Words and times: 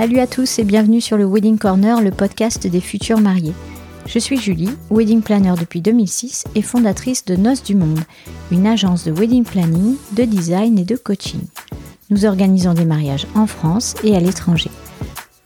Salut 0.00 0.20
à 0.20 0.26
tous 0.26 0.58
et 0.58 0.64
bienvenue 0.64 1.02
sur 1.02 1.18
le 1.18 1.26
Wedding 1.26 1.58
Corner, 1.58 2.00
le 2.00 2.10
podcast 2.10 2.66
des 2.66 2.80
futurs 2.80 3.20
mariés. 3.20 3.52
Je 4.06 4.18
suis 4.18 4.38
Julie, 4.38 4.70
wedding 4.90 5.20
planner 5.20 5.52
depuis 5.60 5.82
2006 5.82 6.44
et 6.54 6.62
fondatrice 6.62 7.26
de 7.26 7.36
Noces 7.36 7.62
du 7.62 7.74
Monde, 7.74 8.00
une 8.50 8.66
agence 8.66 9.04
de 9.04 9.12
wedding 9.12 9.44
planning, 9.44 9.96
de 10.16 10.24
design 10.24 10.78
et 10.78 10.86
de 10.86 10.96
coaching. 10.96 11.42
Nous 12.08 12.24
organisons 12.24 12.72
des 12.72 12.86
mariages 12.86 13.26
en 13.34 13.46
France 13.46 13.94
et 14.02 14.16
à 14.16 14.20
l'étranger. 14.20 14.70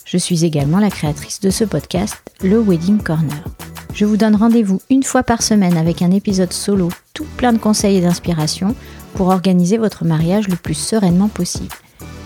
Je 0.05 0.19
suis 0.19 0.45
également 0.45 0.79
la 0.79 0.91
créatrice 0.91 1.41
de 1.41 1.51
ce 1.51 1.65
podcast, 1.65 2.23
le 2.41 2.61
Wedding 2.61 2.99
Corner. 2.99 3.43
Je 3.93 4.05
vous 4.05 4.17
donne 4.17 4.37
rendez-vous 4.37 4.81
une 4.89 5.03
fois 5.03 5.25
par 5.25 5.43
semaine 5.43 5.77
avec 5.77 6.01
un 6.01 6.13
épisode 6.13 6.53
solo 6.53 6.91
tout 7.13 7.27
plein 7.37 7.53
de 7.53 7.59
conseils 7.59 7.97
et 7.97 8.03
d'inspiration 8.03 8.77
pour 9.15 9.31
organiser 9.31 9.79
votre 9.79 10.05
mariage 10.05 10.47
le 10.47 10.55
plus 10.55 10.75
sereinement 10.75 11.29
possible 11.29 11.75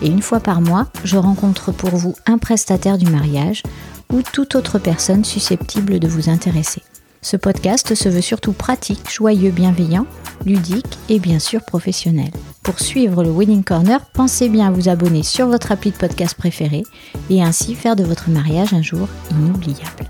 et 0.01 0.07
une 0.07 0.21
fois 0.21 0.39
par 0.39 0.61
mois, 0.61 0.87
je 1.03 1.17
rencontre 1.17 1.71
pour 1.71 1.91
vous 1.91 2.15
un 2.25 2.37
prestataire 2.37 2.97
du 2.97 3.09
mariage 3.09 3.63
ou 4.11 4.21
toute 4.21 4.55
autre 4.55 4.79
personne 4.79 5.23
susceptible 5.23 5.99
de 5.99 6.07
vous 6.07 6.29
intéresser. 6.29 6.81
Ce 7.21 7.35
podcast 7.35 7.95
se 7.95 8.07
veut 8.07 8.21
surtout 8.21 8.53
pratique, 8.53 9.11
joyeux, 9.11 9.51
bienveillant, 9.51 10.05
ludique 10.45 10.97
et 11.09 11.19
bien 11.19 11.39
sûr 11.39 11.61
professionnel. 11.65 12.31
Pour 12.63 12.79
suivre 12.79 13.23
le 13.23 13.31
Wedding 13.31 13.63
Corner, 13.63 13.99
pensez 14.13 14.47
bien 14.47 14.67
à 14.67 14.71
vous 14.71 14.87
abonner 14.87 15.23
sur 15.23 15.47
votre 15.47 15.71
appli 15.71 15.91
de 15.91 15.97
podcast 15.97 16.35
préféré 16.35 16.83
et 17.29 17.43
ainsi 17.43 17.75
faire 17.75 17.97
de 17.97 18.03
votre 18.03 18.29
mariage 18.29 18.73
un 18.73 18.81
jour 18.81 19.09
inoubliable. 19.31 20.09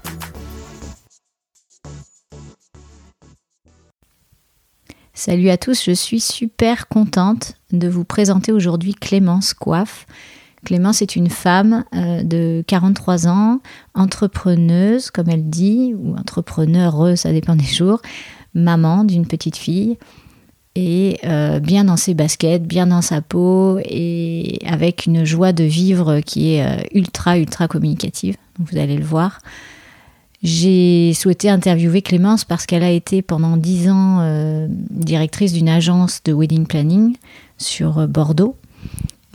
Salut 5.16 5.50
à 5.50 5.58
tous, 5.58 5.84
je 5.84 5.92
suis 5.92 6.22
super 6.22 6.88
contente 6.88 7.59
de 7.72 7.88
vous 7.88 8.04
présenter 8.04 8.52
aujourd'hui 8.52 8.94
Clémence 8.94 9.54
Coiffe. 9.54 10.06
Clémence 10.66 11.02
est 11.02 11.16
une 11.16 11.30
femme 11.30 11.86
euh, 11.96 12.24
de 12.24 12.64
43 12.68 13.28
ans, 13.28 13.60
entrepreneuse, 13.94 15.10
comme 15.10 15.30
elle 15.30 15.50
dit, 15.50 15.94
ou 15.98 16.16
entrepreneur, 16.16 17.18
ça 17.18 17.32
dépend 17.32 17.56
des 17.56 17.64
jours, 17.64 18.02
maman 18.54 19.04
d'une 19.04 19.26
petite 19.26 19.56
fille, 19.56 19.98
et 20.76 21.18
euh, 21.24 21.60
bien 21.60 21.86
dans 21.86 21.98
ses 21.98 22.14
baskets, 22.14 22.64
bien 22.64 22.88
dans 22.88 23.02
sa 23.02 23.22
peau, 23.22 23.80
et 23.86 24.60
avec 24.66 25.06
une 25.06 25.24
joie 25.24 25.54
de 25.54 25.64
vivre 25.64 26.20
qui 26.20 26.56
est 26.56 26.66
euh, 26.66 26.82
ultra, 26.94 27.38
ultra 27.38 27.68
communicative. 27.68 28.36
Vous 28.60 28.78
allez 28.78 28.98
le 28.98 29.06
voir. 29.06 29.40
J'ai 30.42 31.14
souhaité 31.14 31.50
interviewer 31.50 32.02
Clémence 32.02 32.46
parce 32.46 32.66
qu'elle 32.66 32.84
a 32.84 32.92
été 32.92 33.22
pendant 33.22 33.58
dix 33.58 33.90
ans 33.90 34.70
directrice 34.90 35.52
d'une 35.52 35.68
agence 35.68 36.24
de 36.24 36.32
wedding 36.32 36.66
planning 36.66 37.18
sur 37.60 38.00
euh, 38.00 38.08
Bordeaux 38.08 38.56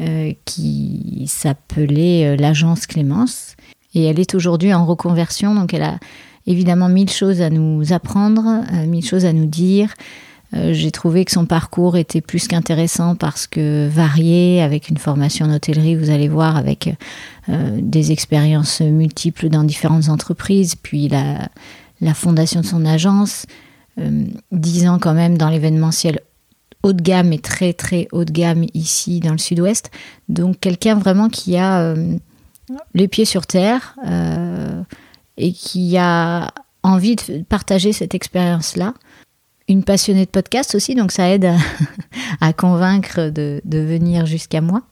euh, 0.00 0.32
qui 0.44 1.26
s'appelait 1.28 2.36
l'agence 2.36 2.86
Clémence. 2.86 3.54
Et 3.94 4.04
elle 4.04 4.18
est 4.18 4.34
aujourd'hui 4.34 4.74
en 4.74 4.84
reconversion, 4.84 5.54
donc 5.54 5.72
elle 5.72 5.84
a 5.84 6.00
évidemment 6.46 6.88
mille 6.88 7.10
choses 7.10 7.40
à 7.40 7.48
nous 7.48 7.92
apprendre, 7.92 8.64
mille 8.88 9.06
choses 9.06 9.24
à 9.24 9.32
nous 9.32 9.46
dire. 9.46 9.94
J'ai 10.52 10.90
trouvé 10.90 11.24
que 11.24 11.32
son 11.32 11.46
parcours 11.46 11.96
était 11.96 12.20
plus 12.20 12.46
qu'intéressant 12.46 13.16
parce 13.16 13.46
que 13.46 13.88
varié, 13.88 14.62
avec 14.62 14.88
une 14.88 14.98
formation 14.98 15.46
en 15.46 15.54
hôtellerie, 15.54 15.96
vous 15.96 16.10
allez 16.10 16.28
voir, 16.28 16.56
avec 16.56 16.94
euh, 17.48 17.78
des 17.80 18.10
expériences 18.10 18.80
multiples 18.80 19.48
dans 19.48 19.64
différentes 19.64 20.08
entreprises, 20.08 20.76
puis 20.76 21.08
la, 21.08 21.48
la 22.00 22.14
fondation 22.14 22.60
de 22.60 22.66
son 22.66 22.86
agence, 22.86 23.46
euh, 24.00 24.24
dix 24.50 24.88
ans 24.88 24.98
quand 24.98 25.12
même 25.12 25.36
dans 25.36 25.50
l'événementiel 25.50 26.20
haut 26.84 26.92
de 26.92 27.02
gamme 27.02 27.32
et 27.32 27.38
très 27.38 27.72
très 27.72 28.06
haut 28.12 28.24
de 28.24 28.32
gamme 28.32 28.66
ici 28.74 29.20
dans 29.20 29.32
le 29.32 29.38
sud-ouest. 29.38 29.90
Donc 30.28 30.60
quelqu'un 30.60 30.94
vraiment 30.94 31.28
qui 31.28 31.56
a 31.56 31.80
euh, 31.80 32.16
les 32.94 33.08
pieds 33.08 33.24
sur 33.24 33.46
terre 33.46 33.96
et 35.36 35.52
qui 35.52 35.96
a 35.98 36.52
envie 36.82 37.16
de 37.16 37.42
partager 37.42 37.92
cette 37.92 38.14
expérience-là. 38.14 38.94
Une 39.68 39.82
passionnée 39.82 40.26
de 40.26 40.30
podcast 40.30 40.74
aussi, 40.74 40.94
donc 40.94 41.10
ça 41.10 41.30
aide 41.30 41.50
à, 42.40 42.52
convaincre 42.52 43.30
de, 43.30 43.60
de 43.64 43.78
venir 43.78 44.26
jusqu'à 44.26 44.60
moi. 44.60 44.82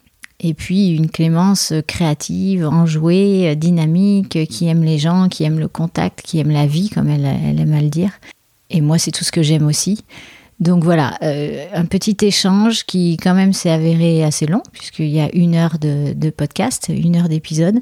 Et 0.43 0.55
puis 0.55 0.91
une 0.91 1.09
Clémence 1.09 1.72
créative, 1.87 2.67
enjouée, 2.67 3.55
dynamique, 3.55 4.47
qui 4.49 4.67
aime 4.67 4.83
les 4.83 4.99
gens, 4.99 5.28
qui 5.28 5.44
aime 5.44 5.61
le 5.61 5.69
contact, 5.69 6.21
qui 6.22 6.41
aime 6.41 6.50
la 6.50 6.67
vie, 6.67 6.91
comme 6.91 7.09
elle, 7.09 7.25
aime 7.25 7.72
à 7.72 7.81
le 7.81 7.88
dire. 7.88 8.11
Et 8.69 8.81
moi, 8.81 8.99
c'est 8.99 9.12
tout 9.12 9.22
ce 9.22 9.31
que 9.31 9.43
j'aime 9.43 9.67
aussi. 9.67 10.05
Donc 10.62 10.84
voilà, 10.84 11.19
euh, 11.25 11.67
un 11.75 11.87
petit 11.87 12.17
échange 12.23 12.84
qui 12.84 13.17
quand 13.17 13.34
même 13.34 13.53
s'est 13.53 13.71
avéré 13.71 14.23
assez 14.23 14.47
long, 14.47 14.62
puisqu'il 14.71 15.09
y 15.09 15.19
a 15.19 15.28
une 15.34 15.56
heure 15.56 15.77
de, 15.81 16.31
podcast, 16.31 16.87
une 16.89 17.17
heure 17.17 17.28
d'épisode. 17.28 17.81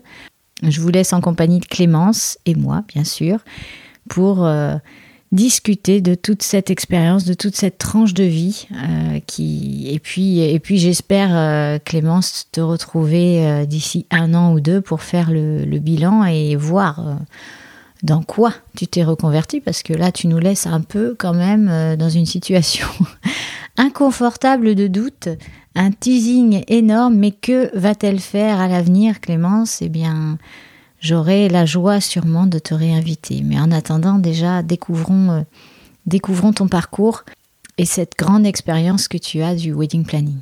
Je 0.63 0.81
vous 0.81 0.89
laisse 0.89 1.13
en 1.13 1.21
compagnie 1.21 1.61
de 1.61 1.67
Clémence 1.67 2.39
et 2.47 2.55
moi, 2.55 2.83
bien 2.89 3.05
sûr, 3.05 3.41
pour... 4.09 4.47
Euh, 4.47 4.77
discuter 5.33 6.01
de 6.01 6.17
toute 6.17 6.43
cette 6.43 6.71
expérience, 6.71 7.25
de 7.25 7.35
toute 7.35 7.55
cette 7.55 7.79
tranche 7.79 8.15
de 8.15 8.25
vie. 8.25 8.67
Euh, 8.73 9.21
qui... 9.29 9.87
Et 9.89 10.01
puis, 10.01 10.41
et 10.41 10.59
puis 10.59 10.79
j'espère, 10.79 11.79
Clémence, 11.85 12.49
te 12.51 12.61
retrouver 12.61 13.65
d'ici 13.65 14.07
un 14.11 14.35
an 14.35 14.53
ou 14.53 14.59
deux 14.59 14.81
pour 14.81 15.03
faire 15.03 15.31
le, 15.31 15.79
bilan 15.79 16.25
et 16.25 16.57
voir 16.57 17.21
dans 18.03 18.23
quoi 18.23 18.53
tu 18.77 18.87
t'es 18.87 19.05
reconverti, 19.05 19.61
parce 19.61 19.83
que 19.83 19.93
là, 19.93 20.13
tu 20.13 20.27
nous 20.27 20.39
laisses 20.39 20.67
un 20.67 20.81
peu 20.81 21.15
quand 21.19 21.35
même 21.35 21.97
dans 21.97 22.09
une 22.09 22.27
situation 22.27 22.87
inconfortable 23.77 24.75
de 24.75 24.87
doute, 24.87 25.29
un 25.75 25.91
teasing 25.91 26.65
énorme, 26.69 27.17
mais 27.17 27.31
que 27.31 27.77
va-t-elle 27.79 28.21
faire 28.21 28.61
à 28.61 28.69
l'avenir, 28.69 29.21
Clémence? 29.21 29.83
Eh 29.83 29.89
bien 29.89 30.39
j'aurai 31.01 31.49
la 31.49 31.67
joie 31.67 32.01
sûrement 32.01 32.47
de 32.47 32.59
te 32.59 32.75
réinviter. 32.75 33.43
Mais 33.45 33.59
en 33.59 33.73
attendant, 33.73 34.19
déjà, 34.19 34.63
découvrons, 34.63 35.31
euh, 35.31 35.41
découvrons 36.07 36.53
ton 36.53 36.69
parcours 36.69 37.25
et 37.79 37.87
cette 37.87 38.13
grande 38.17 38.47
expérience 38.47 39.09
que 39.09 39.19
tu 39.19 39.43
as 39.43 39.55
du 39.55 39.73
wedding 39.73 40.05
planning. 40.05 40.39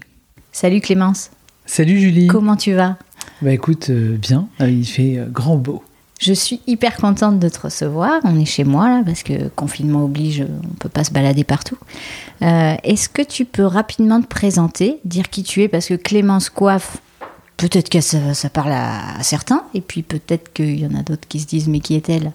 Salut 0.53 0.81
Clémence. 0.81 1.31
Salut 1.67 1.99
Julie. 1.99 2.27
Comment 2.27 2.57
tu 2.57 2.73
vas? 2.73 2.97
Bah 3.43 3.53
écoute, 3.53 3.91
euh, 3.91 4.17
bien, 4.17 4.49
euh, 4.61 4.71
il 4.71 4.87
fait 4.87 5.21
grand 5.31 5.57
beau. 5.57 5.85
Je 6.19 6.33
suis 6.33 6.61
hyper 6.67 6.97
contente 6.97 7.39
de 7.39 7.49
te 7.49 7.61
recevoir. 7.61 8.21
On 8.25 8.39
est 8.39 8.45
chez 8.45 8.65
moi 8.65 8.89
là 8.89 9.03
parce 9.05 9.23
que 9.23 9.49
confinement 9.49 10.05
oblige, 10.05 10.45
on 10.65 10.75
peut 10.75 10.89
pas 10.89 11.05
se 11.05 11.13
balader 11.13 11.45
partout. 11.45 11.79
Est-ce 12.41 13.09
que 13.09 13.23
tu 13.23 13.45
peux 13.45 13.65
rapidement 13.65 14.21
te 14.21 14.27
présenter, 14.27 14.99
dire 15.05 15.31
qui 15.31 15.45
tu 15.45 15.63
es 15.63 15.69
parce 15.69 15.87
que 15.87 15.95
Clémence 15.95 16.51
Coiffe, 16.51 16.99
peut-être 17.59 17.91
que 17.91 18.01
ça, 18.01 18.49
parle 18.49 18.73
à, 18.73 19.23
certains, 19.23 19.65
et 19.75 19.83
puis 19.83 20.03
peut-être 20.03 20.53
qu'il 20.55 20.81
y 20.81 20.87
en 20.87 20.95
a 20.95 21.03
d'autres 21.03 21.29
qui 21.29 21.41
se 21.41 21.47
disent 21.47 21.69
mais 21.69 21.81
qui 21.81 21.95
est-elle? 21.97 22.33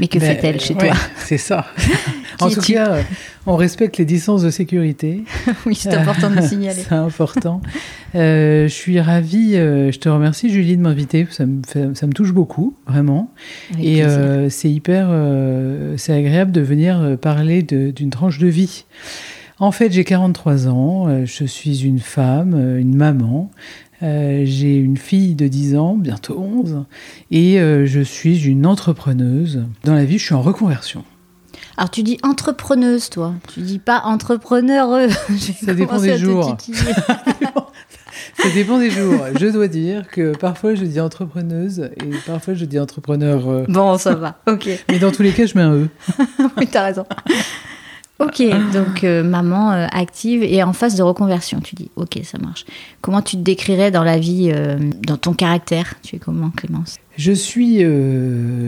Mais 0.00 0.08
que 0.08 0.18
ben, 0.18 0.34
fait-elle 0.34 0.60
chez 0.60 0.74
toi? 0.74 0.94
C'est 1.18 1.36
ça. 1.36 1.66
en 2.40 2.48
tout 2.48 2.60
cas, 2.60 3.00
on 3.44 3.56
respecte 3.56 3.98
les 3.98 4.04
distances 4.04 4.42
de 4.42 4.50
sécurité. 4.50 5.24
oui, 5.66 5.74
c'est 5.74 5.92
important 5.92 6.30
de 6.30 6.40
signaler. 6.40 6.82
c'est 6.88 6.94
important. 6.94 7.60
Euh, 8.14 8.68
je 8.68 8.72
suis 8.72 9.00
ravie, 9.00 9.56
euh, 9.56 9.90
je 9.90 9.98
te 9.98 10.08
remercie 10.08 10.48
Julie 10.48 10.76
de 10.76 10.82
m'inviter, 10.82 11.26
ça 11.30 11.44
me, 11.44 11.62
ça 11.94 12.06
me 12.06 12.12
touche 12.12 12.32
beaucoup, 12.32 12.76
vraiment. 12.86 13.32
et 13.80 14.04
euh, 14.04 14.48
c'est 14.48 14.70
hyper, 14.70 15.10
c'est 15.96 16.12
agréable 16.12 16.52
de 16.52 16.60
venir 16.60 17.18
parler 17.20 17.62
d'une 17.62 18.10
tranche 18.10 18.38
de 18.38 18.46
vie. 18.46 18.84
En 19.58 19.70
fait, 19.70 19.92
j'ai 19.92 20.04
43 20.04 20.68
ans, 20.68 21.24
je 21.24 21.44
suis 21.44 21.84
une 21.84 22.00
femme, 22.00 22.78
une 22.78 22.96
maman. 22.96 23.50
Euh, 24.02 24.42
j'ai 24.44 24.76
une 24.76 24.96
fille 24.96 25.34
de 25.34 25.46
10 25.46 25.76
ans, 25.76 25.94
bientôt 25.96 26.38
11, 26.38 26.84
et 27.30 27.60
euh, 27.60 27.86
je 27.86 28.00
suis 28.00 28.46
une 28.46 28.66
entrepreneuse. 28.66 29.64
Dans 29.84 29.94
la 29.94 30.04
vie, 30.04 30.18
je 30.18 30.24
suis 30.24 30.34
en 30.34 30.42
reconversion. 30.42 31.04
Alors 31.76 31.90
tu 31.90 32.02
dis 32.02 32.18
entrepreneuse, 32.22 33.10
toi. 33.10 33.34
Tu 33.52 33.60
dis 33.60 33.78
pas 33.78 34.02
entrepreneur. 34.04 35.08
Ça 35.64 35.74
dépend 35.74 36.00
des 36.00 36.18
jours. 36.18 36.56
Ça 38.36 38.48
dépend 38.54 38.78
des 38.78 38.90
jours. 38.90 39.20
Je 39.38 39.46
dois 39.46 39.68
dire 39.68 40.08
que 40.08 40.36
parfois 40.36 40.74
je 40.74 40.84
dis 40.84 41.00
entrepreneuse 41.00 41.90
et 41.96 42.10
parfois 42.26 42.54
je 42.54 42.64
dis 42.64 42.78
entrepreneur. 42.78 43.48
Euh. 43.48 43.64
Bon, 43.68 43.96
ça 43.98 44.14
va, 44.14 44.38
ok. 44.46 44.68
Mais 44.90 44.98
dans 44.98 45.10
tous 45.10 45.22
les 45.22 45.32
cas, 45.32 45.46
je 45.46 45.56
mets 45.56 45.62
un 45.62 45.74
E. 45.74 45.88
oui, 46.58 46.68
t'as 46.70 46.82
raison. 46.84 47.04
Ok, 48.22 48.42
donc 48.72 49.02
euh, 49.02 49.24
maman 49.24 49.72
euh, 49.72 49.86
active 49.90 50.44
et 50.44 50.62
en 50.62 50.72
phase 50.72 50.94
de 50.94 51.02
reconversion, 51.02 51.60
tu 51.60 51.74
dis. 51.74 51.90
Ok, 51.96 52.20
ça 52.22 52.38
marche. 52.38 52.64
Comment 53.00 53.20
tu 53.20 53.36
te 53.36 53.42
décrirais 53.42 53.90
dans 53.90 54.04
la 54.04 54.18
vie, 54.18 54.52
euh, 54.54 54.76
dans 55.06 55.16
ton 55.16 55.32
caractère? 55.32 55.94
Tu 56.04 56.16
es 56.16 56.18
comment, 56.18 56.50
Clémence? 56.50 56.98
Je 57.16 57.32
suis 57.32 57.84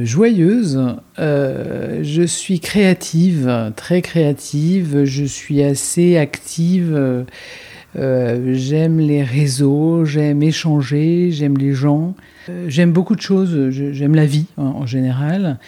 joyeuse, 0.05 0.97
je 1.17 2.23
suis 2.27 2.61
créative, 2.61 3.73
très 3.75 4.03
créative, 4.03 5.05
je 5.05 5.25
suis 5.25 5.63
assez 5.63 6.19
active. 6.19 7.25
j'aime 7.97 8.99
les 8.99 9.23
réseaux, 9.23 10.05
j'aime 10.05 10.43
échanger, 10.43 11.31
j'aime 11.31 11.57
les 11.57 11.73
gens, 11.73 12.15
j'aime 12.67 12.93
beaucoup 12.93 13.17
de 13.17 13.23
choses, 13.23 13.71
j'aime 13.71 14.15
la 14.15 14.27
vie 14.27 14.47
en 14.59 14.85
général. 14.85 15.59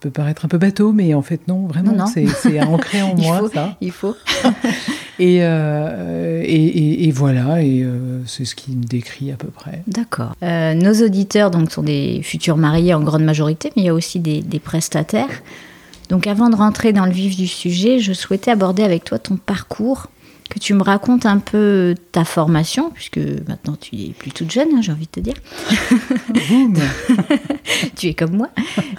Peut 0.00 0.10
paraître 0.10 0.44
un 0.44 0.48
peu 0.48 0.58
bateau, 0.58 0.92
mais 0.92 1.14
en 1.14 1.22
fait 1.22 1.46
non, 1.46 1.66
vraiment, 1.66 2.06
c'est 2.06 2.60
ancré 2.60 3.02
en 3.02 3.14
moi 3.18 3.48
ça. 3.52 3.76
Il 3.80 3.92
faut. 3.92 4.16
Euh, 5.22 6.42
et, 6.42 7.06
et, 7.06 7.10
voilà, 7.10 7.62
et 7.62 7.82
euh, 7.82 8.22
c'est 8.24 8.46
ce 8.46 8.54
qui 8.54 8.72
me 8.72 8.84
décrit 8.84 9.30
à 9.30 9.36
peu 9.36 9.48
près. 9.48 9.82
D'accord. 9.86 10.34
Euh, 10.42 10.72
nos 10.72 10.94
auditeurs 11.04 11.50
donc 11.50 11.70
sont 11.70 11.82
des 11.82 12.22
futurs 12.22 12.56
mariés 12.56 12.94
en 12.94 13.02
grande 13.02 13.24
majorité, 13.24 13.70
mais 13.76 13.82
il 13.82 13.84
y 13.84 13.88
a 13.90 13.94
aussi 13.94 14.18
des, 14.18 14.40
des 14.40 14.58
prestataires. 14.58 15.42
Donc 16.08 16.26
avant 16.26 16.48
de 16.48 16.56
rentrer 16.56 16.94
dans 16.94 17.04
le 17.04 17.12
vif 17.12 17.36
du 17.36 17.46
sujet, 17.46 17.98
je 17.98 18.14
souhaitais 18.14 18.50
aborder 18.50 18.82
avec 18.82 19.04
toi 19.04 19.18
ton 19.18 19.36
parcours 19.36 20.06
que 20.50 20.58
tu 20.58 20.74
me 20.74 20.82
racontes 20.82 21.26
un 21.26 21.38
peu 21.38 21.94
ta 22.10 22.24
formation, 22.24 22.90
puisque 22.90 23.20
maintenant 23.48 23.76
tu 23.80 23.94
es 23.96 24.08
plus 24.10 24.32
toute 24.32 24.50
jeune, 24.50 24.68
hein, 24.74 24.80
j'ai 24.82 24.90
envie 24.90 25.06
de 25.06 25.10
te 25.10 25.20
dire. 25.20 25.34
tu 27.96 28.08
es 28.08 28.14
comme 28.14 28.36
moi. 28.36 28.48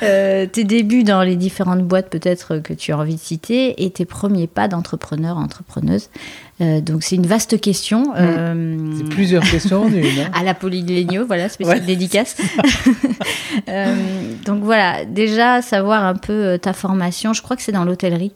Euh, 0.01 0.45
tes 0.45 0.63
débuts 0.63 1.03
dans 1.03 1.21
les 1.21 1.35
différentes 1.35 1.83
boîtes 1.83 2.09
peut-être 2.09 2.59
que 2.59 2.73
tu 2.73 2.93
as 2.93 2.97
envie 2.97 3.15
de 3.15 3.19
citer 3.19 3.83
et 3.83 3.91
tes 3.91 4.05
premiers 4.05 4.47
pas 4.47 4.69
d'entrepreneur, 4.69 5.37
entrepreneuse. 5.37 6.09
Euh, 6.61 6.79
donc 6.79 7.03
c'est 7.03 7.17
une 7.17 7.27
vaste 7.27 7.59
question. 7.59 8.11
Mm. 8.11 8.15
Euh, 8.15 8.93
c'est 8.97 9.09
plusieurs 9.09 9.43
questions 9.43 9.87
hein. 9.87 10.31
à 10.33 10.43
la 10.43 10.53
Polylégnio, 10.53 11.25
voilà, 11.25 11.49
spéciale 11.49 11.85
dédicace. 11.85 12.37
donc 14.45 14.63
voilà, 14.63 15.03
déjà 15.03 15.61
savoir 15.61 16.05
un 16.05 16.15
peu 16.15 16.57
ta 16.61 16.71
formation. 16.71 17.33
Je 17.33 17.41
crois 17.41 17.57
que 17.57 17.61
c'est 17.61 17.73
dans 17.73 17.83
l'hôtellerie. 17.83 18.31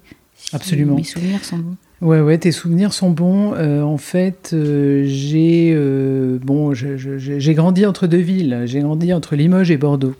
Absolument. 0.51 0.95
Mes 0.95 1.05
souvenirs 1.05 1.43
sont 1.45 1.57
bons. 1.57 1.77
Ouais, 2.01 2.19
ouais, 2.19 2.37
tes 2.37 2.51
souvenirs 2.51 2.93
sont 2.93 3.09
bons. 3.09 3.53
Euh, 3.53 3.81
en 3.81 3.97
fait, 3.97 4.51
euh, 4.53 5.03
j'ai 5.05 5.73
euh, 5.73 6.37
bon, 6.41 6.73
j'ai 6.73 7.53
grandi 7.53 7.85
entre 7.85 8.07
deux 8.07 8.17
villes. 8.17 8.63
J'ai 8.65 8.81
grandi 8.81 9.13
entre 9.13 9.35
Limoges 9.35 9.71
et 9.71 9.77
Bordeaux. 9.77 10.15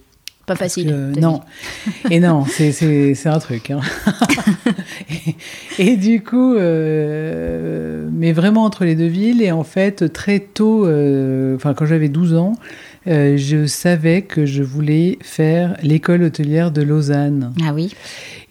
Pas 0.45 0.55
facile. 0.55 0.95
non. 1.19 1.41
et 2.11 2.19
non, 2.19 2.45
c'est 2.45 3.25
un 3.25 3.39
truc. 3.39 3.71
Hein. 3.71 3.81
et, 5.79 5.97
du 5.97 6.21
coup, 6.21 6.53
mais 6.53 8.31
vraiment 8.31 8.63
entre 8.63 8.85
les 8.85 8.95
deux 8.95 9.07
villes. 9.07 9.41
Et 9.41 9.51
en 9.51 9.63
fait, 9.63 10.13
très 10.13 10.39
tôt, 10.39 10.83
enfin, 11.55 11.73
quand 11.73 11.87
j'avais 11.87 12.09
12 12.09 12.35
ans, 12.35 12.53
je 13.07 13.65
savais 13.67 14.21
que 14.23 14.45
je 14.45 14.63
voulais 14.63 15.17
faire 15.21 15.77
l'école 15.83 16.23
hôtelière 16.23 16.71
de 16.71 16.81
Lausanne. 16.81 17.53
Ah 17.63 17.73
oui 17.73 17.93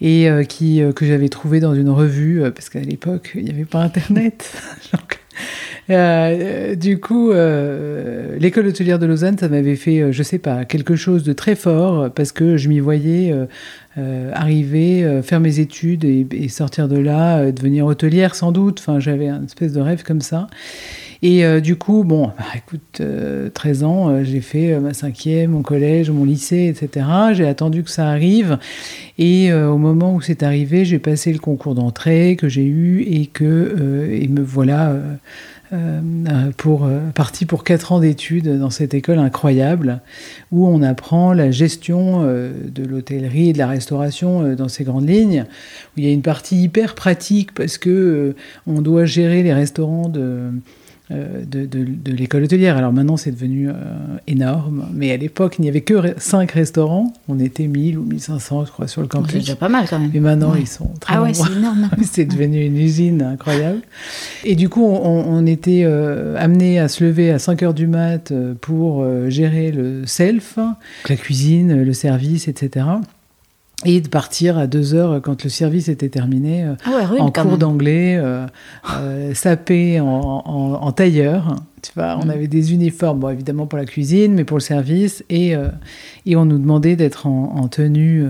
et 0.01 0.29
euh, 0.29 0.43
qui, 0.43 0.81
euh, 0.81 0.91
que 0.91 1.05
j'avais 1.05 1.29
trouvé 1.29 1.59
dans 1.59 1.73
une 1.73 1.89
revue, 1.89 2.43
euh, 2.43 2.51
parce 2.51 2.69
qu'à 2.69 2.79
l'époque, 2.79 3.31
il 3.35 3.45
n'y 3.45 3.49
avait 3.49 3.65
pas 3.65 3.81
Internet. 3.81 4.51
du 5.87 6.99
coup, 6.99 7.31
l'école 7.31 8.67
hôtelière 8.67 8.99
de 8.99 9.05
Lausanne, 9.05 9.37
ça 9.37 9.49
m'avait 9.49 9.75
fait, 9.75 10.11
je 10.11 10.23
sais 10.23 10.39
pas, 10.39 10.65
quelque 10.65 10.95
chose 10.95 11.23
de 11.23 11.33
très 11.33 11.55
fort 11.55 12.09
parce 12.11 12.31
que 12.31 12.57
je 12.57 12.69
m'y 12.69 12.79
voyais 12.79 13.33
arriver, 14.33 15.21
faire 15.23 15.39
mes 15.39 15.59
études 15.59 16.05
et, 16.05 16.49
sortir 16.49 16.87
de 16.87 16.97
là, 16.97 17.51
devenir 17.51 17.85
hôtelière 17.85 18.35
sans 18.35 18.51
doute. 18.51 18.79
Enfin, 18.79 18.99
j'avais 18.99 19.27
un 19.27 19.43
espèce 19.43 19.73
de 19.73 19.81
rêve 19.81 20.03
comme 20.03 20.21
ça. 20.21 20.47
Et 21.21 21.43
euh, 21.43 21.59
du 21.59 21.75
coup, 21.75 22.03
bon, 22.03 22.27
bah, 22.27 22.45
écoute, 22.55 23.01
13 23.53 23.83
euh, 23.83 23.85
ans, 23.85 24.09
euh, 24.09 24.23
j'ai 24.23 24.41
fait 24.41 24.79
ma 24.79 24.93
cinquième, 24.93 25.51
mon 25.51 25.61
collège, 25.63 26.11
mon 26.11 26.23
lycée, 26.23 26.67
etc. 26.67 27.07
J'ai 27.33 27.47
attendu 27.47 27.83
que 27.83 27.89
ça 27.89 28.07
arrive. 28.09 28.59
Et 29.17 29.53
au 29.53 29.77
moment 29.77 30.13
où 30.13 30.21
c'est 30.21 30.43
arrivé, 30.43 30.83
j'ai 30.83 30.99
passé 30.99 31.31
le 31.31 31.39
concours 31.39 31.73
d'entrée 31.73 32.35
que 32.37 32.49
j'ai 32.49 32.65
eu 32.65 33.01
et 33.01 33.27
que 33.27 34.09
et 34.11 34.27
me 34.27 34.41
voilà 34.41 34.93
pour 36.57 36.87
parti 37.13 37.45
pour 37.45 37.63
4 37.63 37.91
ans 37.91 37.99
d'études 37.99 38.59
dans 38.59 38.69
cette 38.69 38.93
école 38.93 39.19
incroyable 39.19 40.01
où 40.51 40.67
on 40.67 40.81
apprend 40.81 41.33
la 41.33 41.51
gestion 41.51 42.23
de 42.23 42.83
l'hôtellerie 42.83 43.49
et 43.49 43.53
de 43.53 43.57
la 43.57 43.67
restauration 43.67 44.55
dans 44.55 44.67
ces 44.67 44.83
grandes 44.83 45.09
lignes. 45.09 45.45
Où 45.95 45.99
il 45.99 46.05
y 46.05 46.09
a 46.09 46.11
une 46.11 46.21
partie 46.21 46.61
hyper 46.61 46.95
pratique 46.95 47.53
parce 47.53 47.77
que 47.77 48.35
on 48.67 48.81
doit 48.81 49.05
gérer 49.05 49.43
les 49.43 49.53
restaurants 49.53 50.09
de 50.09 50.51
euh, 51.11 51.43
de, 51.45 51.65
de, 51.65 52.11
l'école 52.11 52.45
hôtelière. 52.45 52.77
Alors 52.77 52.91
maintenant, 52.91 53.15
c'est 53.15 53.29
devenu 53.29 53.69
euh, 53.69 53.73
énorme, 54.25 54.87
mais 54.91 55.11
à 55.11 55.17
l'époque, 55.17 55.57
il 55.59 55.61
n'y 55.61 55.69
avait 55.69 55.81
que 55.81 56.15
5 56.17 56.49
restaurants. 56.51 57.13
On 57.27 57.39
était 57.39 57.67
1000 57.67 57.99
ou 57.99 58.03
1500, 58.03 58.65
je 58.65 58.71
crois, 58.71 58.87
sur 58.87 59.01
le 59.01 59.07
campus. 59.07 59.33
C'est 59.33 59.39
déjà 59.39 59.55
pas 59.55 59.69
mal 59.69 59.85
quand 59.87 59.99
même. 59.99 60.09
Et 60.15 60.19
maintenant, 60.19 60.55
ils 60.55 60.67
sont 60.67 60.89
très 60.99 61.13
Ah 61.13 61.21
ouais, 61.21 61.35
c'est 61.35 61.51
énorme. 61.51 61.91
c'est 62.01 62.25
devenu 62.25 62.65
une 62.65 62.77
usine 62.77 63.21
incroyable. 63.21 63.81
Et 64.43 64.55
du 64.55 64.67
coup, 64.67 64.83
on, 64.83 65.45
était 65.45 65.83
euh, 65.85 66.35
amené 66.39 66.79
à 66.79 66.87
se 66.87 67.03
lever 67.03 67.29
à 67.29 67.37
5 67.37 67.61
heures 67.61 67.75
du 67.75 67.85
mat 67.85 68.33
pour 68.61 69.05
gérer 69.29 69.71
le 69.71 70.07
self, 70.07 70.57
la 71.07 71.15
cuisine, 71.15 71.83
le 71.83 71.93
service, 71.93 72.47
etc 72.47 72.85
et 73.83 73.99
de 73.99 74.07
partir 74.07 74.57
à 74.57 74.67
deux 74.67 74.93
heures 74.93 75.21
quand 75.21 75.43
le 75.43 75.49
service 75.49 75.89
était 75.89 76.09
terminé 76.09 76.63
euh, 76.63 76.75
ah 76.85 77.11
en 77.19 77.31
cours 77.31 77.57
d'anglais, 77.57 78.15
euh, 78.17 78.45
euh, 78.97 79.33
sapé 79.33 79.99
en, 79.99 80.07
en, 80.07 80.91
tailleur. 80.91 81.57
Tu 81.81 81.91
vois, 81.95 82.17
on 82.21 82.25
mm. 82.25 82.29
avait 82.29 82.47
des 82.47 82.73
uniformes, 82.73 83.19
bon, 83.19 83.29
évidemment 83.29 83.67
pour 83.67 83.77
la 83.77 83.85
cuisine, 83.85 84.33
mais 84.33 84.45
pour 84.45 84.57
le 84.57 84.61
service, 84.61 85.23
et, 85.29 85.55
et 86.25 86.35
on 86.35 86.45
nous 86.45 86.57
demandait 86.57 86.95
d'être 86.95 87.27
en, 87.27 87.67
tenue 87.67 88.25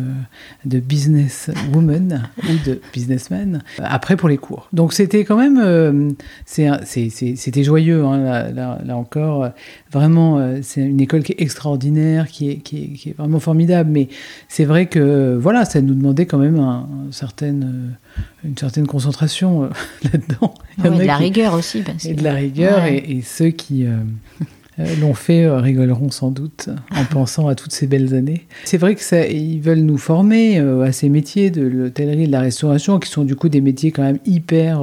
de 0.65 0.79
business 0.79 1.49
woman 1.73 2.29
ou 2.37 2.69
de 2.69 2.79
businessman 2.93 3.61
après 3.79 4.15
pour 4.15 4.29
les 4.29 4.37
cours. 4.37 4.69
Donc 4.73 4.93
c'était 4.93 5.23
quand 5.25 5.37
même, 5.37 6.15
c'était 6.45 7.63
joyeux, 7.63 8.03
hein, 8.05 8.49
là, 8.51 8.79
là, 8.83 8.97
encore. 8.97 9.49
Vraiment, 9.91 10.59
c'est 10.61 10.81
une 10.81 11.01
école 11.01 11.23
qui 11.23 11.33
est 11.33 11.41
extraordinaire, 11.41 12.27
qui 12.27 12.49
est, 12.49 12.55
qui 12.57 12.83
est, 12.83 12.87
qui 12.89 13.09
est 13.09 13.17
vraiment 13.17 13.39
formidable, 13.39 13.89
mais 13.91 14.07
c'est 14.47 14.65
vrai 14.65 14.87
que 14.87 15.37
voilà, 15.39 15.65
ça 15.65 15.81
nous 15.81 15.93
demandait 15.93 16.25
quand 16.25 16.37
même 16.37 16.59
un, 16.59 16.87
certaine, 17.11 17.95
une 18.43 18.57
certaine 18.57 18.87
concentration 18.87 19.69
là-dedans. 20.03 20.53
et 20.83 20.89
de 20.89 21.03
la 21.03 21.17
rigueur 21.17 21.53
aussi. 21.53 21.83
et 22.05 22.13
de 22.13 22.23
la 22.23 22.33
rigueur, 22.33 22.85
et, 22.85 23.21
ceux 23.23 23.49
qui, 23.49 23.85
euh, 23.85 23.97
euh, 24.41 24.45
l'ont 24.77 25.13
fait 25.13 25.45
euh, 25.45 25.57
rigoleront 25.57 26.11
sans 26.11 26.31
doute 26.31 26.69
en 26.91 27.05
pensant 27.05 27.47
à 27.47 27.55
toutes 27.55 27.71
ces 27.71 27.87
belles 27.87 28.13
années. 28.13 28.45
C'est 28.65 28.77
vrai 28.77 28.95
que 28.95 29.01
ça, 29.01 29.25
ils 29.25 29.61
veulent 29.61 29.79
nous 29.79 29.97
former 29.97 30.59
euh, 30.59 30.81
à 30.81 30.91
ces 30.91 31.07
métiers 31.07 31.49
de 31.49 31.61
l'hôtellerie 31.61 32.23
et 32.23 32.27
de 32.27 32.31
la 32.31 32.41
restauration, 32.41 32.99
qui 32.99 33.09
sont 33.09 33.23
du 33.23 33.35
coup 33.35 33.47
des 33.47 33.61
métiers 33.61 33.91
quand 33.91 34.03
même 34.03 34.19
hyper, 34.25 34.81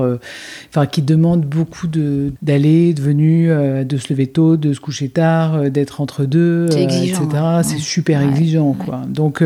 enfin 0.68 0.86
qui 0.86 1.02
demandent 1.02 1.44
beaucoup 1.44 1.86
de 1.86 2.32
d'aller, 2.42 2.94
de 2.94 3.02
venir, 3.02 3.84
de 3.84 3.96
se 3.96 4.12
lever 4.12 4.26
tôt, 4.26 4.56
de 4.56 4.72
se 4.72 4.80
coucher 4.80 5.08
tard, 5.08 5.70
d'être 5.70 6.00
entre 6.00 6.24
deux, 6.24 6.68
etc. 6.76 7.20
C'est 7.62 7.78
super 7.78 8.22
exigeant, 8.22 8.72
quoi. 8.72 9.02
Donc 9.08 9.42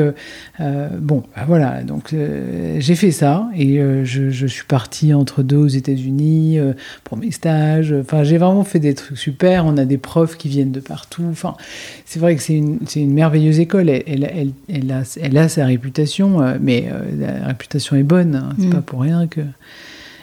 bon, 0.58 1.22
bah, 1.34 1.44
voilà. 1.46 1.82
Donc 1.82 2.14
j'ai 2.78 2.94
fait 2.94 3.10
ça 3.10 3.48
et 3.56 3.78
je, 4.04 4.30
je, 4.30 4.46
suis 4.46 4.64
partie 4.64 5.12
entre 5.12 5.42
deux 5.42 5.56
aux 5.56 5.66
États-Unis 5.66 6.58
pour 7.04 7.16
mes 7.16 7.30
stages. 7.30 7.94
Enfin, 8.00 8.22
j'ai 8.22 8.38
vraiment 8.38 8.64
fait 8.64 8.78
des 8.78 8.94
trucs 8.94 9.18
super. 9.18 9.66
On 9.66 9.76
a 9.76 9.84
des 9.84 9.98
profs 9.98 10.35
qui 10.36 10.48
viennent 10.48 10.72
de 10.72 10.80
partout. 10.80 11.24
Enfin, 11.30 11.54
c'est 12.04 12.18
vrai 12.18 12.36
que 12.36 12.42
c'est 12.42 12.54
une, 12.54 12.78
une, 12.94 13.12
merveilleuse 13.12 13.60
école. 13.60 13.88
Elle, 13.88 14.02
elle, 14.06 14.52
elle, 14.68 14.92
a, 14.92 15.02
elle, 15.20 15.38
a, 15.38 15.48
sa 15.48 15.66
réputation, 15.66 16.40
euh, 16.40 16.56
mais 16.60 16.88
euh, 16.90 17.40
la 17.40 17.46
réputation 17.48 17.96
est 17.96 18.02
bonne. 18.02 18.34
Hein. 18.36 18.50
C'est 18.58 18.66
mm. 18.66 18.70
pas 18.70 18.82
pour 18.82 19.00
rien 19.00 19.26
que 19.26 19.40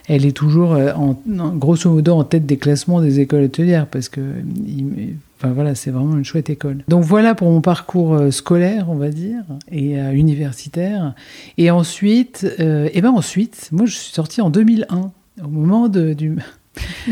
elle 0.10 0.26
est 0.26 0.36
toujours, 0.36 0.74
euh, 0.74 0.92
en, 0.94 1.16
grosso 1.56 1.90
modo, 1.90 2.14
en 2.14 2.24
tête 2.26 2.46
des 2.46 2.58
classements 2.58 3.02
des 3.02 3.20
écoles 3.20 3.44
hôtelières 3.44 3.88
parce 3.88 4.10
que. 4.10 4.22
Enfin 5.40 5.52
voilà, 5.54 5.76
c'est 5.76 5.92
vraiment 5.92 6.16
une 6.16 6.24
chouette 6.24 6.50
école. 6.50 6.86
Donc 6.88 7.04
voilà 7.04 7.36
pour 7.36 7.52
mon 7.52 7.60
parcours 7.60 8.18
scolaire, 8.32 8.86
on 8.90 8.96
va 8.96 9.10
dire, 9.10 9.44
et 9.74 9.96
universitaire. 10.14 11.16
Et 11.58 11.70
ensuite, 11.70 12.48
et 12.60 13.02
ben 13.02 13.10
ensuite, 13.10 13.68
moi 13.74 13.86
je 13.86 13.94
suis 13.94 14.14
sortie 14.14 14.40
en 14.40 14.50
2001, 14.50 15.12
au 15.44 15.48
moment 15.50 15.90
de, 15.90 16.14
du, 16.14 16.38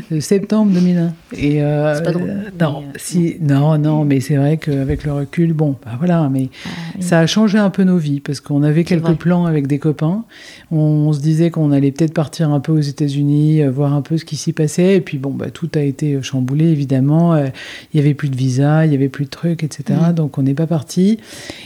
de 0.10 0.20
septembre 0.20 0.72
2001. 0.74 1.14
Et 1.34 1.62
euh, 1.62 1.96
c'est 1.96 2.04
pas 2.04 2.12
drôle. 2.12 2.52
non, 2.60 2.84
euh, 2.84 2.92
si, 2.98 3.38
non, 3.42 3.78
non, 3.78 4.06
mais 4.06 4.20
c'est 4.20 4.36
vrai 4.36 4.58
qu'avec 4.58 5.04
le 5.04 5.14
recul, 5.14 5.54
bon, 5.54 5.76
bah 5.84 5.92
voilà, 5.98 6.30
mais 6.30 6.50
ah, 6.66 6.70
ça 7.00 7.20
a 7.20 7.28
changé 7.28 7.58
un 7.58 7.70
peu 7.70 7.84
nos 7.84 7.98
vies 7.98 8.20
parce 8.20 8.40
qu'on 8.40 8.64
avait 8.64 8.84
quelques 8.84 9.14
plans 9.16 9.46
avec 9.46 9.68
des 9.68 9.80
copains. 9.80 10.24
On, 10.72 11.12
se 11.14 11.20
disait 11.20 11.52
qu'on 11.52 11.72
allait 11.72 11.92
peut-être 11.92 12.14
partir 12.14 12.52
un 12.52 12.60
peu 12.60 12.72
aux 12.72 12.80
États-Unis, 12.80 13.62
euh, 13.62 13.70
voir 13.70 13.94
un 13.94 14.02
peu 14.02 14.18
ce 14.18 14.26
qui 14.26 14.36
s'y 14.36 14.54
passait. 14.54 14.98
Et 14.98 15.02
puis 15.02 15.18
bon, 15.18 15.32
bah 15.32 15.52
tout 15.52 15.70
a 15.76 15.82
été 15.82 16.22
chamboulé 16.22 16.66
évidemment. 16.66 17.36
Il 17.36 17.98
y 17.98 18.00
avait 18.00 18.14
plus 18.14 18.30
de 18.30 18.36
visa, 18.36 18.86
il 18.86 18.92
y 18.92 18.96
avait 18.96 19.10
plus 19.10 19.26
de 19.26 19.30
trucs, 19.30 19.64
etc. 19.64 20.00
Mm. 20.10 20.14
Donc 20.14 20.38
on 20.38 20.44
n'est 20.44 20.54
pas 20.54 20.68
parti. 20.68 21.20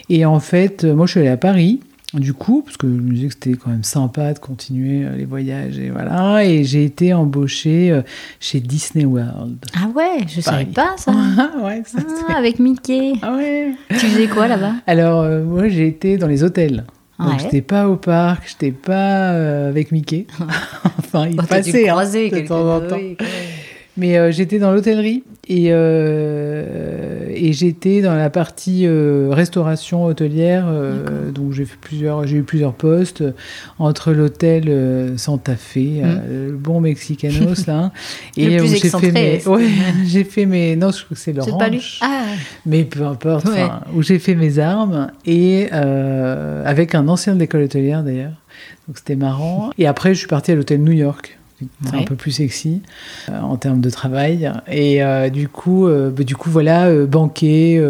Et 0.10 0.26
en 0.26 0.40
fait, 0.40 0.84
moi 0.84 1.06
je 1.06 1.12
suis 1.12 1.20
allée 1.20 1.30
à 1.30 1.38
Paris. 1.38 1.80
Du 2.16 2.34
coup, 2.34 2.62
parce 2.62 2.78
que 2.78 2.88
je 2.88 2.94
me 2.94 3.14
disais 3.14 3.28
que 3.28 3.34
c'était 3.34 3.58
quand 3.58 3.70
même 3.70 3.84
sympa 3.84 4.34
de 4.34 4.40
continuer 4.40 5.06
euh, 5.06 5.18
les 5.18 5.26
voyages 5.26 5.78
et 5.78 5.90
voilà, 5.90 6.46
et 6.46 6.64
j'ai 6.64 6.86
été 6.86 7.14
embauchée 7.14 7.92
euh, 7.92 8.02
chez 8.40 8.62
Disney 8.62 9.06
World. 9.06 9.58
Ah 9.76 9.88
ouais, 9.94 10.26
je 10.28 10.40
savais 10.40 10.66
pas 10.66 10.96
ça. 10.98 11.12
ouais, 11.64 11.84
ça 11.86 12.00
ah, 12.30 12.38
avec 12.38 12.60
Mickey. 12.60 13.14
Ah 13.22 13.36
ouais. 13.36 13.74
Tu 13.90 14.08
faisais 14.08 14.28
quoi 14.28 14.48
là-bas? 14.48 14.76
Alors 14.88 15.22
euh, 15.22 15.44
moi 15.44 15.68
j'ai 15.68 15.88
été 15.88 16.18
dans 16.18 16.28
les 16.28 16.44
hôtels. 16.44 16.86
Donc 17.20 17.30
ouais. 17.30 17.40
j'étais 17.40 17.62
pas 17.62 17.88
au 17.90 17.98
parc, 17.98 18.48
j'étais 18.48 18.72
pas 18.72 19.30
avec 19.68 19.92
Mickey. 19.92 20.28
enfin, 21.00 21.28
il 21.28 21.40
oh, 21.40 21.44
passait 21.44 21.90
hein, 21.90 22.04
de 22.06 22.48
temps 22.48 22.76
en 22.76 22.82
temps. 22.82 23.00
Mais 23.98 24.18
euh, 24.18 24.32
j'étais 24.32 24.60
dans 24.60 24.72
l'hôtellerie 24.72 25.24
et, 25.48 25.68
euh, 25.70 27.30
et 27.30 27.54
j'étais 27.54 28.02
dans 28.02 28.16
la 28.16 28.30
partie 28.30 28.86
euh, 28.86 29.30
restauration 29.32 30.06
hôtelière. 30.06 30.68
donc 31.34 31.54
j'ai 31.54 31.66
fait 31.66 31.78
plusieurs, 31.80 32.28
j'ai 32.28 32.38
eu 32.38 32.44
plusieurs 32.44 32.74
postes 32.74 33.24
entre 33.80 34.12
l'hôtel 34.12 35.14
Santa 35.18 35.56
Fe, 35.56 35.78
mm. 35.78 36.22
le 36.30 36.58
bon 36.58 36.82
Mexicanos 36.82 37.68
là, 37.68 37.92
et 38.38 38.60
où 38.60 38.66
j'ai 38.66 38.90
fait 38.90 39.12
mes, 39.12 39.48
ouais, 39.48 39.70
j'ai 40.06 40.24
fait 40.26 40.46
mes, 40.46 40.76
non, 40.76 40.92
je 40.92 41.06
crois 41.06 41.16
que 41.16 41.22
c'est 41.22 41.34
lu. 41.34 41.82
Ah. 42.02 42.26
Mais 42.66 42.84
peu 42.84 43.04
importe, 43.06 43.48
où 43.94 44.02
j'ai 44.02 44.20
fait 44.20 44.36
mes 44.36 44.60
armes 44.60 45.12
et 45.26 45.70
avec 45.72 46.96
un 46.96 47.08
ancien 47.08 47.34
de 47.34 47.40
l'école 47.40 47.64
hôtelière 47.64 48.04
d'ailleurs. 48.04 48.34
Donc 48.88 48.98
c'était 48.98 49.16
marrant. 49.16 49.72
Et 49.78 49.88
après, 49.88 50.14
je 50.14 50.20
suis 50.20 50.28
partie 50.28 50.52
à 50.52 50.56
l'hôtel 50.56 50.82
New 50.82 50.92
York 50.92 51.38
un 51.94 52.04
peu 52.04 52.16
plus 52.16 52.32
sexy 52.32 52.82
euh, 53.30 53.40
en 53.40 53.58
termes 53.58 53.82
de 53.82 53.90
travail. 53.90 54.52
Et 54.68 55.04
euh, 55.04 55.30
du 55.30 55.48
coup, 55.48 55.88
euh, 55.88 56.10
bah, 56.10 56.24
du 56.24 56.36
coup, 56.36 56.50
voilà, 56.50 57.06
banquet, 57.06 57.82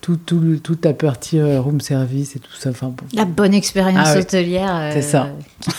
tout, 0.00 0.16
tout, 0.16 0.58
toute 0.62 0.84
la 0.84 0.92
partie 0.92 1.40
room 1.42 1.80
service 1.80 2.36
et 2.36 2.38
tout 2.38 2.54
ça. 2.58 2.70
Enfin, 2.70 2.92
La 3.12 3.24
bonne 3.24 3.54
expérience 3.54 4.08
ah 4.10 4.18
hôtelière. 4.18 4.90
c'est 4.92 5.02
ça. 5.02 5.28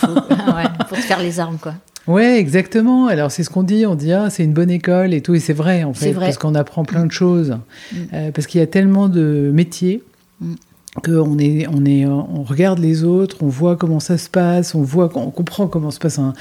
pour 0.88 0.98
te 0.98 1.02
faire 1.02 1.20
les 1.20 1.40
armes, 1.40 1.58
quoi. 1.58 1.74
Ouais, 2.06 2.38
exactement. 2.38 3.08
Alors 3.08 3.30
c'est 3.30 3.42
ce 3.42 3.50
qu'on 3.50 3.62
dit, 3.62 3.84
on 3.84 3.94
dit 3.94 4.14
ah 4.14 4.30
c'est 4.30 4.42
une 4.42 4.54
bonne 4.54 4.70
école 4.70 5.12
et 5.12 5.20
tout, 5.20 5.34
et 5.34 5.40
c'est 5.40 5.52
vrai 5.52 5.84
en 5.84 5.92
fait, 5.92 6.14
parce 6.14 6.38
qu'on 6.38 6.54
apprend 6.54 6.82
plein 6.82 7.04
de 7.04 7.12
choses, 7.12 7.58
mm. 7.92 8.30
parce 8.32 8.46
qu'il 8.46 8.60
y 8.60 8.62
a 8.62 8.66
tellement 8.66 9.10
de 9.10 9.50
métiers. 9.52 10.02
Mm 10.40 10.54
qu'on 11.00 11.38
est, 11.38 11.66
on 11.68 11.84
est, 11.84 12.06
on 12.06 12.42
regarde 12.42 12.78
les 12.78 13.04
autres, 13.04 13.38
on 13.40 13.48
voit 13.48 13.76
comment 13.76 14.00
ça 14.00 14.18
se 14.18 14.28
passe, 14.28 14.74
on 14.74 14.82
voit, 14.82 15.10
on 15.14 15.30
comprend 15.30 15.66
comment 15.66 15.90
se 15.90 15.98
passe 15.98 16.18
un, 16.18 16.32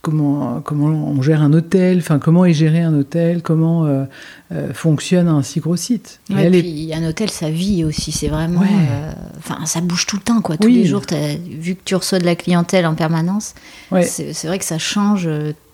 comment, 0.00 0.60
comment 0.60 0.88
on 0.88 1.22
gère 1.22 1.42
un 1.42 1.52
hôtel, 1.52 1.98
enfin 1.98 2.18
comment 2.18 2.44
est 2.44 2.52
géré 2.52 2.80
un 2.80 2.94
hôtel, 2.94 3.42
comment 3.42 3.84
euh, 3.84 4.04
euh, 4.52 4.72
fonctionne 4.72 5.28
un 5.28 5.42
si 5.42 5.60
gros 5.60 5.76
site. 5.76 6.20
et 6.30 6.50
puis 6.50 6.92
un 6.94 7.08
hôtel, 7.08 7.30
ça 7.30 7.50
vit 7.50 7.84
aussi, 7.84 8.12
c'est 8.12 8.28
vraiment, 8.28 8.62
euh, 8.62 9.12
enfin 9.38 9.64
ça 9.66 9.80
bouge 9.80 10.06
tout 10.06 10.16
le 10.16 10.22
temps 10.22 10.40
quoi. 10.40 10.56
Tous 10.56 10.68
les 10.68 10.84
jours, 10.84 11.02
as, 11.10 11.36
vu 11.36 11.74
que 11.74 11.80
tu 11.84 11.94
reçois 11.94 12.18
de 12.18 12.24
la 12.24 12.36
clientèle 12.36 12.86
en 12.86 12.94
permanence, 12.94 13.54
c'est 14.02 14.44
vrai 14.44 14.58
que 14.58 14.64
ça 14.64 14.78
change 14.78 15.28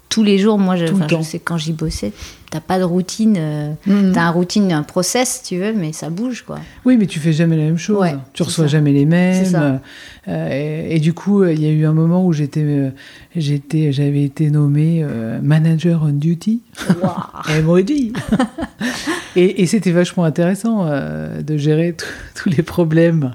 tous 0.08 0.22
les 0.22 0.38
jours. 0.38 0.58
Moi, 0.58 0.76
je, 0.76 0.86
je 0.86 1.22
sais 1.22 1.38
quand 1.38 1.58
j'y 1.58 1.72
bossais, 1.72 2.12
t'as 2.50 2.60
pas 2.60 2.78
de 2.78 2.84
routine. 2.84 3.36
Euh, 3.38 3.72
mm. 3.86 4.12
T'as 4.12 4.22
un 4.22 4.30
routine, 4.30 4.72
un 4.72 4.82
process, 4.82 5.42
tu 5.44 5.58
veux, 5.58 5.72
mais 5.72 5.92
ça 5.92 6.10
bouge, 6.10 6.42
quoi. 6.46 6.58
Oui, 6.84 6.96
mais 6.96 7.06
tu 7.06 7.18
fais 7.18 7.32
jamais 7.32 7.56
la 7.56 7.64
même 7.64 7.78
chose. 7.78 8.06
tu 8.32 8.42
reçois 8.42 8.66
jamais 8.66 8.92
les 8.92 9.04
mêmes. 9.04 9.80
Euh, 10.28 10.86
et, 10.90 10.98
du 11.00 11.14
coup, 11.14 11.44
il 11.44 11.62
y 11.62 11.66
a 11.66 11.70
eu 11.70 11.86
un 11.86 11.92
moment 11.92 12.24
où 12.24 12.32
j'étais, 12.32 12.62
euh, 12.62 12.90
j'étais, 13.34 13.92
j'avais 13.92 14.24
été 14.24 14.50
nommé 14.50 15.04
manager 15.42 16.02
on 16.04 16.12
duty. 16.12 16.62
Wow. 17.02 17.78
et, 19.36 19.62
et 19.62 19.66
c'était 19.66 19.92
vachement 19.92 20.24
intéressant 20.24 20.86
de 20.86 21.56
gérer 21.56 21.96
tous 22.34 22.48
les 22.48 22.62
problèmes. 22.62 23.34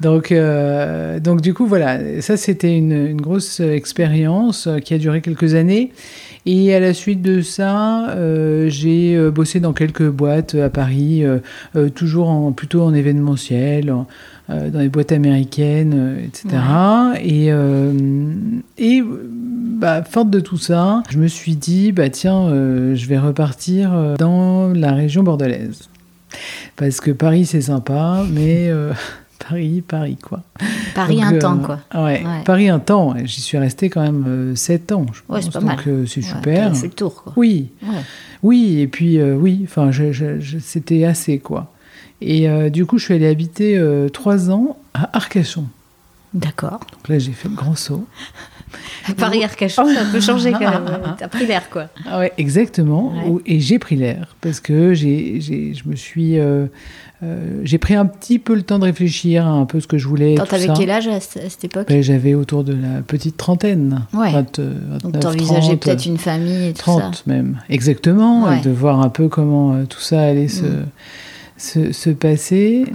Donc, 0.00 0.32
donc 1.22 1.40
du 1.40 1.52
coup, 1.52 1.66
voilà, 1.66 2.22
ça 2.22 2.36
c'était 2.36 2.76
une, 2.76 2.92
une 2.92 3.20
grosse 3.20 3.60
expérience 3.60 4.68
qui 4.84 4.94
a 4.94 4.98
duré 4.98 5.20
quelques 5.20 5.54
années. 5.54 5.92
Et 6.46 6.74
à 6.74 6.80
la 6.80 6.94
suite 6.94 7.20
de 7.20 7.42
ça, 7.42 8.10
euh, 8.10 8.68
j'ai 8.70 9.14
euh, 9.14 9.30
bossé 9.30 9.60
dans 9.60 9.74
quelques 9.74 10.08
boîtes 10.08 10.54
à 10.54 10.70
Paris, 10.70 11.22
euh, 11.24 11.88
toujours 11.90 12.30
en, 12.30 12.52
plutôt 12.52 12.82
en 12.82 12.94
événementiel, 12.94 13.94
dans 14.48 14.80
les 14.80 14.88
boîtes 14.88 15.12
américaines, 15.12 16.18
etc. 16.24 16.48
Et, 17.22 17.50
et 18.78 19.02
bah, 19.04 20.02
forte 20.02 20.28
de 20.28 20.40
tout 20.40 20.58
ça, 20.58 21.04
je 21.08 21.18
me 21.18 21.28
suis 21.28 21.54
dit, 21.54 21.92
bah 21.92 22.08
tiens, 22.08 22.48
je 22.48 23.06
vais 23.06 23.18
repartir 23.18 24.16
dans 24.18 24.72
la 24.74 24.92
région 24.92 25.22
bordelaise. 25.22 25.88
Parce 26.74 27.00
que 27.00 27.12
Paris, 27.12 27.46
c'est 27.46 27.60
sympa, 27.60 28.24
mais 28.28 28.72
Paris, 29.48 29.82
Paris, 29.86 30.16
quoi. 30.16 30.42
Paris 30.94 31.22
un 31.22 31.38
temps, 31.38 31.58
quoi. 31.58 31.80
Ouais, 31.94 32.22
Paris 32.44 32.68
un 32.68 32.78
temps. 32.78 33.14
J'y 33.24 33.40
suis 33.40 33.58
resté 33.58 33.90
quand 33.90 34.02
même 34.02 34.54
7 34.54 34.92
ans, 34.92 35.06
je 35.12 35.32
ouais, 35.32 35.42
c'est 35.42 35.52
pas 35.52 35.60
mal. 35.60 35.76
Donc 35.76 36.08
c'est 36.08 36.22
super. 36.22 36.76
C'est 36.76 36.86
le 36.86 36.92
tour, 36.92 37.22
quoi. 37.22 37.32
Oui. 37.36 37.70
Oui, 38.42 38.80
et 38.80 38.86
puis 38.86 39.18
euh, 39.18 39.34
oui, 39.34 39.60
enfin, 39.64 39.90
c'était 40.60 41.04
assez, 41.04 41.38
quoi. 41.38 41.72
Et 42.20 42.48
euh, 42.48 42.70
du 42.70 42.86
coup, 42.86 42.98
je 42.98 43.04
suis 43.04 43.14
allée 43.14 43.28
habiter 43.28 43.80
3 44.12 44.50
euh, 44.50 44.52
ans 44.52 44.76
à 44.94 45.16
Arcachon. 45.16 45.66
D'accord. 46.32 46.80
Donc 46.92 47.08
là, 47.08 47.18
j'ai 47.18 47.32
fait 47.32 47.48
le 47.48 47.54
grand 47.54 47.74
saut. 47.74 48.06
Paris-Arcachon, 49.16 49.86
ça 49.92 50.04
peut 50.10 50.20
changer 50.20 50.52
quand 50.52 50.60
même. 50.60 51.14
T'as 51.18 51.28
pris 51.28 51.46
l'air, 51.46 51.68
quoi. 51.70 51.88
Ah 52.06 52.18
ouais, 52.20 52.32
exactement. 52.38 53.12
Et 53.46 53.60
j'ai 53.60 53.78
pris 53.78 53.96
l'air 53.96 54.36
parce 54.40 54.60
que 54.60 54.94
j'ai, 54.94 55.40
je 55.40 55.88
me 55.88 55.96
suis 55.96 56.38
euh, 57.22 57.60
j'ai 57.64 57.76
pris 57.76 57.94
un 57.94 58.06
petit 58.06 58.38
peu 58.38 58.54
le 58.54 58.62
temps 58.62 58.78
de 58.78 58.84
réfléchir 58.84 59.46
à 59.46 59.50
un 59.50 59.66
peu 59.66 59.80
ce 59.80 59.86
que 59.86 59.98
je 59.98 60.08
voulais. 60.08 60.36
T'avais 60.36 60.68
quel 60.74 60.90
âge 60.90 61.06
à, 61.06 61.20
cette 61.20 61.64
époque? 61.64 61.88
Ben, 61.88 62.02
J'avais 62.02 62.34
autour 62.34 62.64
de 62.64 62.72
la 62.72 63.02
petite 63.02 63.36
trentaine. 63.36 64.06
Ouais. 64.14 64.32
20, 64.32 64.58
euh, 64.58 64.98
Donc 65.00 65.20
t'envisageais 65.20 65.76
peut-être 65.76 66.06
une 66.06 66.16
famille 66.16 66.68
et 66.68 66.72
tout 66.72 66.82
30 66.82 67.26
même, 67.26 67.60
exactement. 67.68 68.48
de 68.62 68.70
voir 68.70 69.00
un 69.00 69.10
peu 69.10 69.28
comment 69.28 69.74
euh, 69.74 69.84
tout 69.84 70.00
ça 70.00 70.22
allait 70.22 70.48
se, 70.48 70.64
mm. 70.64 70.86
se, 71.58 71.92
se, 71.92 72.10
passer. 72.10 72.86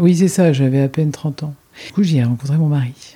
oui, 0.00 0.16
c'est 0.16 0.28
ça, 0.28 0.52
j'avais 0.52 0.80
à 0.80 0.88
peine 0.88 1.10
30 1.10 1.42
ans. 1.42 1.54
Du 1.86 1.92
coup, 1.92 2.02
j'y 2.02 2.18
ai 2.18 2.24
rencontré 2.24 2.56
mon 2.56 2.68
mari. 2.68 3.15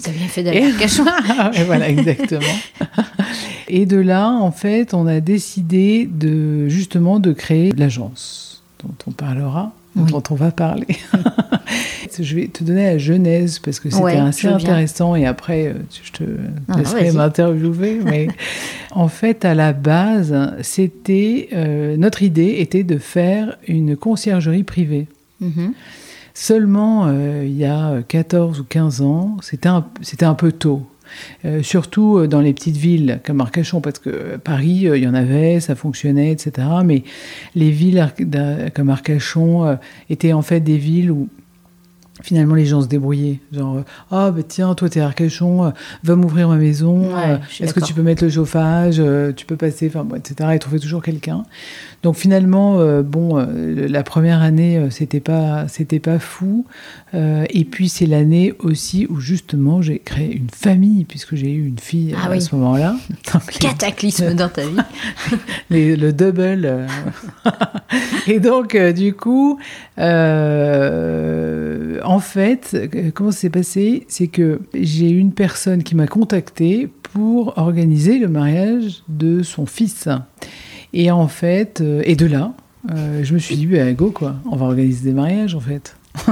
T'as 0.00 0.10
bien 0.10 0.26
fait 0.26 0.42
d'aller 0.42 0.60
et 1.54 1.64
voilà, 1.64 1.88
exactement. 1.88 2.40
et 3.68 3.84
de 3.84 3.98
là, 3.98 4.30
en 4.30 4.50
fait, 4.50 4.94
on 4.94 5.06
a 5.06 5.20
décidé 5.20 6.08
de 6.10 6.66
justement 6.68 7.20
de 7.20 7.32
créer 7.32 7.72
l'agence 7.72 8.62
dont 8.82 8.94
on 9.06 9.10
parlera, 9.10 9.72
dont 9.94 10.22
on 10.30 10.34
va 10.34 10.50
parler. 10.50 10.86
je 12.18 12.34
vais 12.34 12.48
te 12.48 12.64
donner 12.64 12.84
la 12.84 12.98
genèse 12.98 13.58
parce 13.58 13.80
que 13.80 13.90
c'était 13.90 14.16
assez 14.16 14.48
intéressant 14.48 15.14
et 15.14 15.26
après 15.26 15.68
euh, 15.68 15.74
je 16.02 16.10
te 16.12 16.24
laisserai 16.76 17.12
m'interviewer. 17.12 18.00
Mais 18.04 18.28
en 18.92 19.08
fait, 19.08 19.44
à 19.44 19.54
la 19.54 19.72
base, 19.72 20.34
c'était 20.62 21.48
euh, 21.52 21.96
notre 21.96 22.22
idée 22.22 22.56
était 22.58 22.84
de 22.84 22.98
faire 22.98 23.56
une 23.68 23.96
conciergerie 23.96 24.64
privée. 24.64 25.06
Mm-hmm. 25.42 25.72
Seulement, 26.34 27.06
euh, 27.06 27.44
il 27.44 27.56
y 27.56 27.64
a 27.64 28.02
14 28.02 28.60
ou 28.60 28.64
15 28.64 29.02
ans, 29.02 29.36
c'était 29.40 29.68
un, 29.68 29.84
un 30.20 30.34
peu 30.34 30.52
tôt. 30.52 30.86
Euh, 31.44 31.62
surtout 31.62 32.18
euh, 32.18 32.28
dans 32.28 32.40
les 32.40 32.52
petites 32.52 32.76
villes 32.76 33.20
comme 33.24 33.40
Arcachon, 33.40 33.80
parce 33.80 33.98
que 33.98 34.36
Paris, 34.36 34.88
euh, 34.88 34.96
il 34.96 35.04
y 35.04 35.08
en 35.08 35.14
avait, 35.14 35.60
ça 35.60 35.74
fonctionnait, 35.74 36.32
etc. 36.32 36.66
Mais 36.84 37.04
les 37.54 37.70
villes 37.70 38.10
comme 38.74 38.90
Arcachon 38.90 39.78
étaient 40.10 40.32
en 40.32 40.42
fait 40.42 40.60
des 40.60 40.78
villes 40.78 41.10
où 41.10 41.28
finalement 42.22 42.54
les 42.54 42.66
gens 42.66 42.82
se 42.82 42.88
débrouillaient. 42.88 43.40
Genre, 43.52 43.82
ah 44.10 44.28
oh, 44.28 44.32
bah 44.32 44.42
tiens, 44.46 44.74
toi 44.74 44.88
t'es 44.88 45.00
Arcachon, 45.00 45.72
va 46.04 46.16
m'ouvrir 46.16 46.48
ma 46.48 46.56
maison, 46.56 47.10
est-ce 47.60 47.74
que 47.74 47.80
tu 47.80 47.94
peux 47.94 48.02
mettre 48.02 48.24
le 48.24 48.30
chauffage, 48.30 49.02
tu 49.36 49.46
peux 49.46 49.56
passer, 49.56 49.88
enfin 49.88 50.04
bon, 50.04 50.16
etc. 50.16 50.50
Et 50.54 50.58
trouver 50.58 50.78
toujours 50.78 51.02
quelqu'un. 51.02 51.44
Donc 52.02 52.16
finalement, 52.16 52.80
euh, 52.80 53.02
bon, 53.02 53.38
euh, 53.38 53.86
la 53.88 54.02
première 54.02 54.42
année, 54.42 54.76
euh, 54.76 54.90
c'était 54.90 55.20
pas, 55.20 55.68
c'était 55.68 56.00
pas 56.00 56.18
fou. 56.18 56.66
et 57.14 57.64
puis 57.64 57.88
c'est 57.88 58.06
l'année 58.06 58.54
aussi 58.58 59.06
où 59.08 59.20
justement 59.20 59.82
j'ai 59.82 59.98
créé 59.98 60.34
une 60.34 60.48
famille 60.50 61.04
puisque 61.04 61.36
j'ai 61.36 61.52
eu 61.52 61.66
une 61.66 61.78
fille 61.78 62.14
ah 62.16 62.30
à 62.30 62.40
ce 62.40 62.54
moment-là. 62.56 62.96
Cataclysme 63.60 64.34
dans 64.34 64.48
ta 64.48 64.62
vie. 64.62 64.76
le 65.70 66.10
double. 66.10 66.86
et 68.26 68.40
donc 68.40 68.76
du 68.76 69.12
coup, 69.14 69.58
en 69.98 70.00
fait, 72.20 72.76
comment 73.14 73.30
ça 73.30 73.38
s'est 73.38 73.50
passé? 73.50 74.06
C'est 74.08 74.28
que 74.28 74.60
j'ai 74.74 75.10
une 75.10 75.32
personne 75.32 75.82
qui 75.82 75.94
m'a 75.94 76.06
contacté 76.06 76.88
pour 77.12 77.58
organiser 77.58 78.18
le 78.18 78.28
mariage 78.28 79.02
de 79.08 79.42
son 79.42 79.66
fils. 79.66 80.08
Et 80.92 81.10
en 81.10 81.28
fait, 81.28 81.80
euh, 81.80 82.02
et 82.04 82.16
de 82.16 82.26
là, 82.26 82.52
euh, 82.90 83.22
je 83.22 83.34
me 83.34 83.38
suis 83.38 83.56
dit, 83.56 83.66
bah, 83.66 83.92
go 83.92 84.10
quoi, 84.10 84.36
on 84.50 84.56
va 84.56 84.66
organiser 84.66 85.04
des 85.04 85.14
mariages 85.14 85.54
en 85.54 85.60
fait. 85.60 85.96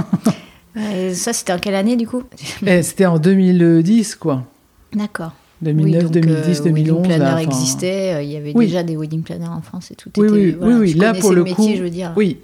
ça, 1.14 1.33
c'était 1.33 1.52
en 1.52 1.59
quelle 1.59 1.75
année 1.75 1.97
du 1.97 2.07
coup? 2.07 2.23
Eh, 2.67 2.83
C'était 2.83 3.07
en 3.07 3.19
2010 3.19 4.17
quoi. 4.17 4.45
D'accord. 4.93 5.33
2009, 5.62 6.11
2010, 6.11 6.62
2011. 6.62 6.73
Wedding 6.73 7.02
planner 7.02 7.43
existait, 7.43 8.14
euh, 8.14 8.23
il 8.23 8.31
y 8.31 8.37
avait 8.37 8.55
déjà 8.55 8.83
des 8.83 8.97
wedding 8.97 9.23
planners 9.23 9.49
en 9.49 9.61
France 9.61 9.90
et 9.90 9.95
tout. 9.95 10.11
Oui, 10.17 10.29
oui, 10.31 10.57
oui, 10.59 10.75
oui. 10.75 10.95
là 10.95 11.12
pour 11.12 11.33
le, 11.33 11.45
coup, 11.45 11.69
je 11.76 11.83
veux 11.83 11.90
dire. 11.90 12.12
Oui, 12.17 12.38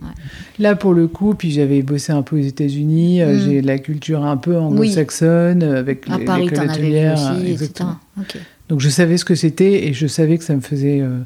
là 0.58 0.76
pour 0.76 0.92
le 0.92 1.08
coup, 1.08 1.34
puis 1.34 1.50
j'avais 1.50 1.80
bossé 1.80 2.12
un 2.12 2.20
peu 2.20 2.36
aux 2.36 2.42
États-Unis, 2.42 3.22
mm. 3.22 3.38
j'ai 3.38 3.62
la 3.62 3.78
culture 3.78 4.22
un 4.22 4.36
peu 4.36 4.56
anglo-saxonne 4.56 5.62
avec 5.62 6.06
à 6.10 6.18
Paris, 6.18 6.50
t'en 6.52 6.68
avais 6.68 7.12
aussi, 7.12 7.50
exactement. 7.50 7.96
Donc 8.68 8.80
je 8.80 8.88
savais 8.88 9.16
ce 9.16 9.24
que 9.24 9.34
c'était 9.34 9.86
et 9.86 9.92
je 9.92 10.06
savais 10.06 10.38
que 10.38 10.44
ça 10.44 10.54
me 10.54 10.60
faisait 10.60 11.00
euh, 11.00 11.20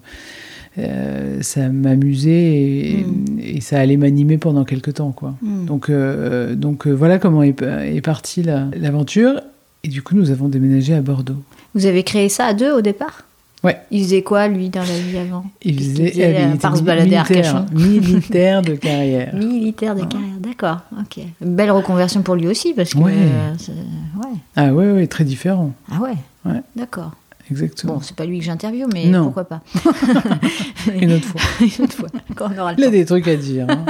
ça 1.42 1.68
m'amusait 1.68 3.04
mm. 3.04 3.38
et, 3.40 3.60
ça 3.60 3.78
allait 3.78 3.96
m'animer 3.96 4.38
pendant 4.38 4.64
quelques 4.64 4.94
temps. 4.94 5.12
Quoi. 5.12 5.34
Mm. 5.42 5.64
Donc, 5.66 5.90
euh, 5.90 6.54
donc 6.54 6.86
euh, 6.86 6.92
voilà 6.92 7.18
comment 7.18 7.42
est, 7.42 7.62
est 7.62 8.00
partie 8.00 8.42
l'aventure. 8.42 9.40
et 9.84 9.88
du 9.88 10.02
coup, 10.02 10.14
nous 10.14 10.30
avons 10.30 10.48
déménagé 10.48 10.94
à 10.94 11.00
Bordeaux. 11.00 11.42
Vous 11.74 11.86
avez 11.86 12.02
créé 12.02 12.28
ça 12.28 12.46
à 12.46 12.54
deux 12.54 12.72
au 12.72 12.80
départ? 12.80 13.24
Ouais. 13.62 13.78
Il 13.90 14.04
faisait 14.04 14.22
quoi, 14.22 14.48
lui, 14.48 14.70
dans 14.70 14.80
la 14.80 14.98
vie 14.98 15.18
avant? 15.18 15.44
Il 15.62 15.78
faisait, 15.78 16.12
euh, 16.16 16.50
il 16.54 16.58
par 16.58 16.72
était 16.72 16.80
se 16.80 16.84
balader 16.84 17.16
à 17.16 17.20
Arcachon? 17.20 17.66
Militaire 17.72 18.62
de 18.62 18.74
carrière. 18.76 19.34
Militaire 19.34 19.94
de 19.94 20.04
carrière, 20.04 20.38
d'accord. 20.40 20.78
Ok. 20.98 21.22
Belle 21.42 21.70
reconversion 21.70 22.22
pour 22.22 22.36
lui 22.36 22.48
aussi, 22.48 22.72
parce 22.72 22.94
que. 22.94 22.98
Euh, 22.98 23.02
ouais. 23.02 24.38
Ah 24.56 24.72
ouais, 24.72 24.90
ouais, 24.92 25.06
très 25.06 25.24
différent, 25.24 25.72
Ah 25.92 26.00
ouais 26.00 26.14
Ouais. 26.46 26.62
D'accord. 26.74 27.12
Exactement. 27.50 27.94
Bon, 27.94 28.00
c'est 28.00 28.16
pas 28.16 28.24
lui 28.26 28.38
que 28.38 28.44
j'interviewe, 28.44 28.86
mais 28.92 29.06
Non. 29.06 29.24
pourquoi 29.24 29.44
pas 29.44 29.60
Une 30.94 31.12
autre 31.12 31.26
fois. 31.26 31.40
Une 31.60 31.84
autre 31.84 31.94
fois, 31.96 32.08
quand 32.34 32.50
on 32.54 32.58
aura 32.58 32.72
le 32.72 32.78
Il 32.78 32.84
a 32.84 32.90
des 32.90 33.04
trucs 33.04 33.28
à 33.28 33.36
dire. 33.36 33.66
hein. 33.68 33.84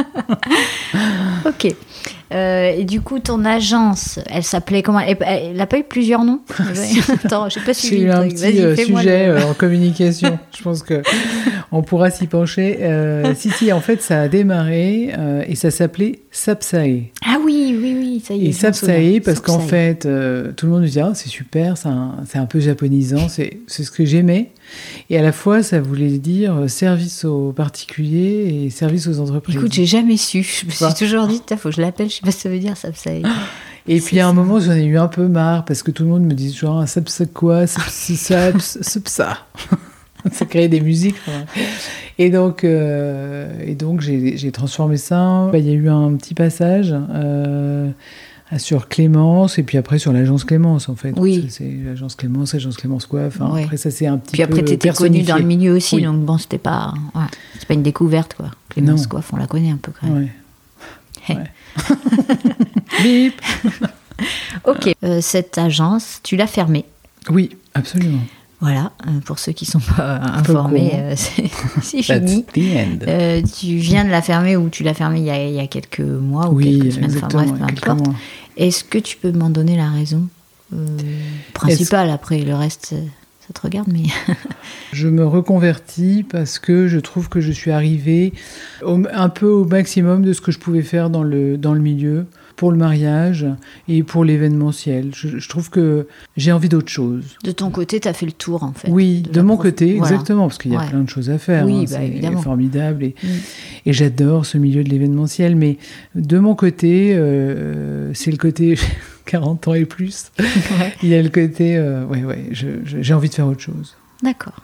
Ok. 1.47 1.75
Euh, 2.33 2.71
et 2.77 2.85
du 2.85 3.01
coup, 3.01 3.19
ton 3.19 3.45
agence, 3.45 4.21
elle 4.31 4.45
s'appelait 4.45 4.83
comment? 4.83 5.01
Elle 5.01 5.17
elle 5.27 5.57
n'a 5.57 5.67
pas 5.67 5.79
eu 5.79 5.83
plusieurs 5.83 6.25
noms? 6.25 6.41
Attends, 7.25 7.49
je 7.49 7.55
sais 7.55 7.61
pas 7.65 7.75
suivi 7.75 7.97
J'ai 8.03 8.03
eu 8.07 8.11
un 8.11 8.29
petit 8.29 8.61
euh, 8.63 8.77
sujet 8.77 9.27
le- 9.27 9.33
euh, 9.35 9.51
en 9.51 9.55
communication. 9.55 10.39
Je 10.57 10.63
pense 10.63 10.83
que 10.83 11.03
on 11.73 11.83
pourra 11.83 12.11
s'y 12.11 12.27
pencher. 12.29 12.79
Euh, 12.83 13.35
si, 13.35 13.51
si, 13.51 13.73
en 13.73 13.81
fait, 13.81 14.01
ça 14.01 14.23
a 14.23 14.29
démarré 14.29 15.13
et 15.47 15.55
ça 15.57 15.71
s'appelait 15.71 16.21
Sapsae. 16.31 17.11
Ah 17.27 17.39
oui, 17.45 17.77
oui, 17.81 17.97
oui, 17.99 18.23
ça 18.25 18.35
y 18.35 18.47
est. 18.47 18.49
Et. 18.51 18.53
Sapsae, 18.53 19.21
parce 19.25 19.41
qu'en 19.41 19.59
fait, 19.61 20.03
tout 20.57 20.67
le 20.67 20.73
monde 20.73 20.83
nous 20.83 20.89
dit 20.89 21.01
ah, 21.01 21.13
c'est 21.15 21.29
super, 21.29 21.77
c'est 21.77 21.89
un, 21.89 22.17
un 22.35 22.47
peu 22.47 22.61
japonisant, 22.61 23.29
c'est 23.29 23.59
ce 23.67 23.91
que 23.91 24.05
j'aimais. 24.05 24.51
Et 25.09 25.19
à 25.19 25.23
la 25.23 25.33
fois, 25.33 25.63
ça 25.63 25.81
voulait 25.81 26.19
dire 26.19 26.69
service 26.69 27.25
aux 27.25 27.53
particuliers 27.53 28.65
et 28.65 28.71
service 28.71 29.07
aux 29.07 29.21
entreprises. 29.21 29.57
Écoute, 29.57 29.73
j'ai 29.73 29.87
jamais 29.87 30.17
su. 30.17 30.43
Je 30.43 30.67
me 30.67 30.71
suis 30.71 30.95
toujours 30.95 31.27
dit, 31.27 31.41
il 31.51 31.57
faut 31.57 31.71
que 31.71 31.75
je 31.75 31.81
l'appelle, 31.81 32.09
je 32.09 32.17
sais 32.17 32.21
pas 32.23 32.31
ce 32.31 32.37
que 32.37 32.43
ça 32.43 32.49
veut 32.49 32.59
dire, 32.59 32.77
ça, 32.77 32.89
ça. 32.95 33.11
Et 33.89 34.01
puis 34.01 34.21
à 34.21 34.27
un 34.27 34.31
ça. 34.31 34.35
moment, 34.35 34.61
j'en 34.61 34.73
ai 34.73 34.85
eu 34.85 34.99
un 34.99 35.09
peu 35.09 35.27
marre 35.27 35.65
parce 35.65 35.83
que 35.83 35.91
tout 35.91 36.05
le 36.05 36.11
monde 36.11 36.23
me 36.23 36.35
dit 36.35 36.53
genre 36.53 36.87
Sapsa 36.87 37.27
quoi, 37.27 37.67
Sapsa, 37.67 38.53
Sapsa. 38.59 39.39
Ça 40.33 40.45
crée 40.45 40.69
des 40.69 40.81
musiques. 40.81 41.17
Et 42.19 42.31
donc, 42.31 42.65
euh, 42.65 43.51
et 43.65 43.75
donc 43.75 44.01
j'ai 44.01 44.53
transformé 44.53 44.97
ça. 44.97 45.51
Il 45.55 45.67
y 45.67 45.71
a 45.71 45.73
eu 45.73 45.89
un 45.89 46.15
petit 46.15 46.35
passage 46.35 46.95
euh, 47.15 47.89
sur 48.59 48.89
Clémence 48.89 49.59
et 49.59 49.63
puis 49.63 49.79
après 49.79 49.99
sur 49.99 50.13
l'agence 50.13 50.45
Clémence 50.45 50.89
en 50.89 50.95
fait. 50.97 51.13
Oui. 51.17 51.47
C'est 51.51 51.71
l'agence 51.85 52.15
Clémence, 52.17 52.53
l'agence 52.53 52.77
Clémence 52.77 53.07
quoi. 53.07 53.27
Enfin, 53.27 53.51
Ouais. 53.53 53.65
Après 53.65 53.77
ça 53.77 53.91
c'est 53.91 54.07
un 54.07 54.19
petit 54.19 54.33
Puis 54.33 54.43
après, 54.43 54.61
peu 54.61 54.67
tu 54.69 54.73
étais 54.75 54.91
connue 54.91 55.23
dans 55.23 55.37
le 55.37 55.45
milieu 55.45 55.75
aussi, 55.77 55.97
Oui. 55.97 56.03
donc 56.03 56.21
bon, 56.25 56.39
c'était 56.39 56.59
pas, 56.59 56.93
ouais, 57.15 57.23
c'est 57.59 57.67
pas 57.67 57.75
une 57.75 57.83
découverte, 57.83 58.35
quoi. 58.35 58.51
Clémence. 58.71 59.07
Coiffe, 59.07 59.33
on 59.33 59.37
la 59.37 59.47
connaît 59.47 59.71
un 59.71 59.77
peu 59.77 59.93
quand 60.01 60.07
même. 60.09 60.29
Ouais. 61.29 61.37
Bip. 63.03 63.41
Ok. 64.65 64.95
Euh, 65.03 65.21
cette 65.23 65.57
agence, 65.57 66.21
tu 66.23 66.37
l'as 66.37 66.47
fermée? 66.47 66.85
Oui, 67.31 67.57
absolument. 67.73 68.19
Voilà, 68.61 68.93
euh, 69.07 69.21
pour 69.25 69.39
ceux 69.39 69.53
qui 69.53 69.65
sont 69.65 69.81
pas 69.81 70.17
informés, 70.35 70.91
euh, 70.95 71.15
c'est 71.17 71.49
fini. 72.03 72.45
Euh, 73.09 73.41
tu 73.59 73.77
viens 73.77 74.05
de 74.05 74.11
la 74.11 74.21
fermer 74.21 74.57
ou 74.57 74.69
tu 74.69 74.83
l'as 74.83 74.93
fermée 74.93 75.21
il 75.21 75.25
y 75.25 75.31
a, 75.31 75.43
il 75.47 75.55
y 75.55 75.61
a 75.61 75.67
quelques 75.67 76.01
mois 76.01 76.49
ou 76.51 76.57
oui, 76.57 76.79
quelques 76.79 76.93
semaines, 76.95 77.13
enfin 77.17 77.29
bref, 77.29 77.51
peu 77.83 77.91
importe. 77.91 78.17
Est-ce 78.59 78.85
que 78.85 78.99
tu 78.99 79.17
peux 79.17 79.33
m'en 79.33 79.49
donner 79.49 79.77
la 79.79 79.89
raison 79.89 80.29
euh, 80.75 80.87
principale 81.55 82.11
Après, 82.11 82.41
le 82.43 82.55
reste, 82.55 82.89
ça 83.47 83.55
te 83.55 83.61
regarde, 83.63 83.89
mais. 83.91 84.03
Je 84.93 85.09
me 85.09 85.25
reconvertis 85.27 86.25
parce 86.29 86.59
que 86.59 86.87
je 86.89 86.99
trouve 86.99 87.29
que 87.29 87.41
je 87.41 87.53
suis 87.53 87.71
arrivée 87.71 88.33
au- 88.85 89.01
un 89.13 89.29
peu 89.29 89.47
au 89.47 89.65
maximum 89.65 90.23
de 90.23 90.33
ce 90.33 90.41
que 90.41 90.51
je 90.53 90.59
pouvais 90.59 90.83
faire 90.83 91.09
dans 91.11 91.23
le, 91.23 91.57
dans 91.57 91.73
le 91.75 91.81
milieu 91.81 92.27
pour 92.61 92.73
le 92.73 92.77
mariage 92.77 93.47
et 93.89 94.03
pour 94.03 94.23
l'événementiel. 94.23 95.13
Je, 95.15 95.39
je 95.39 95.49
trouve 95.49 95.71
que 95.71 96.07
j'ai 96.37 96.53
envie 96.53 96.69
d'autre 96.69 96.91
chose. 96.91 97.25
De 97.43 97.53
ton 97.53 97.71
côté, 97.71 98.01
tu 98.01 98.07
as 98.07 98.13
fait 98.13 98.27
le 98.27 98.33
tour, 98.33 98.65
en 98.65 98.75
fait. 98.75 98.91
Oui, 98.91 99.23
de, 99.23 99.41
mon 99.41 99.55
prof- 99.57 99.63
côté, 99.71 99.97
Voilà. 99.97 100.13
exactement, 100.13 100.43
parce 100.47 100.59
qu'il 100.59 100.71
y 100.73 100.77
a 100.77 100.81
Ouais. 100.81 100.87
plein 100.91 101.01
de 101.01 101.09
choses 101.09 101.31
à 101.31 101.39
faire. 101.39 101.65
Oui, 101.65 101.87
hein, 101.89 101.91
bah, 101.91 101.97
c'est 102.35 102.43
formidable 102.43 103.05
et, 103.05 103.15
Mm. 103.23 103.27
et 103.87 103.93
j'adore 103.95 104.45
ce 104.45 104.59
milieu 104.59 104.85
de 104.85 104.91
l'événementiel. 104.91 105.57
Mais 105.57 105.79
de 106.15 106.39
mon 106.39 106.55
côté, 106.55 107.15
euh, 107.17 108.13
c'est 108.13 108.31
le 108.31 108.37
côté 108.37 108.75
40 109.25 109.67
ans 109.69 109.73
et 109.75 109.87
plus. 109.87 110.31
Ouais. 110.39 110.93
Il 111.03 111.09
y 111.09 111.15
a 111.15 111.23
le 111.23 111.31
côté, 111.31 111.79
euh, 111.79 112.05
ouais, 112.05 112.25
ouais, 112.25 112.51
j'ai 112.53 113.15
envie 113.15 113.31
de 113.31 113.35
faire 113.35 113.47
autre 113.47 113.61
chose. 113.63 113.97
D'accord. 114.23 114.61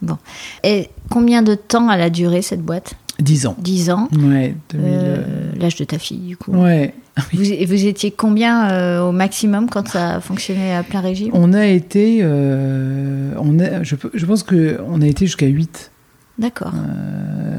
Bon. 0.00 0.16
Et 0.64 0.88
combien 1.10 1.42
de 1.42 1.54
temps 1.54 1.90
elle 1.90 2.00
a 2.00 2.08
duré, 2.08 2.40
cette 2.40 2.62
boîte? 2.62 2.94
10 3.20 3.46
ans. 3.46 3.56
10 3.58 3.90
ans. 3.90 4.08
Ouais, 4.12 4.54
2000, 4.70 4.84
euh, 4.86 5.16
Euh, 5.18 5.52
L'âge 5.58 5.76
de 5.76 5.84
ta 5.84 5.98
fille, 5.98 6.18
du 6.18 6.36
coup. 6.36 6.52
ouais. 6.52 6.94
Vous, 7.32 7.44
vous 7.66 7.86
étiez 7.86 8.10
combien 8.10 8.70
euh, 8.70 9.00
au 9.00 9.10
maximum 9.12 9.70
quand 9.70 9.88
ça 9.88 10.20
fonctionnait 10.20 10.74
à 10.74 10.82
plein 10.82 11.00
régime? 11.00 11.30
On 11.32 11.54
a 11.54 11.64
été, 11.66 12.18
euh, 12.20 13.30
on 13.38 13.58
a, 13.58 13.82
je, 13.82 13.96
je 14.12 14.26
pense 14.26 14.42
que 14.42 14.78
on 14.86 15.00
a 15.00 15.06
été 15.06 15.24
jusqu'à 15.24 15.46
8 15.46 15.90
D'accord. 16.38 16.74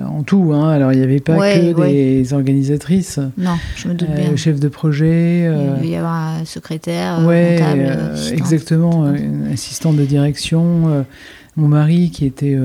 en 0.08 0.22
tout. 0.22 0.52
Hein. 0.54 0.70
Alors 0.70 0.94
il 0.94 1.00
n'y 1.00 1.04
avait 1.04 1.20
pas 1.20 1.36
Ouais, 1.36 1.74
que 1.74 1.80
ouais. 1.80 1.92
des 1.92 2.34
organisatrices, 2.34 3.20
Non, 3.36 3.58
je 3.76 3.88
me 3.88 3.96
doute 3.96 4.10
bien. 4.16 4.36
chefs 4.36 4.60
de 4.60 4.68
projet. 4.68 5.46
Il 5.52 5.76
devait 5.78 5.88
y 5.90 5.96
avoir 5.96 6.14
un 6.14 6.46
secrétaire, 6.46 7.26
ouais, 7.26 7.56
comptable, 7.58 8.14
exactement, 8.34 9.12
une 9.16 9.48
assistante 9.52 9.96
de 9.96 10.06
direction. 10.06 11.04
mon 11.56 11.68
mari 11.68 12.12
qui 12.12 12.26
était 12.28 12.56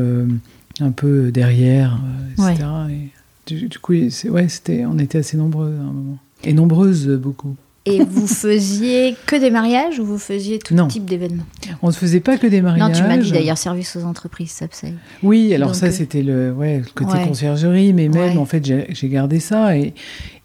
un 0.81 0.91
peu 0.91 1.31
derrière, 1.31 2.01
euh, 2.39 2.51
etc. 2.51 2.67
Et 2.91 3.11
du, 3.47 3.69
du 3.69 3.79
coup, 3.79 3.93
ouais, 3.93 4.49
c'était, 4.49 4.85
on 4.87 4.99
était 4.99 5.19
assez 5.19 5.37
nombreux 5.37 5.75
à 5.77 5.83
un 5.83 5.93
moment. 5.93 6.19
Et 6.45 6.53
nombreuses 6.53 7.09
beaucoup. 7.09 7.57
Et 7.85 8.05
vous 8.05 8.29
faisiez 8.29 9.17
que 9.27 9.35
des 9.35 9.51
mariages 9.51 9.99
ou 9.99 10.05
vous 10.05 10.19
faisiez 10.19 10.61
tout 10.61 10.73
Non. 10.73 10.87
type 10.87 11.05
d'événements 11.05 11.43
On 11.83 11.89
ne 11.89 11.93
faisait 11.93 12.21
pas 12.21 12.39
que 12.39 12.47
des 12.47 12.63
mariages. 12.63 12.89
Non, 12.89 12.95
tu 12.95 13.03
m'as 13.03 13.17
dit 13.17 13.33
d'ailleurs 13.33 13.59
service 13.59 13.97
aux 13.97 14.05
entreprises, 14.05 14.53
ça 14.53 14.67
c'est. 14.71 14.93
Oui, 15.25 15.53
alors 15.53 15.71
Donc, 15.71 15.77
ça 15.77 15.87
euh, 15.87 15.91
c'était 15.91 16.23
le, 16.23 16.53
ouais, 16.53 16.79
le 16.79 16.85
côté 16.95 17.19
ouais. 17.19 17.27
conciergerie, 17.27 17.93
mais 17.93 18.09
même 18.09 18.35
Ouais. 18.35 18.37
en 18.37 18.45
fait 18.47 18.65
j'ai 18.65 19.09
gardé 19.09 19.41
ça 19.41 19.77
et, 19.77 19.95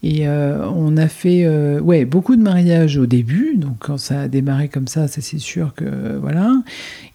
et 0.02 0.28
euh, 0.28 0.68
on 0.76 0.98
a 0.98 1.08
fait 1.08 1.44
euh, 1.46 1.80
ouais, 1.80 2.06
beaucoup 2.06 2.36
de 2.36 2.42
mariages 2.42 2.98
au 2.98 3.06
début, 3.06 3.56
donc 3.58 3.76
quand 3.80 4.00
ça 4.00 4.22
a 4.22 4.28
démarré 4.28 4.68
comme 4.68 4.88
ça, 4.88 5.08
ça 5.08 5.22
c'est 5.22 5.38
sûr 5.38 5.76
que 5.76 6.18
voilà. 6.20 6.56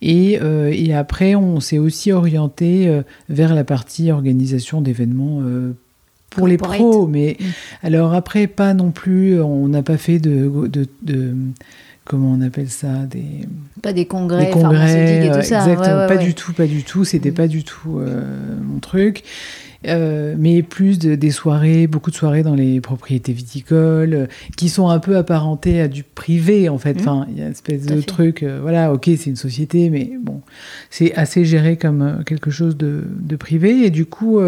Et, 0.02 0.38
euh, 0.40 0.70
et 0.72 0.94
après 0.94 1.34
on 1.34 1.58
s'est 1.58 1.78
aussi 1.78 2.12
orienté 2.12 3.02
vers 3.28 3.56
la 3.56 3.64
partie 3.64 4.12
organisation 4.12 4.80
d'événements. 4.82 5.40
Pour 6.34 6.46
les 6.48 6.56
pros, 6.56 7.06
mais 7.06 7.36
alors 7.82 8.14
après 8.14 8.46
pas 8.46 8.74
non 8.74 8.90
plus, 8.90 9.40
on 9.40 9.68
n'a 9.68 9.82
pas 9.82 9.96
fait 9.96 10.18
de, 10.18 10.50
de, 10.68 10.86
de- 11.02 11.34
comment 12.04 12.32
on 12.32 12.40
appelle 12.40 12.68
ça, 12.68 13.06
des, 13.08 13.24
Pas 13.80 13.92
des 13.92 14.06
congrès, 14.06 14.50
pharmaceutiques 14.50 14.62
congrès, 14.62 15.26
et 15.26 15.30
tout 15.30 15.46
ça. 15.46 15.58
exactement, 15.60 15.80
Ouais, 15.96 16.02
ouais, 16.02 16.08
pas 16.08 16.16
ouais. 16.16 16.24
du 16.24 16.34
tout, 16.34 16.52
pas 16.52 16.66
du 16.66 16.82
tout, 16.82 17.04
c'était 17.04 17.30
Mm. 17.30 17.34
pas 17.34 17.46
du 17.48 17.64
tout 17.64 17.98
euh, 18.00 18.24
mon 18.62 18.78
truc. 18.80 19.22
Euh, 19.88 20.36
mais 20.38 20.62
plus 20.62 21.00
de- 21.00 21.16
des 21.16 21.32
soirées, 21.32 21.88
beaucoup 21.88 22.12
de 22.12 22.14
soirées 22.16 22.44
dans 22.44 22.54
les 22.54 22.80
propriétés 22.80 23.32
viticoles, 23.32 24.14
euh, 24.14 24.26
qui 24.56 24.68
sont 24.68 24.88
un 24.88 25.00
peu 25.00 25.16
apparentées 25.16 25.80
à 25.80 25.88
du 25.88 26.04
privé 26.04 26.68
en 26.68 26.78
fait. 26.78 26.94
Mm. 26.94 27.00
Enfin, 27.00 27.26
il 27.30 27.38
y 27.38 27.42
a 27.42 27.46
une 27.46 27.50
espèce 27.50 27.86
de 27.86 27.96
fait. 27.96 28.02
truc, 28.06 28.42
euh, 28.44 28.60
voilà, 28.62 28.92
ok, 28.92 29.06
c'est 29.06 29.26
une 29.26 29.34
société, 29.36 29.90
mais 29.90 30.12
bon, 30.22 30.40
c'est 30.88 31.12
assez 31.14 31.44
géré 31.44 31.76
comme 31.76 32.22
quelque 32.26 32.50
chose 32.52 32.76
de, 32.76 33.02
de 33.20 33.34
privé. 33.36 33.84
Et 33.84 33.90
du 33.90 34.06
coup, 34.06 34.38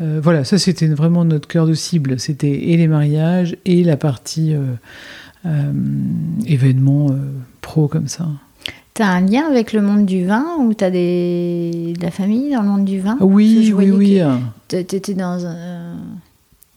euh, 0.00 0.20
voilà, 0.22 0.44
ça 0.44 0.58
c'était 0.58 0.86
vraiment 0.88 1.24
notre 1.24 1.48
cœur 1.48 1.66
de 1.66 1.74
cible. 1.74 2.18
C'était 2.18 2.70
et 2.70 2.76
les 2.76 2.88
mariages 2.88 3.56
et 3.64 3.82
la 3.84 3.96
partie 3.96 4.54
euh, 4.54 4.60
euh, 5.46 5.72
événements 6.46 7.08
euh, 7.10 7.14
pro 7.60 7.88
comme 7.88 8.08
ça. 8.08 8.28
T'as 8.94 9.08
un 9.08 9.20
lien 9.20 9.44
avec 9.46 9.72
le 9.74 9.82
monde 9.82 10.06
du 10.06 10.24
vin 10.24 10.44
ou 10.58 10.72
t'as 10.72 10.88
des... 10.90 11.92
de 11.98 12.02
la 12.02 12.10
famille 12.10 12.52
dans 12.52 12.62
le 12.62 12.68
monde 12.68 12.84
du 12.86 12.98
vin? 12.98 13.18
Oui, 13.20 13.72
oui, 13.76 13.90
oui. 13.90 14.20
T'étais 14.68 15.12
dans 15.12 15.44
un, 15.44 15.96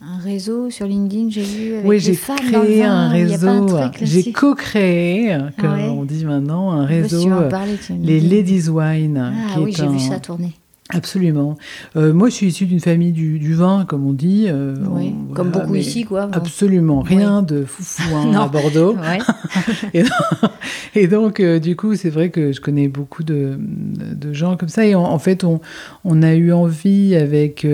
un 0.02 0.18
réseau 0.22 0.70
sur 0.70 0.86
LinkedIn, 0.86 1.30
j'ai 1.30 1.44
vu. 1.44 1.74
Avec 1.76 1.88
Oui, 1.88 2.00
j'ai 2.02 2.16
femmes 2.16 2.36
dans 2.52 2.60
le 2.60 2.66
créé 2.66 2.84
un 2.84 3.08
réseau. 3.08 3.68
J'ai 4.02 4.34
co-créé, 4.34 5.38
comme 5.58 5.74
Ouais. 5.74 5.88
on 5.88 6.04
dit 6.04 6.26
maintenant, 6.26 6.72
un 6.72 6.86
réseau, 6.86 7.26
parler, 7.50 7.78
les. 8.04 8.20
Ladies 8.20 8.68
Wine. 8.70 9.18
Ah 9.18 9.54
qui 9.54 9.60
oui, 9.62 9.74
j'ai 9.74 9.88
vu 9.88 10.00
ça 10.00 10.20
tourner. 10.20 10.52
Absolument. 10.91 11.56
Euh, 11.95 12.13
moi, 12.13 12.30
je 12.30 12.34
suis 12.34 12.47
issue 12.47 12.65
d'une 12.65 12.80
famille 12.80 13.12
du, 13.12 13.38
du 13.38 13.54
vin, 13.54 13.86
comme 13.88 14.08
on 14.08 14.13
dit. 14.13 14.45
euh, 14.47 14.75
Oui, 14.89 15.13
on- 15.30 15.34
comme 15.34 15.49
voilà, 15.49 15.65
beaucoup 15.65 15.75
ici, 15.75 16.04
quoi. 16.04 16.25
bon. 16.25 16.34
Absolument, 16.34 17.02
rien 17.02 17.43
de 17.43 17.63
foufou 17.63 18.15
hein, 18.15 18.34
à 18.34 18.47
Bordeaux. 18.47 18.95
Et 20.95 21.08
donc, 21.08 21.39
euh, 21.39 21.60
du 21.60 21.75
coup, 21.75 21.95
c'est 21.95 22.10
vrai 22.10 22.30
que 22.32 22.52
je 22.52 22.60
connais 22.60 22.88
beaucoup 22.88 23.23
de, 23.23 23.60
de 23.60 24.34
gens 24.34 24.58
comme 24.58 24.69
ça. 24.69 24.86
Et 24.86 24.95
en, 24.95 25.04
en 25.04 25.19
fait, 25.19 25.43
on, 25.43 25.62
on 26.06 26.23
a 26.23 26.34
eu 26.34 26.52
envie, 26.52 27.15
avec 27.15 27.65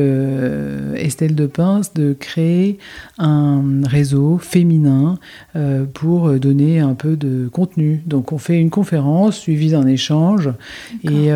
Estelle 0.95 1.35
de 1.35 1.45
Pince, 1.45 1.93
de 1.93 2.13
créer 2.19 2.77
un 3.17 3.61
réseau 3.85 4.37
féminin 4.37 5.17
pour 5.93 6.31
donner 6.39 6.79
un 6.79 6.93
peu 6.95 7.15
de 7.15 7.47
contenu. 7.47 8.01
Donc, 8.05 8.33
on 8.33 8.37
fait 8.37 8.59
une 8.59 8.69
conférence 8.69 9.37
suivie 9.37 9.71
d'un 9.71 9.87
échange. 9.87 10.49
Et, 11.03 11.27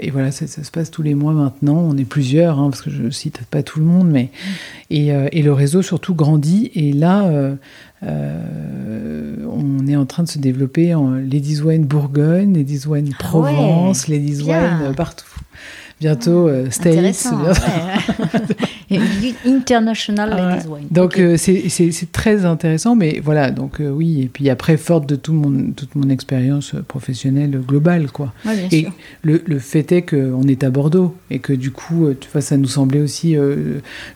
et 0.00 0.10
voilà, 0.10 0.30
ça, 0.30 0.46
ça 0.46 0.62
se 0.62 0.70
passe 0.70 0.90
tous 0.92 1.02
les 1.02 1.14
mois 1.14 1.32
maintenant. 1.32 1.78
On 1.78 1.96
est 1.96 2.04
plusieurs, 2.04 2.60
hein, 2.60 2.70
parce 2.70 2.82
que 2.82 2.90
je 2.90 3.10
cite 3.10 3.40
pas 3.50 3.64
tout 3.64 3.80
le 3.80 3.86
monde, 3.86 4.08
mais 4.08 4.30
et, 4.90 5.12
euh, 5.12 5.28
et 5.32 5.42
le 5.42 5.52
réseau 5.52 5.82
surtout 5.82 6.14
grandit. 6.14 6.70
Et 6.74 6.92
là, 6.92 7.24
euh, 8.04 9.36
on 9.52 9.86
est 9.88 9.96
en 9.96 10.06
train 10.06 10.22
de 10.22 10.28
se 10.28 10.38
développer 10.38 10.94
en 10.94 11.10
Ladies 11.10 11.60
Wine 11.60 11.84
Bourgogne, 11.84 12.54
Ladies 12.54 12.86
Wine 12.86 13.10
ah 13.12 13.16
Provence, 13.18 14.06
Ladies 14.06 14.42
Wine 14.42 14.94
partout 14.96 15.26
bientôt 16.02 16.48
euh, 16.48 16.68
States. 16.70 17.28
International 19.46 20.30
Ladies 20.30 20.68
Wine. 20.68 20.88
Donc 20.90 21.18
euh, 21.18 21.36
c'est 21.38 22.12
très 22.12 22.44
intéressant, 22.44 22.94
mais 22.94 23.20
voilà, 23.24 23.50
donc 23.50 23.80
euh, 23.80 23.88
oui, 23.88 24.22
et 24.22 24.26
puis 24.26 24.50
après, 24.50 24.76
forte 24.76 25.08
de 25.08 25.16
tout 25.16 25.32
mon, 25.32 25.70
toute 25.70 25.94
mon 25.94 26.10
expérience 26.10 26.74
professionnelle 26.88 27.58
globale, 27.66 28.10
quoi. 28.10 28.34
et 28.70 28.88
Le, 29.22 29.42
le, 29.46 29.58
fait 29.58 29.92
est 29.92 30.02
qu'on 30.02 30.42
est 30.42 30.64
à 30.64 30.70
Bordeaux, 30.70 31.14
et 31.30 31.38
que 31.38 31.52
du 31.52 31.70
coup, 31.70 32.08
tu 32.20 32.28
vois, 32.30 32.42
ça 32.42 32.56
nous 32.56 32.66
semblait 32.66 33.00
aussi 33.00 33.36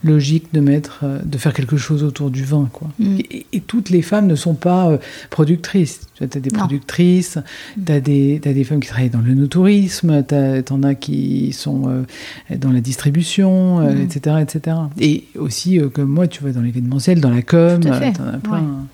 logique 0.05 0.53
de 0.53 0.61
mettre, 0.61 1.05
de 1.25 1.39
faire 1.39 1.55
quelque 1.55 1.77
chose 1.77 2.03
autour 2.03 2.31
du 2.31 2.45
vin, 2.45 2.69
quoi. 2.73 2.89
Mm. 2.99 3.19
Et, 3.31 3.63
toutes 3.67 3.91
les 3.91 4.03
femmes 4.03 4.27
ne 4.27 4.37
sont 4.37 4.55
pas 4.55 4.99
productrices. 5.31 6.01
Tu 6.15 6.25
as 6.25 6.27
des 6.27 6.51
productrices, 6.51 7.39
tu 7.85 7.93
as, 7.93 7.97
as 7.97 8.01
des 8.01 8.65
femmes 8.65 8.81
qui 8.81 8.89
travaillent 8.89 9.11
dans 9.11 9.21
le 9.21 9.35
no-tourisme, 9.35 10.25
tu 10.27 10.73
en 10.73 10.83
as 10.83 10.95
qui 10.95 11.53
sont 11.53 11.76
euh, 11.87 12.57
dans 12.57 12.71
la 12.71 12.81
distribution, 12.81 13.89
etc., 13.89 14.21
euh, 14.27 14.39
etc. 14.39 14.77
Mm. 14.77 15.03
Et 15.03 15.25
aussi, 15.39 15.79
euh, 15.79 15.89
comme 15.89 16.09
moi, 16.09 16.27
tu 16.27 16.43
vois, 16.43 16.53
dans 16.53 16.61
l'événementiel, 16.61 17.21
dans 17.21 17.31
la 17.31 17.43
com, 17.43 17.81
t'en 17.81 17.93
as 17.93 18.39
plein. 18.39 18.87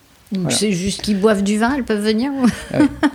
C'est 0.49 0.73
juste 0.73 1.03
qu'ils 1.03 1.21
boivent 1.21 1.43
du 1.43 1.59
vin, 1.59 1.75
elles 1.77 1.85
peuvent 1.85 2.03
venir 2.03 2.31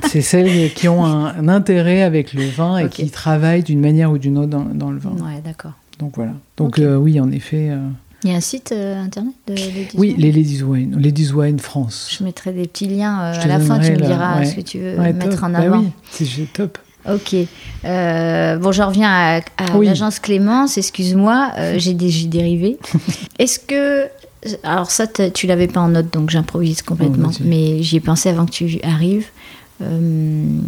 C'est 0.07 0.21
celles 0.21 0.71
qui 0.73 0.87
ont 0.87 1.03
un, 1.03 1.47
intérêt 1.47 2.03
avec 2.03 2.33
le 2.33 2.45
vin 2.45 2.77
et 2.77 2.89
qui 2.89 3.09
travaillent 3.09 3.63
d'une 3.63 3.79
manière 3.79 4.11
ou 4.11 4.19
d'une 4.19 4.37
autre 4.37 4.49
dans, 4.49 4.91
le 4.91 4.99
vin. 4.99 5.11
Ouais, 5.13 5.41
d'accord. 5.43 5.73
Donc 5.97 6.13
voilà. 6.15 6.33
Donc 6.57 6.79
oui, 6.79 7.19
en 7.19 7.31
effet. 7.31 7.71
Il 8.23 8.31
y 8.31 8.33
a 8.33 8.37
un 8.37 8.41
site 8.41 8.71
internet 8.71 9.33
de 9.47 9.53
Ladies 9.55 9.87
Oui, 9.95 10.13
les 10.17 10.31
Ladies 10.31 10.61
Wine, 10.61 10.95
Ladies 10.99 11.31
Wine 11.31 11.57
France. 11.57 12.15
Je 12.19 12.23
mettrai 12.23 12.51
des 12.51 12.67
petits 12.67 12.87
liens 12.87 13.15
à 13.15 13.47
la 13.47 13.59
fin, 13.59 13.79
tu 13.79 13.93
me 13.93 13.97
diras 13.97 14.45
ce 14.45 14.55
que 14.55 14.61
tu 14.61 14.77
veux 14.77 14.97
mettre 14.97 15.43
en 15.43 15.49
bah 15.49 15.59
avant. 15.59 15.79
oui, 15.79 15.89
c'est 16.11 16.53
top. 16.53 16.77
Ok. 17.07 17.35
Euh, 17.85 18.57
bon, 18.57 18.71
je 18.71 18.81
reviens 18.81 19.09
à, 19.09 19.41
l'agence 19.81 20.19
Clémence, 20.19 20.77
excuse-moi, 20.77 21.51
euh, 21.57 21.75
j'ai 21.77 21.93
dérivé. 21.93 22.77
Est-ce 23.39 23.59
que. 23.59 24.07
Alors, 24.63 24.91
ça, 24.91 25.07
tu 25.07 25.47
l'avais 25.47 25.67
pas 25.67 25.81
en 25.81 25.89
note, 25.89 26.13
donc 26.13 26.29
j'improvise 26.29 26.81
complètement, 26.81 27.31
mais 27.41 27.81
j'y 27.81 27.97
ai 27.97 27.99
pensé 27.99 28.29
avant 28.29 28.45
que 28.45 28.51
tu 28.51 28.79
arrives. 28.83 29.27
Euh, 29.81 30.59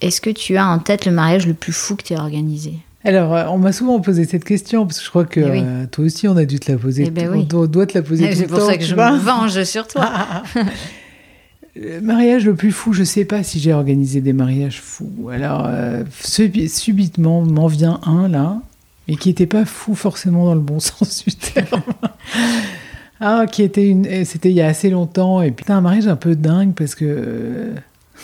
est-ce 0.00 0.20
que 0.20 0.30
tu 0.30 0.56
as 0.56 0.66
en 0.66 0.78
tête 0.78 1.04
le 1.04 1.12
mariage 1.12 1.46
le 1.46 1.54
plus 1.54 1.72
fou 1.72 1.96
que 1.96 2.02
tu 2.02 2.14
as 2.14 2.20
organisé? 2.20 2.74
Alors, 3.04 3.52
on 3.52 3.58
m'a 3.58 3.72
souvent 3.72 4.00
posé 4.00 4.24
cette 4.24 4.44
question, 4.44 4.86
parce 4.86 4.98
que 4.98 5.04
je 5.04 5.10
crois 5.10 5.24
que 5.24 5.40
eh 5.40 5.86
toi 5.88 6.04
aussi, 6.04 6.26
on 6.26 6.36
a 6.36 6.44
dû 6.44 6.58
te 6.58 6.72
la 6.72 6.78
poser. 6.78 7.04
Eh 7.06 7.10
ben 7.10 7.30
on 7.32 7.64
doit 7.64 7.86
te 7.86 7.96
la 7.96 8.02
poser 8.02 8.28
temps. 8.28 8.34
C'est 8.36 8.46
pour 8.46 8.60
ça 8.62 8.76
que 8.76 8.84
je 8.84 8.94
me 8.94 9.18
venge 9.18 9.62
sur 9.64 9.86
toi. 9.86 10.10
Le 11.78 12.00
mariage 12.00 12.46
le 12.46 12.54
plus 12.54 12.72
fou, 12.72 12.92
je 12.92 13.04
sais 13.04 13.24
pas 13.24 13.42
si 13.42 13.58
j'ai 13.58 13.72
organisé 13.72 14.20
des 14.20 14.32
mariages 14.32 14.80
fous. 14.80 15.28
Alors, 15.30 15.66
euh, 15.66 16.04
subitement, 16.20 17.42
m'en 17.42 17.66
vient 17.66 18.00
un 18.04 18.28
là, 18.28 18.60
mais 19.06 19.16
qui 19.16 19.28
n'était 19.28 19.46
pas 19.46 19.64
fou 19.64 19.94
forcément 19.94 20.46
dans 20.46 20.54
le 20.54 20.60
bon 20.60 20.80
sens 20.80 21.24
du 21.24 21.34
terme. 21.34 21.82
ah, 23.20 23.46
qui 23.50 23.62
était 23.62 23.86
une. 23.86 24.24
C'était 24.24 24.50
il 24.50 24.56
y 24.56 24.62
a 24.62 24.66
assez 24.66 24.88
longtemps, 24.88 25.42
et 25.42 25.50
puis 25.50 25.64
un 25.68 25.80
mariage 25.80 26.08
un 26.08 26.16
peu 26.16 26.34
dingue 26.34 26.72
parce 26.72 26.94
que. 26.94 27.72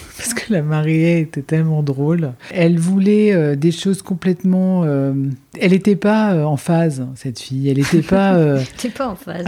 parce 0.17 0.35
que 0.35 0.53
la 0.53 0.62
mariée 0.62 1.21
était 1.21 1.43
tellement 1.43 1.83
drôle. 1.83 2.33
Elle 2.53 2.79
voulait 2.79 3.33
euh, 3.33 3.57
des 3.57 3.73
choses 3.73 4.03
complètement. 4.03 4.83
Euh, 4.85 5.12
elle 5.59 5.73
n'était 5.73 5.97
pas 5.97 6.33
euh, 6.33 6.45
en 6.45 6.57
phase, 6.57 7.07
cette 7.15 7.41
fille. 7.41 7.69
Elle 7.69 7.79
n'était 7.79 8.03
pas. 8.03 8.38
pas 8.97 9.09
en 9.09 9.17
phase. 9.17 9.45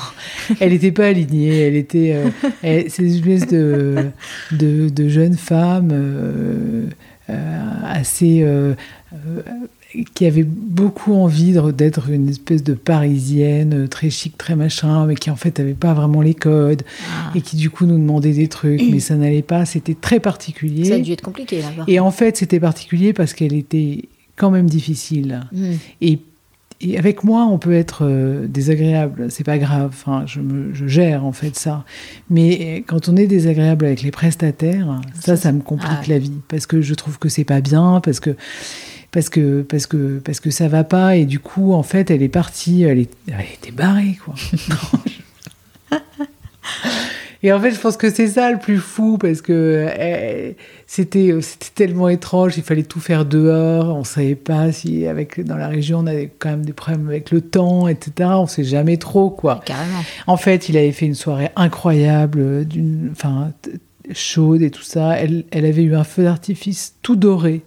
elle 0.60 0.72
n'était 0.72 0.92
pas 0.92 1.06
alignée. 1.06 1.66
Elle 1.66 1.76
était. 1.76 2.16
c'est 2.62 2.98
une 2.98 3.14
espèce 3.14 3.46
de, 3.46 4.10
de, 4.52 4.88
de 4.88 5.08
jeune 5.08 5.36
femme 5.36 5.92
assez 7.84 8.44
qui 10.14 10.26
avait 10.26 10.44
beaucoup 10.44 11.14
envie 11.14 11.56
d'être 11.72 12.10
une 12.10 12.28
espèce 12.28 12.62
de 12.62 12.74
parisienne, 12.74 13.84
euh, 13.84 13.88
très 13.88 14.10
chic, 14.10 14.36
très 14.38 14.54
machin, 14.54 15.06
mais 15.06 15.14
qui 15.14 15.30
en 15.30 15.36
fait 15.36 15.58
n'avait 15.58 15.74
pas 15.74 15.94
vraiment 15.94 16.22
les 16.22 16.34
codes, 16.34 16.82
ah. 17.10 17.32
et 17.34 17.40
qui 17.40 17.56
du 17.56 17.70
coup 17.70 17.86
nous 17.86 17.98
demandait 17.98 18.32
des 18.32 18.48
trucs, 18.48 18.82
mais 18.90 19.00
ça 19.00 19.16
n'allait 19.16 19.42
pas, 19.42 19.64
c'était 19.64 19.94
très 19.94 20.20
particulier. 20.20 20.84
Ça 20.84 20.94
a 20.94 20.98
dû 20.98 21.12
être 21.12 21.22
compliqué 21.22 21.60
là-bas. 21.60 21.84
Et 21.88 21.98
en 21.98 22.10
fait, 22.10 22.36
c'était 22.36 22.60
particulier 22.60 23.12
parce 23.12 23.34
qu'elle 23.34 23.54
était 23.54 24.08
quand 24.36 24.50
même 24.50 24.68
difficile. 24.68 25.40
Hmm. 25.52 25.74
Et, 26.00 26.18
avec 26.96 27.24
moi, 27.24 27.44
on 27.44 27.58
peut 27.58 27.74
être 27.74 28.06
euh, 28.06 28.46
désagréable, 28.46 29.26
c'est 29.28 29.44
pas 29.44 29.58
grave, 29.58 29.90
enfin, 29.92 30.24
je, 30.24 30.40
je, 30.72 30.86
gère 30.86 31.26
en 31.26 31.32
fait 31.32 31.54
ça. 31.54 31.84
Mais 32.30 32.82
quand 32.86 33.10
on 33.10 33.16
est 33.16 33.26
désagréable 33.26 33.84
avec 33.84 34.00
les 34.00 34.10
prestataires, 34.10 35.02
ça, 35.20 35.36
ça, 35.36 35.52
me 35.52 35.60
complique 35.60 35.90
ah 35.90 36.08
la 36.08 36.18
vie, 36.18 36.32
parce 36.48 36.64
que 36.64 36.80
je 36.80 36.94
trouve 36.94 37.18
que 37.18 37.28
c'est 37.28 37.44
pas 37.44 37.60
bien, 37.60 38.00
parce 38.02 38.18
que 38.18 38.34
parce 39.12 39.28
que 39.28 39.62
parce 39.62 39.86
que 39.86 40.18
parce 40.18 40.40
que 40.40 40.50
ça 40.50 40.68
va 40.68 40.84
pas. 40.84 41.16
Et 41.16 41.24
du 41.24 41.40
coup 41.40 41.72
en 41.72 41.82
fait 41.82 42.10
elle 42.10 42.22
est 42.22 42.28
partie 42.28 42.82
elle, 42.82 43.00
est, 43.00 43.10
elle 43.28 43.46
était 43.54 43.72
barrée 43.72 44.18
quoi. 44.24 44.34
Et 47.42 47.52
en 47.52 47.60
fait 47.60 47.70
je 47.70 47.80
pense 47.80 47.96
que 47.96 48.10
c'est 48.10 48.26
ça 48.26 48.52
le 48.52 48.58
plus 48.58 48.76
fou 48.76 49.16
parce 49.16 49.40
que 49.40 49.88
eh, 49.98 50.56
c'était 50.86 51.34
c'était 51.40 51.70
tellement 51.74 52.10
étrange. 52.10 52.58
Il 52.58 52.62
fallait 52.62 52.82
tout 52.82 53.00
faire 53.00 53.24
dehors. 53.24 53.96
On 53.96 54.04
savait 54.04 54.34
pas 54.34 54.70
si 54.72 55.06
avec 55.06 55.42
dans 55.42 55.56
la 55.56 55.68
région 55.68 56.00
on 56.00 56.06
avait 56.06 56.30
quand 56.38 56.50
même 56.50 56.66
des 56.66 56.74
problèmes 56.74 57.08
avec 57.08 57.30
le 57.30 57.40
temps 57.40 57.88
etc 57.88 58.30
on 58.34 58.46
sait 58.46 58.64
jamais 58.64 58.98
trop 58.98 59.30
quoi. 59.30 59.62
Carrément. 59.64 60.02
En 60.26 60.36
fait 60.36 60.68
il 60.68 60.76
avait 60.76 60.92
fait 60.92 61.06
une 61.06 61.14
soirée 61.14 61.48
incroyable 61.56 62.66
d'une 62.66 63.08
enfin 63.12 63.52
chaude 64.12 64.60
et 64.62 64.70
tout 64.70 64.82
ça. 64.82 65.16
Elle, 65.18 65.44
elle 65.50 65.64
avait 65.64 65.82
eu 65.82 65.94
un 65.94 66.04
feu 66.04 66.24
d'artifice 66.24 66.96
tout 67.00 67.16
doré 67.16 67.62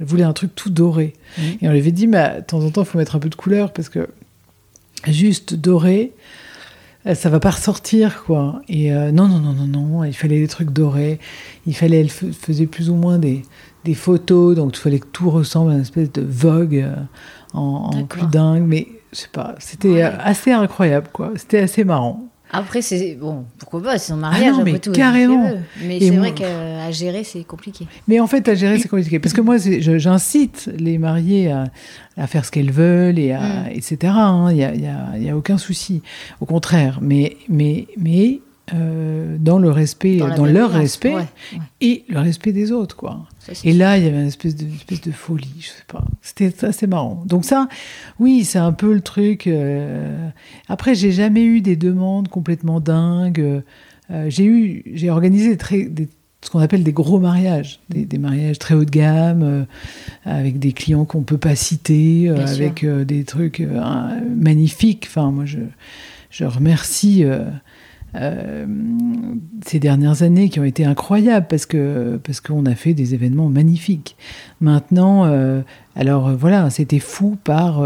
elle 0.00 0.06
voulait 0.06 0.24
un 0.24 0.32
truc 0.32 0.54
tout 0.54 0.70
doré. 0.70 1.12
Mmh. 1.36 1.42
Et 1.60 1.68
on 1.68 1.72
lui 1.72 1.78
avait 1.78 1.92
dit, 1.92 2.06
mais 2.06 2.36
de 2.38 2.44
temps 2.44 2.60
en 2.60 2.70
temps, 2.70 2.82
il 2.82 2.86
faut 2.86 2.98
mettre 2.98 3.16
un 3.16 3.20
peu 3.20 3.28
de 3.28 3.34
couleur 3.34 3.72
parce 3.72 3.88
que 3.88 4.08
juste 5.06 5.54
doré, 5.54 6.12
euh, 7.06 7.14
ça 7.14 7.28
va 7.28 7.40
pas 7.40 7.50
ressortir, 7.50 8.24
quoi. 8.24 8.60
Et 8.68 8.92
euh, 8.92 9.12
non, 9.12 9.28
non, 9.28 9.38
non, 9.38 9.52
non, 9.52 9.66
non, 9.66 10.04
il 10.04 10.12
fallait 10.12 10.40
des 10.40 10.48
trucs 10.48 10.70
dorés. 10.70 11.18
Il 11.66 11.74
fallait, 11.74 12.00
elle 12.00 12.10
faisait 12.10 12.66
plus 12.66 12.90
ou 12.90 12.94
moins 12.94 13.18
des, 13.18 13.42
des 13.84 13.94
photos, 13.94 14.56
donc 14.56 14.76
il 14.76 14.80
fallait 14.80 14.98
que 14.98 15.06
tout 15.06 15.30
ressemble 15.30 15.70
à 15.70 15.74
une 15.74 15.80
espèce 15.80 16.12
de 16.12 16.22
vogue 16.22 16.76
euh, 16.76 16.94
en, 17.52 18.04
plus 18.04 18.26
dingue. 18.26 18.64
Mais 18.66 18.88
je 19.12 19.18
sais 19.18 19.28
pas, 19.32 19.54
c'était 19.58 20.02
assez 20.02 20.52
incroyable, 20.52 21.08
quoi. 21.12 21.32
C'était 21.36 21.60
assez 21.60 21.84
marrant. 21.84 22.26
Après, 22.52 22.82
c'est 22.82 23.14
bon, 23.14 23.44
pourquoi 23.58 23.82
pas, 23.82 23.98
c'est 23.98 24.08
son 24.08 24.16
mariage, 24.16 24.54
ah 24.58 24.62
mais 24.64 24.78
tout, 24.78 24.92
carrément. 24.92 25.52
Mais 25.84 26.00
c'est 26.00 26.10
vrai 26.10 26.32
qu'à 26.32 26.90
gérer, 26.90 27.22
c'est 27.22 27.44
compliqué. 27.44 27.86
Mais 28.08 28.18
en 28.18 28.26
fait, 28.26 28.48
à 28.48 28.54
gérer, 28.54 28.78
c'est 28.78 28.88
compliqué. 28.88 29.18
Parce 29.18 29.32
que 29.32 29.40
moi, 29.40 29.56
j'incite 29.58 30.68
les 30.76 30.98
mariés 30.98 31.52
à, 31.52 32.26
faire 32.26 32.44
ce 32.44 32.50
qu'elles 32.50 32.72
veulent, 32.72 33.18
et 33.18 33.32
à, 33.32 33.40
mm. 33.40 33.68
etc. 33.72 33.96
Il 34.50 34.54
n'y 34.54 34.64
a, 34.64 34.74
y 34.74 34.86
a, 34.86 35.18
y 35.18 35.30
a, 35.30 35.36
aucun 35.36 35.58
souci. 35.58 36.02
Au 36.40 36.46
contraire. 36.46 36.98
Mais, 37.00 37.36
mais, 37.48 37.86
mais 37.96 38.40
euh, 38.74 39.36
dans 39.38 39.58
le 39.58 39.70
respect, 39.70 40.18
dans, 40.18 40.46
leur 40.46 40.70
respect 40.70 41.16
et 41.80 42.04
le 42.08 42.20
respect 42.20 42.52
des 42.52 42.70
autres, 42.70 42.94
quoi. 42.94 43.26
et 43.64 43.72
là, 43.72 43.98
il 43.98 44.04
y 44.04 44.06
avait 44.06 44.20
une 44.20 44.28
espèce 44.28 44.54
de, 44.54 44.66
espèce 44.66 45.00
de 45.00 45.10
folie, 45.10 45.54
je 45.58 45.68
sais 45.68 45.84
pas. 45.88 46.04
C'était 46.22 46.64
assez 46.64 46.86
marrant. 46.86 47.22
Donc 47.26 47.44
ça, 47.44 47.68
oui, 48.20 48.44
c'est 48.44 48.58
un 48.58 48.72
peu 48.72 48.92
le 48.92 49.00
truc. 49.00 49.46
Euh... 49.46 50.28
Après, 50.68 50.94
j'ai 50.94 51.10
jamais 51.10 51.42
eu 51.42 51.60
des 51.60 51.74
demandes 51.76 52.28
complètement 52.28 52.80
dingues. 52.80 53.62
Euh, 54.10 54.26
j'ai 54.28 54.44
eu, 54.44 54.82
j'ai 54.94 55.10
organisé 55.10 55.56
très, 55.56 55.84
des, 55.84 56.08
ce 56.42 56.50
qu'on 56.50 56.60
appelle 56.60 56.84
des 56.84 56.92
gros 56.92 57.18
mariages, 57.18 57.80
des, 57.88 58.18
mariages 58.18 58.58
très 58.58 58.74
haut 58.74 58.84
de 58.84 58.90
gamme, 58.90 59.42
euh, 59.42 59.64
avec 60.24 60.58
des 60.60 60.72
clients 60.72 61.04
qu'on 61.04 61.22
peut 61.22 61.38
pas 61.38 61.56
citer, 61.56 62.28
avec 62.28 62.84
des 62.84 63.24
trucs 63.24 63.66
magnifiques. 64.36 65.06
Enfin, 65.08 65.32
moi, 65.32 65.44
je, 65.44 65.58
je 66.30 66.44
remercie 66.44 67.24
euh, 68.16 68.66
ces 69.64 69.78
dernières 69.78 70.22
années 70.22 70.48
qui 70.48 70.58
ont 70.58 70.64
été 70.64 70.84
incroyables 70.84 71.46
parce 71.48 71.66
que 71.66 72.18
parce 72.24 72.40
qu'on 72.40 72.66
a 72.66 72.74
fait 72.74 72.94
des 72.94 73.14
événements 73.14 73.48
magnifiques. 73.48 74.16
Maintenant, 74.60 75.26
euh, 75.26 75.62
alors 75.94 76.28
euh, 76.28 76.34
voilà, 76.34 76.70
c'était 76.70 76.98
fou 76.98 77.36
par 77.44 77.84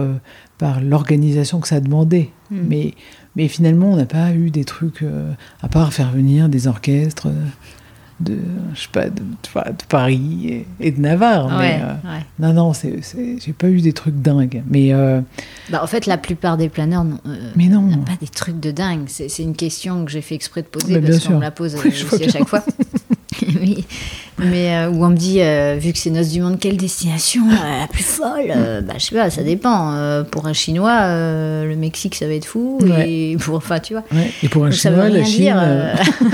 par 0.59 0.81
l'organisation 0.81 1.61
que 1.61 1.69
ça 1.69 1.81
demandait, 1.81 2.31
hmm. 2.51 2.57
mais 2.69 2.95
mais 3.37 3.49
finalement 3.49 3.93
on 3.93 3.97
n'a 3.97 4.07
pas 4.07 4.33
eu 4.33 4.51
des 4.51 4.65
trucs 4.65 5.05
à 5.61 5.69
part 5.69 5.93
faire 5.93 6.11
venir 6.11 6.49
des 6.49 6.67
orchestres 6.69 7.29
de, 8.25 8.39
je 8.75 8.81
sais 8.81 8.89
pas, 8.91 9.09
de, 9.09 9.23
Paris 9.89 10.65
et, 10.81 10.91
de 10.91 11.01
Navarre. 11.01 11.59
mais, 11.59 11.81
euh, 11.83 12.19
Non, 12.39 12.53
non, 12.53 12.73
j'ai 12.73 13.53
pas 13.53 13.69
eu 13.69 13.81
des 13.81 13.93
trucs 13.93 14.21
dingues. 14.21 14.63
Mais, 14.69 14.93
euh, 14.93 15.21
bah, 15.71 15.81
en 15.83 15.87
fait, 15.87 16.07
la 16.07 16.19
plupart 16.19 16.57
des 16.57 16.69
planeurs 16.69 17.05
n'ont 17.05 17.21
euh, 17.27 17.97
pas 18.05 18.17
des 18.21 18.29
trucs 18.29 18.61
de 18.61 18.71
dingue. 18.71 19.05
C'est 19.07 19.43
une 19.43 19.55
question 19.55 20.05
que 20.05 20.11
j'ai 20.11 20.23
fait 20.23 20.35
exprès 20.35 20.63
de 20.63 20.69
poser 20.69 21.01
parce 21.01 21.27
qu'on 21.27 21.37
me 21.37 21.43
la 21.43 21.51
pose 21.51 21.75
aussi 21.77 22.25
à 22.25 22.29
chaque 22.29 22.49
fois. 22.49 22.65
Mais 24.39 24.75
euh, 24.75 24.91
où 24.91 25.05
on 25.05 25.11
me 25.11 25.17
dit, 25.17 25.41
euh, 25.41 25.77
vu 25.79 25.93
que 25.93 25.99
c'est 25.99 26.11
Noces 26.11 26.31
du 26.31 26.41
Monde, 26.41 26.59
quelle 26.59 26.77
destination 26.77 27.43
euh, 27.49 27.81
la 27.81 27.87
plus 27.87 28.03
folle 28.03 28.53
Bah, 28.85 28.95
je 28.99 29.05
sais 29.05 29.15
pas, 29.15 29.31
ça 29.31 29.43
dépend. 29.43 30.25
pour 30.31 30.47
un 30.47 30.53
Chinois, 30.53 31.07
le 31.65 31.75
Mexique, 31.77 32.15
ça 32.15 32.27
va 32.27 32.35
être 32.35 32.45
fou. 32.45 32.79
Et 33.07 33.37
pour, 33.41 33.57
enfin, 33.57 33.79
tu 33.79 33.95
vois. 33.95 34.03
Et 34.43 34.49
pour 34.49 34.65
un 34.65 34.71
Chinois, 34.71 35.09
la 35.09 35.25
Chine. 35.25 35.55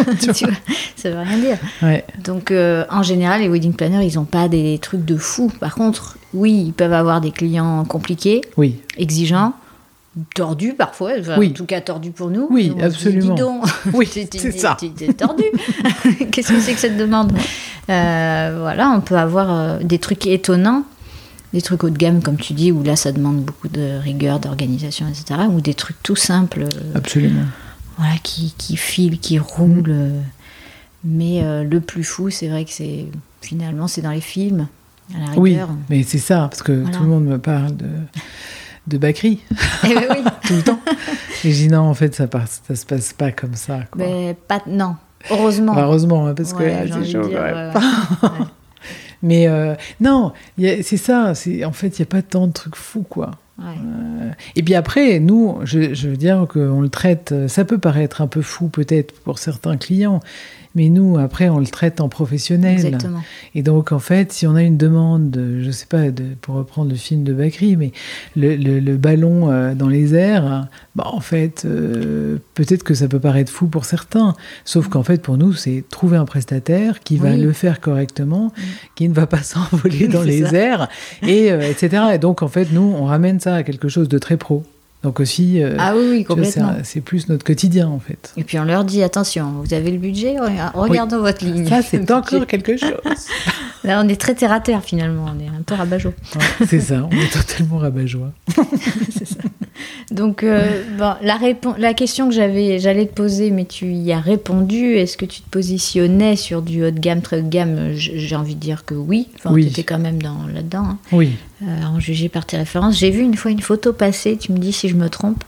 tu 0.21 0.45
vois, 0.45 0.55
ça 0.97 1.11
veut 1.11 1.19
rien 1.19 1.39
dire. 1.39 2.03
Donc, 2.25 2.53
en 2.53 3.03
général, 3.03 3.43
les 3.43 3.49
wedding 3.49 3.75
planners, 3.75 4.07
ils 4.07 4.17
n'ont 4.17 4.25
pas 4.25 4.49
des 4.49 4.79
trucs 4.79 5.05
de 5.05 5.17
fou. 5.17 5.53
Par 5.61 5.75
contre, 5.75 6.17
oui, 6.33 6.65
ils 6.67 6.73
peuvent 6.73 6.93
avoir 6.93 7.21
des 7.21 7.33
clients 7.33 7.85
compliqués, 7.85 8.41
oui. 8.57 8.77
exigeants 8.97 9.53
tordu 10.35 10.75
parfois, 10.75 11.13
en 11.29 11.51
tout 11.51 11.67
cas 11.67 11.81
tordu 11.81 12.11
pour 12.11 12.31
nous. 12.31 12.49
Oui, 12.51 12.73
absolument. 12.81 13.35
Donc, 13.35 13.65
oui, 13.95 14.07
c'est 14.11 14.53
ça. 14.53 14.77
tordu. 15.17 15.45
Qu'est-ce 16.33 16.53
que 16.53 16.61
c'est 16.61 16.75
que 16.75 16.81
cette 16.81 16.97
demande 16.97 17.33
euh, 17.89 18.57
Voilà, 18.61 18.91
on 18.91 19.01
peut 19.01 19.17
avoir 19.17 19.51
euh, 19.51 19.79
des 19.83 19.99
trucs 19.99 20.27
étonnants, 20.27 20.85
des 21.53 21.63
trucs 21.63 21.85
haut 21.85 21.91
de 21.91 21.97
gamme, 21.97 22.23
comme 22.23 22.37
tu 22.37 22.53
dis, 22.53 22.73
où 22.73 22.83
là, 22.83 22.97
ça 22.97 23.13
demande 23.13 23.43
beaucoup 23.43 23.69
de 23.69 23.99
rigueur, 23.99 24.41
d'organisation, 24.41 25.07
etc. 25.09 25.41
Ou 25.51 25.61
des 25.61 25.75
trucs 25.75 26.03
tout 26.03 26.17
simples. 26.17 26.63
Euh, 26.63 26.93
absolument. 26.95 27.45
Voilà, 27.99 28.15
qui, 28.23 28.55
qui 28.57 28.77
filent, 28.77 29.19
qui 29.19 29.39
roulent. 29.39 30.13
Mais 31.05 31.43
le 31.65 31.81
plus 31.81 32.05
fou, 32.05 32.31
c'est 32.31 32.49
vrai 32.49 32.65
que 32.65 32.71
c'est 32.71 33.07
finalement, 33.41 33.89
c'est 33.89 34.03
dans 34.03 34.11
les 34.11 34.21
films. 34.21 34.69
À 35.15 35.19
la 35.19 35.27
rigueur. 35.33 35.69
Oui, 35.71 35.77
mais 35.89 36.03
c'est 36.03 36.19
ça, 36.19 36.49
parce 36.51 36.63
que 36.63 36.85
tout 36.91 37.03
le 37.03 37.09
monde 37.09 37.25
me 37.25 37.39
parle 37.39 37.77
de 37.77 37.89
de 38.91 38.99
Bakri. 38.99 39.41
Eh 39.85 39.95
ben 39.95 40.07
oui. 40.11 40.25
Tout 40.47 40.55
le 40.55 40.63
temps. 40.63 40.81
Et 41.45 41.53
je 41.53 41.57
dis 41.57 41.69
non, 41.69 41.81
en 41.81 41.95
fait, 41.95 42.15
ça, 42.15 42.27
passe, 42.27 42.63
ça 42.67 42.75
se 42.75 42.85
passe 42.85 43.13
pas 43.13 43.33
comme 43.33 43.55
ça. 43.55 43.81
Mais 43.97 44.37
pas, 44.49 44.61
non, 44.67 44.97
heureusement. 45.31 45.75
heureusement, 45.77 46.27
hein, 46.27 46.35
parce 46.35 46.53
que 46.53 46.65
c'est 46.65 47.11
chaud 47.11 47.31
Mais 49.23 49.49
euh, 49.49 49.75
non, 50.01 50.33
c'est 50.59 50.97
ça. 50.97 51.33
En 51.33 51.73
fait, 51.73 51.99
il 51.99 52.01
n'y 52.01 52.03
a 52.03 52.07
pas 52.07 52.23
tant 52.23 52.47
de 52.47 52.53
trucs 52.53 52.77
fous, 52.77 53.05
quoi. 53.09 53.33
Euh, 53.61 54.31
et 54.57 54.63
puis 54.63 54.75
après, 54.75 55.21
nous, 55.21 55.59
je, 55.65 55.95
je 55.95 56.09
veux 56.09 56.17
dire 56.17 56.47
qu'on 56.49 56.81
le 56.81 56.89
traite, 56.89 57.35
ça 57.49 57.65
peut 57.65 57.79
paraître 57.79 58.21
un 58.21 58.27
peu 58.27 58.43
fou 58.43 58.69
peut-être 58.69 59.13
pour 59.21 59.39
certains 59.39 59.77
clients, 59.77 60.21
mais 60.77 60.89
nous, 60.89 61.19
après, 61.19 61.49
on 61.49 61.59
le 61.59 61.67
traite 61.67 62.01
en 62.01 62.09
professionnel. 62.09 62.75
Exactement. 62.75 63.23
Et 63.57 63.63
donc, 63.63 63.91
en 63.91 63.99
fait, 63.99 64.33
si 64.33 64.47
on 64.47 64.55
a 64.55 64.63
une 64.63 64.77
demande, 64.77 65.35
je 65.35 65.67
ne 65.67 65.73
sais 65.73 65.87
pas, 65.87 66.11
de, 66.11 66.23
pour 66.41 66.55
reprendre 66.55 66.91
le 66.91 66.97
film 66.97 67.25
de 67.25 67.33
Bakri, 67.33 67.77
mais 67.77 67.91
le, 68.37 68.55
le, 68.57 68.97
ballon 68.97 69.51
euh, 69.51 69.75
dans 69.75 69.89
les 69.89 70.15
airs, 70.15 70.69
bah, 70.95 71.05
en 71.07 71.21
fait, 71.21 71.65
euh, 71.65 72.39
peut-être 72.55 72.85
que 72.85 72.95
ça 72.95 73.09
peut 73.09 73.19
paraître 73.19 73.51
fou 73.51 73.67
pour 73.67 73.85
certains. 73.85 74.35
Sauf 74.65 74.89
qu'en 74.89 75.03
fait, 75.03 75.23
pour 75.23 75.37
nous, 75.37 75.55
c'est 75.55 75.83
trouver 75.91 76.17
un 76.17 76.25
prestataire 76.25 77.01
qui 77.01 77.17
va 77.17 77.37
le 77.37 77.53
faire 77.53 77.81
correctement, 77.81 78.47
mm. 78.47 78.63
qui 78.95 79.09
ne 79.09 79.15
va 79.15 79.27
pas 79.27 79.43
s'envoler 79.43 80.07
dans 80.07 80.23
les 80.23 80.55
airs, 80.55 80.89
et, 81.23 81.51
euh, 81.51 81.69
etc. 81.69 82.05
Et 82.15 82.19
donc, 82.19 82.43
en 82.43 82.49
fait, 82.49 82.69
nous, 82.71 82.95
on 82.97 83.07
ramène 83.07 83.41
ça 83.41 83.50
à 83.55 83.63
quelque 83.63 83.89
chose 83.89 84.09
de 84.09 84.19
très 84.19 84.37
pro. 84.37 84.65
Donc 85.03 85.19
aussi, 85.19 85.63
euh, 85.63 85.77
ah 85.79 85.95
oui, 85.97 86.25
complètement. 86.25 86.75
C'est 86.83 87.01
plus 87.01 87.29
notre 87.31 87.43
quotidien 87.43 87.89
en 87.89 87.99
fait. 87.99 88.33
Et 88.37 88.45
puis 88.45 88.59
on 88.59 88.65
leur 88.65 88.85
dit 88.85 89.03
attention, 89.03 89.63
vous 89.65 89.73
avez 89.73 89.91
le 89.91 89.97
budget, 89.97 90.37
regardons 90.75 91.21
votre 91.21 91.43
ligne. 91.45 91.67
Ça 91.67 91.81
c'est 91.81 92.11
encore 92.13 92.47
quelque 92.47 92.77
chose. 92.77 92.91
Là 93.85 94.03
on 94.05 94.09
est 94.09 94.21
très 94.21 94.35
terre 94.35 94.53
à 94.53 94.61
terre 94.61 94.85
finalement, 94.85 95.27
on 95.35 95.41
est 95.41 95.49
un 95.49 95.63
peu 95.65 95.75
rabat-joie. 95.75 96.13
c'est 96.67 96.81
ça, 96.81 97.09
on 97.11 97.17
est 97.17 97.33
totalement 97.33 97.79
rabat-joie. 97.79 98.31
c'est 99.11 99.27
ça. 99.27 99.41
Donc 100.11 100.43
euh, 100.43 100.83
bon, 100.99 101.13
la, 101.23 101.39
la 101.79 101.95
question 101.95 102.29
que 102.29 102.35
j'avais, 102.35 102.79
j'allais 102.79 103.07
te 103.07 103.15
poser, 103.15 103.51
mais 103.51 103.65
tu 103.65 103.93
y 103.93 104.13
as 104.13 104.21
répondu. 104.21 104.97
Est-ce 104.97 105.17
que 105.17 105.25
tu 105.25 105.41
te 105.41 105.49
positionnais 105.49 106.37
sur 106.37 106.63
du 106.63 106.85
haut 106.85 106.91
de 106.91 106.99
gamme, 106.99 107.21
très 107.21 107.39
haut 107.39 107.43
de 107.45 107.49
gamme? 107.49 107.93
J'ai 107.95 108.35
envie 108.35 108.57
de 108.57 108.61
dire 108.61 108.85
que 108.85 108.95
oui. 108.95 109.29
Enfin, 109.37 109.53
oui. 109.53 109.65
tu 109.65 109.71
étais 109.71 109.85
quand 109.85 109.99
même 109.99 110.21
dans, 110.21 110.47
là-dedans. 110.53 110.85
Hein. 110.85 110.99
Oui. 111.13 111.33
Euh, 111.63 111.83
en 111.85 112.01
jugé 112.01 112.29
par 112.29 112.47
tes 112.47 112.57
références. 112.57 112.99
J'ai 112.99 113.11
vu 113.11 113.21
une 113.21 113.37
fois 113.37 113.51
une 113.51 113.61
photo 113.61 113.93
passer, 113.93 114.37
tu 114.37 114.51
me 114.51 114.59
dis 114.59 114.73
si 114.73 114.89
je 114.89 114.97
me 114.97 115.11
trompe, 115.11 115.45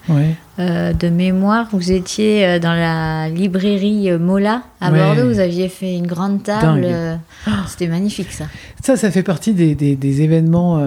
euh, 0.59 0.93
de 0.93 1.09
mémoire. 1.09 1.69
Vous 1.73 1.93
étiez 1.93 2.47
euh, 2.47 2.59
dans 2.59 2.75
la 2.75 3.29
librairie 3.29 4.11
Mola 4.19 4.63
à 4.81 4.91
Bordeaux, 4.91 5.29
vous 5.29 5.39
aviez 5.39 5.69
fait 5.69 5.97
une 5.97 6.07
grande 6.07 6.43
table. 6.43 6.87
C'était 7.69 7.89
magnifique 7.89 8.33
ça. 8.33 8.45
Ça, 8.83 8.97
ça 8.97 9.11
fait 9.11 9.23
partie 9.23 9.53
des, 9.53 9.75
des, 9.75 10.23
événements 10.23 10.83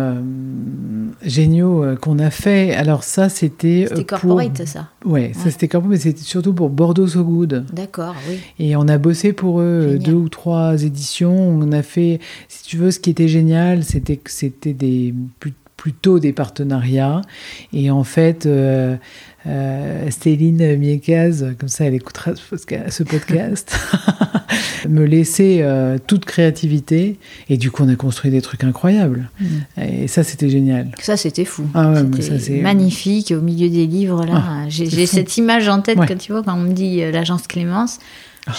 géniaux 1.24 1.86
qu'on 2.02 2.20
a 2.20 2.30
fait. 2.30 2.74
Alors 2.76 3.04
ça, 3.04 3.30
c'était... 3.30 3.86
C'était 3.88 4.04
corporate 4.04 4.66
ça 4.66 4.90
Ouais, 5.06 5.32
ça 5.34 5.50
c'était 5.50 5.68
corporate, 5.68 5.92
mais 5.92 6.00
c'était 6.00 6.22
surtout 6.22 6.54
pour 6.54 6.70
Bordeaux 6.70 7.08
So 7.08 7.24
Good. 7.24 7.66
D'accord, 7.72 8.16
oui. 8.30 8.40
Et 8.60 8.76
on 8.76 8.88
a 8.88 8.98
bossé 8.98 9.32
pour 9.34 9.62
eux 9.62 9.98
deux 10.00 10.14
ou 10.14 10.30
trois 10.30 10.84
éditions. 10.84 11.36
On 11.36 11.72
a 11.72 11.84
fait, 11.84 12.20
si 12.50 12.64
tu 12.64 12.78
veux, 12.78 12.92
ce 12.92 13.00
qui 13.00 13.10
était 13.10 13.30
génial, 13.30 13.84
c'était 13.84 14.18
que 14.18 14.30
c'était 14.30 14.74
des 14.74 15.14
plutôt 15.86 16.18
des 16.18 16.34
partenariats. 16.34 17.22
Et 17.72 17.92
en 17.92 18.04
fait, 18.04 18.48
euh, 18.48 18.96
euh, 19.48 20.10
Stéline 20.10 20.78
Miekaz, 20.78 21.56
comme 21.60 21.70
ça 21.70 21.86
elle 21.86 21.94
écoutera 21.94 22.32
ce 22.36 23.04
podcast, 23.04 23.78
me 24.90 25.06
laissait 25.06 25.60
euh, 25.62 25.98
toute 26.06 26.26
créativité. 26.26 27.20
Et 27.50 27.58
du 27.58 27.72
coup, 27.72 27.84
on 27.84 27.90
a 27.90 27.96
construit 27.96 28.32
des 28.32 28.42
trucs 28.42 28.64
incroyables. 28.64 29.30
Mm. 29.40 29.46
Et 29.82 30.08
ça, 30.08 30.24
c'était 30.24 30.50
génial. 30.50 30.92
Ça, 31.00 31.18
c'était 31.18 31.46
fou. 31.46 31.66
Ah 31.74 31.94
c'était 32.20 32.62
magnifique 32.62 33.32
au 33.32 33.42
milieu 33.42 33.70
des 33.70 33.86
livres. 33.86 34.26
là. 34.26 34.44
Ah, 34.46 34.64
J'ai 34.68 35.06
cette 35.06 35.38
image 35.38 35.68
en 35.68 35.82
tête, 35.82 35.98
quand 35.98 36.18
tu 36.18 36.32
vois, 36.32 36.44
quand 36.44 36.56
on 36.56 36.62
me 36.62 36.74
dit 36.74 37.00
l'agence 37.12 37.48
Clémence. 37.48 38.00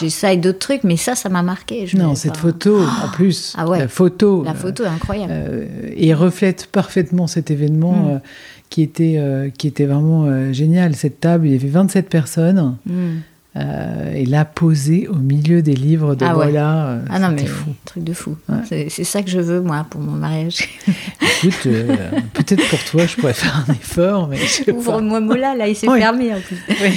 J'ai 0.01 0.11
ça 0.11 0.33
et 0.33 0.37
d'autres 0.37 0.59
trucs, 0.59 0.83
mais 0.83 0.97
ça, 0.97 1.15
ça 1.15 1.29
m'a 1.29 1.43
marqué. 1.43 1.87
non, 1.95 2.15
cette 2.17 2.37
photo, 2.37 2.81
en 2.83 3.09
plus, 3.09 3.55
ah 3.57 3.69
ouais. 3.69 3.79
la 3.79 3.89
photo, 3.89 4.43
la 4.43 4.55
photo 4.55 4.83
est 4.83 4.89
incroyable, 4.89 5.33
euh, 5.33 5.67
et 5.95 6.13
reflète 6.13 6.67
parfaitement 6.67 7.29
cet 7.29 7.53
événement 7.53 7.93
mm. 7.93 8.21
Euh, 8.67 8.71
qui 8.71 8.83
était 8.83 9.17
euh, 9.19 9.51
qui 9.51 9.67
était 9.67 9.87
vraiment 9.87 10.53
génial. 10.53 10.95
Cette 10.95 11.21
table, 11.21 11.47
il 11.47 11.53
y 11.53 11.57
avait 11.57 11.69
27 11.69 12.09
personnes. 12.09 12.77
Mm. 12.87 13.19
Euh, 13.57 14.13
et 14.13 14.27
là 14.27 14.45
posée 14.45 15.09
au 15.09 15.15
milieu 15.15 15.63
des 15.63 15.75
livres 15.75 16.15
de 16.15 16.27
ah 16.27 16.35
voilà. 16.35 16.89
Euh, 16.89 17.01
ah 17.09 17.19
non 17.19 17.31
mais 17.31 17.47
fou. 17.47 17.71
truc 17.87 18.05
de 18.05 18.13
fou. 18.13 18.37
C'est 18.69 18.91
ça 18.91 19.23
que 19.23 19.31
je 19.31 19.41
veux 19.41 19.63
moi 19.63 19.87
pour 19.89 20.01
mon 20.01 20.13
mariage. 20.13 20.69
Écoute, 21.43 21.67
euh, 21.67 21.97
peut-être 22.35 22.69
pour 22.69 22.85
toi 22.85 23.07
je 23.07 23.17
pourrais 23.17 23.33
faire 23.33 23.65
un 23.67 23.73
effort, 23.73 24.29
mais 24.29 24.39
ouvre-moi 24.71 25.21
Mola 25.21 25.55
là, 25.55 25.69
il 25.69 25.75
s'est 25.75 25.87
fermé 25.87 26.35
en 26.35 26.41
plus. 26.41 26.59
Oui, 26.69 26.91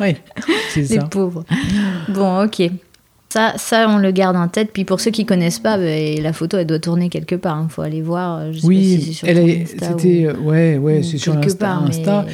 oui 0.00 0.16
c'est 0.70 0.84
ça. 0.86 0.94
Les 0.94 1.00
pauvres. 1.08 1.44
Bon, 2.08 2.44
ok. 2.44 2.60
Ça, 3.32 3.54
ça, 3.56 3.88
on 3.88 3.98
le 3.98 4.10
garde 4.10 4.36
en 4.36 4.48
tête. 4.48 4.70
Puis 4.72 4.84
pour 4.84 5.00
ceux 5.00 5.10
qui 5.10 5.24
connaissent 5.24 5.60
pas, 5.60 5.78
ben, 5.78 6.20
la 6.20 6.32
photo, 6.32 6.58
elle 6.58 6.66
doit 6.66 6.80
tourner 6.80 7.08
quelque 7.08 7.36
part. 7.36 7.58
Il 7.58 7.64
hein. 7.64 7.68
faut 7.70 7.82
aller 7.82 8.02
voir. 8.02 8.52
Je 8.52 8.58
sais 8.58 8.66
oui, 8.66 8.96
pas 8.96 9.04
si 9.04 9.14
sur 9.14 9.28
elle 9.28 9.66
c'était, 9.66 10.32
ouais, 10.32 10.78
ouais, 10.78 11.02
c'est 11.02 11.18
sur 11.18 11.36
Insta. 11.36 11.76
Insta. 11.86 12.26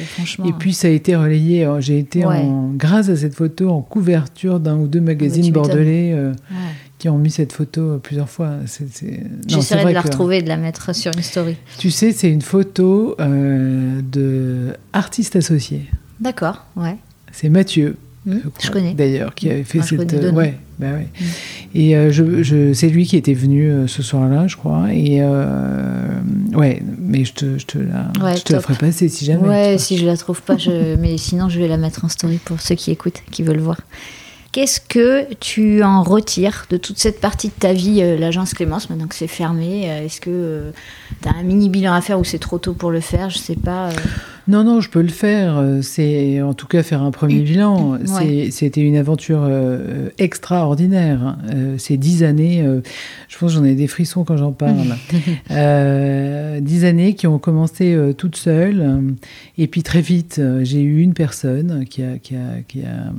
Et 0.45 0.53
puis 0.57 0.73
ça 0.73 0.87
a 0.87 0.91
été 0.91 1.15
relayé. 1.15 1.65
Euh, 1.65 1.79
j'ai 1.79 1.99
été, 1.99 2.25
en, 2.25 2.71
grâce 2.75 3.09
à 3.09 3.15
cette 3.15 3.35
photo, 3.35 3.69
en 3.69 3.81
couverture 3.81 4.59
d'un 4.59 4.77
ou 4.77 4.87
deux 4.87 5.01
magazines 5.01 5.51
bordelais. 5.51 6.13
Euh, 6.13 6.33
qui 6.97 7.09
ont 7.09 7.17
mis 7.17 7.31
cette 7.31 7.53
photo 7.53 7.81
euh, 7.81 7.97
plusieurs 7.97 8.29
fois. 8.29 8.51
J'essaierai 9.47 9.85
de 9.85 9.89
la 9.91 10.01
retrouver 10.01 10.37
et 10.37 10.41
de 10.41 10.47
la 10.47 10.57
mettre 10.57 10.95
sur 10.95 11.11
une 11.15 11.21
story. 11.21 11.55
Tu 11.77 11.91
sais, 11.91 12.11
c'est 12.11 12.29
une 12.29 12.41
photo 12.41 13.15
euh, 13.19 14.01
de 14.01 14.73
artiste 14.93 15.35
associé. 15.35 15.85
D'accord, 16.19 16.65
ouais. 16.75 16.97
C'est 17.31 17.49
Mathieu, 17.49 17.97
Mmh. 18.27 18.39
je, 18.61 18.71
connais. 18.71 18.93
D'ailleurs, 18.93 19.33
qui 19.33 19.49
avait 19.49 19.63
fait 19.63 19.81
cette. 19.81 20.11
ouais, 20.33 20.55
bah 20.79 20.87
ouais. 20.91 21.07
Mmh. 21.19 21.25
Et 21.75 21.95
euh, 21.95 22.11
je, 22.11 22.43
je, 22.43 22.73
c'est 22.73 22.89
lui 22.89 23.05
qui 23.05 23.15
était 23.15 23.33
venu 23.33 23.71
euh, 23.71 23.87
ce 23.87 24.03
soir-là, 24.03 24.47
je 24.47 24.57
crois. 24.57 24.87
Et 24.91 25.19
euh, 25.21 26.09
ouais, 26.53 26.83
mais 26.99 27.23
je 27.23 27.33
te, 27.33 27.57
je 27.57 27.65
te 27.65 27.77
la, 27.77 28.35
je 28.35 28.41
te 28.41 28.51
la 28.51 28.59
ferai 28.59 28.73
passer 28.73 29.07
si 29.07 29.23
jamais. 29.23 29.47
Ouais, 29.47 29.77
si 29.77 29.97
je 29.97 30.05
la 30.05 30.17
trouve 30.17 30.41
pas, 30.41 30.57
je... 30.57 30.95
mais 30.99 31.17
sinon 31.17 31.47
je 31.47 31.57
vais 31.57 31.69
la 31.69 31.77
mettre 31.77 32.03
en 32.03 32.09
story 32.09 32.37
pour 32.43 32.59
ceux 32.59 32.75
qui 32.75 32.91
écoutent, 32.91 33.21
qui 33.31 33.43
veulent 33.43 33.59
voir. 33.59 33.79
Qu'est-ce 34.51 34.81
que 34.81 35.33
tu 35.35 35.81
en 35.83 36.03
retires 36.03 36.65
de 36.69 36.75
toute 36.75 36.97
cette 36.97 37.21
partie 37.21 37.47
de 37.47 37.53
ta 37.53 37.71
vie, 37.71 38.01
l'agence 38.17 38.53
Clémence, 38.53 38.89
maintenant 38.89 39.07
que 39.07 39.15
c'est 39.15 39.27
fermé 39.27 39.83
Est-ce 39.83 40.19
que 40.19 40.71
tu 41.21 41.29
as 41.29 41.33
un 41.33 41.43
mini 41.43 41.69
bilan 41.69 41.93
à 41.93 42.01
faire 42.01 42.19
ou 42.19 42.23
c'est 42.23 42.39
trop 42.39 42.57
tôt 42.57 42.73
pour 42.73 42.91
le 42.91 42.99
faire 42.99 43.29
Je 43.29 43.37
sais 43.37 43.55
pas. 43.55 43.91
Non, 44.47 44.63
non, 44.63 44.79
je 44.79 44.89
peux 44.89 45.01
le 45.01 45.09
faire. 45.09 45.61
C'est 45.81 46.41
en 46.41 46.53
tout 46.53 46.67
cas 46.67 46.83
faire 46.83 47.01
un 47.01 47.11
premier 47.11 47.39
bilan. 47.39 47.97
C'était 48.49 48.81
une 48.81 48.95
aventure 48.95 49.41
euh, 49.43 50.09
extraordinaire. 50.17 51.37
Euh, 51.53 51.77
ces 51.77 51.97
dix 51.97 52.23
années, 52.23 52.61
euh, 52.61 52.81
je 53.27 53.37
pense 53.37 53.51
que 53.51 53.59
j'en 53.59 53.65
ai 53.65 53.75
des 53.75 53.87
frissons 53.87 54.23
quand 54.23 54.37
j'en 54.37 54.51
parle. 54.51 54.95
dix 56.61 56.85
années 56.85 57.13
qui 57.13 57.27
ont 57.27 57.39
commencé 57.39 57.97
toutes 58.17 58.35
seules. 58.35 59.15
Et 59.57 59.67
puis 59.67 59.83
très 59.83 60.01
vite, 60.01 60.41
j'ai 60.61 60.81
eu 60.81 61.01
une 61.01 61.13
personne 61.13 61.85
qui 61.85 62.03
a, 62.03 62.17
qui 62.17 62.35
a, 62.35 62.61
qui 62.67 62.81
a 62.81 63.11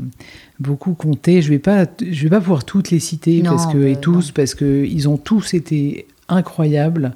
beaucoup 0.60 0.94
compté. 0.94 1.42
Je 1.42 1.50
vais 1.50 1.58
pas, 1.58 1.86
je 2.00 2.22
vais 2.22 2.30
pas 2.30 2.40
pouvoir 2.40 2.64
toutes 2.64 2.90
les 2.90 3.00
citer 3.00 3.42
parce 3.42 3.72
que 3.72 3.86
et 3.86 3.96
tous 3.96 4.30
parce 4.30 4.54
que 4.54 4.84
ils 4.84 5.08
ont 5.08 5.16
tous 5.16 5.54
été 5.54 6.06
incroyables. 6.28 7.12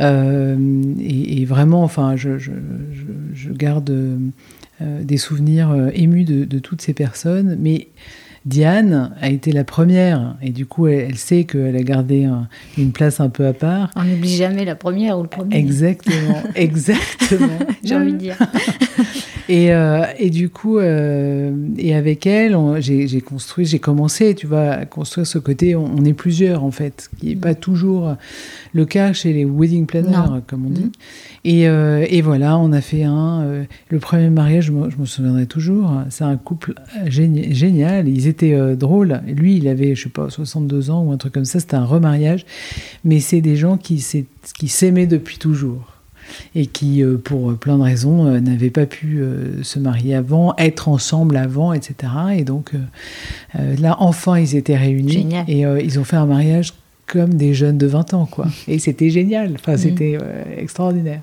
Euh, 0.00 0.56
et, 1.00 1.44
vraiment, 1.44 1.82
enfin, 1.82 2.16
je, 2.16 2.30
garde 3.50 3.90
euh, 3.90 5.02
des 5.02 5.16
souvenirs 5.16 5.70
euh, 5.70 5.90
émus 5.94 6.24
de, 6.24 6.58
toutes 6.58 6.80
ces 6.80 6.94
personnes, 6.94 7.56
mais 7.60 7.88
Diane 8.46 9.14
a 9.20 9.28
été 9.28 9.52
la 9.52 9.64
première, 9.64 10.36
et 10.42 10.50
du 10.50 10.64
coup, 10.64 10.86
elle, 10.86 11.16
sait 11.16 11.44
qu'elle 11.44 11.76
a 11.76 11.82
gardé 11.82 12.26
une 12.78 12.92
place 12.92 13.20
un 13.20 13.28
peu 13.28 13.46
à 13.46 13.52
part. 13.52 13.90
On 13.96 14.04
n'oublie 14.04 14.34
jamais 14.34 14.64
la 14.64 14.76
première 14.76 15.18
ou 15.18 15.22
le 15.22 15.28
premier. 15.28 15.56
Exactement, 15.56 16.42
exactement. 16.54 17.58
J'ai 17.84 17.96
envie 17.96 18.12
de 18.12 18.18
dire. 18.18 18.38
Et, 19.50 19.72
euh, 19.72 20.04
et, 20.16 20.30
du 20.30 20.48
coup, 20.48 20.78
euh, 20.78 21.52
et 21.76 21.96
avec 21.96 22.24
elle, 22.24 22.56
j'ai 22.78 23.20
construit, 23.20 23.66
j'ai 23.66 23.80
commencé, 23.80 24.36
tu 24.36 24.46
vois, 24.46 24.70
à 24.70 24.86
construire 24.86 25.26
ce 25.26 25.38
côté. 25.38 25.74
On, 25.74 26.04
est 26.04 26.12
plusieurs 26.12 26.62
en 26.62 26.70
fait, 26.70 27.10
qui 27.18 27.30
n'est 27.30 27.34
pas 27.34 27.56
toujours 27.56 28.14
le 28.72 28.84
cas 28.84 29.12
chez 29.12 29.32
les 29.32 29.44
wedding 29.44 29.86
planners, 29.86 30.40
comme 30.46 30.66
on 30.66 30.70
dit. 30.70 30.84
Mm. 30.84 30.90
Et, 31.44 31.68
euh, 31.68 32.06
et, 32.08 32.20
voilà, 32.22 32.58
on 32.58 32.72
a 32.72 32.80
fait 32.80 33.04
un. 33.04 33.64
le 33.88 33.98
premier 33.98 34.30
mariage, 34.30 34.66
je 34.66 34.72
me, 34.72 35.06
souviendrai 35.06 35.46
toujours. 35.46 35.90
C'est 36.10 36.24
un 36.24 36.36
couple 36.36 36.74
génial. 37.06 38.08
Ils 38.08 38.26
étaient 38.26 38.76
drôles. 38.76 39.20
Lui, 39.26 39.56
il 39.56 39.68
avait, 39.68 39.94
je 39.94 40.04
sais 40.04 40.08
pas, 40.08 40.28
62 40.28 40.90
ans 40.90 41.04
ou 41.04 41.12
un 41.12 41.16
truc 41.16 41.32
comme 41.32 41.44
ça. 41.44 41.60
C'était 41.60 41.76
un 41.76 41.84
remariage. 41.84 42.44
Mais 43.04 43.20
c'est 43.20 43.40
des 43.40 43.56
gens 43.56 43.76
qui 43.76 44.00
s'aimaient 44.00 45.06
depuis 45.06 45.38
toujours 45.38 45.90
et 46.54 46.66
qui, 46.66 47.02
euh, 47.02 47.16
pour 47.16 47.54
plein 47.56 47.78
de 47.78 47.82
raisons, 47.82 48.26
euh, 48.26 48.40
n'avaient 48.40 48.70
pas 48.70 48.86
pu 48.86 49.20
euh, 49.20 49.62
se 49.62 49.78
marier 49.78 50.14
avant, 50.14 50.54
être 50.56 50.88
ensemble 50.88 51.36
avant, 51.36 51.72
etc. 51.72 52.12
Et 52.36 52.44
donc 52.44 52.72
là, 53.54 53.96
enfin, 53.98 54.38
ils 54.38 54.56
étaient 54.56 54.76
réunis 54.76 55.28
et 55.48 55.60
ils 55.62 55.98
ont 55.98 56.04
fait 56.04 56.16
un 56.16 56.26
mariage 56.26 56.72
comme 57.10 57.34
des 57.34 57.54
jeunes 57.54 57.78
de 57.78 57.86
20 57.86 58.14
ans, 58.14 58.26
quoi. 58.26 58.46
Et 58.68 58.78
c'était 58.78 59.10
génial, 59.10 59.54
enfin, 59.54 59.74
mm. 59.74 59.78
c'était 59.78 60.18
extraordinaire. 60.56 61.22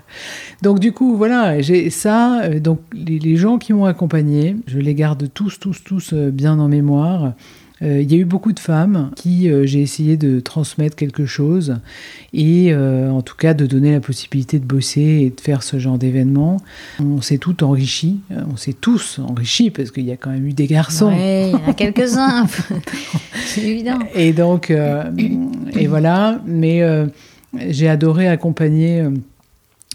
Donc, 0.62 0.80
du 0.80 0.92
coup, 0.92 1.16
voilà, 1.16 1.62
j'ai 1.62 1.90
ça. 1.90 2.50
donc, 2.60 2.80
les, 2.94 3.20
les, 3.20 3.38
gens 3.38 3.58
qui 3.58 3.74
m'ont 3.74 3.86
accompagné, 3.86 4.58
je 4.68 4.80
les 4.80 4.94
garde 4.94 5.30
tous, 5.34 5.60
tous, 5.60 5.84
tous 5.84 6.14
bien 6.14 6.60
en 6.60 6.68
mémoire. 6.68 7.34
Euh, 7.84 8.02
il 8.02 8.12
y 8.12 8.16
a 8.16 8.18
eu 8.18 8.26
beaucoup 8.26 8.54
de 8.54 8.60
femmes 8.60 9.12
qui 9.16 9.50
euh, 9.50 9.66
j'ai 9.66 9.82
essayé 9.82 10.18
de 10.18 10.40
transmettre 10.40 10.96
quelque 10.96 11.26
chose 11.26 11.78
et 12.34 12.74
euh, 12.74 13.12
en 13.12 13.22
tout 13.22 13.36
cas 13.36 13.54
de 13.54 13.66
donner 13.66 13.92
la 13.92 14.00
possibilité 14.00 14.58
de 14.58 14.66
bosser 14.66 15.02
et 15.02 15.30
de 15.30 15.40
faire 15.40 15.62
ce 15.64 15.78
genre 15.78 15.98
d'événement. 15.98 16.58
On 17.00 17.22
s'est 17.22 17.38
tout 17.38 17.64
enrichi, 17.64 18.20
on 18.52 18.58
s'est 18.58 18.74
tous 18.74 19.20
enrichis 19.20 19.70
parce 19.70 19.92
qu'il 19.92 20.06
y 20.06 20.12
a 20.12 20.18
quand 20.18 20.32
même 20.32 20.48
eu 20.48 20.54
des 20.54 20.68
garçons. 20.68 21.10
Oui, 21.10 21.50
il 21.50 21.52
y 21.52 21.56
en 21.56 21.70
a 21.70 21.74
quelques-uns, 21.76 22.48
c'est 23.46 23.62
évident. 23.62 24.00
Et 24.16 24.34
donc, 24.34 24.72
et 24.72 25.88
voilà, 25.88 26.42
mais 26.46 26.82
j'ai 27.70 27.88
adoré 27.88 28.28
accompagner 28.28 29.04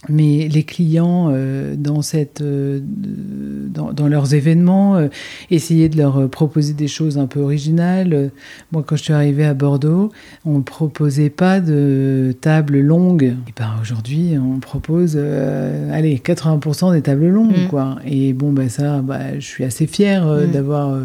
mais 0.08 0.48
les 0.48 0.64
clients 0.64 1.28
euh, 1.30 1.76
dans, 1.76 2.02
cette, 2.02 2.40
euh, 2.40 2.80
dans, 2.82 4.08
leurs 4.08 4.34
événements, 4.34 4.96
euh, 4.96 5.08
essayer 5.50 5.88
de 5.88 5.96
leur 5.96 6.28
proposer 6.28 6.72
des 6.72 6.88
choses 6.88 7.18
un 7.18 7.26
peu 7.26 7.40
originales. 7.40 8.30
Moi, 8.72 8.82
quand 8.84 8.96
je 8.96 9.04
suis 9.04 9.12
arrivée 9.12 9.44
à 9.44 9.54
Bordeaux, 9.54 10.10
on 10.44 10.58
ne 10.58 10.62
proposait 10.62 11.30
pas 11.30 11.60
de 11.60 12.34
table 12.40 12.80
longue. 12.80 13.36
Et 13.46 13.52
ben, 13.56 13.70
aujourd'hui, 13.80 14.34
on 14.38 14.58
propose 14.58 15.16
allez, 15.16 16.16
80% 16.16 16.92
des 16.92 17.02
tables 17.02 17.28
longues. 17.28 17.66
Mm. 17.66 17.68
Quoi. 17.68 17.96
Et 18.04 18.32
bon, 18.32 18.52
ben, 18.52 18.68
ça, 18.68 19.00
bah, 19.02 19.38
je 19.38 19.46
suis 19.46 19.64
assez 19.64 19.86
fière 19.86 20.26
mm. 20.26 20.50
d'avoir 20.50 20.98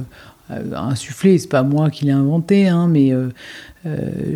insufflé. 0.73 1.37
C'est 1.37 1.49
pas 1.49 1.63
moi 1.63 1.89
qui 1.89 2.05
l'ai 2.05 2.11
inventé, 2.11 2.67
hein, 2.67 2.87
mais 2.89 3.13
euh, 3.13 3.29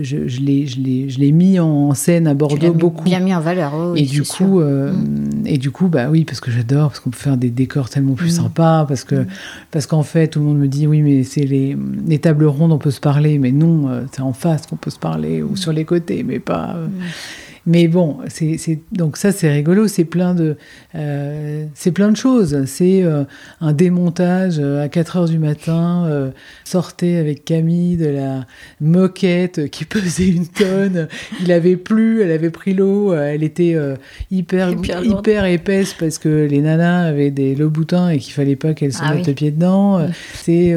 je, 0.01 0.27
je 0.27 1.19
l'ai 1.19 1.31
mis 1.31 1.59
en 1.59 1.93
scène 1.93 2.27
à 2.27 2.33
Bordeaux 2.33 2.73
beaucoup. 2.73 3.03
Bien 3.03 3.19
mis 3.19 3.33
en 3.33 3.39
valeur, 3.39 3.73
et, 3.95 4.03
du 4.03 4.23
coup, 4.23 4.59
euh, 4.59 4.91
mm. 4.91 5.45
et 5.45 5.57
du 5.57 5.71
coup, 5.71 5.87
bah 5.87 6.09
oui, 6.09 6.25
parce 6.25 6.39
que 6.39 6.51
j'adore, 6.51 6.89
parce 6.89 6.99
qu'on 6.99 7.09
peut 7.09 7.17
faire 7.17 7.37
des 7.37 7.49
décors 7.49 7.89
tellement 7.89 8.13
plus 8.13 8.37
mm. 8.37 8.43
sympas, 8.43 8.85
parce 8.85 9.03
que 9.03 9.15
mm. 9.15 9.27
parce 9.71 9.85
qu'en 9.85 10.03
fait, 10.03 10.29
tout 10.29 10.39
le 10.39 10.45
monde 10.45 10.57
me 10.57 10.67
dit 10.67 10.87
oui, 10.87 11.01
mais 11.01 11.23
c'est 11.23 11.45
les, 11.45 11.77
les, 12.05 12.19
tables 12.19 12.45
rondes, 12.45 12.71
on 12.71 12.77
peut 12.77 12.91
se 12.91 12.99
parler, 12.99 13.37
mais 13.37 13.51
non, 13.51 13.89
euh, 13.89 14.01
c'est 14.11 14.21
en 14.21 14.33
face 14.33 14.67
qu'on 14.67 14.75
peut 14.75 14.91
se 14.91 14.99
parler 14.99 15.41
ou 15.41 15.55
sur 15.55 15.71
les 15.71 15.85
côtés, 15.85 16.23
mais 16.23 16.39
pas. 16.39 16.75
Mais 17.67 17.87
bon, 17.87 18.17
c'est, 18.27 18.79
donc 18.91 19.17
ça 19.17 19.31
c'est 19.31 19.51
rigolo, 19.51 19.87
c'est 19.87 20.03
plein 20.03 20.33
de, 20.33 20.57
euh, 20.95 21.65
c'est 21.75 21.91
plein 21.91 22.09
de 22.09 22.17
choses. 22.17 22.65
C'est 22.65 23.03
euh, 23.03 23.23
un 23.59 23.71
démontage 23.71 24.55
euh, 24.59 24.83
à 24.83 24.89
4 24.89 25.17
heures 25.17 25.29
du 25.29 25.37
matin, 25.37 26.05
euh, 26.07 26.31
sortez 26.63 27.17
avec 27.17 27.45
Camille 27.45 27.97
de 27.97 28.07
la 28.07 28.47
moquette 28.79 29.69
qui 29.69 29.85
pesait 29.91 30.29
une 30.29 30.47
tonne. 30.47 31.07
Il 31.39 31.51
avait 31.51 31.77
plu, 31.77 32.23
elle 32.23 32.31
avait 32.31 32.49
pris 32.49 32.73
l'eau, 32.73 33.13
elle 33.13 33.43
était 33.43 33.77
hyper 34.31 34.71
hyper 35.03 35.45
épaisse 35.45 35.93
parce 35.93 36.17
que 36.17 36.47
les 36.49 36.61
nanas 36.61 37.09
avaient 37.09 37.31
des 37.31 37.53
lots 37.53 37.69
boutins 37.69 38.09
et 38.09 38.17
qu'il 38.17 38.33
fallait 38.33 38.55
pas 38.55 38.73
qu'elles 38.73 38.93
se 38.93 39.03
ah 39.03 39.13
mettent 39.13 39.27
le 39.27 39.33
pied 39.33 39.51
dedans. 39.51 40.07
C'est 40.33 40.75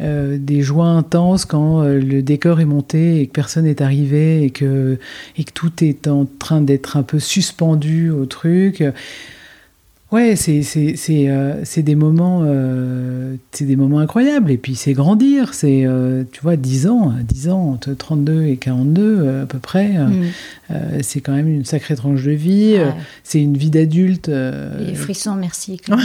euh, 0.00 0.36
des 0.38 0.62
joies 0.62 0.86
intenses 0.86 1.44
quand 1.44 1.82
euh, 1.82 1.98
le 1.98 2.22
décor 2.22 2.60
est 2.60 2.64
monté 2.64 3.20
et 3.20 3.26
que 3.26 3.32
personne 3.32 3.64
n'est 3.64 3.82
arrivé 3.82 4.42
et 4.42 4.50
que, 4.50 4.98
et 5.36 5.44
que 5.44 5.52
tout 5.52 5.82
est 5.82 6.06
en 6.06 6.26
train 6.38 6.60
d'être 6.60 6.96
un 6.96 7.02
peu 7.02 7.18
suspendu 7.18 8.10
au 8.10 8.26
truc. 8.26 8.84
Ouais, 10.10 10.36
c'est 10.36 10.62
euh, 11.28 11.64
des 11.76 11.94
moments 11.94 12.40
euh, 12.42 13.36
c'est 13.52 13.66
des 13.66 13.76
moments 13.76 13.98
incroyables 13.98 14.50
et 14.50 14.56
puis 14.56 14.74
c'est 14.74 14.94
grandir, 14.94 15.52
c'est 15.52 15.84
euh, 15.84 16.24
tu 16.32 16.40
vois 16.40 16.56
10 16.56 16.86
ans, 16.86 17.12
10 17.22 17.50
ans 17.50 17.72
entre 17.72 17.92
32 17.92 18.44
et 18.44 18.56
42 18.56 19.42
à 19.42 19.46
peu 19.46 19.58
près. 19.58 19.98
Mm. 19.98 20.30
c'est 21.02 21.20
quand 21.20 21.32
même 21.32 21.48
une 21.48 21.66
sacrée 21.66 21.94
tranche 21.94 22.22
de 22.22 22.30
vie, 22.30 22.78
c'est 23.22 23.42
une 23.42 23.58
vie 23.58 23.68
d'adulte. 23.68 24.28
Les 24.28 24.94
frissons, 24.94 25.34
merci. 25.34 25.78
non 25.90 25.98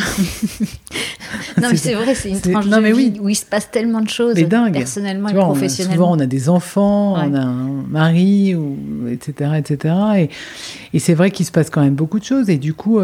mais 1.71 1.77
c'est 1.77 1.93
vrai, 1.93 2.13
c'est 2.13 2.29
une 2.29 2.41
tranche 2.41 2.67
de 2.67 2.93
vie 2.93 3.13
où 3.21 3.29
il 3.29 3.35
se 3.35 3.45
passe 3.45 3.71
tellement 3.71 4.01
de 4.01 4.09
choses 4.09 4.35
personnellement 4.73 5.29
et 5.29 5.33
professionnellement. 5.33 5.95
souvent 5.95 6.17
on 6.17 6.19
a 6.19 6.25
des 6.25 6.49
enfants, 6.49 7.13
on 7.13 7.33
a 7.33 7.41
un 7.41 7.83
mari 7.89 8.53
ou 8.53 9.07
etc 9.09 9.51
etc 9.59 9.95
et, 10.17 10.29
et 10.93 10.99
c'est 10.99 11.13
vrai 11.13 11.31
qu'il 11.31 11.45
se 11.45 11.51
passe 11.51 11.69
quand 11.69 11.81
même 11.81 11.95
beaucoup 11.95 12.19
de 12.19 12.23
choses 12.23 12.49
et 12.49 12.57
du 12.57 12.73
coup 12.73 12.99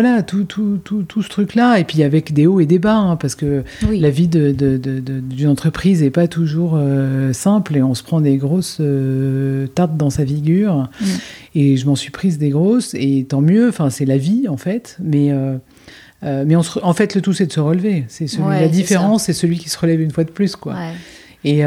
voilà, 0.00 0.22
tout, 0.22 0.44
tout, 0.44 0.78
tout, 0.84 1.02
tout 1.02 1.22
ce 1.24 1.28
truc-là. 1.28 1.80
Et 1.80 1.82
puis 1.84 2.04
avec 2.04 2.32
des 2.32 2.46
hauts 2.46 2.60
et 2.60 2.66
des 2.66 2.78
bas, 2.78 2.94
hein, 2.94 3.16
parce 3.16 3.34
que 3.34 3.64
la 3.90 4.10
vie 4.10 4.28
d'une 4.28 4.52
de, 4.52 4.76
de, 4.76 5.48
entreprise 5.48 6.02
n'est 6.02 6.10
pas 6.10 6.28
toujours 6.28 6.74
euh, 6.76 7.32
simple 7.32 7.76
et 7.76 7.82
on 7.82 7.94
se 7.94 8.04
prend 8.04 8.20
des 8.20 8.36
grosses 8.36 8.78
euh, 8.78 9.66
tartes 9.66 9.96
dans 9.96 10.10
sa 10.10 10.24
figure. 10.24 10.88
Mm. 11.00 11.06
Et 11.56 11.76
je 11.76 11.86
m'en 11.86 11.96
suis 11.96 12.12
prise 12.12 12.38
des 12.38 12.50
grosses, 12.50 12.94
et 12.94 13.26
tant 13.28 13.40
mieux, 13.40 13.70
enfin, 13.70 13.90
c'est 13.90 14.04
la 14.04 14.18
vie 14.18 14.46
en 14.48 14.56
fait. 14.56 14.96
Mais. 15.02 15.32
Euh, 15.32 15.56
mais 16.22 16.54
on 16.56 16.62
en 16.82 16.92
fait, 16.94 17.14
le 17.14 17.20
tout, 17.20 17.32
c'est 17.32 17.46
de 17.46 17.52
se 17.52 17.60
relever. 17.60 18.04
C'est 18.08 18.26
la 18.38 18.68
différence, 18.68 19.24
c'est 19.24 19.32
celui 19.32 19.58
qui 19.58 19.68
se 19.68 19.78
relève 19.78 20.00
une 20.00 20.10
fois 20.10 20.24
de 20.24 20.30
plus, 20.30 20.54
quoi. 20.54 20.74
Et, 21.44 21.62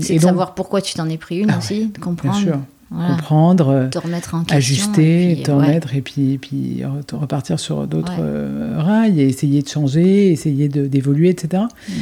c'est 0.00 0.16
de 0.16 0.20
savoir 0.20 0.54
pourquoi 0.54 0.82
tu 0.82 0.94
t'en 0.94 1.08
es 1.08 1.16
pris 1.16 1.38
une 1.38 1.50
ah 1.50 1.58
aussi, 1.58 1.86
de 1.86 1.98
comprendre. 1.98 2.34
Bien 2.34 2.52
sûr 2.52 2.60
comprendre, 2.90 3.88
te 3.90 3.98
remettre 3.98 4.34
en 4.34 4.44
question, 4.44 4.56
ajuster, 4.56 5.32
et 5.32 5.42
te 5.42 5.50
remettre 5.50 5.94
et 5.94 6.00
puis, 6.00 6.38
puis 6.38 6.82
repartir 7.12 7.60
sur 7.60 7.86
d'autres 7.86 8.20
euh, 8.20 8.74
rails 8.78 9.20
et 9.20 9.28
essayer 9.28 9.62
de 9.62 9.68
changer, 9.68 10.32
essayer 10.32 10.68
d'évoluer, 10.68 11.28
etc. 11.30 11.64
Mm. 11.88 11.92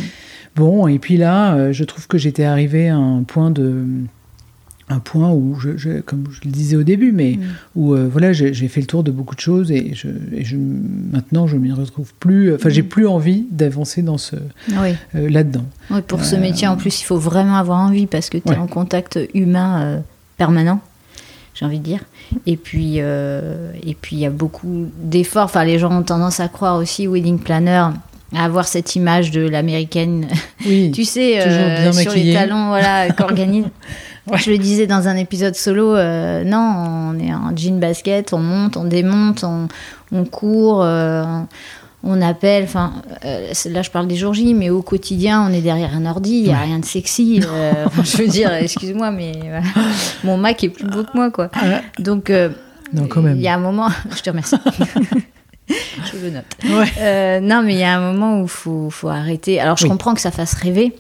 Bon, 0.57 0.89
et 0.89 0.99
puis 0.99 1.17
là, 1.17 1.55
euh, 1.55 1.73
je 1.73 1.85
trouve 1.85 2.07
que 2.07 2.19
j'étais 2.19 2.45
arrivé 2.45 2.89
à 2.89 2.97
un 2.97 3.23
point 3.23 3.51
de 3.51 3.85
un 4.91 5.01
point 5.01 5.31
où, 5.31 5.55
je, 5.61 6.01
comme 6.01 6.25
je 6.31 6.41
le 6.47 6.51
disais 6.51 6.75
au 6.75 6.83
début, 6.83 7.13
mais 7.13 7.33
mm. 7.33 7.43
où 7.77 7.93
euh, 7.93 8.09
voilà, 8.11 8.33
j'ai 8.33 8.69
fait 8.69 8.81
le 8.81 8.87
tour 8.87 9.05
de 9.05 9.11
beaucoup 9.11 9.35
de 9.35 9.41
choses 9.41 9.71
et, 9.71 9.93
je, 9.93 10.09
et 10.33 10.45
je, 10.45 10.57
maintenant 10.57 11.47
je 11.47 11.59
m'y 11.59 11.73
retrouve 11.73 12.15
plus. 12.19 12.55
Enfin, 12.55 12.71
j'ai 12.71 12.81
mm. 12.81 12.89
plus 12.89 13.07
envie 13.07 13.47
d'avancer 13.51 14.01
dans 14.01 14.17
ce 14.17 14.37
là-dedans. 15.13 15.67
Oui, 15.91 16.01
pour 16.01 16.25
ce 16.25 16.37
métier, 16.37 16.67
en 16.67 16.77
plus, 16.77 17.03
il 17.03 17.05
faut 17.05 17.19
vraiment 17.19 17.57
avoir 17.57 17.79
envie 17.81 18.07
parce 18.07 18.31
que 18.31 18.39
tu 18.39 18.51
es 18.51 18.57
en 18.57 18.67
contact 18.67 19.19
humain 19.35 20.03
permanent, 20.39 20.81
j'ai 21.55 21.67
envie 21.67 21.79
de 21.79 21.85
dire. 21.85 22.01
Et 22.47 22.57
puis, 22.57 22.97
euh, 22.99 23.73
et 23.85 23.95
puis 23.95 24.17
il 24.17 24.21
y 24.21 24.27
a 24.27 24.31
beaucoup 24.31 24.87
d'efforts. 24.97 25.45
Enfin, 25.45 25.65
les 25.65 25.79
gens 25.79 25.93
ont 25.93 26.03
tendance 26.03 26.41
à 26.41 26.49
croire 26.49 26.77
aussi, 26.77 27.07
wedding 27.07 27.39
planner, 27.39 27.89
à 28.35 28.45
avoir 28.45 28.67
cette 28.67 28.97
image 28.97 29.31
de 29.31 29.47
l'américaine, 29.47 30.29
oui, 30.67 30.91
tu 30.95 31.05
sais, 31.05 31.41
euh, 31.41 31.93
sur 31.93 32.13
les 32.13 32.33
talons, 32.33 32.69
voilà, 32.69 33.11
qu'organise. 33.17 33.67
Je 34.35 34.51
le 34.51 34.59
disais 34.59 34.87
dans 34.87 35.09
un 35.09 35.17
épisode 35.17 35.55
solo, 35.55 35.97
euh, 35.97 36.45
non, 36.45 36.59
on 36.59 37.19
est 37.19 37.33
en 37.33 37.57
jean 37.57 37.81
basket, 37.81 38.35
on 38.35 38.39
monte, 38.39 38.77
on 38.77 38.85
démonte, 38.85 39.43
on, 39.43 39.69
on 40.13 40.25
court, 40.27 40.87
on 42.03 42.23
appelle, 42.23 42.65
enfin, 42.65 42.93
euh, 43.25 43.53
là 43.67 43.83
je 43.83 43.91
parle 43.91 44.07
des 44.07 44.17
jours 44.17 44.33
J, 44.33 44.55
mais 44.55 44.71
au 44.71 44.83
quotidien 44.83 45.47
on 45.49 45.53
est 45.53 45.61
derrière 45.61 45.95
un 45.95 46.07
ordi, 46.07 46.31
il 46.31 46.45
n'y 46.45 46.53
a 46.53 46.59
rien 46.59 46.79
de 46.79 46.85
sexy. 46.85 47.41
Euh, 47.45 47.87
je 48.05 48.17
veux 48.19 48.29
dire, 48.29 48.53
excuse-moi, 48.53 49.11
mais 49.11 49.33
mon 50.25 50.37
Mac 50.37 50.63
est 50.63 50.69
plus 50.69 50.85
beau 50.85 51.03
que 51.03 51.11
moi, 51.15 51.31
quoi. 51.31 51.51
Ah 51.55 51.81
Donc, 51.99 52.31
euh, 52.31 52.51
il 52.95 53.41
y 53.41 53.49
a 53.49 53.55
un 53.55 53.59
moment, 53.59 53.89
je 54.17 54.23
te 54.23 54.31
remercie. 54.31 54.57
je 55.69 56.19
le 56.23 56.31
note. 56.31 57.43
non, 57.43 57.63
mais 57.63 57.75
il 57.75 57.81
y 57.81 57.85
a 57.85 57.99
un 57.99 58.13
moment 58.13 58.41
où 58.41 58.45
il 58.45 58.49
faut, 58.49 58.91
faut, 58.91 59.09
arrêter. 59.09 59.61
Alors 59.61 59.77
je 59.77 59.87
comprends 59.87 60.15
que 60.15 60.21
ça 60.21 60.31
fasse 60.31 60.55
rêver, 60.55 60.95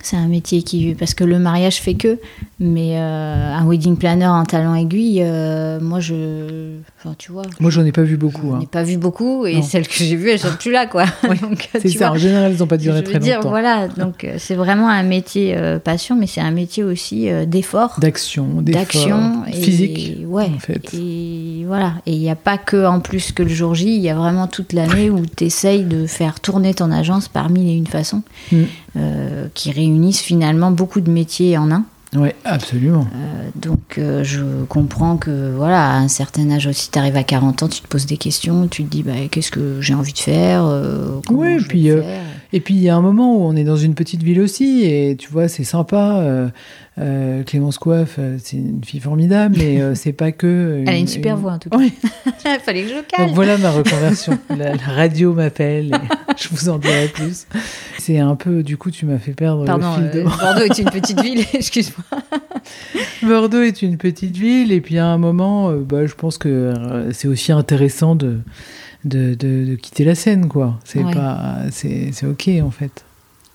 c'est 0.00 0.16
un 0.16 0.26
métier 0.26 0.62
qui 0.62 0.94
parce 0.94 1.14
que 1.14 1.22
le 1.22 1.38
mariage 1.38 1.80
fait 1.80 1.94
que 1.94 2.18
mais 2.58 2.96
euh, 2.96 3.54
un 3.54 3.66
wedding 3.66 3.96
planner 3.96 4.26
en 4.26 4.44
talent 4.44 4.74
aiguille 4.74 5.20
euh, 5.22 5.80
moi 5.80 6.00
je 6.00 6.76
enfin 6.98 7.14
tu 7.18 7.30
vois 7.30 7.44
moi 7.60 7.70
j'en 7.70 7.84
ai 7.84 7.92
pas 7.92 8.02
vu 8.02 8.16
beaucoup 8.16 8.50
j'en 8.50 8.60
ai 8.60 8.64
hein. 8.64 8.68
pas 8.70 8.82
vu 8.82 8.96
beaucoup 8.96 9.46
et 9.46 9.60
celles 9.62 9.86
que 9.86 9.94
j'ai 9.94 10.16
vues 10.16 10.30
elles 10.30 10.38
sont 10.38 10.56
plus 10.58 10.72
là 10.72 10.86
quoi. 10.86 11.04
C'est 11.72 11.88
ça 11.90 12.10
en 12.10 12.16
général 12.16 12.52
elles 12.52 12.58
n'ont 12.58 12.66
pas 12.66 12.78
duré 12.78 12.98
je 12.98 13.04
très 13.04 13.18
dire, 13.18 13.36
longtemps. 13.36 13.50
voilà 13.50 13.88
donc 13.88 14.24
euh, 14.24 14.36
c'est 14.38 14.54
vraiment 14.54 14.88
un 14.88 15.02
métier 15.02 15.56
passion 15.84 16.16
mais 16.16 16.26
c'est 16.26 16.40
un 16.40 16.50
métier 16.50 16.82
aussi 16.82 17.28
d'effort. 17.46 17.96
D'action 17.98 18.62
d'action 18.62 19.44
physique 19.52 20.18
ouais 20.26 20.50
en 20.54 20.58
fait. 20.58 20.94
et 20.94 21.64
voilà. 21.66 21.94
Et 22.06 22.12
il 22.12 22.20
n'y 22.20 22.30
a 22.30 22.36
pas 22.36 22.58
que 22.58 22.86
en 22.86 23.00
plus 23.00 23.32
que 23.32 23.42
le 23.42 23.48
jour 23.48 23.74
J 23.74 23.94
il 23.94 24.00
y 24.00 24.08
a 24.08 24.14
vraiment 24.14 24.46
toute 24.46 24.72
l'année 24.72 25.10
où 25.10 25.24
tu 25.24 25.44
essayes 25.44 25.84
de 25.84 26.06
faire 26.06 26.40
tourner 26.40 26.74
ton 26.74 26.90
agence 26.90 27.28
par 27.28 27.50
mille 27.50 27.68
et 27.68 27.74
une 27.74 27.86
façons 27.86 28.22
mm. 28.50 28.62
qui 29.54 29.72
réunit 29.82 29.96
unissent 29.96 30.20
finalement 30.20 30.70
beaucoup 30.70 31.00
de 31.00 31.10
métiers 31.10 31.56
en 31.58 31.70
un. 31.70 31.84
Oui, 32.14 32.28
absolument. 32.44 33.06
Euh, 33.14 33.48
donc 33.54 33.96
euh, 33.96 34.22
je 34.22 34.64
comprends 34.68 35.16
que 35.16 35.52
voilà, 35.56 35.92
à 35.92 35.96
un 35.96 36.08
certain 36.08 36.50
âge 36.50 36.66
aussi, 36.66 36.90
tu 36.90 36.98
arrives 36.98 37.16
à 37.16 37.22
40 37.22 37.62
ans, 37.62 37.68
tu 37.68 37.80
te 37.80 37.88
poses 37.88 38.04
des 38.04 38.18
questions, 38.18 38.68
tu 38.68 38.84
te 38.84 38.90
dis 38.90 39.02
bah, 39.02 39.12
qu'est-ce 39.30 39.50
que 39.50 39.80
j'ai 39.80 39.94
envie 39.94 40.12
de 40.12 40.18
faire 40.18 40.64
euh, 40.66 41.20
Oui, 41.30 41.56
puis, 41.66 41.90
et 42.52 42.60
puis 42.60 42.74
il 42.74 42.82
y 42.82 42.88
a 42.88 42.96
un 42.96 43.00
moment 43.00 43.36
où 43.36 43.42
on 43.42 43.56
est 43.56 43.64
dans 43.64 43.76
une 43.76 43.94
petite 43.94 44.22
ville 44.22 44.40
aussi, 44.40 44.84
et 44.84 45.16
tu 45.16 45.30
vois, 45.30 45.48
c'est 45.48 45.64
sympa. 45.64 46.50
Euh, 46.98 47.42
Clémence 47.44 47.78
Coiffe, 47.78 48.16
euh, 48.18 48.36
c'est 48.42 48.58
une 48.58 48.84
fille 48.84 49.00
formidable, 49.00 49.56
mais 49.58 49.80
euh, 49.80 49.94
c'est 49.94 50.12
pas 50.12 50.30
que. 50.30 50.82
Elle 50.86 50.94
a 50.94 50.98
une 50.98 51.08
super 51.08 51.38
voix 51.38 51.52
en 51.52 51.58
tout 51.58 51.70
cas. 51.70 51.78
Il 51.80 52.60
fallait 52.60 52.82
que 52.82 52.88
je 52.88 53.00
calme. 53.08 53.28
Donc 53.28 53.34
voilà 53.34 53.56
ma 53.56 53.70
reconversion. 53.70 54.38
la, 54.54 54.76
radio 54.76 55.32
m'appelle, 55.32 55.90
je 56.36 56.48
vous 56.50 56.68
en 56.68 56.76
dirai 56.76 57.08
plus. 57.08 57.46
C'est 57.98 58.18
un 58.18 58.36
peu, 58.36 58.62
du 58.62 58.76
coup, 58.76 58.90
tu 58.90 59.06
m'as 59.06 59.18
fait 59.18 59.32
perdre 59.32 59.64
Pardon, 59.64 59.96
le 59.96 60.10
fil 60.10 60.20
de... 60.20 60.24
Bordeaux 60.24 60.64
est 60.64 60.78
une 60.78 60.90
petite 60.90 61.20
ville, 61.22 61.44
excuse-moi. 61.54 62.20
Bordeaux 63.22 63.62
est 63.62 63.80
une 63.80 63.96
petite 63.96 64.36
ville, 64.36 64.70
et 64.70 64.82
puis 64.82 64.98
à 64.98 65.06
un 65.06 65.18
moment, 65.18 65.72
bah, 65.72 66.04
je 66.04 66.14
pense 66.14 66.36
que 66.36 66.74
c'est 67.12 67.28
aussi 67.28 67.52
intéressant 67.52 68.16
de, 68.16 68.40
de, 69.04 69.34
de, 69.34 69.74
quitter 69.76 70.04
la 70.04 70.14
scène, 70.14 70.48
quoi. 70.48 70.78
C'est 70.84 71.02
pas, 71.02 71.60
c'est 71.70 72.26
ok 72.26 72.48
en 72.62 72.70
fait. 72.70 73.04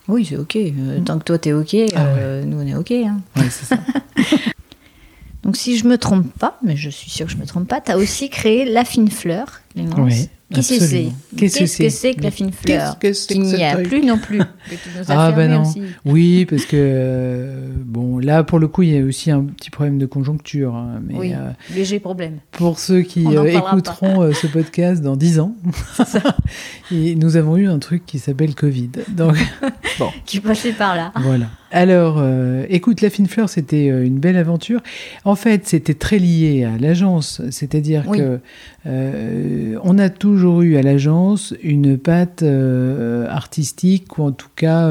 Oui, 0.07 0.25
c'est 0.25 0.37
OK. 0.37 0.55
Euh, 0.55 0.99
mm. 0.99 1.03
tant 1.03 1.19
que 1.19 1.23
toi, 1.23 1.37
t'es 1.37 1.53
OK, 1.53 1.75
ah 1.95 2.05
euh, 2.05 2.43
nous, 2.45 2.61
on 2.61 2.65
est 2.65 2.75
OK. 2.75 2.91
Hein. 2.91 3.19
c'est 3.35 3.65
ça. 3.65 3.77
Donc, 5.43 5.55
si 5.55 5.77
je 5.77 5.87
me 5.87 5.97
trompe 5.97 6.31
pas, 6.39 6.57
mais 6.63 6.75
je 6.75 6.89
suis 6.89 7.09
sûre 7.09 7.25
que 7.25 7.31
je 7.31 7.37
me 7.37 7.45
trompe 7.45 7.67
pas, 7.67 7.79
tu 7.81 7.91
as 7.91 7.97
aussi 7.97 8.29
créé 8.29 8.65
La 8.65 8.83
Fine 8.83 9.09
Fleur, 9.09 9.61
Clémence. 9.73 9.99
Oui. 9.99 10.29
Qu'est-ce 10.53 10.79
que 10.79 10.79
c'est 10.79 11.07
Qu'est-ce 11.35 11.77
que 11.77 11.89
c'est 11.89 12.13
que 12.13 12.23
la 12.23 12.31
fine 12.31 12.51
fleur 12.51 12.97
Qu'il 12.99 13.41
n'y 13.41 13.63
a 13.63 13.77
plus 13.77 14.01
non 14.01 14.17
plus. 14.17 14.41
ah 15.09 15.31
ben 15.31 15.51
non. 15.51 15.63
Oui, 16.05 16.45
parce 16.45 16.65
que 16.65 16.77
euh, 16.77 17.67
bon, 17.83 18.19
là 18.19 18.43
pour 18.43 18.59
le 18.59 18.67
coup, 18.67 18.83
il 18.83 18.93
y 18.93 18.97
a 18.97 19.03
aussi 19.03 19.29
un 19.29 19.43
petit 19.43 19.69
problème 19.69 19.97
de 19.97 20.05
conjoncture. 20.05 20.75
Hein, 20.75 21.01
mais, 21.03 21.15
oui, 21.15 21.33
léger 21.75 21.99
problème. 21.99 22.37
Pour 22.51 22.79
ceux 22.79 23.01
qui 23.01 23.25
écouteront 23.25 24.31
ce 24.33 24.47
podcast 24.47 25.01
dans 25.01 25.17
10 25.17 25.39
ans, 25.41 25.55
et 26.91 27.15
nous 27.15 27.35
avons 27.35 27.57
eu 27.57 27.67
un 27.67 27.79
truc 27.79 28.05
qui 28.05 28.19
s'appelle 28.19 28.55
Covid. 28.55 28.91
Donc 29.09 29.35
bon. 29.99 30.09
qui 30.25 30.39
passait 30.39 30.71
par 30.71 30.95
là. 30.95 31.11
Voilà. 31.15 31.47
Alors, 31.71 32.17
euh, 32.19 32.65
écoute, 32.69 33.01
La 33.01 33.09
Fine 33.09 33.27
Fleur, 33.27 33.49
c'était 33.49 33.89
euh, 33.89 34.05
une 34.05 34.19
belle 34.19 34.37
aventure. 34.37 34.81
En 35.25 35.35
fait, 35.35 35.67
c'était 35.67 35.93
très 35.93 36.17
lié 36.17 36.63
à 36.63 36.77
l'agence, 36.77 37.41
c'est-à-dire 37.51 38.05
que 38.09 38.39
euh, 38.85 39.77
on 39.83 39.97
a 39.97 40.09
toujours 40.09 40.61
eu 40.61 40.77
à 40.77 40.81
l'agence 40.81 41.53
une 41.61 41.97
patte 41.97 42.43
artistique 42.43 44.17
ou 44.17 44.23
en 44.23 44.31
tout 44.31 44.49
cas 44.55 44.89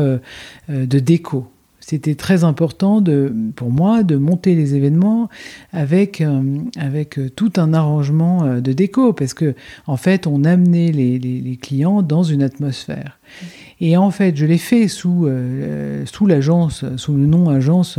de 0.68 0.98
déco. 0.98 1.46
C'était 1.80 2.16
très 2.16 2.42
important 2.42 3.00
de, 3.00 3.32
pour 3.54 3.70
moi 3.70 4.02
de 4.02 4.16
monter 4.16 4.54
les 4.54 4.74
événements 4.74 5.28
avec, 5.72 6.22
avec 6.76 7.18
tout 7.36 7.52
un 7.56 7.72
arrangement 7.72 8.60
de 8.60 8.72
déco 8.72 9.12
parce 9.12 9.34
que 9.34 9.54
en 9.86 9.96
fait 9.96 10.26
on 10.26 10.44
amenait 10.44 10.90
les, 10.90 11.18
les, 11.18 11.40
les 11.40 11.56
clients 11.56 12.02
dans 12.02 12.24
une 12.24 12.42
atmosphère. 12.42 13.18
Et 13.80 13.96
en 13.96 14.10
fait, 14.10 14.36
je 14.36 14.46
l'ai 14.46 14.58
fait 14.58 14.88
sous, 14.88 15.26
euh, 15.26 16.04
sous 16.06 16.26
l'agence, 16.26 16.84
sous 16.96 17.14
le 17.14 17.26
nom 17.26 17.50
agence. 17.50 17.98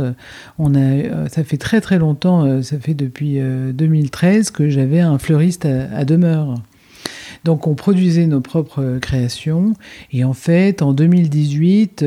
On 0.58 0.74
a, 0.74 0.78
euh, 0.78 1.28
ça 1.28 1.44
fait 1.44 1.56
très 1.56 1.80
très 1.80 1.98
longtemps, 1.98 2.44
euh, 2.44 2.62
ça 2.62 2.78
fait 2.78 2.94
depuis 2.94 3.38
2013 3.38 4.50
que 4.50 4.68
j'avais 4.68 5.00
un 5.00 5.18
fleuriste 5.18 5.66
à, 5.66 6.04
demeure. 6.04 6.54
Donc 7.44 7.68
on 7.68 7.74
produisait 7.74 8.26
nos 8.26 8.40
propres 8.40 8.98
créations 9.00 9.74
et 10.12 10.24
en 10.24 10.32
fait 10.32 10.82
en 10.82 10.92
2018 10.92 12.04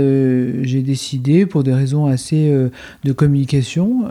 j'ai 0.63 0.82
décidé 0.82 1.45
pour 1.45 1.63
des 1.63 1.74
raisons 1.74 2.05
assez 2.05 2.53
de 3.05 3.13
communication 3.13 4.09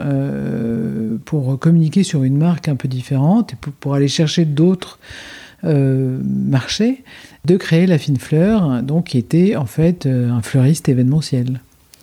pour 1.26 1.58
communiquer 1.58 2.04
sur 2.04 2.24
une 2.24 2.38
marque 2.38 2.68
un 2.68 2.76
peu 2.76 2.88
différente 2.88 3.52
et 3.52 3.56
pour, 3.60 3.72
pour 3.74 3.94
aller 3.94 4.08
chercher 4.08 4.46
d'autres 4.46 4.98
marchés 5.62 7.04
de 7.44 7.56
créer 7.56 7.86
la 7.86 7.98
fine 7.98 8.18
fleur, 8.18 8.82
donc 8.82 9.06
qui 9.06 9.18
était 9.18 9.56
en 9.56 9.66
fait 9.66 10.06
euh, 10.06 10.30
un 10.30 10.42
fleuriste 10.42 10.88
événementiel. 10.88 11.60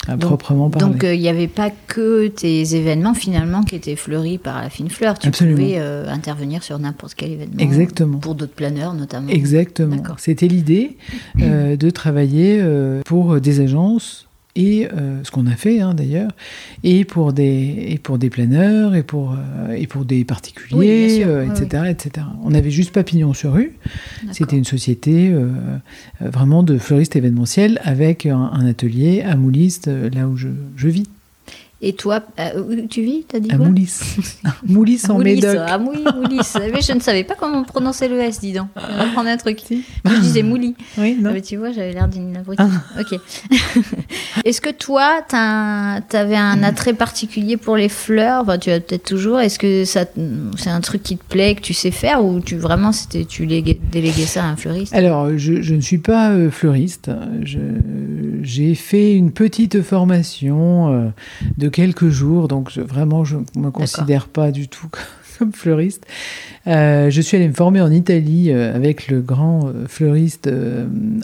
À 0.09 0.15
proprement 0.15 0.69
parler. 0.69 0.93
Donc 0.93 1.03
euh, 1.03 1.13
il 1.13 1.19
n'y 1.19 1.27
avait 1.27 1.49
pas 1.49 1.69
que 1.69 2.29
tes 2.29 2.75
événements 2.75 3.13
finalement 3.13 3.63
qui 3.63 3.75
étaient 3.75 3.97
fleuris 3.97 4.37
par 4.37 4.61
la 4.61 4.69
fine 4.69 4.89
fleur. 4.89 5.19
Tu 5.19 5.31
pouvais 5.31 5.73
euh, 5.79 6.07
intervenir 6.07 6.63
sur 6.63 6.79
n'importe 6.79 7.13
quel 7.15 7.33
événement. 7.33 7.59
Exactement. 7.59 8.17
Pour 8.19 8.33
d'autres 8.33 8.53
planeurs 8.53 8.93
notamment. 8.93 9.27
Exactement. 9.27 10.01
C'était 10.17 10.47
l'idée 10.47 10.95
de 11.35 11.89
travailler 11.89 12.63
pour 13.05 13.41
des 13.41 13.59
agences 13.59 14.26
et 14.57 14.87
euh, 14.91 15.23
ce 15.23 15.29
qu'on 15.29 15.45
a 15.45 15.55
fait 15.55 15.79
hein, 15.79 15.93
d'ailleurs, 15.93 16.31
et 16.83 17.05
pour 17.05 17.31
des 17.31 17.85
et 17.89 17.99
pour 17.99 18.17
des 18.17 18.31
planeurs 18.31 18.95
et 18.95 19.03
pour 19.03 19.33
euh, 19.33 19.73
et 19.73 19.85
pour 19.85 20.03
des 20.03 20.25
particuliers, 20.25 21.21
etc., 21.21 21.67
euh, 21.75 21.85
etc. 21.85 22.25
On 22.43 22.53
avait 22.55 22.71
juste 22.71 22.91
Papillon 22.91 23.33
sur 23.33 23.53
rue. 23.53 23.73
C'était 24.31 24.57
une 24.57 24.65
société 24.65 25.33
vraiment 26.19 26.63
de 26.63 26.77
fleuriste 26.77 27.15
événementiel 27.15 27.79
avec 27.83 28.25
un, 28.25 28.65
atelier 28.65 29.21
à 29.21 29.35
Mouliste, 29.35 29.87
là 29.87 30.27
où 30.27 30.35
je, 30.35 30.47
je 30.75 30.87
vis. 30.87 31.07
Et 31.79 31.93
toi, 31.93 32.21
euh, 32.39 32.59
où 32.59 32.87
tu 32.87 33.03
vis 33.03 33.23
T'as 33.27 33.39
dit 33.39 33.51
à 33.51 33.57
Moulis. 33.57 33.99
Moulis 34.65 35.01
en 35.09 35.19
Médoc. 35.19 35.57
Ah 35.59 35.77
oui, 35.79 36.03
Moulis. 36.15 36.39
mais 36.73 36.81
je 36.81 36.93
ne 36.93 36.99
savais 36.99 37.23
pas 37.23 37.35
comment 37.35 37.63
prononcer 37.63 38.07
le 38.07 38.19
S, 38.19 38.39
dis 38.39 38.53
donc. 38.53 38.67
On 38.75 38.97
va 38.97 39.05
prendre 39.07 39.29
un 39.29 39.37
truc. 39.37 39.59
je 39.69 40.19
disais 40.19 40.41
Moulis. 40.41 40.75
Oui, 40.97 41.15
non. 41.19 41.29
Ah, 41.29 41.33
mais 41.33 41.41
tu 41.41 41.57
vois, 41.57 41.71
j'avais 41.71 41.93
l'air 41.93 42.07
d'une 42.07 42.35
abrutie. 42.35 42.63
Ah. 42.63 42.99
Ok. 42.99 43.19
Est-ce 44.45 44.59
que 44.59 44.71
toi, 44.71 45.21
tu 45.29 45.35
avais 45.35 46.35
un 46.35 46.63
attrait 46.63 46.93
particulier 46.93 47.57
pour 47.57 47.77
les 47.77 47.89
fleurs? 47.89 48.41
Enfin, 48.41 48.57
Tu 48.57 48.71
as 48.71 48.79
peut-être 48.79 49.05
toujours. 49.05 49.39
Est-ce 49.39 49.59
que 49.59 49.85
c'est 49.85 50.69
un 50.69 50.81
truc 50.81 51.03
qui 51.03 51.17
te 51.17 51.23
plaît, 51.23 51.53
que 51.53 51.61
tu 51.61 51.75
sais 51.75 51.91
faire 51.91 52.25
Ou 52.25 52.39
tu 52.39 52.57
vraiment, 52.57 52.91
c'était 52.91 53.25
tu 53.25 53.45
déléguais 53.45 54.25
ça 54.25 54.43
à 54.43 54.47
un 54.47 54.55
fleuriste? 54.55 54.95
Alors, 54.95 55.37
je, 55.37 55.61
je, 55.61 55.75
ne 55.75 55.81
suis 55.81 55.99
pas 55.99 56.31
euh, 56.31 56.49
fleuriste. 56.49 57.11
J'ai 58.41 58.75
fait 58.75 59.13
une 59.13 59.31
petite 59.31 59.81
formation 59.81 60.93
euh, 60.93 61.09
de 61.57 61.66
quelques 61.69 62.09
jours, 62.09 62.47
donc 62.47 62.77
vraiment 62.77 63.23
je 63.23 63.37
ne 63.55 63.61
me 63.61 63.71
considère 63.71 64.27
pas 64.27 64.51
du 64.51 64.67
tout 64.67 64.87
comme 65.37 65.53
fleuriste. 65.53 66.05
Euh, 66.67 67.09
je 67.09 67.21
suis 67.21 67.37
allée 67.37 67.47
me 67.47 67.53
former 67.53 67.81
en 67.81 67.91
Italie 67.91 68.51
euh, 68.51 68.75
avec 68.75 69.07
le 69.07 69.21
grand 69.21 69.67
euh, 69.67 69.85
fleuriste 69.87 70.49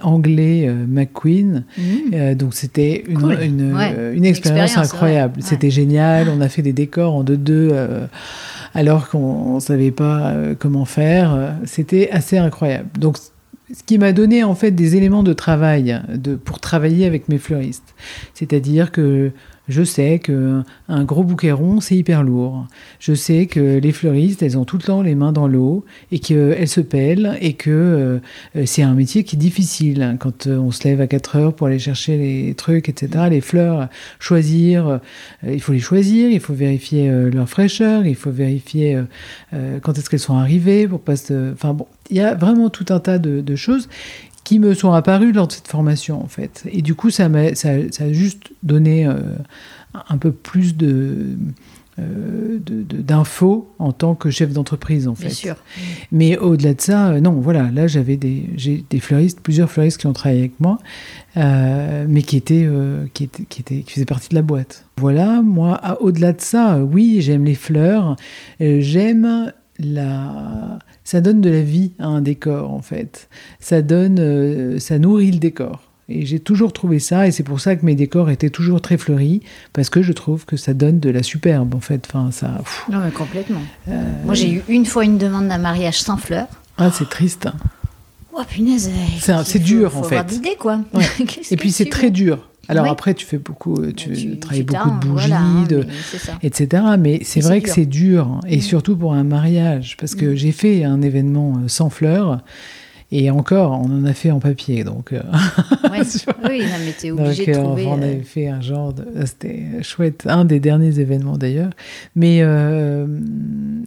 anglais 0.02 0.70
McQueen. 0.88 1.66
Mmh. 1.78 2.36
donc 2.36 2.54
c'était 2.54 3.04
une, 3.08 3.76
une, 4.14 4.26
expérience 4.26 4.78
incroyable. 4.78 5.42
C'était 5.42 5.72
génial. 5.72 6.30
On 6.36 6.42
a 6.42 6.50
fait 6.50 6.62
des 6.62 6.74
décors 6.74 7.16
en 7.16 7.24
deux-deux 7.24 7.72
alors 8.74 9.10
qu'on 9.10 9.56
ne 9.56 9.60
savait 9.60 9.92
pas 9.92 10.34
comment 10.60 10.86
faire. 10.86 11.56
C'était 11.66 12.10
assez 12.12 12.38
incroyable. 12.38 12.90
Donc 13.00 13.18
ce 13.74 13.84
qui 13.84 13.98
m'a 13.98 14.12
donné 14.12 14.44
en 14.44 14.56
fait 14.56 14.72
des 14.72 14.96
éléments 14.96 15.24
de 15.24 15.34
travail 15.34 16.00
de, 16.14 16.36
pour 16.36 16.60
travailler 16.60 17.06
avec 17.06 17.28
mes 17.30 17.38
fleuristes. 17.38 17.96
C'est-à-dire 18.34 18.92
que 18.92 19.32
je 19.70 19.84
sais 19.84 20.20
que 20.20 20.62
un 20.90 21.04
gros 21.06 21.24
bouquet 21.24 21.54
rond, 21.54 21.80
c'est 21.80 21.96
hyper 21.96 22.24
lourd. 22.24 22.68
Je 23.00 23.14
sais 23.14 23.46
que 23.46 23.78
les 23.78 23.92
fleuristes, 23.94 24.44
elles 24.44 24.58
ont 24.58 24.66
tout 24.66 24.78
le 24.78 24.84
temps 24.84 25.02
les 25.02 25.16
mains 25.16 25.32
dans 25.32 25.48
l'eau 25.48 25.86
et 26.12 26.20
qu'elles 26.20 26.68
se 26.68 26.82
pèlent 26.82 27.38
et 27.40 27.54
que 27.54 27.70
euh, 28.56 28.66
c'est 28.66 28.82
un 28.82 28.94
métier 28.94 29.24
qui 29.24 29.38
est 29.38 29.40
difficile. 29.40 30.18
Quand 30.20 30.48
euh, 30.48 30.58
on 30.58 30.72
se 30.72 30.84
lève 30.84 31.00
à 31.00 31.08
4 31.08 31.36
heures 31.38 31.54
pour 31.54 31.68
aller 31.68 31.80
chercher 31.80 32.18
les 32.18 32.56
trucs, 32.56 32.90
etc., 32.90 33.26
les 33.30 33.40
fleurs, 33.40 33.88
choisir, 34.20 34.88
euh, 34.88 34.98
il 35.48 35.62
faut 35.62 35.72
les 35.72 35.80
choisir, 35.80 36.30
il 36.30 36.42
faut 36.42 36.54
vérifier 36.54 37.10
leur 37.32 37.48
fraîcheur, 37.48 38.06
il 38.06 38.16
faut 38.16 38.32
vérifier 38.32 39.02
quand 39.82 39.98
est-ce 39.98 40.10
qu'elles 40.10 40.20
sont 40.20 40.38
arrivées 40.38 40.88
pour 40.88 41.00
pas 41.00 41.16
se... 41.16 41.54
Enfin 41.54 41.74
bon, 41.74 41.88
il 42.10 42.18
y 42.18 42.22
a 42.22 42.36
vraiment 42.36 42.70
tout 42.70 42.86
un 42.90 43.00
tas 43.00 43.18
de 43.18 43.56
choses 43.56 43.88
qui 44.44 44.60
me 44.60 44.74
sont 44.74 44.92
apparus 44.92 45.34
lors 45.34 45.48
de 45.48 45.54
cette 45.54 45.68
formation 45.68 46.24
en 46.24 46.28
fait. 46.28 46.64
Et 46.72 46.82
du 46.82 46.96
coup, 46.96 47.10
ça 47.10 47.30
m'a 47.30 47.56
ça, 47.56 47.70
ça, 47.92 48.06
a 48.06 48.12
juste 48.12 48.52
donné 48.62 49.08
un 50.10 50.18
peu 50.18 50.32
plus 50.32 50.76
de 50.76 51.38
euh, 52.00 52.58
d'infos 52.60 53.72
en 53.78 53.92
tant 53.92 54.16
que 54.16 54.32
chef 54.32 54.52
d'entreprise 54.52 55.08
en 55.08 55.14
fait. 55.14 55.26
Bien 55.26 55.34
sûr. 55.36 55.56
Mais 56.12 56.38
au-delà 56.40 56.74
de 56.74 56.82
ça, 56.82 57.10
euh, 57.10 57.22
non, 57.22 57.34
voilà, 57.34 57.70
là 57.70 57.86
j'avais 57.86 58.18
des, 58.18 58.50
j'ai 58.56 58.84
des 58.90 59.00
fleuristes, 59.00 59.42
plusieurs 59.42 59.70
fleuristes 59.70 60.00
qui 60.00 60.08
ont 60.08 60.14
travaillé 60.14 60.40
avec 60.40 60.60
moi, 60.60 60.80
euh, 61.38 62.08
mais 62.10 62.24
qui 62.24 62.36
étaient, 62.36 62.68
qui 63.14 63.26
étaient, 63.26 63.44
qui 63.44 63.62
étaient, 63.62 63.82
qui 63.82 63.92
faisaient 63.92 64.06
partie 64.06 64.30
de 64.30 64.36
la 64.36 64.42
boîte. 64.42 64.86
Voilà, 64.98 65.44
moi, 65.44 66.00
au-delà 66.02 66.34
de 66.34 66.42
ça, 66.42 66.80
oui, 66.80 67.22
j'aime 67.22 67.46
les 67.46 67.54
fleurs, 67.54 68.16
j'aime 68.60 69.54
la, 69.80 70.80
ça 71.04 71.22
donne 71.22 71.42
de 71.42 71.50
la 71.50 71.62
vie 71.62 71.94
à 72.00 72.08
un 72.08 72.22
décor 72.22 72.72
en 72.72 72.82
fait. 72.82 73.30
Ça 73.60 73.82
donne, 73.82 74.80
ça 74.80 75.00
nourrit 75.00 75.32
le 75.32 75.40
décor. 75.40 75.94
Et 76.10 76.26
j'ai 76.26 76.40
toujours 76.40 76.74
trouvé 76.74 77.00
ça, 77.00 77.28
et 77.28 77.32
c'est 77.32 77.44
pour 77.44 77.62
ça 77.62 77.76
que 77.76 77.86
mes 77.86 77.96
décors 77.96 78.30
étaient 78.30 78.50
toujours 78.50 78.82
très 78.82 78.98
fleuris, 78.98 79.42
parce 79.72 79.90
que 79.90 80.02
je 80.02 80.12
trouve 80.12 80.46
que 80.46 80.58
ça 80.58 80.74
donne 80.74 81.00
de 81.00 81.10
la 81.10 81.24
superbe, 81.24 81.76
en 81.76 81.80
fait. 81.80 82.06
Enfin, 82.08 82.30
ça. 82.32 82.62
non, 82.92 83.00
mais 83.00 83.12
complètement. 83.12 83.62
Euh, 83.88 84.02
Moi, 84.26 84.34
j'ai 84.34 84.52
eu 84.52 84.64
une 84.68 84.86
fois 84.86 85.06
une 85.06 85.18
demande 85.18 85.48
d'un 85.48 85.58
mariage 85.58 86.02
sans 86.02 86.18
fleurs. 86.18 86.48
Ah, 86.78 86.92
c'est 86.92 87.10
triste. 87.10 87.48
Oh, 88.34 88.42
punaise. 88.48 88.92
C'est 89.46 89.60
dur, 89.60 89.96
en 89.98 90.04
fait. 90.04 90.34
Idée, 90.34 90.56
quoi. 90.60 90.82
et 91.52 91.56
puis, 91.56 91.72
c'est 91.72 91.90
très 91.90 92.12
dur. 92.12 92.50
Alors 92.70 92.88
après, 92.88 93.14
tu 93.14 93.26
fais 93.26 93.38
beaucoup, 93.38 93.76
euh, 93.76 93.92
tu, 93.92 94.40
travailles 94.40 94.64
beaucoup 94.64 94.90
de 94.92 95.06
bougies, 95.06 95.34
hein, 95.34 95.66
de, 95.68 95.86
etc. 96.42 96.84
Mais 96.98 97.20
c'est 97.24 97.42
vrai 97.42 97.62
que 97.62 97.70
c'est 97.70 97.86
dur, 97.86 98.40
et 98.48 98.58
mm. 98.58 98.62
surtout 98.62 98.96
pour 98.96 99.14
un 99.14 99.24
mariage, 99.24 99.98
parce 99.98 100.16
que 100.16 100.28
mm. 100.28 100.36
j'ai 100.36 100.52
fait 100.52 100.84
un 100.84 101.02
événement 101.02 101.54
euh, 101.58 101.68
sans 101.68 101.90
fleurs. 101.90 102.42
Et 103.16 103.30
encore, 103.30 103.74
on 103.74 103.92
en 103.92 104.06
a 104.06 104.14
fait 104.14 104.32
en 104.32 104.40
papier, 104.40 104.84
donc. 104.84 105.14
Euh, 105.14 105.22
oui, 106.50 106.64
mais 106.84 106.94
t'es 107.00 107.12
obligé 107.12 107.46
de 107.46 107.52
euh, 107.52 107.62
trouver. 107.62 107.86
On 107.86 108.02
avait 108.02 108.24
fait 108.24 108.48
un 108.48 108.60
genre 108.60 108.92
de. 108.92 109.06
C'était 109.26 109.84
chouette, 109.84 110.24
un 110.28 110.46
des 110.46 110.60
derniers 110.60 111.00
événements 111.00 111.38
d'ailleurs. 111.38 111.70
Mais 112.16 112.40
euh, 112.42 113.06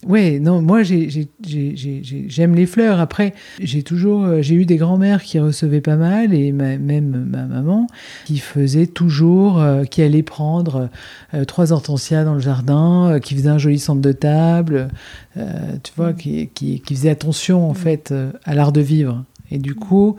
ouais, 0.06 0.38
non, 0.38 0.62
moi 0.62 0.84
j'aime 0.84 2.54
les 2.54 2.66
fleurs. 2.66 3.00
Après, 3.00 3.34
j'ai 3.58 3.82
toujours, 3.82 4.42
j'ai 4.42 4.54
eu 4.54 4.64
des 4.64 4.76
grands-mères 4.76 5.24
qui 5.24 5.40
recevaient 5.40 5.80
pas 5.80 5.96
mal 5.96 6.32
et 6.32 6.52
même 6.52 7.26
ma 7.28 7.46
maman 7.46 7.88
qui 8.26 8.38
faisait 8.38 8.86
toujours, 8.86 9.60
qui 9.90 10.02
allait 10.02 10.22
prendre 10.22 10.88
trois 11.48 11.72
hortensias 11.72 12.22
dans 12.22 12.34
le 12.34 12.40
jardin, 12.40 13.18
qui 13.20 13.34
faisait 13.34 13.48
un 13.48 13.58
joli 13.58 13.80
centre 13.80 14.02
de 14.02 14.12
table, 14.12 14.86
tu 15.34 15.92
vois, 15.96 16.12
qui, 16.12 16.48
qui, 16.54 16.80
qui 16.80 16.94
faisait 16.94 17.10
attention 17.10 17.68
en 17.68 17.72
mm. 17.72 17.76
fait 17.76 18.14
à 18.44 18.54
l'art 18.54 18.70
de 18.70 18.80
vivre. 18.80 19.15
Et 19.50 19.58
du 19.58 19.74
coup, 19.74 20.16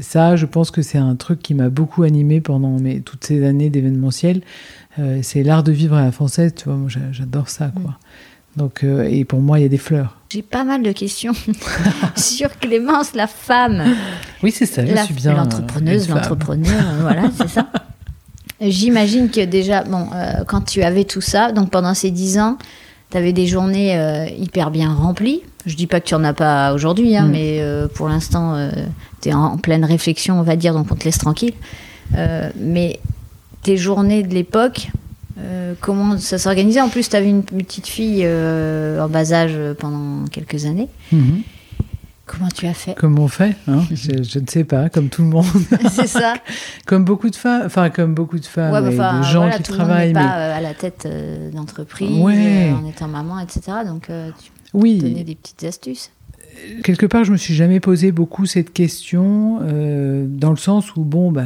ça, 0.00 0.36
je 0.36 0.46
pense 0.46 0.70
que 0.70 0.82
c'est 0.82 0.98
un 0.98 1.14
truc 1.16 1.40
qui 1.40 1.54
m'a 1.54 1.68
beaucoup 1.68 2.02
animé 2.02 2.40
pendant 2.40 2.78
mes, 2.78 3.00
toutes 3.00 3.24
ces 3.24 3.44
années 3.44 3.70
d'événementiel. 3.70 4.42
Euh, 4.98 5.20
c'est 5.22 5.42
l'art 5.42 5.62
de 5.62 5.72
vivre 5.72 5.96
à 5.96 6.02
la 6.02 6.12
française, 6.12 6.54
tu 6.56 6.64
vois, 6.64 6.74
moi 6.74 6.88
j'adore 7.12 7.48
ça, 7.48 7.68
quoi. 7.68 7.90
Mm. 7.90 7.94
Donc, 8.56 8.84
euh, 8.84 9.02
et 9.04 9.26
pour 9.26 9.40
moi, 9.40 9.58
il 9.58 9.62
y 9.62 9.64
a 9.66 9.68
des 9.68 9.76
fleurs. 9.76 10.16
J'ai 10.30 10.40
pas 10.40 10.64
mal 10.64 10.82
de 10.82 10.92
questions 10.92 11.34
sur 12.16 12.58
Clémence, 12.58 13.14
la 13.14 13.26
femme. 13.26 13.84
Oui, 14.42 14.50
c'est 14.50 14.64
ça, 14.64 14.86
je 14.86 14.96
suis 15.04 15.14
bien. 15.14 15.34
L'entrepreneuse, 15.34 16.08
l'entrepreneur, 16.08 16.82
voilà, 17.00 17.30
c'est 17.36 17.48
ça. 17.48 17.68
J'imagine 18.58 19.28
que 19.28 19.44
déjà, 19.44 19.84
bon, 19.84 20.08
euh, 20.14 20.44
quand 20.46 20.62
tu 20.62 20.82
avais 20.82 21.04
tout 21.04 21.20
ça, 21.20 21.52
donc 21.52 21.70
pendant 21.70 21.92
ces 21.92 22.10
dix 22.10 22.38
ans, 22.38 22.56
tu 23.10 23.18
avais 23.18 23.34
des 23.34 23.46
journées 23.46 23.94
hyper 24.38 24.70
bien 24.70 24.94
remplies. 24.94 25.42
Je 25.66 25.74
dis 25.74 25.88
pas 25.88 26.00
que 26.00 26.06
tu 26.06 26.14
en 26.14 26.22
as 26.22 26.32
pas 26.32 26.72
aujourd'hui, 26.72 27.16
hein, 27.16 27.26
mm. 27.26 27.30
mais 27.30 27.58
euh, 27.60 27.88
pour 27.88 28.08
l'instant, 28.08 28.54
euh, 28.54 28.70
tu 29.20 29.30
es 29.30 29.34
en, 29.34 29.58
pleine 29.58 29.84
réflexion, 29.84 30.38
on 30.38 30.42
va 30.42 30.54
dire, 30.54 30.72
donc 30.72 30.86
on 30.90 30.94
te 30.94 31.04
laisse 31.04 31.18
tranquille. 31.18 31.54
Euh, 32.16 32.50
mais 32.56 33.00
tes 33.62 33.76
journées 33.76 34.22
de 34.22 34.32
l'époque, 34.32 34.88
comment 35.80 36.16
ça 36.18 36.38
s'organisait? 36.38 36.80
En 36.80 36.88
plus, 36.88 37.08
tu 37.08 37.16
avais 37.16 37.28
une 37.28 37.42
petite 37.42 37.88
fille 37.88 38.24
en 38.26 39.08
bas 39.08 39.32
âge 39.32 39.58
pendant 39.78 40.24
quelques 40.28 40.64
années. 40.66 40.88
Mm-hmm. 41.12 41.42
Comment 42.26 42.48
tu 42.48 42.66
as 42.66 42.74
fait? 42.74 42.94
Comment 42.94 43.24
on 43.24 43.28
fait 43.28 43.56
hein 43.68 43.82
je, 43.92 44.38
ne 44.38 44.46
sais 44.48 44.64
pas, 44.64 44.88
comme 44.88 45.08
tout 45.08 45.22
le 45.22 45.28
monde. 45.28 45.46
C'est 45.90 46.08
ça. 46.08 46.34
comme 46.86 47.04
beaucoup 47.04 47.30
de 47.30 47.36
femmes, 47.36 47.62
enfin 47.66 47.90
comme 47.90 48.14
beaucoup 48.14 48.38
de 48.38 48.46
femmes, 48.46 48.72
ouais, 48.72 48.82
de 48.82 49.22
gens 49.22 49.50
qui 49.50 49.62
travaillent. 49.62 50.08
mais... 50.08 50.20
pas 50.20 50.54
à 50.54 50.60
la 50.60 50.74
tête 50.74 51.08
d'entreprise, 51.52 52.20
en 52.20 52.86
étant 52.86 53.08
maman, 53.08 53.40
etc. 53.40 53.78
Donc 53.84 54.06
tu 54.06 54.50
oui. 54.76 54.98
donner 54.98 55.24
des 55.24 55.34
petites 55.34 55.64
astuces 55.64 56.10
quelque 56.82 57.06
part, 57.06 57.24
je 57.24 57.32
me 57.32 57.36
suis 57.36 57.54
jamais 57.54 57.80
posé 57.80 58.12
beaucoup 58.12 58.46
cette 58.46 58.72
question, 58.72 59.60
euh, 59.62 60.26
dans 60.28 60.50
le 60.50 60.56
sens 60.56 60.94
où, 60.96 61.02
bon, 61.02 61.30
bah, 61.30 61.44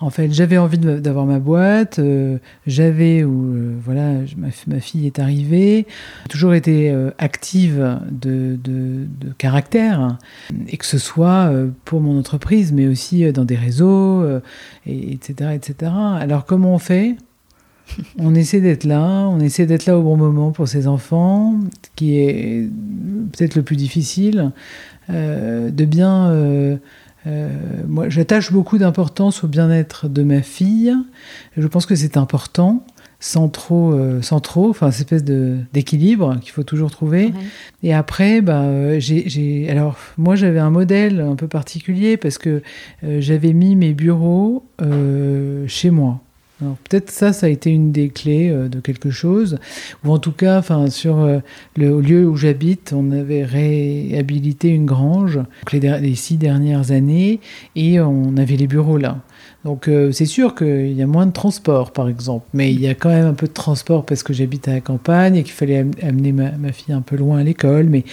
en 0.00 0.10
fait, 0.10 0.32
j'avais 0.32 0.58
envie 0.58 0.78
d'avoir 0.78 1.26
ma 1.26 1.38
boîte, 1.38 1.98
euh, 1.98 2.38
j'avais, 2.66 3.24
ou 3.24 3.54
euh, 3.54 3.74
voilà, 3.82 4.20
ma, 4.66 4.80
fille 4.80 5.06
est 5.06 5.18
arrivée, 5.18 5.86
toujours 6.28 6.54
été 6.54 6.94
active 7.18 7.98
de, 8.10 8.58
de, 8.62 9.06
caractère, 9.36 10.18
et 10.68 10.76
que 10.76 10.86
ce 10.86 10.98
soit 10.98 11.52
pour 11.84 12.00
mon 12.00 12.18
entreprise, 12.18 12.72
mais 12.72 12.86
aussi 12.86 13.30
dans 13.32 13.44
des 13.44 13.56
réseaux, 13.56 14.24
et, 14.86 15.12
etc., 15.12 15.50
etc. 15.54 15.92
Alors, 16.18 16.44
comment 16.44 16.74
on 16.74 16.78
fait? 16.78 17.16
on 18.18 18.34
essaie 18.34 18.60
d'être 18.60 18.84
là, 18.84 19.28
on 19.28 19.40
essaie 19.40 19.66
d'être 19.66 19.86
là 19.86 19.98
au 19.98 20.02
bon 20.02 20.16
moment 20.16 20.50
pour 20.50 20.68
ses 20.68 20.86
enfants, 20.86 21.58
qui 21.96 22.18
est 22.18 22.68
peut-être 23.32 23.54
le 23.54 23.62
plus 23.62 23.76
difficile, 23.76 24.52
euh, 25.10 25.70
de 25.70 25.84
bien... 25.84 26.28
Euh, 26.28 26.76
euh, 27.26 27.48
moi, 27.86 28.08
j'attache 28.08 28.52
beaucoup 28.52 28.78
d'importance 28.78 29.44
au 29.44 29.48
bien-être 29.48 30.08
de 30.08 30.22
ma 30.22 30.40
fille. 30.40 30.94
Je 31.56 31.66
pense 31.66 31.84
que 31.84 31.94
c'est 31.94 32.16
important, 32.16 32.86
sans 33.20 33.48
trop, 33.48 33.94
sans 34.22 34.40
trop, 34.40 34.70
enfin, 34.70 34.90
cette 34.92 35.12
espèce 35.12 35.24
d'équilibre 35.72 36.38
qu'il 36.40 36.52
faut 36.52 36.62
toujours 36.62 36.90
trouver. 36.90 37.34
Et 37.82 37.92
après, 37.92 38.40
bah, 38.40 38.98
j'ai, 38.98 39.68
alors, 39.68 39.98
moi, 40.16 40.36
j'avais 40.36 40.60
un 40.60 40.70
modèle 40.70 41.20
un 41.20 41.34
peu 41.34 41.48
particulier 41.48 42.16
parce 42.16 42.38
que 42.38 42.62
j'avais 43.02 43.52
mis 43.52 43.76
mes 43.76 43.92
bureaux 43.92 44.64
chez 45.66 45.90
moi 45.90 46.22
peut-être 46.60 47.10
ça, 47.10 47.32
ça 47.32 47.46
a 47.46 47.48
été 47.48 47.70
une 47.70 47.92
des 47.92 48.08
clés 48.08 48.50
euh, 48.50 48.68
de 48.68 48.80
quelque 48.80 49.10
chose, 49.10 49.58
ou 50.04 50.12
en 50.12 50.18
tout 50.18 50.32
cas, 50.32 50.58
enfin 50.58 50.90
sur 50.90 51.20
euh, 51.20 51.38
le 51.76 52.00
lieu 52.00 52.26
où 52.26 52.36
j'habite, 52.36 52.92
on 52.96 53.10
avait 53.10 53.44
réhabilité 53.44 54.68
une 54.68 54.86
grange 54.86 55.40
les, 55.72 56.14
six 56.14 56.36
dernières 56.36 56.90
années, 56.90 57.40
et 57.76 58.00
on 58.00 58.36
avait 58.36 58.56
les 58.56 58.66
bureaux 58.66 58.98
là. 58.98 59.18
Donc 59.64 59.88
euh, 59.88 60.12
c'est 60.12 60.26
sûr 60.26 60.54
qu'il 60.54 60.92
y 60.92 61.02
a 61.02 61.06
moins 61.06 61.26
de 61.26 61.32
transport, 61.32 61.92
par 61.92 62.08
exemple, 62.08 62.46
mais 62.54 62.72
il 62.72 62.80
y 62.80 62.88
a 62.88 62.94
quand 62.94 63.10
même 63.10 63.26
un 63.26 63.34
peu 63.34 63.46
de 63.46 63.52
transport 63.52 64.04
parce 64.04 64.22
que 64.22 64.32
j'habite 64.32 64.68
à 64.68 64.72
la 64.72 64.80
campagne 64.80 65.36
et 65.36 65.42
qu'il 65.42 65.52
fallait 65.52 65.86
amener 66.02 66.32
ma, 66.32 66.52
ma, 66.52 66.72
fille 66.72 66.94
un 66.94 67.02
peu 67.02 67.16
loin 67.16 67.38
à 67.38 67.42
l'école, 67.42 67.86
mais 67.86 68.04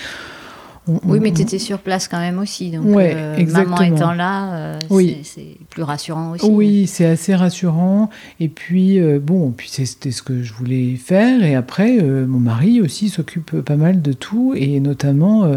oui, 0.88 1.20
mais 1.20 1.32
tu 1.32 1.42
étais 1.42 1.60
sur 1.60 1.80
place 1.80 2.08
quand 2.08 2.20
même 2.20 2.38
aussi. 2.38 2.70
Donc, 2.70 2.86
euh, 2.86 3.46
maman 3.48 3.82
étant 3.82 4.14
là, 4.14 4.54
euh, 4.54 4.80
c'est 5.24 5.58
plus 5.70 5.84
rassurant 5.84 6.32
aussi. 6.32 6.46
Oui, 6.46 6.88
c'est 6.88 7.06
assez 7.06 7.34
rassurant. 7.34 8.10
Et 8.40 8.50
puis, 8.50 9.00
euh, 9.00 9.20
bon, 9.20 9.52
puis 9.52 9.70
c'était 9.70 10.12
ce 10.12 10.22
que 10.22 10.44
je 10.44 10.54
voulais 10.54 10.96
faire. 10.96 11.44
Et 11.44 11.56
après, 11.56 12.02
mon 12.02 12.40
mari 12.40 12.82
aussi 12.82 13.10
s'occupe 13.10 13.62
pas 13.62 13.78
mal 13.78 14.02
de 14.02 14.14
tout. 14.14 14.54
Et 14.56 14.80
notamment, 14.80 15.50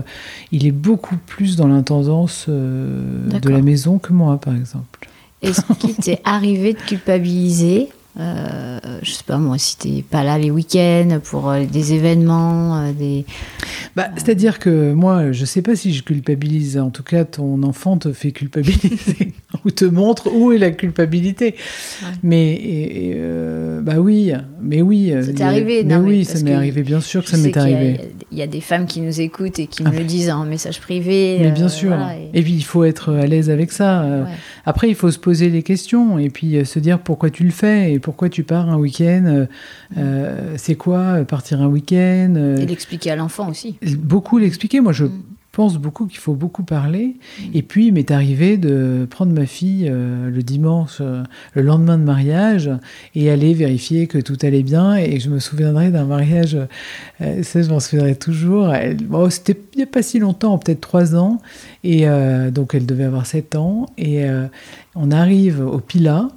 il 0.52 0.66
est 0.66 0.72
beaucoup 0.72 1.16
plus 1.26 1.56
dans 1.56 1.68
l'intendance 1.68 2.48
de 2.48 3.48
la 3.48 3.60
maison 3.60 3.98
que 3.98 4.12
moi, 4.12 4.40
par 4.40 4.56
exemple. 4.56 5.08
Est-ce 5.42 5.60
qu'il 5.78 5.94
t'est 5.94 6.20
arrivé 6.24 6.72
de 6.72 6.80
culpabiliser 6.80 7.90
euh, 8.20 8.78
je 9.02 9.12
sais 9.12 9.22
pas 9.24 9.38
moi, 9.38 9.58
si 9.58 9.76
t'es 9.76 10.02
pas 10.02 10.24
là 10.24 10.38
les 10.38 10.50
week-ends 10.50 11.20
pour 11.22 11.50
euh, 11.50 11.64
des 11.64 11.92
événements, 11.92 12.76
euh, 12.78 12.92
des. 12.92 13.24
Bah, 13.94 14.08
c'est-à-dire 14.16 14.58
que 14.58 14.92
moi, 14.92 15.30
je 15.30 15.44
sais 15.44 15.62
pas 15.62 15.76
si 15.76 15.94
je 15.94 16.02
culpabilise. 16.02 16.78
En 16.78 16.90
tout 16.90 17.04
cas, 17.04 17.24
ton 17.24 17.62
enfant 17.62 17.96
te 17.96 18.12
fait 18.12 18.32
culpabiliser 18.32 19.34
ou 19.64 19.70
te 19.70 19.84
montre 19.84 20.32
où 20.34 20.50
est 20.50 20.58
la 20.58 20.72
culpabilité. 20.72 21.54
Mais 22.24 23.16
bah 23.82 23.98
oui, 23.98 24.32
mais 24.60 24.82
oui. 24.82 25.12
Ça 25.36 25.46
arrivé, 25.46 25.84
mais 25.84 25.96
oui, 25.96 26.24
ça 26.24 26.42
m'est 26.42 26.54
arrivé. 26.54 26.82
Bien 26.82 27.00
sûr 27.00 27.22
que 27.22 27.30
ça 27.30 27.36
m'est 27.36 27.56
arrivé. 27.56 28.00
Il 28.32 28.38
y, 28.38 28.42
a 28.42 28.46
des 28.46 28.60
femmes 28.60 28.86
qui 28.86 29.00
nous 29.00 29.20
écoutent 29.20 29.58
et 29.58 29.66
qui 29.66 29.84
me 29.84 29.90
le 29.90 30.04
disent 30.04 30.30
en 30.30 30.44
message 30.44 30.80
privé. 30.80 31.38
Mais 31.40 31.50
bien 31.50 31.68
sûr. 31.68 31.96
et... 32.34 32.42
puis 32.42 32.52
il 32.52 32.64
faut 32.64 32.84
être 32.84 33.12
à 33.12 33.26
l'aise 33.26 33.48
avec 33.48 33.70
ça. 33.70 34.26
Après, 34.66 34.88
il 34.88 34.96
faut 34.96 35.10
se 35.10 35.18
poser 35.18 35.50
les 35.50 35.62
questions 35.62 36.18
et 36.18 36.30
puis 36.30 36.66
se 36.66 36.78
dire 36.80 36.98
pourquoi 36.98 37.30
tu 37.30 37.44
le 37.44 37.50
fais 37.50 37.92
et 37.92 37.98
pourquoi 38.08 38.30
tu 38.30 38.42
pars 38.42 38.70
un 38.70 38.78
week-end 38.78 39.24
euh, 39.26 39.46
euh, 39.98 40.54
C'est 40.56 40.76
quoi 40.76 40.98
euh, 40.98 41.24
partir 41.24 41.60
un 41.60 41.66
week-end 41.66 42.56
Et 42.58 42.64
l'expliquer 42.64 43.10
à 43.10 43.16
l'enfant 43.16 43.50
aussi. 43.50 43.76
Beaucoup 43.98 44.38
l'expliquer. 44.38 44.80
Moi, 44.80 44.94
je. 44.94 45.04
Mm. 45.04 45.22
pense 45.52 45.76
beaucoup 45.76 46.06
qu'il 46.06 46.20
faut 46.20 46.32
beaucoup 46.32 46.62
parler. 46.62 47.16
Mm. 47.38 47.42
Et 47.52 47.60
puis, 47.60 47.88
il 47.88 47.92
m'est 47.92 48.10
arrivé 48.10 48.56
de 48.56 49.06
prendre 49.10 49.34
ma 49.34 49.44
fille 49.44 49.88
euh, 49.90 50.30
le 50.30 50.42
dimanche, 50.42 50.98
euh, 51.02 51.22
le 51.52 51.60
lendemain 51.60 51.98
de 51.98 52.02
mariage, 52.02 52.70
et 53.14 53.30
aller 53.30 53.52
vérifier 53.52 54.06
que 54.06 54.16
tout 54.16 54.38
allait 54.40 54.62
bien. 54.62 54.96
Et 54.96 55.20
je 55.20 55.28
me 55.28 55.38
souviendrai 55.38 55.90
d'un 55.90 56.06
mariage, 56.06 56.56
ça, 57.20 57.60
je 57.60 57.68
m'en 57.68 57.80
souviendrai 57.80 58.16
toujours. 58.16 58.72
Bon, 59.04 59.28
C'était 59.28 59.60
il 59.74 59.76
n'y 59.76 59.82
a 59.82 59.86
pas 59.86 60.02
si 60.02 60.18
longtemps, 60.18 60.56
peut-être 60.56 60.80
trois 60.80 61.14
ans. 61.14 61.42
Et 61.84 62.06
donc, 62.52 62.74
elle 62.74 62.86
devait 62.86 63.04
avoir 63.04 63.26
sept 63.26 63.54
ans. 63.54 63.86
Et 63.98 64.24
on 64.94 65.10
arrive 65.10 65.60
au 65.60 65.78
Pila. 65.78 66.28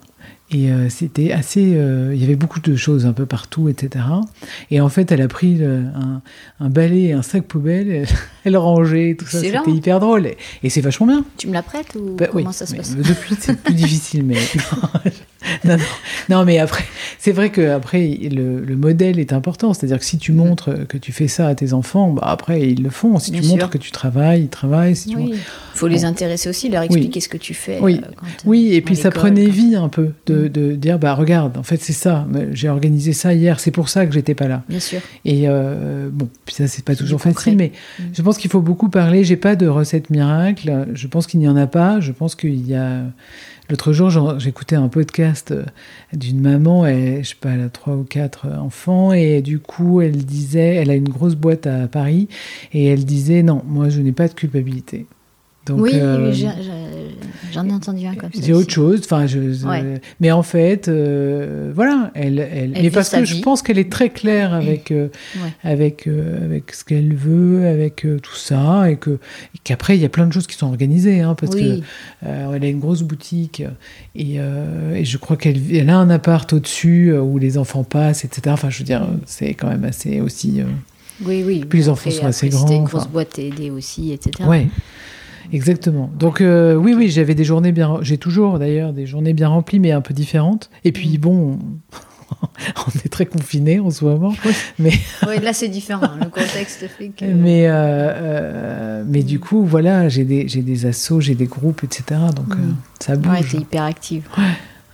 Et 0.54 0.70
euh, 0.70 0.90
c'était 0.90 1.32
assez. 1.32 1.76
Euh, 1.76 2.12
il 2.14 2.20
y 2.20 2.26
avait 2.26 2.36
beaucoup 2.36 2.60
de 2.60 2.76
choses 2.76 3.06
un 3.06 3.14
peu 3.14 3.26
partout, 3.26 3.70
etc. 3.70 4.06
Et 4.70 4.82
en 4.82 4.90
fait, 4.90 5.12
elle 5.12 5.22
a 5.22 5.30
pris 5.30 5.64
un, 5.64 6.22
un, 6.60 6.70
balai 6.70 7.04
et 7.04 7.14
un 7.14 7.22
sac 7.22 7.44
poubelle, 7.44 8.06
elle, 8.44 8.58
rangeait, 8.58 9.16
tout 9.18 9.26
ça. 9.26 9.40
C'était 9.40 9.72
hyper 9.72 10.02
drôle. 10.02 10.28
Et, 10.64 10.70
c'est 10.70 10.82
vachement 10.82 11.08
bien. 11.08 11.26
Tu 11.38 11.48
me 11.48 11.54
la 11.54 11.64
prêtes 11.64 11.96
ou 11.96 12.16
bah 12.18 12.28
comment 12.32 12.52
ça 12.52 12.66
se 12.66 12.76
passe? 12.76 12.96
Depuis, 12.96 13.36
c'est 13.40 13.62
plus 13.62 13.74
difficile, 13.76 14.26
mais. 14.26 14.36
non, 14.72 15.12
non, 16.30 16.46
mais 16.46 16.60
après, 16.60 16.84
c'est 17.18 17.32
vrai 17.32 17.50
que 17.50 17.72
après 17.72 18.18
le, 18.32 18.60
le, 18.60 18.76
modèle 18.76 19.20
est 19.20 19.34
important. 19.34 19.74
C'est-à-dire 19.74 20.00
que 20.00 20.06
si 20.06 20.18
tu 20.18 20.32
mm. 20.32 20.36
montres 20.36 20.88
que 20.88 20.98
tu 20.98 21.12
fais 21.12 21.28
ça 21.28 21.48
à 21.48 21.56
tes 21.56 21.74
enfants, 21.74 22.12
bah 22.12 22.24
après 22.26 22.70
ils 22.70 22.84
le 22.84 22.90
font. 22.90 23.18
Si 23.20 23.32
tu 23.32 23.42
montres 23.44 23.70
que 23.70 23.78
tu 23.78 23.92
travailles, 23.92 24.44
ils 24.44 24.50
travaillent. 24.50 24.96
Si 24.96 25.16
oui. 25.16 25.34
Faut 25.74 25.88
les 25.88 26.06
intéresser 26.06 26.50
aussi, 26.50 26.70
leur 26.70 26.84
expliquer 26.84 27.20
ce 27.22 27.30
que 27.30 27.38
tu 27.38 27.54
fais. 27.54 27.80
Oui, 27.82 28.02
euh, 28.04 28.26
oui. 28.46 28.74
et 28.74 28.82
puis 28.82 28.96
ça 28.96 29.10
prenait 29.10 29.48
vie 29.48 29.76
un 29.76 29.90
peu 29.90 30.12
de, 30.28 30.46
mm. 30.46 30.50
de, 30.50 30.72
dire 30.76 31.00
bah 31.00 31.16
regarde, 31.16 31.58
en 31.58 31.64
fait 31.64 31.82
c'est 31.82 31.94
ça. 31.94 32.28
J'ai 32.52 32.70
organisé 32.70 33.14
ça 33.14 33.34
hier. 33.34 33.60
C'est 33.60 33.72
pour 33.72 33.90
ça 33.90 34.06
que 34.06 34.14
j'étais 34.14 34.36
pas 34.36 34.48
là. 34.48 34.64
Bien 34.70 34.80
sûr. 34.80 35.00
Et 35.26 35.44
euh, 35.48 36.10
bon, 36.12 36.30
puis 36.46 36.56
ça 36.56 36.68
c'est 36.68 36.86
pas 36.86 36.96
toujours 36.96 37.22
facile, 37.22 37.58
mais 37.58 37.72
mm. 38.00 38.04
je 38.14 38.22
pense 38.22 38.38
qu'il 38.38 38.52
faut 38.52 38.62
beaucoup 38.62 38.90
parler. 38.90 39.24
J'ai 39.24 39.38
pas 39.38 39.56
de 39.56 39.68
recette 39.68 40.10
miracle. 40.12 40.88
Je 40.94 41.08
pense 41.08 41.26
qu'il 41.26 41.40
n'y 41.40 41.48
en 41.48 41.58
a 41.58 41.68
pas. 41.68 42.00
Je 42.00 42.12
pense 42.12 42.36
qu'il 42.36 42.68
y 42.68 42.76
a 42.76 43.02
L'autre 43.72 43.94
jour, 43.94 44.38
j'écoutais 44.38 44.76
un 44.76 44.90
podcast 44.90 45.52
euh, 45.52 45.64
d'une 46.12 46.42
maman, 46.42 46.86
et, 46.86 47.24
je 47.24 47.30
sais 47.30 47.36
pas, 47.40 47.52
elle 47.52 47.62
a 47.62 47.70
trois 47.70 47.96
ou 47.96 48.04
quatre 48.04 48.48
enfants, 48.48 49.14
et 49.14 49.42
du 49.42 49.60
coup, 49.60 50.02
elle 50.02 50.26
disait, 50.26 50.76
elle 50.76 50.90
a 50.90 50.96
une 50.96 51.08
grosse 51.08 51.36
boîte 51.36 51.68
à 51.68 51.88
Paris, 51.88 52.28
et 52.74 52.88
elle 52.88 53.06
disait, 53.06 53.44
non, 53.44 53.62
moi, 53.66 53.88
je 53.88 54.02
n'ai 54.02 54.12
pas 54.12 54.28
de 54.28 54.34
culpabilité. 54.34 55.06
oui, 55.70 55.92
euh, 55.94 56.34
j'en 57.52 57.68
ai 57.68 57.72
entendu 57.72 58.06
un 58.06 58.16
comme 58.16 58.32
ça. 58.34 58.42
C'est 58.42 58.54
autre 58.54 58.72
chose. 58.72 59.02
Enfin, 59.04 59.28
je, 59.28 59.40
mais 60.20 60.32
en 60.32 60.44
fait, 60.44 60.88
euh, 60.88 61.72
voilà, 61.74 62.12
elle, 62.16 62.40
elle, 62.40 62.72
mais 62.72 62.90
parce 62.90 63.10
que 63.10 63.26
je 63.26 63.42
pense 63.42 63.62
qu'elle 63.62 63.80
est 63.80 63.92
très 63.92 64.10
claire 64.10 64.54
avec 64.54 64.94
avec 65.64 66.08
avec 66.08 66.74
ce 66.74 66.84
qu'elle 66.84 67.14
veut, 67.16 67.68
avec 67.68 68.06
tout 68.22 68.36
ça, 68.36 68.90
et 68.90 68.96
que 68.98 69.20
qu'après 69.64 69.98
il 69.98 70.02
y 70.02 70.06
a 70.06 70.10
plein 70.10 70.28
de 70.28 70.34
choses 70.34 70.48
qui 70.48 70.56
sont 70.56 70.68
organisées, 70.68 71.22
hein, 71.22 71.36
parce 71.36 71.56
que 71.56 71.82
elle 72.22 72.64
a 72.64 72.68
une 72.68 72.80
grosse 72.80 73.04
boutique 73.04 73.64
et, 74.16 74.36
et 74.36 75.06
je 75.06 75.18
crois 75.18 75.38
qu'elle 75.38 75.90
a 75.90 75.98
un 75.98 76.10
appart 76.10 76.52
au-dessus 76.54 77.14
où 77.14 77.38
les 77.38 77.58
enfants 77.58 77.84
passent, 77.84 78.26
etc. 78.26 78.42
Enfin, 78.50 78.70
je 78.70 78.80
veux 78.80 78.86
dire, 78.86 79.08
c'est 79.26 79.54
quand 79.54 79.68
même 79.70 79.84
assez 79.84 80.22
aussi. 80.22 80.62
oui, 81.26 81.44
oui. 81.46 81.66
Puis 81.68 81.80
les 81.80 81.90
enfants 81.90 82.12
sont 82.12 82.26
assez 82.26 82.50
grands. 82.50 82.62
C'était 82.62 82.78
une 82.78 82.84
grosse 82.86 83.08
boîte 83.08 83.38
à 83.38 83.42
aider 83.42 83.70
aussi, 83.70 84.12
etc. 84.12 84.48
Ouais. 84.48 84.68
Exactement. 85.54 86.10
Donc 86.18 86.42
euh, 86.42 86.76
oui, 86.76 86.94
oui, 86.94 87.10
j'avais 87.10 87.36
des 87.36 87.44
journées 87.44 87.72
bien, 87.72 88.00
j'ai 88.02 88.18
toujours 88.18 88.60
d'ailleurs 88.60 88.94
des 88.94 89.06
journées 89.06 89.34
bien 89.34 89.50
remplies, 89.50 89.80
mais 89.80 89.92
un 89.92 90.02
peu 90.02 90.14
différentes. 90.14 90.70
Et 90.84 90.92
puis 90.92 91.18
bon, 91.18 91.60
on 92.42 93.00
est 93.06 93.10
très 93.10 93.26
confinés 93.26 93.80
en 93.80 93.90
ce 93.90 94.06
moment. 94.06 94.34
Mais 94.80 94.94
oui, 95.28 95.40
là 95.42 95.54
c'est 95.54 95.70
différent. 95.70 96.10
Le 96.20 96.30
contexte 96.30 96.88
fait 96.88 97.10
que. 97.10 97.26
Mais 97.42 97.68
euh, 97.68 97.72
euh, 97.74 99.04
mais 99.06 99.24
du 99.24 99.40
coup, 99.40 99.66
voilà, 99.66 100.10
j'ai 100.10 100.24
des 100.24 100.48
j'ai 100.48 100.62
des 100.62 100.86
assos, 100.86 101.22
j'ai 101.22 101.36
des 101.36 101.48
groupes, 101.48 101.84
etc. 101.84 102.20
Donc 102.36 102.56
mm. 102.56 102.76
ça 103.00 103.16
bouge. 103.16 103.32
Ouais, 103.32 103.44
t'es 103.44 103.58
hyper 103.58 103.84
active. 103.84 104.24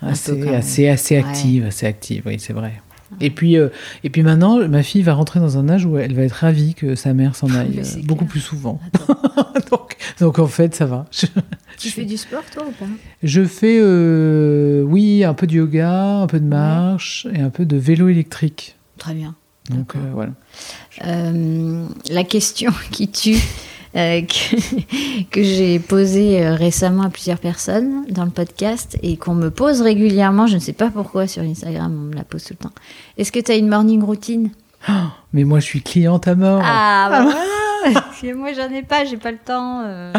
Assez, 0.01 0.47
assez, 0.49 0.87
assez 0.87 1.17
active, 1.17 1.65
assez 1.65 1.85
active. 1.87 2.23
Oui, 2.25 2.37
c'est 2.39 2.53
vrai. 2.53 2.73
Et 3.21 3.29
puis, 3.29 3.57
euh, 3.57 3.69
et 4.03 4.09
puis 4.09 4.23
maintenant, 4.23 4.67
ma 4.67 4.83
fille 4.83 5.01
va 5.01 5.13
rentrer 5.13 5.39
dans 5.39 5.57
un 5.57 5.69
âge 5.69 5.85
où 5.85 5.97
elle 5.97 6.13
va 6.13 6.23
être 6.23 6.33
ravie 6.33 6.73
que 6.73 6.95
sa 6.95 7.13
mère 7.13 7.35
s'en 7.35 7.49
aille 7.53 7.79
euh, 7.79 8.01
beaucoup 8.03 8.25
plus 8.25 8.39
souvent. 8.39 8.79
donc, 9.71 9.97
donc, 10.19 10.39
en 10.39 10.47
fait, 10.47 10.75
ça 10.75 10.85
va. 10.85 11.05
tu 11.77 11.89
fais 11.89 12.05
du 12.05 12.17
sport, 12.17 12.43
toi, 12.51 12.65
ou 12.67 12.71
pas? 12.71 12.85
Je 13.23 13.43
fais, 13.43 13.79
euh, 13.81 14.83
oui, 14.83 15.23
un 15.23 15.33
peu 15.33 15.47
de 15.47 15.53
yoga, 15.53 16.17
un 16.21 16.27
peu 16.27 16.39
de 16.39 16.45
marche 16.45 17.27
et 17.33 17.41
un 17.41 17.49
peu 17.49 17.65
de 17.65 17.77
vélo 17.77 18.09
électrique. 18.09 18.75
Très 18.97 19.13
bien. 19.13 19.35
Donc 19.69 19.95
voilà. 20.13 20.31
la 21.01 22.23
question 22.23 22.71
qui 22.91 23.09
tue, 23.09 23.41
euh, 23.95 24.21
que, 25.31 25.43
j'ai 25.43 25.79
posé 25.79 26.43
euh, 26.43 26.55
récemment 26.55 27.03
à 27.03 27.09
plusieurs 27.09 27.39
personnes 27.39 28.05
dans 28.09 28.25
le 28.25 28.31
podcast 28.31 28.97
et 29.01 29.17
qu'on 29.17 29.33
me 29.33 29.49
pose 29.49 29.81
régulièrement. 29.81 30.47
Je 30.47 30.55
ne 30.55 30.59
sais 30.59 30.73
pas 30.73 30.89
pourquoi 30.89 31.27
sur 31.27 31.43
Instagram, 31.43 31.95
on 31.95 32.09
me 32.09 32.15
la 32.15 32.23
pose 32.23 32.43
tout 32.43 32.53
le 32.59 32.63
temps. 32.63 32.75
Est-ce 33.17 33.31
que 33.31 33.39
tu 33.39 33.51
as 33.51 33.55
une 33.55 33.69
morning 33.69 34.03
routine? 34.03 34.49
Oh, 34.89 34.93
Mais 35.33 35.43
moi, 35.43 35.59
je 35.59 35.65
suis 35.65 35.81
cliente 35.81 36.27
à 36.27 36.35
mort. 36.35 36.61
Ah, 36.63 37.07
bah 37.09 37.21
voilà 37.83 38.33
Moi, 38.35 38.53
j'en 38.53 38.69
ai 38.69 38.83
pas, 38.83 39.05
j'ai 39.05 39.17
pas 39.17 39.31
le 39.31 39.37
temps. 39.37 39.81
Euh. 39.85 40.13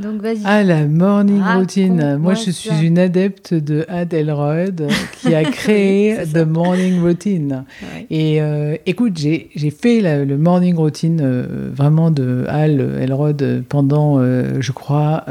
Donc 0.00 0.22
vas-y. 0.22 0.40
Ah, 0.44 0.62
la 0.62 0.86
morning 0.86 1.42
routine. 1.42 2.16
Moi, 2.16 2.34
je 2.34 2.50
suis 2.50 2.86
une 2.86 2.98
adepte 2.98 3.52
de 3.54 3.84
Ad 3.88 4.12
Elrod 4.14 4.88
qui 5.20 5.34
a 5.34 5.44
créé 5.50 6.16
The 6.26 6.46
Morning 6.46 7.02
Routine. 7.02 7.64
Et 8.08 8.40
euh, 8.40 8.76
écoute, 8.86 9.18
j'ai 9.18 9.70
fait 9.70 10.00
le 10.24 10.38
morning 10.38 10.76
routine 10.76 11.20
euh, 11.22 11.70
vraiment 11.74 12.10
de 12.10 12.44
Al 12.48 12.80
Elrod 13.00 13.64
pendant, 13.68 14.18
euh, 14.18 14.60
je 14.60 14.72
crois, 14.72 15.24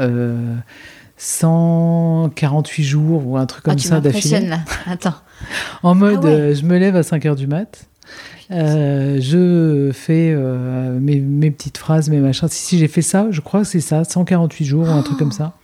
148 1.16 2.82
jours 2.82 3.26
ou 3.26 3.36
un 3.36 3.46
truc 3.46 3.64
comme 3.64 3.74
ah, 3.76 3.82
ça 3.82 4.00
d'affilée. 4.00 4.46
là. 4.46 4.60
Attends. 4.86 5.14
en 5.82 5.94
mode, 5.94 6.24
ah 6.24 6.54
je 6.54 6.64
me 6.64 6.78
lève 6.78 6.96
à 6.96 7.02
5 7.02 7.26
heures 7.26 7.36
du 7.36 7.46
mat. 7.46 7.86
Euh, 8.50 9.18
je 9.20 9.92
fais 9.92 10.32
euh, 10.34 10.98
mes, 11.00 11.50
petites 11.50 11.78
phrases, 11.78 12.10
mes 12.10 12.18
machins. 12.18 12.48
Si, 12.48 12.64
si 12.64 12.78
j'ai 12.78 12.88
fait 12.88 13.02
ça, 13.02 13.28
je 13.30 13.40
crois 13.40 13.60
que 13.60 13.66
c'est 13.66 13.80
ça, 13.80 14.04
148 14.04 14.64
jours 14.64 14.88
ou 14.88 14.90
un 14.90 15.02
truc 15.02 15.18
comme 15.18 15.32
ça 15.32 15.54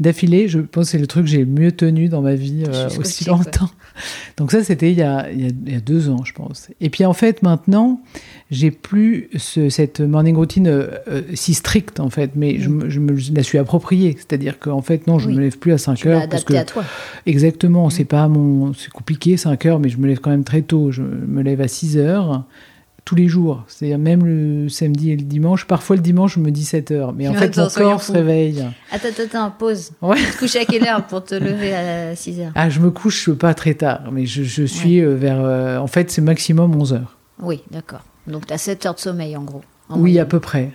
d'affilée. 0.00 0.48
Je 0.48 0.58
pense 0.58 0.86
que 0.86 0.90
c'est 0.92 0.98
le 0.98 1.06
truc 1.06 1.24
que 1.24 1.30
j'ai 1.30 1.40
le 1.40 1.46
mieux 1.46 1.72
tenu 1.72 2.08
dans 2.08 2.20
ma 2.20 2.34
vie 2.34 2.64
euh, 2.68 2.88
aussi 2.98 3.24
longtemps. 3.26 3.70
Donc 4.36 4.50
ça, 4.50 4.64
c'était 4.64 4.90
il, 4.90 4.98
il, 5.32 5.72
y 5.72 5.76
a 5.76 5.80
deux 5.80 6.08
ans, 6.08 6.24
je 6.24 6.32
pense. 6.32 6.68
Et 6.80 6.90
puis 6.90 7.04
en 7.04 7.12
fait, 7.12 7.42
maintenant, 7.42 8.00
j'ai 8.50 8.70
plus 8.70 9.30
ce, 9.36 9.68
cette 9.68 10.00
morning 10.00 10.34
routine 10.34 10.66
euh, 10.66 10.88
euh, 11.08 11.22
si 11.34 11.54
stricte, 11.54 12.00
en 12.00 12.10
fait, 12.10 12.32
mais 12.34 12.58
je, 12.58 12.68
mm. 12.68 12.90
je, 12.90 13.00
me 13.00 13.36
la 13.36 13.42
suis 13.42 13.58
appropriée. 13.58 14.16
C'est-à-dire 14.16 14.58
qu'en 14.58 14.82
fait, 14.82 15.06
non, 15.06 15.18
je 15.18 15.30
ne 15.30 15.36
me 15.36 15.40
lève 15.40 15.58
plus 15.58 15.72
à 15.72 15.78
5 15.78 16.06
heures. 16.06 16.28
parce 16.28 16.44
que, 16.44 16.54
à 16.54 16.64
toi. 16.64 16.84
Exactement, 17.26 17.88
c'est 17.90 18.04
mm. 18.04 18.08
pas 18.08 18.28
mon... 18.28 18.74
C'est 18.74 18.90
compliqué, 18.90 19.36
5 19.36 19.66
heures, 19.66 19.78
mais 19.78 19.88
je 19.88 19.98
me 19.98 20.08
lève 20.08 20.18
quand 20.18 20.30
même 20.30 20.44
très 20.44 20.62
tôt. 20.62 20.90
Je 20.90 21.02
me 21.02 21.42
lève 21.42 21.60
à 21.60 21.68
6 21.68 21.98
heures 21.98 22.44
tous 23.04 23.14
les 23.14 23.28
jours. 23.28 23.64
C'est-à-dire 23.68 23.98
même 23.98 24.24
le 24.24 24.68
samedi 24.68 25.10
et 25.10 25.16
le 25.16 25.22
dimanche. 25.22 25.66
Parfois 25.66 25.96
le 25.96 26.02
dimanche, 26.02 26.34
je 26.34 26.40
me 26.40 26.50
dis 26.50 26.64
7 26.64 26.90
heures. 26.90 27.12
Mais 27.12 27.28
en 27.28 27.34
fait, 27.34 27.56
mon 27.56 27.68
corps 27.68 28.02
se 28.02 28.12
réveille. 28.12 28.64
Attends, 28.90 29.08
attends, 29.22 29.50
pause. 29.50 29.92
Ouais. 30.00 30.16
Tu 30.16 30.24
te 30.24 30.38
couches 30.38 30.56
à 30.56 30.64
quelle 30.64 30.86
heure 30.86 31.06
pour 31.06 31.24
te 31.24 31.34
lever 31.34 31.74
à 31.74 32.16
6 32.16 32.40
heures? 32.40 32.52
Ah, 32.54 32.70
je 32.70 32.80
me 32.80 32.90
couche 32.90 33.30
pas 33.32 33.54
très 33.54 33.74
tard, 33.74 34.10
mais 34.12 34.26
je, 34.26 34.42
je 34.42 34.64
suis 34.64 35.00
euh, 35.00 35.14
vers... 35.14 35.40
Euh, 35.40 35.78
en 35.78 35.86
fait, 35.86 36.10
c'est 36.10 36.22
maximum 36.22 36.74
11 36.74 36.94
heures. 36.94 37.18
Oui, 37.40 37.62
d'accord. 37.70 38.02
Donc 38.26 38.46
tu 38.46 38.52
as 38.52 38.58
7 38.58 38.86
heures 38.86 38.94
de 38.94 39.00
sommeil 39.00 39.36
en 39.36 39.42
gros. 39.42 39.62
Oui, 39.90 40.18
à 40.18 40.24
peu 40.24 40.40
près. 40.40 40.72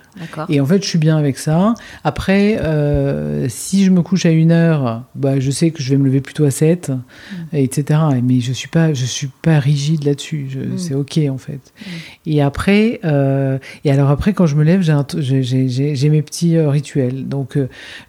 Et 0.49 0.61
en 0.61 0.65
fait, 0.65 0.83
je 0.83 0.87
suis 0.87 0.99
bien 0.99 1.17
avec 1.17 1.39
ça. 1.39 1.73
Après, 2.03 2.59
euh, 2.59 3.47
si 3.49 3.83
je 3.83 3.89
me 3.89 4.03
couche 4.03 4.25
à 4.27 4.29
une 4.29 4.51
heure, 4.51 5.03
bah, 5.15 5.39
je 5.39 5.49
sais 5.49 5.71
que 5.71 5.81
je 5.81 5.89
vais 5.89 5.97
me 5.97 6.05
lever 6.05 6.21
plutôt 6.21 6.45
à 6.45 6.51
7, 6.51 6.89
mm. 6.89 7.35
etc. 7.53 7.99
Mais 8.23 8.39
je 8.39 8.53
suis 8.53 8.67
pas, 8.67 8.93
je 8.93 9.05
suis 9.05 9.29
pas 9.41 9.59
rigide 9.59 10.03
là-dessus. 10.03 10.47
Mm. 10.55 10.77
C'est 10.77 10.93
ok 10.93 11.19
en 11.29 11.39
fait. 11.39 11.53
Mm. 11.81 11.89
Et 12.27 12.41
après, 12.41 12.99
euh, 13.03 13.57
et 13.83 13.91
alors 13.91 14.11
après, 14.11 14.33
quand 14.33 14.45
je 14.45 14.55
me 14.55 14.63
lève, 14.63 14.81
j'ai 14.81 16.09
mes 16.09 16.21
petits 16.21 16.55
euh, 16.55 16.69
rituels. 16.69 17.27
Donc, 17.27 17.57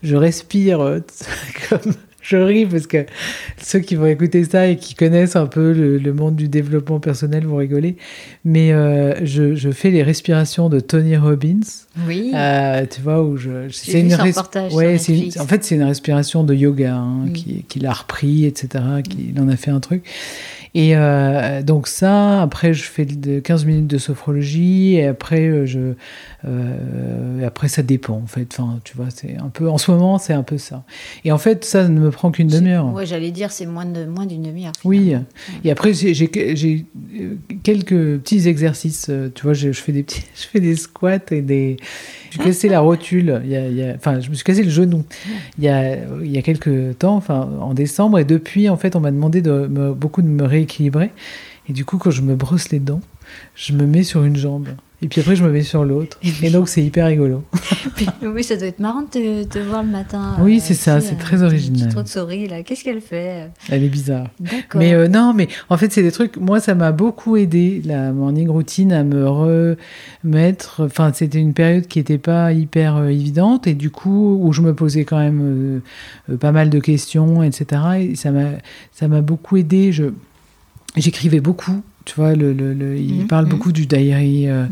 je 0.02 0.16
respire 0.16 1.00
comme 1.70 1.94
je 2.30 2.36
ris 2.36 2.66
parce 2.66 2.86
que 2.86 3.06
ceux 3.60 3.80
qui 3.80 3.96
vont 3.96 4.06
écouter 4.06 4.44
ça 4.44 4.68
et 4.68 4.76
qui 4.76 4.94
connaissent 4.94 5.34
un 5.34 5.46
peu 5.46 5.72
le, 5.72 6.12
monde 6.12 6.36
du 6.36 6.48
développement 6.48 7.00
personnel 7.00 7.44
vont 7.44 7.56
rigoler. 7.56 7.96
Mais 8.44 8.72
euh, 8.72 9.24
je, 9.24 9.54
je, 9.56 9.70
fais 9.70 9.90
les 9.90 10.02
respirations 10.02 10.68
de 10.68 10.78
Tony 10.78 11.16
Robbins. 11.16 11.60
Oui. 12.06 12.30
Euh, 12.34 12.86
tu 12.88 13.00
vois, 13.00 13.22
où 13.22 13.36
je. 13.36 13.68
C'est 13.70 14.00
une, 14.00 14.14
reportage 14.14 14.72
ouais, 14.74 14.96
en 15.38 15.46
fait, 15.46 15.64
c'est 15.64 15.74
une 15.74 15.82
respiration 15.82 16.44
de 16.44 16.54
yoga 16.54 16.94
hein, 16.94 17.26
qu'il 17.34 17.64
qui 17.64 17.84
a 17.84 17.92
repris, 17.92 18.44
etc. 18.44 18.84
Qu'il 19.08 19.40
en 19.40 19.48
a 19.48 19.56
fait 19.56 19.70
un 19.72 19.80
truc. 19.80 20.04
Et 20.74 20.92
euh, 20.94 21.62
donc 21.62 21.88
ça, 21.88 22.42
après 22.42 22.74
je 22.74 22.84
fais 22.84 23.04
de 23.04 23.40
15 23.40 23.64
minutes 23.64 23.86
de 23.88 23.98
sophrologie 23.98 24.94
et 24.94 25.06
après 25.06 25.66
je, 25.66 25.94
euh, 26.46 27.46
après 27.46 27.68
ça 27.68 27.82
dépend 27.82 28.14
en 28.14 28.26
fait. 28.26 28.46
Enfin, 28.52 28.80
tu 28.84 28.96
vois, 28.96 29.06
c'est 29.14 29.36
un 29.36 29.48
peu 29.48 29.68
en 29.68 29.78
ce 29.78 29.90
moment 29.90 30.18
c'est 30.18 30.32
un 30.32 30.42
peu 30.42 30.58
ça. 30.58 30.84
Et 31.24 31.32
en 31.32 31.38
fait 31.38 31.64
ça 31.64 31.88
ne 31.88 32.00
me 32.00 32.10
prend 32.10 32.30
qu'une 32.30 32.48
demi-heure. 32.48 32.92
Ouais, 32.92 33.06
j'allais 33.06 33.30
dire 33.30 33.50
c'est 33.50 33.66
moins 33.66 33.86
de 33.86 34.04
moins 34.04 34.26
d'une 34.26 34.42
demi-heure. 34.42 34.72
Oui. 34.84 35.14
Et 35.64 35.70
après 35.70 35.92
j'ai 35.94 36.28
quelques 36.28 37.90
quelques 37.90 38.20
petits 38.20 38.48
exercices. 38.48 39.10
Tu 39.34 39.42
vois, 39.42 39.54
je, 39.54 39.72
fais 39.72 39.92
des 39.92 40.02
petits, 40.02 40.24
je 40.34 40.46
fais 40.46 40.60
des 40.60 40.76
squats 40.76 41.18
et 41.30 41.42
des. 41.42 41.76
Je 42.30 42.38
me 42.38 42.42
suis 42.42 42.50
cassé 42.50 42.68
la 42.68 42.80
rotule. 42.80 43.40
Il 43.44 43.50
y 43.50 43.82
a, 43.82 43.94
enfin, 43.94 44.20
je 44.20 44.30
me 44.30 44.34
suis 44.34 44.44
cassé 44.44 44.62
le 44.62 44.70
genou. 44.70 45.04
Il 45.58 45.64
y 45.64 45.68
a, 45.68 45.96
il 46.22 46.30
y 46.30 46.38
a 46.38 46.42
quelques 46.42 46.98
temps, 46.98 47.16
enfin, 47.16 47.48
en 47.60 47.74
décembre, 47.74 48.18
et 48.18 48.24
depuis, 48.24 48.68
en 48.68 48.76
fait, 48.76 48.94
on 48.96 49.00
m'a 49.00 49.10
demandé 49.10 49.42
de 49.42 49.66
beaucoup 49.66 50.22
de 50.22 50.28
me 50.28 50.44
rééquilibrer. 50.44 51.10
Et 51.68 51.72
du 51.72 51.84
coup, 51.84 51.98
quand 51.98 52.10
je 52.10 52.22
me 52.22 52.34
brosse 52.34 52.70
les 52.70 52.78
dents, 52.78 53.00
je 53.54 53.72
me 53.72 53.86
mets 53.86 54.02
sur 54.02 54.24
une 54.24 54.36
jambe. 54.36 54.68
Et 55.02 55.08
puis 55.08 55.22
après, 55.22 55.34
je 55.34 55.42
me 55.42 55.50
mets 55.50 55.62
sur 55.62 55.84
l'autre. 55.84 56.18
Et, 56.42 56.50
donc, 56.50 56.68
c'est 56.68 56.82
hyper 56.82 57.06
rigolo. 57.06 57.42
oui, 58.22 58.44
ça 58.44 58.56
doit 58.56 58.66
être 58.66 58.80
marrant 58.80 59.00
de 59.00 59.44
te, 59.44 59.58
voir 59.58 59.82
le 59.82 59.88
matin. 59.88 60.36
Oui, 60.40 60.58
euh, 60.58 60.60
c'est 60.62 60.74
ça, 60.74 61.00
c'est 61.00 61.16
très 61.16 61.42
original. 61.42 61.88
Trop 61.88 62.02
de 62.02 62.08
souris, 62.08 62.48
là. 62.48 62.62
Qu'est-ce 62.62 62.84
qu'elle 62.84 63.00
fait 63.00 63.48
Elle 63.70 63.82
est 63.82 63.88
bizarre. 63.88 64.26
Mais 64.74 64.92
euh, 64.92 65.08
non, 65.08 65.32
mais 65.32 65.48
en 65.70 65.78
fait, 65.78 65.90
c'est 65.90 66.02
des 66.02 66.12
trucs. 66.12 66.36
Moi, 66.36 66.60
ça 66.60 66.74
m'a 66.74 66.92
beaucoup 66.92 67.38
aidé, 67.38 67.80
la 67.86 68.12
morning 68.12 68.50
routine, 68.50 68.92
à 68.92 69.02
me 69.02 69.26
remettre. 69.26 70.84
Enfin, 70.84 71.12
c'était 71.14 71.40
une 71.40 71.54
période 71.54 71.86
qui 71.86 71.98
n'était 71.98 72.18
pas 72.18 72.52
hyper 72.52 72.96
euh, 72.96 73.06
évidente. 73.06 73.66
Et 73.66 73.74
du 73.74 73.88
coup, 73.90 74.38
où 74.42 74.52
je 74.52 74.60
me 74.60 74.74
posais 74.74 75.04
quand 75.04 75.18
même 75.18 75.80
pas 76.40 76.52
mal 76.52 76.68
de 76.68 76.78
questions, 76.78 77.42
etc. 77.42 77.82
Et 78.00 78.16
ça 78.16 78.30
m'a 79.08 79.20
beaucoup 79.22 79.56
aidé. 79.56 79.92
Je. 79.92 80.04
J'écrivais 80.96 81.38
beaucoup 81.38 81.82
tu 82.04 82.14
vois, 82.14 82.34
le, 82.34 82.52
le, 82.52 82.96
il 82.96 83.22
mhm, 83.22 83.26
parle 83.26 83.46
beaucoup 83.46 83.72
du 83.72 83.86
diary 83.86 84.48
euh, 84.48 84.66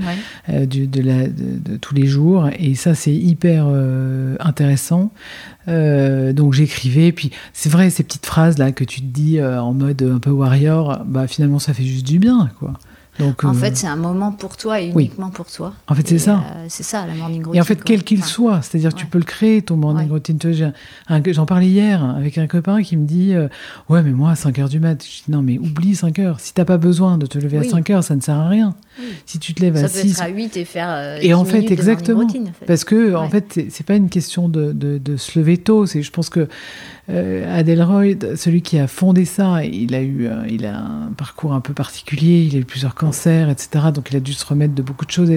euh, 0.49 0.67
du, 0.67 0.87
de, 0.87 1.03
la, 1.03 1.29
de, 1.29 1.77
tous 1.77 1.95
les 1.95 2.07
jours, 2.07 2.49
et 2.59 2.75
ça 2.75 2.95
c'est 2.95 3.15
hyper 3.15 3.67
euh, 3.69 4.37
intéressant. 4.41 5.13
donc 5.67 6.55
j'écrivais, 6.55 7.13
puis 7.13 7.31
c'est 7.53 7.71
vrai 7.71 7.91
ces 7.91 8.03
petites 8.03 8.27
phrases 8.27 8.59
là 8.59 8.73
que 8.73 8.85
tu 8.85 9.01
te 9.01 9.07
dis 9.07 9.43
en 9.43 9.75
mode 9.75 10.03
un 10.03 10.19
peu 10.19 10.31
warrior, 10.31 11.05
bah 11.07 11.27
finalement 11.27 11.59
ça 11.59 11.75
fait 11.75 11.85
juste 11.85 12.07
du 12.07 12.19
bien, 12.19 12.51
quoi 12.59 12.75
en 13.21 13.55
fait, 13.55 13.71
euh, 13.71 13.75
c'est 13.75 13.87
un 13.87 13.97
moment 13.97 14.33
pour 14.33 14.57
toi 14.57 14.81
et 14.81 14.89
uniquement 14.89 15.31
pour 15.31 15.47
toi. 15.47 15.73
En 15.87 15.95
fait, 15.95 16.07
c'est 16.07 16.19
ça. 16.19 16.37
Euh, 16.37 16.67
c'est 16.69 16.83
ça, 16.83 17.07
la 17.07 17.15
morning 17.15 17.45
routine. 17.45 17.57
Et 17.57 17.61
en 17.61 17.65
fait, 17.65 17.83
quel 17.83 18.05
qu'il 18.05 18.25
soit, 18.25 18.63
c'est-à-dire 18.63 18.95
tu 18.95 19.07
peux 19.07 19.19
le 19.19 19.25
créer, 19.25 19.63
ton 19.63 19.77
morning 19.77 20.09
routine. 20.09 20.39
J'en 21.27 21.47
parlais 21.47 21.69
hier 21.69 22.05
avec 22.05 22.39
un 22.39 22.47
copain 22.47 22.83
qui 22.83 22.97
me 22.97 23.07
dit 23.07 23.35
euh, 23.35 23.49
Ouais, 23.89 24.03
mais 24.03 24.11
moi, 24.11 24.33
à 24.33 24.37
5 24.37 24.59
h 24.59 24.69
du 24.69 24.81
mat, 24.81 25.03
je 25.03 25.25
dis 25.25 25.31
Non, 25.31 25.43
mais 25.43 25.59
oublie 25.59 25.95
5 25.95 26.19
heures. 26.19 26.41
Si 26.41 26.55
tu 26.55 26.61
n'as 26.61 26.65
pas 26.65 26.79
besoin 26.79 27.19
de 27.19 27.27
te 27.27 27.39
lever 27.39 27.59
à 27.59 27.65
5 27.65 27.91
heures, 27.91 28.05
ça 28.05 28.17
ne 28.17 28.21
sert 28.21 28.37
à 28.37 28.49
rien. 28.49 28.75
Si 29.27 29.39
tu 29.39 29.55
te 29.55 29.61
lèves 29.61 29.77
à 29.77 29.89
6. 29.89 30.15
Ça 30.15 30.25
peut 30.25 30.31
être 30.31 30.35
à 30.35 30.37
8 30.37 30.57
et 30.57 30.65
faire. 30.65 31.19
et 31.23 31.35
en 31.35 31.45
fait, 31.45 31.71
exactement. 31.71 32.27
Parce 32.67 32.85
que, 32.85 33.15
en 33.15 33.29
fait, 33.29 33.61
c'est 33.71 33.87
pas 33.87 33.95
une 33.95 34.09
question 34.09 34.49
de, 34.49 34.73
de, 34.73 34.99
de 34.99 35.17
se 35.17 35.39
lever 35.39 35.59
tôt. 35.59 35.87
Je 35.87 36.11
pense 36.11 36.29
que 36.31 36.49
euh, 37.11 37.59
Adelroyd, 37.59 38.37
celui 38.37 38.61
qui 38.61 38.79
a 38.79 38.87
fondé 38.87 39.25
ça, 39.25 39.65
il 39.65 39.95
a 39.95 40.03
eu, 40.03 40.27
euh, 40.27 40.43
il 40.51 40.67
a 40.67 40.79
un 40.79 41.13
parcours 41.17 41.55
un 41.55 41.61
peu 41.61 41.73
particulier, 41.73 42.43
il 42.43 42.55
a 42.55 42.59
eu 42.59 42.65
plusieurs 42.65 42.95
cancers, 42.95 43.49
etc. 43.49 43.87
Donc 43.95 44.11
il 44.11 44.17
a 44.17 44.21
dû 44.21 44.35
se 44.35 44.45
remettre 44.45 44.75
de 44.75 44.83
beaucoup 44.83 45.07
de 45.07 45.11
choses. 45.11 45.31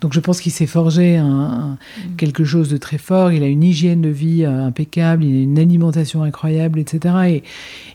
donc 0.00 0.12
je 0.12 0.20
pense 0.20 0.40
qu'il 0.40 0.50
s'est 0.50 0.66
forgé 0.66 1.16
un, 1.16 1.78
quelque 2.16 2.44
chose 2.44 2.68
de 2.68 2.76
très 2.76 2.98
fort. 2.98 3.30
Il 3.30 3.44
a 3.44 3.46
une 3.46 3.62
hygiène 3.62 4.00
de 4.00 4.08
vie 4.08 4.44
euh, 4.44 4.66
impeccable, 4.66 5.22
il 5.22 5.40
a 5.40 5.42
une 5.42 5.58
alimentation 5.60 6.24
incroyable, 6.24 6.80
etc. 6.80 7.14
Et, 7.28 7.42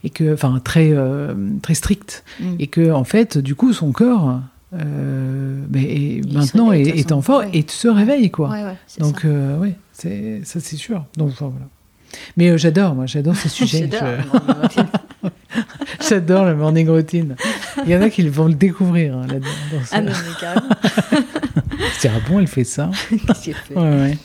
et 0.06 0.10
que, 0.10 0.34
enfin 0.34 0.62
très 0.64 0.96
très 1.62 1.74
stricte. 1.74 2.24
Mm. 2.40 2.46
Et 2.60 2.68
que 2.68 2.92
en 2.92 3.04
fait, 3.04 3.38
du 3.38 3.56
coup, 3.56 3.74
son 3.74 3.92
corps. 3.92 4.40
mais 4.72 6.22
maintenant 6.32 6.72
est, 6.72 7.12
en 7.12 7.22
forme 7.22 7.48
et 7.52 7.66
se 7.68 7.90
réveille 7.90 8.32
quoi. 8.32 8.56
donc 9.00 9.26
oui, 9.60 9.74
c'est 9.92 10.42
ça 10.46 10.62
c'est 10.62 10.78
sûr. 10.78 11.06
Donc 11.18 11.32
voilà. 11.40 11.68
Mais 12.38 12.50
euh, 12.50 12.58
j'adore, 12.58 12.96
moi, 12.96 13.06
j'adore 13.06 13.36
ce 13.36 13.50
sujet. 13.58 13.90
j'adore 13.92 14.24
le 16.12 16.54
morning 16.54 16.90
routine. 16.90 17.36
Il 17.86 17.92
y 17.92 17.96
en 17.96 18.02
a 18.02 18.10
qui 18.10 18.28
vont 18.28 18.48
le 18.48 18.54
découvrir 18.54 19.18
hein, 19.18 19.28
là-dedans. 19.28 19.48
Ah 19.92 20.02
non, 20.02 20.12
mais 20.12 20.40
carrément. 20.40 20.70
C'est 22.00 22.10
ah 22.10 22.20
bon, 22.28 22.40
elle 22.40 22.48
fait 22.48 22.64
ça 22.64 22.92
fait? 22.92 23.54
Ouais, 23.76 23.82
ouais. 23.82 24.18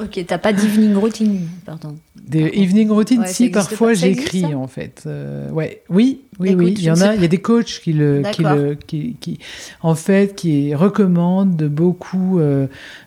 Ok, 0.00 0.24
t'as 0.26 0.38
pas 0.38 0.52
d'evening 0.52 0.94
routine, 0.94 1.48
pardon. 1.64 1.96
Des 2.26 2.50
evening 2.54 2.90
routines, 2.90 3.24
si 3.26 3.50
parfois 3.50 3.94
j'écris 3.94 4.54
en 4.54 4.66
fait. 4.66 5.02
Euh, 5.06 5.50
ouais, 5.50 5.82
oui, 5.88 6.22
oui, 6.38 6.54
oui. 6.54 6.74
Il 6.76 6.82
y 6.82 6.90
en 6.90 7.00
a. 7.00 7.14
Il 7.14 7.22
y 7.22 7.24
a 7.24 7.28
des 7.28 7.38
coachs 7.38 7.80
qui 7.82 7.92
le, 7.92 8.22
qui 8.32 8.42
le, 8.42 8.74
qui, 8.74 9.16
qui, 9.20 9.38
en 9.82 9.94
fait, 9.94 10.34
qui 10.34 10.74
recommandent 10.74 11.56
de 11.56 11.68
beaucoup 11.68 12.38
euh, 12.38 12.66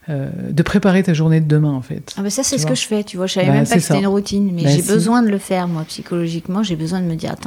euh, 0.10 0.30
de 0.52 0.64
préparer 0.64 1.04
ta 1.04 1.14
journée 1.14 1.40
de 1.40 1.48
demain 1.48 1.74
en 1.74 1.82
fait. 1.82 2.14
Ah 2.18 2.22
ben 2.22 2.30
ça 2.30 2.44
c'est 2.44 2.58
ce 2.58 2.66
que 2.66 2.76
je 2.76 2.86
fais. 2.86 3.04
Tu 3.04 3.18
vois, 3.18 3.28
je 3.28 3.34
savais 3.34 3.48
bah, 3.48 3.54
même 3.54 3.68
pas 3.68 3.76
que 3.76 3.82
c'était 3.82 4.00
une 4.00 4.08
routine, 4.08 4.52
mais 4.54 4.64
bah, 4.64 4.70
j'ai 4.70 4.82
besoin 4.82 5.24
de 5.24 5.30
le 5.30 5.38
faire 5.38 5.68
moi 5.68 5.84
psychologiquement. 5.88 6.62
J'ai 6.64 6.76
besoin 6.76 7.00
de 7.00 7.06
me 7.06 7.16
dire 7.16 7.32
attends 7.32 7.47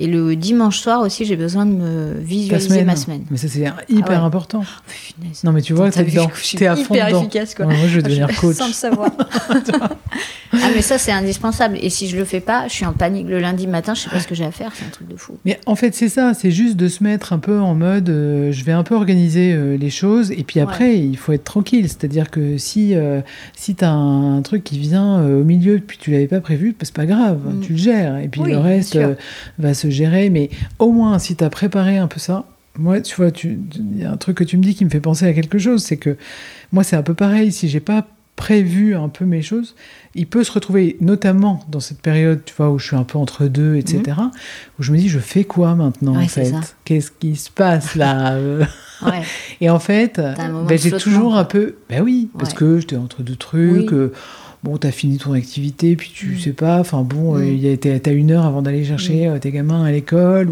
et 0.00 0.06
le 0.06 0.36
dimanche 0.36 0.78
soir 0.78 1.00
aussi, 1.00 1.24
j'ai 1.24 1.34
besoin 1.34 1.66
de 1.66 1.72
me 1.72 2.14
visualiser 2.20 2.84
ma 2.84 2.94
semaine. 2.94 3.24
Mais 3.30 3.36
ça, 3.36 3.48
c'est 3.48 3.64
hyper 3.88 4.22
ah 4.22 4.26
important. 4.26 4.62
Oh, 4.64 5.24
non, 5.42 5.50
mais 5.50 5.60
tu 5.60 5.72
vois, 5.72 5.90
t'es 5.90 6.02
es 6.02 6.66
à 6.66 6.76
fond 6.76 6.94
hyper 6.94 7.08
efficace, 7.08 7.54
quoi. 7.56 7.66
moi, 7.66 7.74
je 7.88 7.96
vais 7.96 8.02
devenir 8.02 8.28
coach. 8.40 8.56
Sans 8.56 8.68
le 8.68 8.72
savoir. 8.72 9.10
ah, 10.62 10.70
mais 10.74 10.82
ça, 10.82 10.98
c'est 10.98 11.12
indispensable. 11.12 11.78
Et 11.80 11.90
si 11.90 12.08
je 12.08 12.16
le 12.16 12.24
fais 12.24 12.40
pas, 12.40 12.68
je 12.68 12.72
suis 12.72 12.86
en 12.86 12.92
panique. 12.92 13.28
Le 13.28 13.38
lundi 13.38 13.66
matin, 13.66 13.94
je 13.94 14.02
sais 14.02 14.10
pas 14.10 14.20
ce 14.20 14.26
que 14.26 14.34
j'ai 14.34 14.44
à 14.44 14.50
faire. 14.50 14.72
C'est 14.74 14.84
un 14.84 14.90
truc 14.90 15.08
de 15.08 15.16
fou. 15.16 15.38
Mais 15.44 15.58
en 15.66 15.74
fait, 15.74 15.94
c'est 15.94 16.08
ça. 16.08 16.34
C'est 16.34 16.50
juste 16.50 16.76
de 16.76 16.88
se 16.88 17.02
mettre 17.02 17.32
un 17.32 17.38
peu 17.38 17.58
en 17.58 17.74
mode, 17.74 18.08
euh, 18.08 18.52
je 18.52 18.64
vais 18.64 18.72
un 18.72 18.82
peu 18.82 18.94
organiser 18.94 19.52
euh, 19.52 19.76
les 19.76 19.90
choses. 19.90 20.30
Et 20.32 20.44
puis 20.44 20.60
après, 20.60 20.98
il 20.98 21.16
faut 21.16 21.32
être 21.32 21.44
tranquille. 21.44 21.88
C'est-à-dire 21.88 22.30
que 22.30 22.58
si, 22.58 22.94
euh, 22.94 23.20
si 23.56 23.74
tu 23.74 23.84
as 23.84 23.92
un, 23.92 24.42
truc 24.42 24.64
qui 24.64 24.78
vient 24.78 25.22
au 25.24 25.44
milieu, 25.44 25.78
puis 25.78 25.98
tu 25.98 26.10
l'avais 26.10 26.28
pas 26.28 26.40
prévu, 26.40 26.70
bah, 26.70 26.84
c'est 26.84 26.94
pas 26.94 27.06
grave. 27.06 27.40
Mm. 27.44 27.60
Tu 27.60 27.72
le 27.72 27.78
gères. 27.78 28.18
Et 28.18 28.28
puis 28.28 28.42
le 28.42 28.58
reste 28.58 28.98
va 29.58 29.74
se 29.74 29.90
gérer, 29.90 30.30
mais 30.30 30.50
au 30.78 30.92
moins, 30.92 31.18
si 31.18 31.36
tu 31.36 31.44
as 31.44 31.50
préparé 31.50 31.98
un 31.98 32.06
peu 32.06 32.20
ça, 32.20 32.44
moi, 32.78 33.00
tu 33.00 33.16
vois, 33.16 33.30
il 33.42 33.98
y 33.98 34.04
a 34.04 34.12
un 34.12 34.16
truc 34.16 34.36
que 34.36 34.44
tu 34.44 34.56
me 34.56 34.62
dis 34.62 34.74
qui 34.74 34.84
me 34.84 34.90
fait 34.90 35.00
penser 35.00 35.26
à 35.26 35.32
quelque 35.32 35.58
chose, 35.58 35.82
c'est 35.82 35.96
que 35.96 36.16
moi, 36.72 36.84
c'est 36.84 36.96
un 36.96 37.02
peu 37.02 37.14
pareil. 37.14 37.50
Si 37.50 37.68
j'ai 37.68 37.80
pas 37.80 38.06
prévu 38.38 38.94
un 38.94 39.08
peu 39.08 39.24
mes 39.24 39.42
choses, 39.42 39.74
il 40.14 40.28
peut 40.28 40.44
se 40.44 40.52
retrouver, 40.52 40.96
notamment 41.00 41.60
dans 41.68 41.80
cette 41.80 42.00
période, 42.00 42.44
tu 42.44 42.54
vois, 42.56 42.70
où 42.70 42.78
je 42.78 42.86
suis 42.86 42.96
un 42.96 43.02
peu 43.02 43.18
entre 43.18 43.46
deux, 43.46 43.74
etc., 43.74 44.02
mhm. 44.16 44.30
où 44.78 44.82
je 44.82 44.92
me 44.92 44.96
dis, 44.96 45.08
je 45.08 45.18
fais 45.18 45.42
quoi 45.42 45.74
maintenant, 45.74 46.16
en 46.16 46.28
fait? 46.28 46.54
Qu'est-ce 46.84 47.10
qui 47.10 47.34
se 47.34 47.50
passe 47.50 47.96
là 47.96 48.38
Et 49.60 49.68
en 49.68 49.80
fait, 49.80 50.20
ben, 50.20 50.78
j'ai 50.78 50.92
toujours 50.92 51.34
un 51.34 51.44
peu, 51.44 51.76
ben 51.90 52.00
oui, 52.00 52.30
parce 52.38 52.54
que 52.54 52.78
j'étais 52.78 52.96
entre 52.96 53.22
deux 53.22 53.36
trucs. 53.36 53.92
Euh, 53.92 54.12
bon, 54.64 54.76
t'as 54.76 54.90
fini 54.90 55.18
ton 55.18 55.32
activité, 55.32 55.94
puis 55.96 56.10
tu 56.12 56.26
mm. 56.30 56.38
sais 56.38 56.52
pas, 56.52 56.80
enfin 56.80 57.02
bon, 57.02 57.38
mm. 57.38 57.60
euh, 57.64 57.98
t'as 57.98 58.12
une 58.12 58.30
heure 58.30 58.44
avant 58.44 58.62
d'aller 58.62 58.84
chercher 58.84 59.28
mm. 59.28 59.32
euh, 59.32 59.38
tes 59.38 59.50
gamins 59.50 59.84
à 59.84 59.92
l'école. 59.92 60.50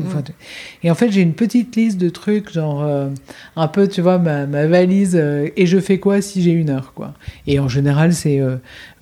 Et 0.82 0.90
en 0.90 0.94
fait, 0.94 1.10
j'ai 1.10 1.22
une 1.22 1.34
petite 1.34 1.74
liste 1.76 1.98
de 1.98 2.08
trucs, 2.08 2.52
genre 2.52 2.82
euh, 2.84 3.08
un 3.56 3.68
peu, 3.68 3.88
tu 3.88 4.00
vois, 4.00 4.18
ma, 4.18 4.46
valise, 4.66 5.16
et 5.16 5.66
je 5.66 5.78
fais 5.78 5.98
quoi 5.98 6.20
si 6.20 6.42
j'ai 6.42 6.52
une 6.52 6.70
heure, 6.70 6.92
quoi. 6.94 7.14
Et 7.46 7.58
en 7.58 7.68
général, 7.68 8.12
c'est, 8.12 8.40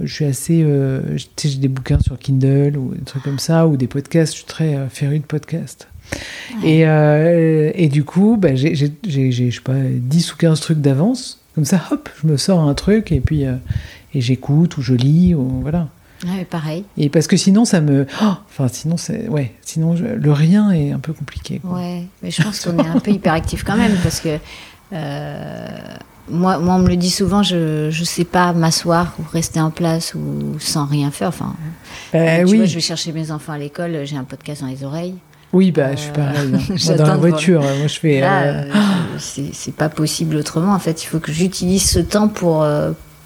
je 0.00 0.12
suis 0.12 0.24
assez, 0.24 0.66
j'ai 1.42 1.58
des 1.58 1.68
bouquins 1.68 2.00
sur 2.00 2.18
Kindle 2.18 2.76
ou 2.76 2.94
des 2.94 3.04
trucs 3.04 3.22
comme 3.22 3.38
ça, 3.38 3.66
ou 3.66 3.76
des 3.76 3.86
podcasts, 3.86 4.32
je 4.32 4.38
suis 4.38 4.46
très 4.46 4.88
féru 4.90 5.18
de 5.18 5.24
podcasts. 5.24 5.88
Et, 6.64 6.80
et, 6.80 7.88
du 7.88 8.04
coup, 8.04 8.36
bah, 8.38 8.54
j'ai, 8.54 8.74
je 8.74 8.86
sais 9.50 9.60
pas, 9.62 9.74
10 9.74 10.32
ou 10.32 10.36
15 10.36 10.60
trucs 10.60 10.80
d'avance. 10.80 11.40
Comme 11.54 11.64
ça, 11.64 11.80
hop, 11.92 12.08
je 12.20 12.26
me 12.26 12.36
sors 12.36 12.60
un 12.60 12.74
truc 12.74 13.12
et 13.12 13.20
puis, 13.20 13.44
et 14.14 14.20
j'écoute 14.20 14.76
ou 14.76 14.82
je 14.82 14.94
lis 14.94 15.34
ou 15.34 15.60
voilà. 15.62 15.88
Ouais, 16.24 16.44
pareil. 16.44 16.84
Et 16.96 17.08
parce 17.08 17.26
que 17.26 17.36
sinon 17.36 17.64
ça 17.64 17.80
me, 17.80 18.06
oh, 18.22 18.32
enfin 18.48 18.68
sinon 18.68 18.96
c'est, 18.96 19.28
ouais, 19.28 19.52
sinon 19.62 19.94
le 19.94 20.32
rien 20.32 20.70
est 20.70 20.92
un 20.92 20.98
peu 20.98 21.12
compliqué. 21.12 21.58
Quoi. 21.58 21.78
Ouais, 21.78 22.04
mais 22.22 22.30
je 22.30 22.42
pense 22.42 22.64
qu'on 22.64 22.78
est 22.78 22.86
un 22.86 23.00
peu 23.00 23.10
hyperactif 23.10 23.64
quand 23.64 23.76
même 23.76 23.96
parce 24.02 24.20
que 24.20 24.38
euh, 24.92 25.66
moi, 26.30 26.58
moi 26.58 26.74
on 26.74 26.78
me 26.78 26.88
le 26.88 26.96
dit 26.96 27.10
souvent, 27.10 27.42
je 27.42 27.88
je 27.90 28.04
sais 28.04 28.24
pas 28.24 28.52
m'asseoir 28.52 29.14
ou 29.18 29.24
rester 29.32 29.60
en 29.60 29.70
place 29.70 30.14
ou 30.14 30.58
sans 30.60 30.86
rien 30.86 31.10
faire. 31.10 31.28
Enfin, 31.28 31.54
ben, 32.12 32.48
oui. 32.48 32.66
je 32.66 32.74
vais 32.74 32.80
chercher 32.80 33.12
mes 33.12 33.30
enfants 33.30 33.52
à 33.52 33.58
l'école, 33.58 34.04
j'ai 34.04 34.16
un 34.16 34.24
podcast 34.24 34.62
dans 34.62 34.68
les 34.68 34.84
oreilles. 34.84 35.16
Oui, 35.52 35.70
bah, 35.70 35.94
je 35.94 36.00
suis 36.00 36.10
euh, 36.10 36.14
pareil. 36.14 36.52
Hein. 36.54 36.96
dans 36.96 37.06
la 37.06 37.16
voiture, 37.16 37.60
moi, 37.60 37.86
je 37.86 37.98
fais. 37.98 38.22
Euh, 38.24 38.64
c'est 39.18 39.74
pas 39.74 39.88
possible 39.88 40.36
autrement. 40.36 40.72
En 40.72 40.78
fait, 40.80 41.04
il 41.04 41.06
faut 41.06 41.20
que 41.20 41.30
j'utilise 41.30 41.88
ce 41.88 42.00
temps 42.00 42.26
pour, 42.26 42.66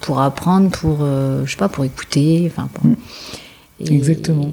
pour 0.01 0.21
apprendre, 0.21 0.69
pour, 0.69 0.99
euh, 1.01 1.45
je 1.45 1.51
sais 1.51 1.57
pas, 1.57 1.69
pour 1.69 1.85
écouter. 1.85 2.51
Enfin, 2.51 2.69
mm. 2.83 2.95
Exactement. 3.85 4.51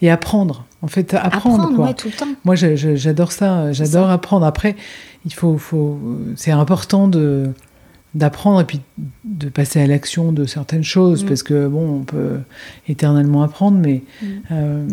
Et, 0.00 0.10
apprendre. 0.10 0.64
En 0.82 0.86
fait, 0.88 1.14
apprendre. 1.14 1.74
quoi. 1.74 1.92
tout 1.94 2.08
le 2.08 2.14
temps. 2.14 2.28
Moi, 2.44 2.54
j'adore 2.54 3.32
ça. 3.32 3.72
J'adore 3.72 4.08
apprendre. 4.08 4.46
Après, 4.46 4.76
il 5.24 5.34
faut, 5.34 5.58
faut 5.58 5.98
c'est 6.36 6.52
important 6.52 7.08
de 7.08 7.50
d'apprendre 8.14 8.62
et 8.62 8.64
puis 8.64 8.80
de 9.24 9.50
passer 9.50 9.78
à 9.78 9.86
l'action 9.86 10.32
de 10.32 10.46
certaines 10.46 10.84
choses 10.84 11.22
mm. 11.22 11.28
parce 11.28 11.42
que 11.42 11.66
bon 11.68 12.00
on 12.00 12.04
peut 12.04 12.38
éternellement 12.88 13.42
apprendre 13.42 13.78
mais 13.78 14.02
mm. 14.22 14.26
euh, 14.52 14.86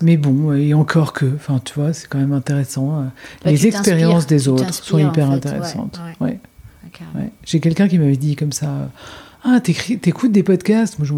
mais 0.00 0.16
bon 0.16 0.54
et 0.54 0.72
encore 0.72 1.12
que 1.12 1.26
enfin 1.34 1.60
tu 1.62 1.74
vois 1.74 1.92
c'est 1.92 2.08
quand 2.08 2.16
même 2.16 2.32
intéressant 2.32 3.10
bah, 3.44 3.50
les 3.50 3.66
expériences 3.66 4.26
des 4.26 4.48
autres 4.48 4.72
sont 4.72 4.98
hyper 4.98 5.30
intéressantes 5.30 6.00
ouais. 6.20 6.37
J'ai 7.44 7.60
quelqu'un 7.60 7.88
qui 7.88 7.98
m'avait 7.98 8.16
dit 8.16 8.36
comme 8.36 8.52
ça 8.52 8.90
Ah, 9.44 9.60
t'écoutes 9.60 10.32
des 10.32 10.42
podcasts? 10.42 10.98
Moi, 10.98 11.06
je 11.06 11.14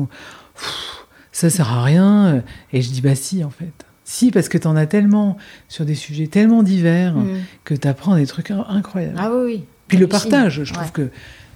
ça 1.33 1.49
sert 1.49 1.71
à 1.71 1.85
rien. 1.85 2.43
Et 2.73 2.83
je 2.83 2.91
dis 2.91 3.01
Bah, 3.01 3.15
si, 3.15 3.45
en 3.45 3.51
fait. 3.51 3.73
Si, 4.05 4.33
parce 4.33 4.49
que 4.49 4.59
tu 4.59 4.67
en 4.67 4.75
as 4.75 4.87
tellement 4.87 5.37
sur 5.69 5.85
des 5.85 5.95
sujets 5.95 6.27
tellement 6.27 6.65
divers 6.65 7.15
mm. 7.15 7.27
que 7.65 7.75
tu 7.75 7.87
apprends 7.87 8.17
des 8.17 8.27
trucs 8.27 8.51
incroyables. 8.51 9.17
Ah 9.17 9.31
oui, 9.33 9.43
oui. 9.45 9.65
Puis 9.87 9.99
le 9.99 10.09
partage, 10.09 10.65
je 10.65 10.73
trouve 10.73 10.93
que 10.93 11.11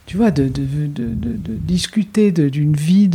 tu 0.07 0.17
vois, 0.17 0.31
de, 0.31 0.49
de, 0.49 0.87
de, 0.87 1.15
de 1.15 1.55
discuter 1.55 2.31
d'une 2.31 2.75
vie, 2.75 3.09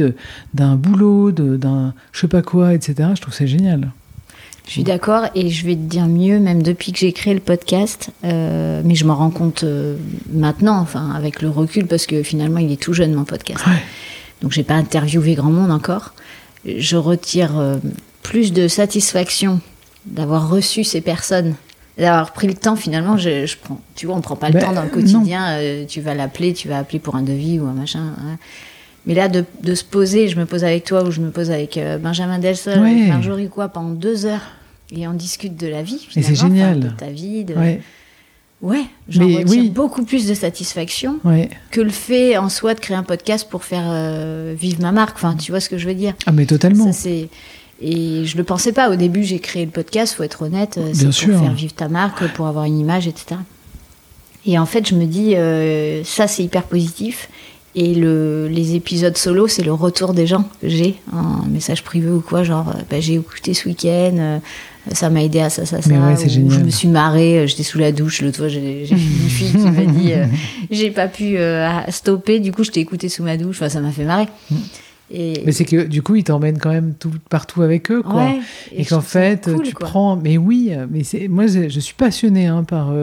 d'un 0.53 0.75
boulot, 0.75 1.31
d'un 1.31 1.93
je 2.11 2.21
sais 2.21 2.27
pas 2.27 2.41
quoi, 2.41 2.73
etc. 2.73 3.09
Je 3.15 3.21
trouve 3.21 3.33
ça 3.33 3.45
génial. 3.45 3.91
Je 4.69 4.73
suis 4.73 4.83
d'accord 4.83 5.25
et 5.33 5.49
je 5.49 5.65
vais 5.65 5.73
te 5.73 5.79
dire 5.79 6.05
mieux, 6.05 6.39
même 6.39 6.61
depuis 6.61 6.91
que 6.91 6.99
j'ai 6.99 7.11
créé 7.11 7.33
le 7.33 7.39
podcast, 7.39 8.11
euh, 8.23 8.83
mais 8.85 8.93
je 8.93 9.03
m'en 9.03 9.15
rends 9.15 9.31
compte 9.31 9.63
euh, 9.63 9.97
maintenant, 10.31 10.77
enfin 10.77 11.09
avec 11.15 11.41
le 11.41 11.49
recul, 11.49 11.87
parce 11.87 12.05
que 12.05 12.21
finalement 12.21 12.59
il 12.59 12.71
est 12.71 12.79
tout 12.79 12.93
jeune 12.93 13.15
mon 13.15 13.23
podcast. 13.23 13.65
Ouais. 13.65 13.81
Donc 14.43 14.51
j'ai 14.51 14.61
pas 14.61 14.75
interviewé 14.75 15.33
grand 15.33 15.49
monde 15.49 15.71
encore. 15.71 16.13
Je 16.67 16.97
retire 16.97 17.57
euh, 17.57 17.77
plus 18.21 18.53
de 18.53 18.67
satisfaction 18.67 19.59
d'avoir 20.05 20.51
reçu 20.51 20.83
ces 20.83 21.01
personnes 21.01 21.55
d'avoir 21.97 22.31
pris 22.31 22.47
le 22.47 22.53
temps 22.53 22.75
finalement 22.75 23.17
je, 23.17 23.47
je, 23.47 23.57
prends 23.57 23.81
tu 23.95 24.05
vois 24.05 24.15
on 24.15 24.21
prend 24.21 24.37
pas 24.37 24.47
le 24.47 24.53
ben, 24.53 24.61
temps 24.61 24.71
dans 24.71 24.83
le 24.83 24.89
quotidien 24.89 25.57
euh, 25.57 25.85
tu 25.85 25.99
vas 25.99 26.13
l'appeler 26.13 26.53
tu 26.53 26.69
vas 26.69 26.77
appeler 26.77 26.99
pour 26.99 27.15
un 27.15 27.23
devis 27.23 27.59
ou 27.59 27.65
un 27.65 27.73
machin 27.73 28.13
hein. 28.17 28.37
mais 29.05 29.15
là 29.15 29.27
de, 29.27 29.43
de, 29.63 29.75
se 29.75 29.83
poser 29.83 30.29
je 30.29 30.39
me 30.39 30.45
pose 30.45 30.63
avec 30.63 30.85
toi 30.85 31.03
ou 31.03 31.11
je 31.11 31.19
me 31.19 31.29
pose 31.29 31.51
avec 31.51 31.75
euh, 31.75 31.97
Benjamin 31.97 32.39
Delsol 32.39 32.79
ouais. 32.79 33.07
Marjorie 33.07 33.49
quoi 33.49 33.67
pendant 33.67 33.89
deux 33.89 34.25
heures 34.25 34.47
et 34.91 35.07
on 35.07 35.13
discute 35.13 35.55
de 35.55 35.67
la 35.67 35.83
vie 35.83 36.07
et 36.15 36.21
c'est 36.21 36.35
génial 36.35 36.79
de 36.79 36.89
ta 36.89 37.09
vie 37.09 37.43
de... 37.43 37.53
ouais, 37.53 37.81
ouais 38.61 38.85
j'en 39.07 39.25
retire 39.25 39.47
oui. 39.47 39.69
beaucoup 39.69 40.03
plus 40.03 40.27
de 40.27 40.33
satisfaction 40.33 41.19
ouais. 41.23 41.49
que 41.71 41.81
le 41.81 41.91
fait 41.91 42.37
en 42.37 42.49
soi 42.49 42.73
de 42.73 42.79
créer 42.79 42.97
un 42.97 43.03
podcast 43.03 43.47
pour 43.49 43.63
faire 43.63 43.85
euh, 43.87 44.55
vivre 44.57 44.81
ma 44.81 44.91
marque 44.91 45.17
enfin 45.17 45.35
tu 45.35 45.51
vois 45.51 45.59
ce 45.59 45.69
que 45.69 45.77
je 45.77 45.87
veux 45.87 45.95
dire 45.95 46.13
ah 46.25 46.31
mais 46.31 46.45
totalement 46.45 46.91
et 47.81 48.25
je 48.25 48.37
le 48.37 48.43
pensais 48.43 48.73
pas. 48.73 48.91
Au 48.91 48.95
début, 48.95 49.23
j'ai 49.23 49.39
créé 49.39 49.65
le 49.65 49.71
podcast, 49.71 50.15
faut 50.15 50.23
être 50.23 50.41
honnête. 50.41 50.77
Euh, 50.77 50.91
c'est 50.93 51.05
pour 51.05 51.39
faire 51.39 51.53
vivre 51.53 51.73
ta 51.73 51.87
marque, 51.87 52.27
pour 52.33 52.47
avoir 52.47 52.65
une 52.65 52.77
image, 52.77 53.07
etc. 53.07 53.39
Et 54.45 54.57
en 54.57 54.65
fait, 54.65 54.87
je 54.87 54.95
me 54.95 55.05
dis, 55.05 55.35
euh, 55.35 56.03
ça, 56.03 56.27
c'est 56.27 56.43
hyper 56.43 56.63
positif. 56.63 57.29
Et 57.75 57.93
le, 57.93 58.47
les 58.47 58.75
épisodes 58.75 59.15
solo, 59.15 59.47
c'est 59.47 59.63
le 59.63 59.71
retour 59.71 60.13
des 60.13 60.25
gens 60.25 60.43
que 60.59 60.67
j'ai, 60.67 60.95
un 61.13 61.45
message 61.47 61.83
privé 61.83 62.09
ou 62.09 62.19
quoi, 62.19 62.43
genre, 62.43 62.69
euh, 62.69 62.81
bah, 62.89 62.99
j'ai 62.99 63.13
écouté 63.13 63.53
ce 63.53 63.67
week-end, 63.69 64.15
euh, 64.17 64.39
ça 64.91 65.11
m'a 65.11 65.23
aidé 65.23 65.39
à 65.39 65.51
ça, 65.51 65.67
ça, 65.67 65.79
ça. 65.81 65.89
Ouais, 65.89 66.15
je 66.27 66.39
me 66.39 66.69
suis 66.71 66.87
marrée, 66.87 67.47
j'étais 67.47 67.61
sous 67.61 67.77
la 67.77 67.91
douche, 67.91 68.21
l'autre 68.21 68.37
fois, 68.37 68.47
j'ai 68.47 68.89
une 68.89 68.97
fille 69.29 69.51
qui 69.51 69.57
m'a 69.57 69.85
dit, 69.85 70.13
j'ai 70.71 70.89
pas 70.89 71.07
pu 71.07 71.37
stopper, 71.89 72.39
du 72.39 72.51
coup, 72.51 72.63
je 72.63 72.71
t'ai 72.71 72.79
écouté 72.79 73.07
sous 73.07 73.23
ma 73.23 73.37
douche, 73.37 73.57
enfin, 73.57 73.69
ça 73.69 73.81
m'a 73.81 73.91
fait 73.91 74.05
marrer. 74.05 74.27
Mm. 74.49 74.55
Mais 75.11 75.51
c'est 75.51 75.65
que 75.65 75.87
du 75.87 76.03
coup, 76.03 76.15
ils 76.15 76.23
t'emmènent 76.23 76.59
quand 76.59 76.71
même 76.71 76.93
tout, 76.93 77.11
partout 77.29 77.63
avec 77.63 77.91
eux, 77.91 78.03
quoi. 78.03 78.31
et, 78.71 78.85
qu'en 78.85 79.01
fait, 79.01 79.49
tu 79.63 79.73
prends. 79.73 80.15
Mais 80.15 80.37
oui, 80.37 80.71
mais 80.91 81.03
c'est 81.03 81.27
moi, 81.27 81.47
je 81.47 81.79
suis 81.79 81.95
passionnée 81.95 82.45
hein, 82.45 82.63
par. 82.63 82.93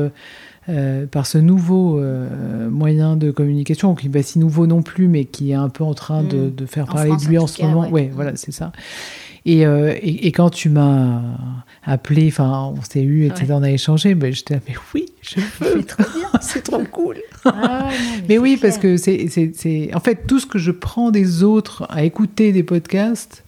Euh, 0.68 0.86
euh, 0.86 1.06
par 1.06 1.26
ce 1.26 1.38
nouveau 1.38 1.98
euh, 1.98 2.68
moyen 2.70 3.16
de 3.16 3.30
communication, 3.30 3.94
qui 3.94 4.06
n'est 4.06 4.12
pas 4.12 4.22
si 4.22 4.38
nouveau 4.38 4.66
non 4.66 4.82
plus, 4.82 5.08
mais 5.08 5.24
qui 5.24 5.50
est 5.50 5.54
un 5.54 5.68
peu 5.68 5.84
en 5.84 5.94
train 5.94 6.22
de, 6.22 6.36
mm. 6.36 6.54
de, 6.54 6.66
faire 6.66 6.86
parler 6.86 7.10
de 7.16 7.28
lui 7.28 7.38
en, 7.38 7.46
ce 7.46 7.62
moment. 7.62 7.88
Ouais, 7.88 8.10
voilà, 8.12 8.32
c'est 8.36 8.52
ça. 8.52 8.72
Et, 9.44 9.60
et, 9.60 10.26
et, 10.26 10.32
quand 10.32 10.50
tu 10.50 10.68
m'as 10.68 11.22
appelé, 11.84 12.26
enfin, 12.28 12.72
on 12.76 12.82
s'est 12.82 13.02
eu, 13.02 13.26
etc., 13.26 13.46
on 13.50 13.62
a 13.62 13.70
échangé, 13.70 14.16
ben, 14.16 14.32
j'étais 14.32 14.54
là, 14.54 14.60
mais 14.68 14.74
oui, 14.92 15.06
je 15.22 15.36
veux. 15.60 15.76
C'est 15.76 15.86
trop 15.86 16.18
bien, 16.18 16.30
c'est 16.40 16.62
trop 16.62 16.82
cool. 16.90 17.16
Ah, 17.44 17.90
mais, 18.28 18.38
oui, 18.38 18.58
parce 18.60 18.78
que 18.78 18.96
c'est, 18.96 19.90
en 19.94 20.00
fait, 20.00 20.26
tout 20.26 20.40
ce 20.40 20.46
que 20.46 20.58
je 20.58 20.72
prends 20.72 21.12
des 21.12 21.44
autres 21.44 21.86
à 21.90 22.02
écouter 22.02 22.52
des 22.52 22.64
podcasts, 22.64 23.44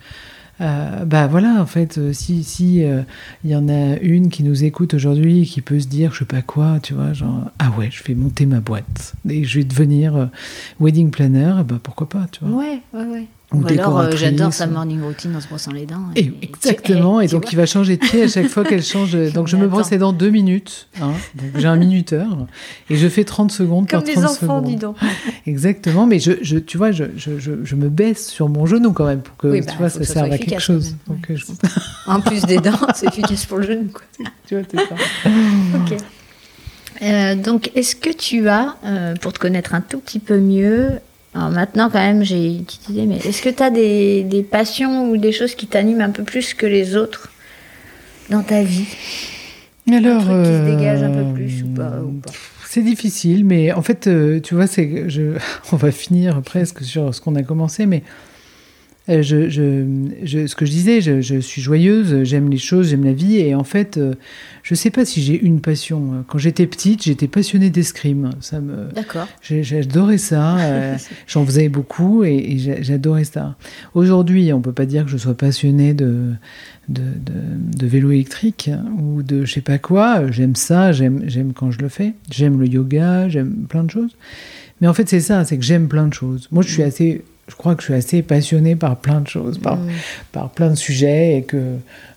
euh, 0.60 1.04
bah 1.04 1.26
voilà, 1.26 1.60
en 1.60 1.66
fait, 1.66 1.98
euh, 1.98 2.12
si 2.12 2.42
si 2.42 2.84
euh, 2.84 3.02
il 3.44 3.50
y 3.50 3.56
en 3.56 3.68
a 3.68 3.96
une 4.00 4.28
qui 4.28 4.42
nous 4.42 4.64
écoute 4.64 4.94
aujourd'hui, 4.94 5.44
qui 5.44 5.60
peut 5.60 5.78
se 5.78 5.86
dire, 5.86 6.12
je 6.12 6.20
sais 6.20 6.24
pas 6.24 6.42
quoi, 6.42 6.80
tu 6.82 6.94
vois, 6.94 7.12
genre 7.12 7.50
ah 7.58 7.70
ouais, 7.78 7.88
je 7.90 8.02
vais 8.04 8.14
monter 8.14 8.46
ma 8.46 8.60
boîte 8.60 9.14
et 9.28 9.44
je 9.44 9.58
vais 9.58 9.64
devenir 9.64 10.28
wedding 10.80 11.10
planner, 11.10 11.62
bah 11.66 11.78
pourquoi 11.82 12.08
pas, 12.08 12.26
tu 12.30 12.44
vois. 12.44 12.58
Ouais, 12.58 12.80
ouais, 12.92 13.06
ouais. 13.06 13.26
Ou, 13.52 13.66
alors, 13.66 13.98
euh, 13.98 14.10
j'adore 14.14 14.52
sa 14.52 14.66
morning 14.66 15.00
routine 15.00 15.34
en 15.34 15.40
se 15.40 15.48
brossant 15.48 15.72
les 15.72 15.86
dents. 15.86 16.02
Et, 16.16 16.30
exactement, 16.42 17.18
et, 17.20 17.28
donc 17.28 17.50
il 17.50 17.56
va 17.56 17.64
changer 17.64 17.96
de 17.96 18.04
pied 18.04 18.24
à 18.24 18.28
chaque 18.28 18.48
fois 18.48 18.62
qu'elle 18.62 18.82
change. 18.82 19.12
Donc 19.32 19.48
je 19.48 19.56
me 19.56 19.66
brosse 19.66 19.90
les 19.90 19.96
dents 19.96 20.12
deux 20.12 20.28
minutes, 20.28 20.88
hein, 21.00 21.12
j'ai 21.56 21.66
un 21.66 21.76
minuteur, 21.76 22.26
et 22.90 22.96
je 22.96 23.08
fais 23.08 23.24
30 23.24 23.50
secondes 23.50 23.88
Comme 23.88 24.02
par 24.02 24.12
30 24.12 24.22
des 24.22 24.30
enfants, 24.30 24.60
dis 24.60 24.76
donc. 24.76 24.96
Exactement, 25.46 26.06
mais 26.06 26.18
je, 26.18 26.32
je 26.42 26.58
tu 26.58 26.76
vois, 26.76 26.92
je, 26.92 27.04
je, 27.16 27.38
je, 27.38 27.74
me 27.74 27.88
baisse 27.88 28.28
sur 28.28 28.50
mon 28.50 28.66
genou 28.66 28.92
quand 28.92 29.06
même, 29.06 29.22
pour 29.22 29.36
que 29.38 29.46
oui, 29.46 29.60
tu 29.60 29.66
bah, 29.66 29.74
vois, 29.78 29.88
ça, 29.88 30.04
serve 30.04 30.30
à 30.30 30.36
quelque 30.36 30.60
chose. 30.60 30.96
Donc, 31.06 31.30
euh, 31.30 31.36
En 32.06 32.20
plus 32.20 32.42
des 32.42 32.58
dents, 32.58 32.78
c'est 32.94 33.06
efficace 33.06 33.46
pour 33.46 33.58
le 33.58 33.66
genou. 33.66 33.90
Quoi. 33.92 34.26
tu 34.46 34.56
vois, 34.56 34.64
c'est 34.70 34.76
ça. 34.76 34.94
ok. 35.74 35.98
Euh, 37.02 37.34
donc, 37.36 37.70
est-ce 37.74 37.94
que 37.96 38.10
tu 38.10 38.48
as, 38.48 38.76
euh, 38.84 39.14
pour 39.16 39.32
te 39.32 39.38
connaître 39.38 39.74
un 39.74 39.80
tout 39.80 40.00
petit 40.00 40.18
peu 40.18 40.38
mieux, 40.38 40.98
alors 41.34 41.50
maintenant, 41.50 41.90
quand 41.90 41.98
même, 41.98 42.24
j'ai 42.24 42.46
une 42.46 42.64
petite 42.64 42.88
idée, 42.88 43.06
mais 43.06 43.18
est-ce 43.18 43.42
que 43.42 43.50
tu 43.50 43.62
as 43.62 43.70
des, 43.70 44.24
des, 44.24 44.42
passions 44.42 45.10
ou 45.10 45.16
des 45.18 45.32
choses 45.32 45.54
qui 45.54 45.66
t'animent 45.66 46.00
un 46.00 46.10
peu 46.10 46.22
plus 46.22 46.54
que 46.54 46.66
les 46.66 46.96
autres 46.96 47.30
dans 48.30 48.42
ta 48.42 48.62
vie? 48.62 48.86
Alors, 49.92 50.22
un 50.28 50.42
truc 50.42 50.44
qui 50.44 50.50
se 50.50 50.76
dégage 50.76 51.02
un 51.02 51.10
peu 51.10 51.34
plus 51.34 51.62
ou 51.62 51.68
pas, 51.68 51.90
pas? 51.90 52.32
C'est 52.66 52.82
difficile, 52.82 53.44
mais 53.44 53.72
en 53.72 53.82
fait, 53.82 54.06
euh, 54.06 54.40
tu 54.40 54.54
vois, 54.54 54.66
c'est, 54.66 55.08
je, 55.08 55.38
on 55.72 55.76
va 55.76 55.90
finir 55.90 56.42
presque 56.42 56.82
sur 56.82 57.14
ce 57.14 57.20
qu'on 57.20 57.34
a 57.36 57.42
commencé, 57.42 57.86
mais 57.86 58.02
euh, 59.08 59.22
je, 59.22 59.48
je, 59.48 60.46
ce 60.46 60.54
que 60.54 60.66
je 60.66 60.70
disais, 60.70 61.00
je, 61.00 61.40
suis 61.40 61.62
joyeuse, 61.62 62.24
j'aime 62.24 62.50
les 62.50 62.58
choses, 62.58 62.88
j'aime 62.88 63.04
la 63.04 63.12
vie, 63.12 63.38
et 63.38 63.54
en 63.54 63.64
fait, 63.64 63.96
euh, 63.96 64.14
je 64.62 64.74
ne 64.74 64.76
sais 64.76 64.90
pas 64.90 65.04
si 65.04 65.22
j'ai 65.22 65.38
une 65.40 65.60
passion. 65.60 66.24
Quand 66.28 66.36
j'étais 66.36 66.66
petite, 66.66 67.04
j'étais 67.04 67.28
passionnée 67.28 67.70
d'escrime. 67.70 68.30
Ça 68.40 68.60
me, 68.60 68.92
D'accord. 68.94 69.26
J'adorais 69.42 70.18
ça. 70.18 70.56
Euh, 70.68 70.96
j'en 71.26 71.44
faisais 71.46 71.68
beaucoup 71.68 72.24
et, 72.24 72.58
j'adorais 72.80 73.24
ça. 73.24 73.56
Aujourd'hui, 73.94 74.52
on 74.52 74.60
peut 74.60 74.72
pas 74.72 74.86
dire 74.86 75.04
que 75.04 75.10
je 75.10 75.16
sois 75.16 75.34
passionnée 75.34 75.94
de, 75.94 76.32
de, 76.88 77.02
de, 77.76 77.86
vélo 77.86 78.10
électrique 78.10 78.70
ou 78.98 79.22
de 79.22 79.44
je 79.44 79.54
sais 79.54 79.60
pas 79.60 79.78
quoi. 79.78 80.30
J'aime 80.30 80.56
ça, 80.56 80.92
j'aime 80.92 81.52
quand 81.54 81.70
je 81.70 81.78
le 81.78 81.88
fais. 81.88 82.14
J'aime 82.30 82.60
le 82.60 82.66
yoga, 82.66 83.28
j'aime 83.28 83.66
plein 83.68 83.84
de 83.84 83.90
choses. 83.90 84.14
Mais 84.80 84.88
en 84.88 84.94
fait, 84.94 85.08
c'est 85.08 85.20
ça, 85.20 85.44
c'est 85.44 85.56
que 85.56 85.64
j'aime 85.64 85.88
plein 85.88 86.06
de 86.06 86.14
choses. 86.14 86.48
Moi, 86.50 86.62
je 86.62 86.70
suis 86.70 86.82
assez 86.82 87.22
je 87.48 87.56
crois 87.56 87.74
que 87.74 87.82
je 87.82 87.86
suis 87.86 87.94
assez 87.94 88.22
passionnée 88.22 88.76
par 88.76 88.96
plein 88.96 89.20
de 89.20 89.28
choses, 89.28 89.58
par, 89.58 89.76
mm. 89.76 89.90
par 90.32 90.50
plein 90.50 90.70
de 90.70 90.74
sujets, 90.74 91.38
et 91.38 91.42
que, 91.42 91.76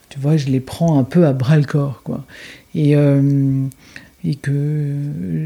tu 0.09 0.19
vois, 0.19 0.37
je 0.37 0.47
les 0.47 0.59
prends 0.59 0.99
un 0.99 1.03
peu 1.03 1.25
à 1.25 1.33
bras 1.33 1.57
le 1.57 1.63
corps, 1.63 2.01
quoi. 2.03 2.25
Et, 2.75 2.95
euh, 2.95 3.65
et 4.23 4.35
que 4.35 4.93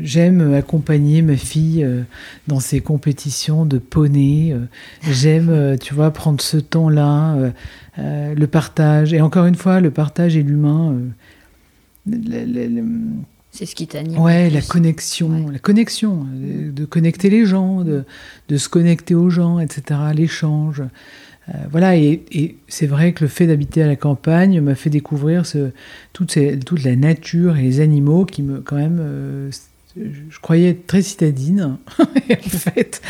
j'aime 0.04 0.54
accompagner 0.54 1.22
ma 1.22 1.38
fille 1.38 1.84
euh, 1.84 2.02
dans 2.48 2.60
ses 2.60 2.82
compétitions 2.82 3.66
de 3.66 3.78
poney. 3.78 4.52
Euh, 4.52 4.66
j'aime, 5.10 5.78
tu 5.80 5.94
vois, 5.94 6.12
prendre 6.12 6.42
ce 6.42 6.58
temps-là, 6.58 7.38
le 7.98 8.46
partage. 8.46 9.14
Et 9.14 9.22
encore 9.22 9.46
une 9.46 9.56
fois, 9.56 9.80
le 9.80 9.92
partage 9.92 10.36
et 10.36 10.44
l'humain. 10.44 10.96
C'est 13.56 13.66
ce 13.66 13.74
qui 13.74 13.88
t'anime. 13.88 14.20
Ouais, 14.20 14.50
la 14.50 14.62
connexion, 14.62 15.48
la 15.50 15.60
connexion, 15.60 16.26
de, 16.34 16.84
connecter 16.84 17.30
les 17.30 17.46
gens, 17.46 17.86
de, 17.86 18.04
de, 18.50 18.58
se 18.58 18.68
connecter 18.68 19.16
aux 19.16 19.30
gens, 19.30 19.60
etc., 19.60 19.98
l'échange. 20.14 20.84
Euh, 21.48 21.54
voilà, 21.72 21.96
et, 21.96 22.58
c'est 22.68 22.86
vrai 22.86 23.14
que 23.14 23.24
le 23.24 23.30
fait 23.30 23.48
d'habiter 23.48 23.82
à 23.82 23.88
la 23.88 23.96
campagne 23.96 24.60
m'a 24.60 24.76
fait 24.76 24.90
découvrir 24.90 25.46
ce, 25.46 25.72
toute, 26.12 26.38
toute, 26.66 26.84
la 26.84 26.98
nature 26.98 27.56
et 27.56 27.62
les 27.62 27.80
animaux 27.80 28.26
qui 28.26 28.42
me, 28.42 28.60
quand 28.60 28.76
même, 28.76 28.98
euh, 29.00 29.52
je 29.96 30.40
croyais 30.42 30.72
être 30.72 30.86
très 30.86 31.02
citadine. 31.02 31.78
et 32.30 32.36
en 32.36 32.50
fait, 32.50 33.02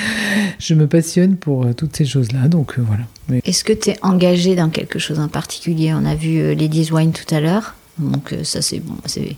je 0.59 0.75
me 0.75 0.85
passionne 0.85 1.37
pour 1.37 1.65
euh, 1.65 1.73
toutes 1.73 1.95
ces 1.95 2.05
choses-là, 2.05 2.49
donc 2.49 2.77
voilà. 2.77 3.05
Est-ce 3.45 3.63
que 3.63 3.73
tu 3.73 3.89
es 3.89 3.97
engagé 4.03 4.55
dans 4.55 4.69
quelque 4.69 4.99
chose 4.99 5.19
en 5.19 5.29
particulier? 5.29 5.91
On 5.95 6.05
a 6.05 6.13
vu 6.13 6.53
Ladies 6.53 6.89
Wine 6.91 7.13
tout 7.13 7.33
à 7.33 7.39
l'heure, 7.39 7.73
donc 7.97 8.35
ça 8.43 8.61
c'est 8.61 8.79
bon, 8.79 8.97
c'est 9.05 9.37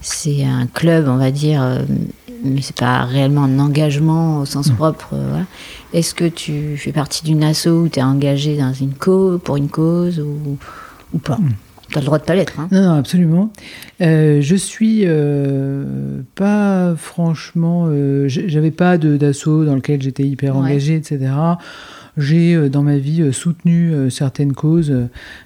c'est 0.00 0.44
un 0.44 0.66
club, 0.66 1.06
on 1.08 1.16
va 1.16 1.30
dire, 1.30 1.62
euh, 1.62 1.82
mais 2.44 2.60
c'est 2.62 2.76
pas 2.76 3.04
réellement 3.04 3.44
un 3.44 3.58
engagement 3.58 4.40
au 4.40 4.44
sens 4.44 4.70
propre. 4.70 5.10
Euh, 5.14 5.42
Est-ce 5.92 6.14
que 6.14 6.24
tu 6.28 6.76
fais 6.76 6.92
partie 6.92 7.24
d'une 7.24 7.42
asso 7.42 7.66
où 7.66 7.88
tu 7.88 7.98
es 7.98 8.02
engagé 8.02 8.56
dans 8.56 8.72
une 8.72 8.94
cause, 8.94 9.40
pour 9.42 9.56
une 9.56 9.68
cause 9.68 10.20
ou, 10.20 10.56
ou 11.12 11.18
pas? 11.18 11.36
Hmm. 11.36 11.50
Tu 11.90 11.96
as 11.96 12.00
le 12.02 12.06
droit 12.06 12.18
de 12.18 12.24
pas 12.24 12.34
l'être. 12.34 12.60
Hein. 12.60 12.68
Non, 12.70 12.82
non, 12.82 12.98
absolument. 12.98 13.50
Euh, 14.02 14.42
je 14.42 14.56
suis 14.56 15.06
pas 16.34 16.94
franchement. 16.96 17.88
J'avais 18.26 18.70
pas 18.70 18.98
d'assaut 18.98 19.64
dans 19.64 19.74
lequel 19.74 20.02
j'étais 20.02 20.24
hyper 20.24 20.54
engagé, 20.56 20.96
etc. 20.96 21.30
j'ai 22.18 22.68
dans 22.68 22.82
ma 22.82 22.98
vie 22.98 23.32
soutenu 23.32 24.10
certaines 24.10 24.52
causes. 24.52 24.92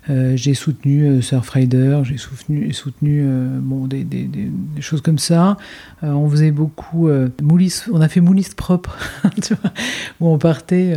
j'ai 0.09 0.55
soutenu 0.55 1.23
Surfrider, 1.23 2.01
j'ai 2.05 2.17
soutenu, 2.17 2.73
soutenu 2.73 3.25
bon, 3.61 3.87
des, 3.87 4.07
choses 4.81 5.03
comme 5.03 5.19
ça. 5.19 5.57
on 6.03 6.29
faisait 6.29 6.51
beaucoup 6.51 7.09
moulis, 7.41 7.83
on 7.93 8.01
a 8.01 8.09
fait 8.09 8.21
moulis 8.21 8.49
propre, 8.57 8.97
où 10.21 10.29
on 10.29 10.39
partait 10.39 10.95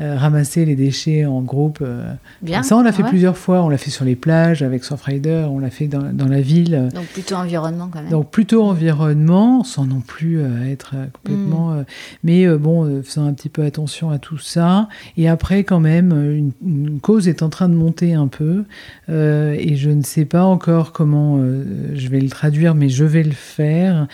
euh, 0.00 0.16
ramasser 0.18 0.64
les 0.64 0.74
déchets 0.74 1.24
en 1.24 1.40
groupe. 1.40 1.78
Euh. 1.80 2.12
Bien. 2.42 2.64
Ça, 2.64 2.76
on 2.76 2.82
l'a 2.82 2.90
fait 2.90 3.04
plusieurs 3.04 3.38
fois. 3.38 3.62
On 3.62 3.68
l'a 3.68 3.78
fait 3.78 3.92
sur 3.92 4.04
les 4.04 4.16
plages 4.16 4.60
avec 4.60 4.82
Surfrider, 4.82 5.46
on 5.48 5.60
l'a 5.60 5.70
fait 5.70 5.86
dans, 5.86 6.12
dans, 6.12 6.26
la 6.26 6.40
ville. 6.40 6.88
Donc 6.92 7.06
plutôt 7.06 7.36
environnement 7.36 7.88
quand 7.92 8.00
même. 8.00 8.10
Donc 8.10 8.28
plutôt 8.30 8.64
environnement, 8.64 9.62
sans 9.62 9.86
non 9.86 10.00
plus 10.00 10.40
euh, 10.40 10.68
être 10.68 10.96
complètement. 11.12 11.74
Mm. 11.74 11.84
mais 12.24 12.58
bon, 12.58 13.02
faisant 13.04 13.26
un 13.26 13.32
petit 13.34 13.48
peu 13.48 13.62
attention 13.62 14.10
à 14.10 14.18
tout 14.18 14.38
ça. 14.38 14.88
Et 15.16 15.28
après, 15.28 15.62
quand 15.62 15.80
même, 15.80 16.10
une, 16.12 16.50
une 16.66 16.98
cause 16.98 17.28
est 17.28 17.42
en 17.42 17.48
train 17.48 17.68
de 17.68 17.74
monter 17.74 18.14
un 18.14 18.26
peu. 18.26 18.64
et 19.08 19.76
je 19.76 19.90
ne 19.90 20.02
sais 20.02 20.24
pas 20.24 20.44
encore 20.44 20.90
comment 20.92 21.38
je 21.38 22.08
vais 22.08 22.20
le 22.20 22.30
traduire, 22.30 22.74
mais 22.74 22.88
je 22.88 23.04
vais 23.04 23.22
le 23.22 23.30
faire. 23.30 24.08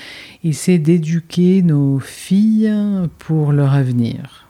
Et 0.45 0.53
c'est 0.53 0.79
d'éduquer 0.79 1.63
nos 1.63 1.99
filles 2.01 2.73
pour 3.19 3.53
leur 3.53 3.73
avenir. 3.73 4.50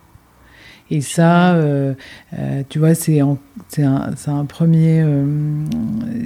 Et 0.91 1.01
ça, 1.01 1.55
euh, 1.55 1.95
euh, 2.37 2.63
tu 2.69 2.81
vois, 2.81 2.95
c'est 2.95 3.21
un, 3.21 3.39
premier. 4.47 5.01
Euh, 5.01 5.25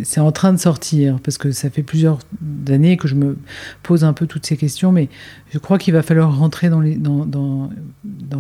c'est 0.05 0.21
en 0.21 0.33
train 0.33 0.55
de 0.55 0.59
sortir, 0.59 1.19
parce 1.23 1.37
que 1.37 1.53
ça 1.53 1.69
fait 1.69 1.83
plusieurs 1.83 2.21
années 2.69 2.97
que 2.97 3.07
je 3.07 3.15
me 3.15 3.37
pose 3.83 4.05
un 4.05 4.15
peu 4.15 4.27
toutes 4.27 4.47
ces 4.47 4.57
questions, 4.57 4.91
mais 4.91 5.09
je 5.53 5.59
crois 5.59 5.77
qu'il 5.77 5.93
va 5.93 6.03
falloir 6.03 6.39
rentrer 6.39 6.71
dans, 6.71 6.81
les, 6.81 6.97
dans, 6.97 7.71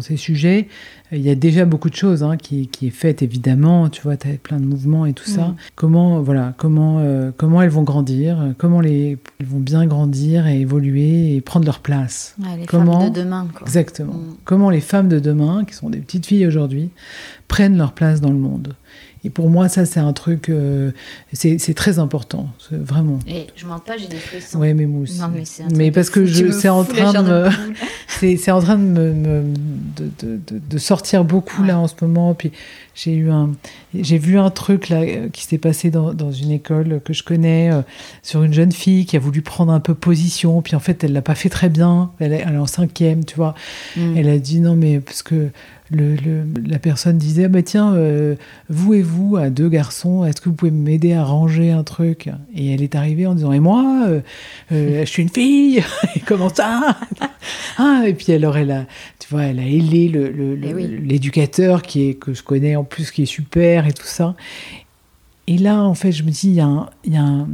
ces 0.01 0.17
sujets. 0.17 0.69
Il 1.13 1.21
y 1.21 1.31
a 1.31 1.35
déjà 1.35 1.65
beaucoup 1.65 1.91
de 1.91 1.95
choses 1.95 2.23
hein, 2.23 2.37
qui, 2.37 2.69
qui, 2.69 2.87
est 2.87 2.91
faite, 2.91 3.23
évidemment. 3.23 3.89
Tu 3.89 4.03
vois, 4.03 4.17
tu 4.17 4.29
as 4.29 4.33
plein 4.33 4.59
de 4.59 4.65
mouvements 4.65 5.07
et 5.07 5.13
tout 5.13 5.29
ça. 5.29 5.49
Mm. 5.49 5.57
Comment, 5.75 6.23
voilà, 6.23 6.55
comment, 6.57 6.99
euh, 6.99 7.31
comment 7.37 7.63
elles 7.63 7.71
vont 7.71 7.83
grandir, 7.83 8.55
comment 8.59 8.81
les, 8.81 9.19
elles 9.39 9.47
vont 9.47 9.61
bien 9.61 9.87
grandir 9.87 10.47
et 10.47 10.61
évoluer 10.61 11.37
et 11.37 11.41
prendre 11.41 11.67
leur 11.67 11.81
place. 11.81 12.35
les 12.59 12.67
comment, 12.67 13.01
femmes 13.01 13.11
de 13.11 13.21
demain. 13.21 13.49
Quoi. 13.53 13.67
Exactement. 13.67 14.15
Mm. 14.15 14.37
Comment 14.45 14.71
les 14.71 14.81
femmes 14.81 15.09
de 15.09 15.19
demain, 15.21 15.65
qui 15.65 15.75
sont 15.75 15.91
des 15.91 15.99
petites 15.99 16.27
filles 16.27 16.47
aujourd'hui, 16.47 16.91
prennent 17.49 17.77
leur 17.77 17.93
place 17.93 18.21
dans 18.21 18.31
le 18.31 18.39
monde. 18.39 18.75
Et 19.25 19.31
pour 19.31 19.49
moi, 19.49 19.69
ça, 19.71 19.87
c'est 19.87 20.01
un 20.01 20.13
truc, 20.13 20.51
euh, 20.51 20.91
c'est 21.33 21.75
très 21.75 21.99
important, 21.99 22.49
vraiment. 22.71 23.19
Et 23.27 23.47
je 23.57 23.67
mens 23.67 23.79
pas, 23.79 23.97
j'ai 23.97 24.07
des 24.07 24.17
frissons. 24.17 24.59
Oui, 24.59 24.75
mais 24.75 24.85
moi 24.85 25.07
Non, 25.19 25.31
mais, 25.35 25.45
mais 25.75 25.91
parce 25.91 26.11
que 26.11 26.27
c'est 26.53 26.69
en, 26.69 26.85
train 26.85 27.13
de 27.15 27.29
me, 27.29 27.51
c'est 28.37 28.51
en 28.51 28.61
train 28.61 28.77
de 28.77 28.83
me, 28.83 29.43
de, 29.97 30.11
de, 30.23 30.61
de, 30.71 30.79
sortir 30.79 31.25
beaucoup 31.25 31.63
là 31.63 31.79
en 31.79 31.89
ce 31.89 31.95
moment. 32.03 32.35
Puis 32.35 32.53
j'ai 32.95 33.15
eu 33.15 33.31
un, 33.31 33.51
j'ai 33.95 34.19
vu 34.19 34.39
un 34.39 34.51
truc 34.51 34.89
là 34.89 35.29
qui 35.33 35.45
s'est 35.45 35.59
passé 35.59 35.91
dans, 35.91 36.15
dans, 36.15 36.31
une 36.31 36.51
école 36.51 37.01
que 37.05 37.13
je 37.13 37.23
connais 37.23 37.73
euh, 37.73 37.83
sur 38.23 38.43
une 38.43 38.55
jeune 38.55 38.73
fille 38.73 39.05
qui 39.05 39.17
a 39.17 39.19
voulu 39.19 39.43
prendre 39.43 39.73
un 39.73 39.81
peu 39.81 39.95
position. 39.95 40.63
Puis 40.63 40.77
en 40.77 40.81
fait, 40.81 41.03
elle 41.05 41.13
l'a 41.13 41.23
pas 41.23 41.35
fait 41.35 41.49
très 41.49 41.69
bien. 41.69 42.13
Elle 42.21 42.33
est, 42.33 42.45
elle 42.47 42.55
est 42.55 42.59
en 42.59 42.67
cinquième, 42.67 43.25
tu 43.25 43.37
vois. 43.37 43.55
Mm. 43.97 44.17
Elle 44.17 44.29
a 44.29 44.39
dit 44.39 44.61
non 44.61 44.77
mais 44.77 45.01
parce 45.01 45.23
que 45.23 45.51
le, 45.91 46.17
la 46.67 46.79
personne 46.79 47.19
disait 47.19 47.49
bah 47.49 47.63
tiens 47.63 47.95
euh, 47.95 48.37
vous 48.69 48.95
et 48.95 49.03
vous 49.03 49.37
à 49.37 49.51
deux 49.51 49.69
garçons 49.69 50.25
est-ce 50.25 50.41
que 50.41 50.49
vous 50.49 50.55
pouvez 50.55 50.71
m'aider 50.71 51.13
à 51.13 51.25
ranger 51.25 51.71
un 51.71 51.83
truc? 51.83 52.31
Et 52.55 52.73
elle 52.73 52.83
est 52.83 52.95
arrivée 52.95 53.27
en 53.27 53.35
disant 53.35 53.53
et 53.53 53.61
moi 53.61 54.07
euh, 54.09 54.21
euh, 54.73 55.01
je 55.01 55.11
suis 55.11 55.23
une 55.23 55.29
fille 55.29 55.83
et 56.17 56.21
comment 56.21 56.49
ça? 56.49 56.97
Ah 57.77 58.05
et 58.07 58.15
puis 58.15 58.33
alors 58.33 58.57
elle 58.57 58.71
a 58.71 58.87
tu 59.19 59.29
vois 59.31 59.45
elle 59.45 59.59
a 59.59 59.65
ailé 59.65 60.11
eh 60.15 60.87
l'éducateur 61.03 61.83
qui 61.83 62.09
est 62.09 62.15
que 62.15 62.33
je 62.33 62.43
connais 62.43 62.77
en 62.77 62.84
plus 62.85 63.11
qui 63.11 63.23
est 63.23 63.27
super 63.27 63.87
et 63.87 63.93
tout 63.93 64.07
ça 64.07 64.35
et 65.47 65.59
là, 65.59 65.83
en 65.83 65.95
fait, 65.95 66.13
je 66.13 66.23
me 66.23 66.31
dis, 66.31 66.49
il 66.49 66.55
y 66.55 66.61
a, 66.61 66.91
il 67.05 67.13
y 67.13 67.17
a 67.17 67.47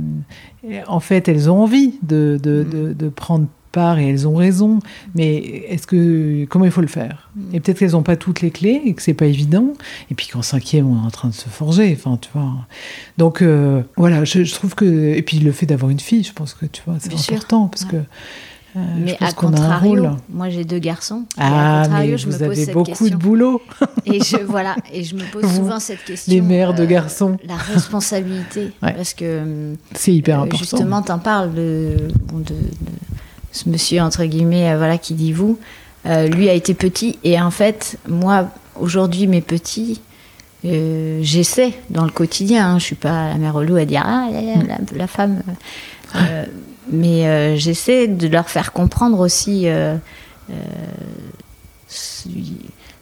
en 0.86 1.00
fait, 1.00 1.28
elles 1.28 1.50
ont 1.50 1.62
envie 1.62 1.94
de, 2.02 2.38
de, 2.40 2.62
mm. 2.62 2.70
de, 2.70 2.92
de 2.92 3.08
prendre 3.08 3.46
part 3.72 3.98
et 3.98 4.08
elles 4.08 4.26
ont 4.26 4.34
raison, 4.34 4.80
mais 5.14 5.36
est-ce 5.68 5.86
que 5.86 6.44
comment 6.46 6.64
il 6.64 6.70
faut 6.70 6.80
le 6.80 6.86
faire? 6.86 7.30
Mm. 7.34 7.54
Et 7.54 7.60
peut-être 7.60 7.78
qu'elles 7.78 7.92
n'ont 7.92 8.02
pas 8.02 8.16
toutes 8.16 8.42
les 8.42 8.50
clés 8.50 8.80
et 8.84 8.94
que 8.94 9.02
c'est 9.02 9.14
pas 9.14 9.26
évident. 9.26 9.72
Et 10.10 10.14
puis 10.14 10.28
qu'en 10.28 10.42
cinquième, 10.42 10.86
on 10.86 11.02
est 11.02 11.06
en 11.06 11.10
train 11.10 11.28
de 11.28 11.34
se 11.34 11.48
forger. 11.48 11.96
Enfin, 11.98 12.18
tu 12.20 12.30
vois. 12.32 12.52
Donc 13.18 13.42
euh, 13.42 13.82
voilà, 13.96 14.24
je, 14.24 14.54
trouve 14.54 14.74
que 14.74 15.14
et 15.14 15.22
puis 15.22 15.38
le 15.38 15.52
fait 15.52 15.66
d'avoir 15.66 15.90
une 15.90 16.00
fille, 16.00 16.22
je 16.22 16.32
pense 16.32 16.54
que 16.54 16.66
tu 16.66 16.82
vois, 16.86 16.96
c'est 16.98 17.34
important 17.34 17.66
parce 17.68 17.84
que. 17.84 17.96
Euh, 18.76 18.80
mais 18.98 19.16
à 19.20 19.32
contrario, 19.32 20.06
moi 20.32 20.48
j'ai 20.48 20.64
deux 20.64 20.78
garçons. 20.78 21.24
Ah, 21.38 21.88
mais 21.90 22.16
je 22.16 22.28
vous 22.28 22.38
me 22.38 22.44
avez 22.44 22.66
beaucoup 22.66 23.10
de 23.10 23.16
boulot. 23.16 23.60
et 24.06 24.22
je 24.22 24.36
voilà, 24.46 24.76
et 24.92 25.02
je 25.02 25.16
me 25.16 25.24
pose 25.32 25.44
souvent 25.52 25.80
cette 25.80 26.04
question. 26.04 26.32
Les 26.32 26.40
mères 26.40 26.74
de 26.74 26.84
euh, 26.84 26.86
garçons. 26.86 27.36
La 27.46 27.56
responsabilité, 27.56 28.72
parce 28.80 29.14
que 29.14 29.74
c'est 29.94 30.14
hyper 30.14 30.40
important. 30.40 30.58
Justement, 30.58 31.02
t'en 31.02 31.18
parles 31.18 31.52
de, 31.52 31.96
de, 32.32 32.54
ce 33.52 33.68
monsieur 33.68 34.00
entre 34.00 34.24
guillemets 34.24 34.72
euh, 34.72 34.78
voilà 34.78 34.98
qui 34.98 35.14
dit 35.14 35.32
vous 35.32 35.58
euh, 36.06 36.28
lui 36.28 36.48
a 36.48 36.52
été 36.52 36.74
petit 36.74 37.18
et 37.24 37.40
en 37.40 37.50
fait 37.50 37.98
moi 38.08 38.48
aujourd'hui 38.78 39.26
mes 39.26 39.40
petits 39.40 40.00
euh, 40.64 41.20
j'essaie 41.22 41.74
dans 41.90 42.04
le 42.04 42.10
quotidien 42.10 42.66
hein, 42.74 42.78
je 42.78 42.84
suis 42.84 42.96
pas 42.96 43.28
la 43.28 43.36
mère 43.36 43.54
relou 43.54 43.76
à 43.76 43.84
dire 43.84 44.02
ah 44.04 44.28
la, 44.30 44.78
la 44.96 45.06
femme 45.06 45.42
mais 46.90 47.56
j'essaie 47.56 48.08
de 48.08 48.28
leur 48.28 48.48
faire 48.48 48.72
comprendre 48.72 49.18
aussi 49.20 49.68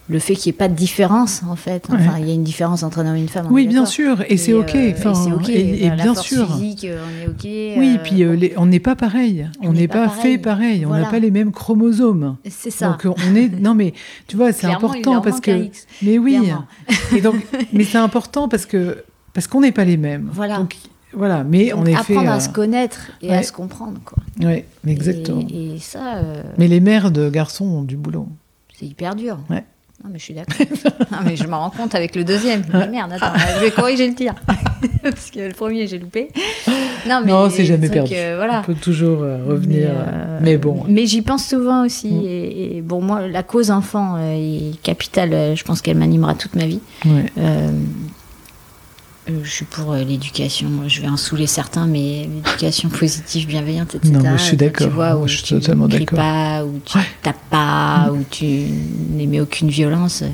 le 0.08 0.18
fait 0.18 0.34
qu'il 0.34 0.50
n'y 0.50 0.56
ait 0.56 0.58
pas 0.58 0.68
de 0.68 0.74
différence 0.74 1.42
en 1.48 1.56
fait. 1.56 1.86
Enfin, 1.90 2.18
il 2.18 2.26
y 2.26 2.30
a 2.30 2.34
une 2.34 2.42
différence 2.42 2.82
entre 2.82 3.00
un 3.00 3.06
homme 3.06 3.16
et 3.16 3.20
une 3.20 3.28
femme. 3.28 3.46
Oui, 3.50 3.66
bien 3.66 3.84
sûr, 3.84 4.24
et 4.28 4.36
c'est 4.36 4.54
ok. 4.54 4.74
Euh, 4.74 4.92
enfin, 4.96 5.14
c'est 5.14 5.32
ok. 5.32 5.48
Et, 5.50 5.90
bien 5.90 6.14
force 6.14 6.26
sûr. 6.26 6.46
Physique, 6.46 6.84
euh, 6.84 7.04
on 7.04 7.22
est 7.22 7.28
ok. 7.28 7.78
Oui, 7.78 7.96
euh, 7.96 8.42
puis 8.42 8.54
on 8.56 8.66
n'est 8.66 8.80
pas 8.80 8.96
pareil. 8.96 9.48
On 9.62 9.72
n'est 9.72 9.88
pas, 9.88 10.08
fait 10.08 10.38
pareil. 10.38 10.86
On 10.86 10.90
n'a 10.90 11.06
pas 11.06 11.18
les 11.18 11.30
mêmes 11.30 11.52
chromosomes. 11.52 12.36
C'est 12.48 12.70
ça. 12.70 12.96
Donc 13.04 13.16
on 13.16 13.34
est. 13.34 13.48
Non, 13.60 13.74
mais 13.74 13.92
tu 14.26 14.36
vois, 14.36 14.52
c'est 14.52 14.66
important 14.66 15.20
parce 15.20 15.40
que. 15.40 15.68
Mais 16.02 16.18
oui. 16.18 16.38
Et 17.14 17.20
donc, 17.20 17.36
mais 17.72 17.84
c'est 17.84 17.98
important 17.98 18.48
parce 18.48 18.66
que 18.66 19.04
parce 19.34 19.46
qu'on 19.46 19.60
n'est 19.60 19.72
pas 19.72 19.84
les 19.84 19.96
mêmes. 19.96 20.30
Voilà. 20.32 20.58
Donc, 20.58 20.74
voilà, 21.18 21.44
mais 21.44 21.72
on 21.74 21.84
est 21.84 21.94
apprendre 21.94 22.30
à 22.30 22.40
se 22.40 22.48
connaître 22.48 23.10
et 23.20 23.32
à 23.32 23.42
se 23.42 23.52
comprendre, 23.52 23.98
quoi. 24.04 24.18
Oui, 24.40 24.64
exactement. 24.86 25.44
Et, 25.50 25.78
ça. 25.80 26.22
Mais 26.56 26.68
les 26.68 26.80
mères 26.80 27.10
de 27.10 27.28
garçons 27.28 27.66
ont 27.66 27.82
du 27.82 27.96
boulot. 27.96 28.28
C'est 28.78 28.86
hyper 28.86 29.16
dur. 29.16 29.38
Ouais. 29.50 29.64
Non, 30.04 30.10
mais 30.12 30.20
je 30.20 30.24
suis 30.24 30.34
d'accord. 30.34 30.54
non, 31.10 31.18
mais 31.24 31.34
je 31.34 31.44
m'en 31.48 31.58
rends 31.58 31.70
compte 31.70 31.94
avec 31.96 32.14
le 32.14 32.22
deuxième. 32.22 32.62
merde, 32.88 33.12
attends, 33.12 33.36
je 33.56 33.64
vais 33.64 33.72
corriger 33.72 34.06
le 34.06 34.14
tir. 34.14 34.32
Parce 35.02 35.32
que 35.32 35.40
le 35.40 35.54
premier, 35.54 35.88
j'ai 35.88 35.98
loupé. 35.98 36.28
Non, 37.08 37.22
mais 37.24 37.32
non 37.32 37.50
c'est 37.50 37.64
jamais 37.64 37.88
perdu. 37.88 38.14
voilà. 38.14 38.60
On 38.60 38.64
peut 38.64 38.74
toujours 38.80 39.22
euh, 39.22 39.38
revenir. 39.44 39.88
Mais, 39.88 39.96
euh, 39.96 40.38
mais, 40.40 40.56
bon. 40.56 40.84
Mais 40.86 41.06
j'y 41.06 41.22
pense 41.22 41.46
souvent 41.46 41.84
aussi. 41.84 42.12
Mm. 42.12 42.22
Et, 42.26 42.82
bon, 42.82 43.00
moi, 43.00 43.26
la 43.26 43.42
cause 43.42 43.72
enfant 43.72 44.16
euh, 44.18 44.34
est 44.36 44.80
capitale. 44.82 45.56
Je 45.56 45.64
pense 45.64 45.82
qu'elle 45.82 45.96
m'animera 45.96 46.34
toute 46.34 46.54
ma 46.54 46.66
vie. 46.66 46.80
Ouais. 47.04 47.26
Euh, 49.30 49.40
je 49.42 49.50
suis 49.50 49.64
pour 49.64 49.92
euh, 49.92 50.02
l'éducation. 50.02 50.68
Je 50.86 51.00
vais 51.00 51.08
en 51.08 51.16
saouler 51.16 51.46
certains, 51.46 51.86
mais 51.86 52.28
l'éducation 52.32 52.88
positive, 52.88 53.46
bienveillante, 53.46 53.94
etc. 53.94 54.12
Non, 54.12 54.36
je 54.36 54.42
suis 54.42 54.56
d'accord. 54.56 54.86
Tu 54.86 54.92
vois, 54.92 55.16
où 55.16 55.28
je 55.28 55.36
suis 55.36 55.42
tu 55.44 55.54
totalement 55.54 55.88
pas, 55.88 56.64
où 56.64 56.80
tu 56.84 56.98
tapes 57.22 57.36
pas, 57.50 58.10
où 58.12 58.24
tu 58.30 58.46
n'émets 59.10 59.40
aucune 59.40 59.68
violence. 59.68 60.24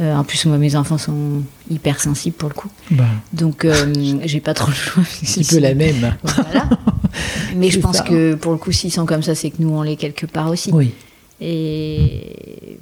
Euh, 0.00 0.14
en 0.14 0.24
plus, 0.24 0.44
moi, 0.46 0.58
mes 0.58 0.74
enfants 0.74 0.98
sont 0.98 1.42
hyper 1.70 2.00
sensibles 2.00 2.36
pour 2.36 2.48
le 2.48 2.54
coup. 2.54 2.70
Bah. 2.90 3.04
Donc, 3.32 3.66
j'ai 4.24 4.40
pas 4.40 4.54
trop 4.54 4.68
le 4.68 4.74
choix. 4.74 5.02
Un 5.02 5.42
peu 5.48 5.58
la 5.58 5.74
même. 5.74 6.16
Voilà. 6.22 6.68
Mais 7.56 7.70
je 7.70 7.78
pense 7.78 8.00
que 8.00 8.34
pour 8.34 8.52
le 8.52 8.58
coup, 8.58 8.72
s'ils 8.72 8.90
sont 8.90 9.06
comme 9.06 9.22
ça, 9.22 9.36
c'est 9.36 9.50
que 9.50 9.56
nous, 9.60 9.70
on 9.70 9.82
l'est 9.82 9.96
quelque 9.96 10.26
part 10.26 10.50
aussi. 10.50 10.70
Oui. 10.72 10.92
Et 11.40 12.78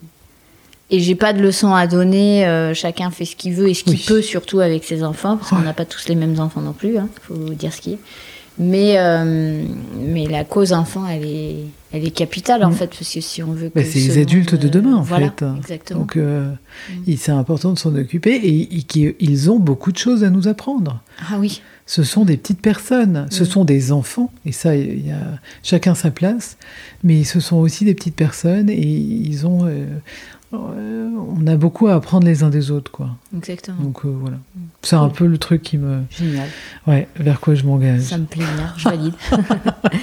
et 0.93 1.01
j'ai 1.01 1.15
pas 1.15 1.33
de 1.33 1.41
leçon 1.41 1.75
à 1.75 1.87
donner. 1.87 2.47
Euh, 2.47 2.75
chacun 2.75 3.11
fait 3.11 3.25
ce 3.25 3.35
qu'il 3.35 3.55
veut 3.55 3.69
et 3.69 3.75
ce 3.75 3.83
qu'il 3.83 3.99
peut, 3.99 4.23
surtout 4.23 4.61
avec 4.61 4.85
ses 4.85 5.03
enfants, 5.03 5.39
parce 5.39 5.51
qu'on 5.51 5.59
n'a 5.61 5.73
pas 5.73 5.87
tous 5.87 6.07
les 6.09 6.15
mêmes 6.15 6.39
enfants 6.39 6.61
non 6.61 6.75
plus. 6.75 6.91
Il 6.91 6.99
hein, 6.99 7.09
faut 7.23 7.35
dire 7.55 7.73
ce 7.73 7.81
qui 7.81 7.95
est. 7.95 7.99
Mais, 8.59 8.99
euh, 8.99 9.65
mais 9.99 10.27
la 10.27 10.45
cause 10.45 10.75
enfant, 10.75 11.09
elle 11.09 11.25
est, 11.25 11.57
elle 11.91 12.05
est 12.07 12.11
capitale 12.11 12.63
en 12.63 12.71
mm. 12.71 12.75
fait, 12.75 12.87
parce 12.89 13.11
que 13.11 13.21
si 13.23 13.43
on 13.43 13.53
veut 13.53 13.71
que. 13.71 13.83
c'est 13.83 13.99
les 13.99 14.19
adultes 14.19 14.55
de 14.55 14.69
demain 14.69 14.97
en 14.97 15.03
voilà, 15.03 15.33
fait. 15.39 15.47
Exactement. 15.57 16.01
Donc 16.01 16.17
euh, 16.17 16.53
mm. 17.07 17.17
c'est 17.17 17.33
important 17.33 17.73
de 17.73 17.79
s'en 17.79 17.95
occuper 17.97 18.35
et, 18.45 18.83
qu'ils 18.83 19.51
ont 19.51 19.59
beaucoup 19.59 19.91
de 19.91 19.97
choses 19.97 20.23
à 20.23 20.29
nous 20.29 20.49
apprendre. 20.49 21.03
Ah 21.31 21.37
oui. 21.39 21.63
Ce 21.87 22.03
sont 22.03 22.27
des 22.27 22.37
petites 22.37 22.61
personnes, 22.61 23.27
ce 23.31 23.45
mm. 23.45 23.47
sont 23.47 23.65
des 23.65 23.91
enfants, 23.91 24.31
et 24.45 24.53
ça, 24.53 24.77
il 24.77 25.07
y 25.07 25.11
a 25.11 25.39
chacun 25.63 25.95
sa 25.95 26.11
place, 26.11 26.59
mais 27.03 27.25
ce 27.25 27.41
sont 27.41 27.57
aussi 27.57 27.87
des 27.87 27.95
petites 27.95 28.15
personnes 28.15 28.69
et 28.69 28.87
ils 28.87 29.47
ont, 29.47 29.67
on 30.53 31.47
a 31.47 31.57
beaucoup 31.57 31.87
à 31.89 31.95
apprendre 31.95 32.27
les 32.27 32.43
uns 32.43 32.51
des 32.51 32.71
autres, 32.71 32.91
quoi. 32.91 33.11
Exactement. 33.37 33.83
Donc 33.83 34.05
euh, 34.05 34.15
voilà. 34.21 34.37
C'est 34.83 34.97
un 34.97 35.09
peu 35.09 35.27
le 35.27 35.39
truc 35.39 35.63
qui 35.63 35.79
me. 35.79 36.03
Génial. 36.11 36.49
Ouais, 36.87 37.09
vers 37.17 37.41
quoi 37.41 37.55
je 37.55 37.65
m'engage. 37.65 38.03
Ça 38.03 38.19
me 38.19 38.27
plaît 38.27 38.45
bien, 38.57 38.73
je 38.77 38.85
valide. 38.85 39.15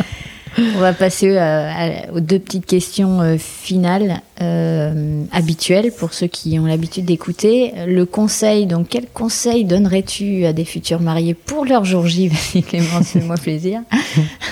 On 0.57 0.79
va 0.79 0.93
passer 0.93 1.37
euh, 1.37 2.11
aux 2.13 2.19
deux 2.19 2.39
petites 2.39 2.65
questions 2.65 3.21
euh, 3.21 3.37
finales 3.37 4.21
euh, 4.41 5.23
habituelles 5.31 5.91
pour 5.91 6.13
ceux 6.13 6.27
qui 6.27 6.59
ont 6.59 6.65
l'habitude 6.65 7.05
d'écouter. 7.05 7.73
Le 7.87 8.05
conseil, 8.05 8.65
donc 8.65 8.87
quel 8.89 9.07
conseil 9.07 9.63
donnerais-tu 9.63 10.45
à 10.45 10.53
des 10.53 10.65
futurs 10.65 11.01
mariés 11.01 11.33
pour 11.33 11.65
leur 11.65 11.85
jour 11.85 12.07
J 12.07 12.31
Clément, 12.67 13.01
fais-moi 13.03 13.35
plaisir. 13.35 13.81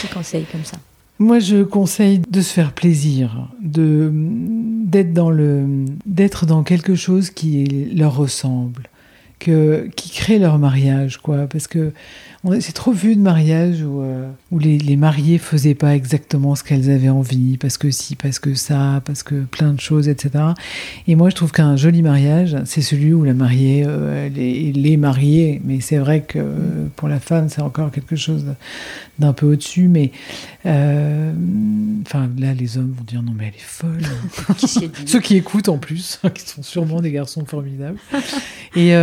quel 0.00 0.10
conseil 0.10 0.44
comme 0.50 0.64
ça 0.64 0.78
moi, 1.18 1.38
je 1.40 1.62
conseille 1.64 2.20
de 2.20 2.40
se 2.40 2.52
faire 2.52 2.72
plaisir, 2.72 3.48
d'être 3.60 5.12
dans 5.12 5.30
dans 6.46 6.62
quelque 6.62 6.94
chose 6.94 7.30
qui 7.30 7.86
leur 7.94 8.16
ressemble, 8.16 8.84
que 9.38 9.88
qui 9.96 10.10
crée 10.10 10.38
leur 10.38 10.58
mariage, 10.58 11.18
quoi, 11.18 11.46
parce 11.46 11.66
que 11.66 11.92
c'est 12.60 12.72
trop 12.72 12.92
vu 12.92 13.16
de 13.16 13.20
mariage 13.20 13.82
où, 13.82 14.00
euh, 14.00 14.28
où 14.52 14.60
les, 14.60 14.78
les, 14.78 14.96
mariés 14.96 15.38
faisaient 15.38 15.74
pas 15.74 15.96
exactement 15.96 16.54
ce 16.54 16.62
qu'elles 16.62 16.88
avaient 16.88 17.08
envie, 17.08 17.56
parce 17.58 17.78
que 17.78 17.90
si, 17.90 18.14
parce 18.14 18.38
que 18.38 18.54
ça, 18.54 19.02
parce 19.04 19.24
que 19.24 19.42
plein 19.42 19.72
de 19.72 19.80
choses, 19.80 20.08
etc. 20.08 20.44
Et 21.08 21.16
moi, 21.16 21.30
je 21.30 21.34
trouve 21.34 21.50
qu'un 21.50 21.76
joli 21.76 22.00
mariage, 22.00 22.56
c'est 22.64 22.80
celui 22.80 23.12
où 23.12 23.24
la 23.24 23.34
mariée, 23.34 23.84
euh, 23.86 24.28
les, 24.28 24.72
les 24.72 24.96
mariés, 24.96 25.60
mais 25.64 25.80
c'est 25.80 25.98
vrai 25.98 26.20
que 26.20 26.38
pour 26.94 27.08
la 27.08 27.18
femme, 27.18 27.48
c'est 27.48 27.60
encore 27.62 27.90
quelque 27.90 28.14
chose 28.14 28.44
d'un 29.18 29.32
peu 29.32 29.46
au-dessus, 29.46 29.88
mais 29.88 30.12
euh, 30.64 31.32
enfin 32.06 32.30
là, 32.38 32.54
les 32.54 32.78
hommes 32.78 32.94
vont 32.96 33.04
dire 33.04 33.22
non, 33.22 33.32
mais 33.36 33.48
elle 33.48 33.54
est 33.54 33.58
folle. 33.58 34.02
Ceux 35.06 35.20
qui 35.20 35.36
écoutent 35.36 35.68
en 35.68 35.78
plus, 35.78 36.20
qui 36.34 36.46
sont 36.46 36.62
sûrement 36.62 37.00
des 37.00 37.10
garçons 37.10 37.44
formidables. 37.44 37.98
Et 38.76 38.94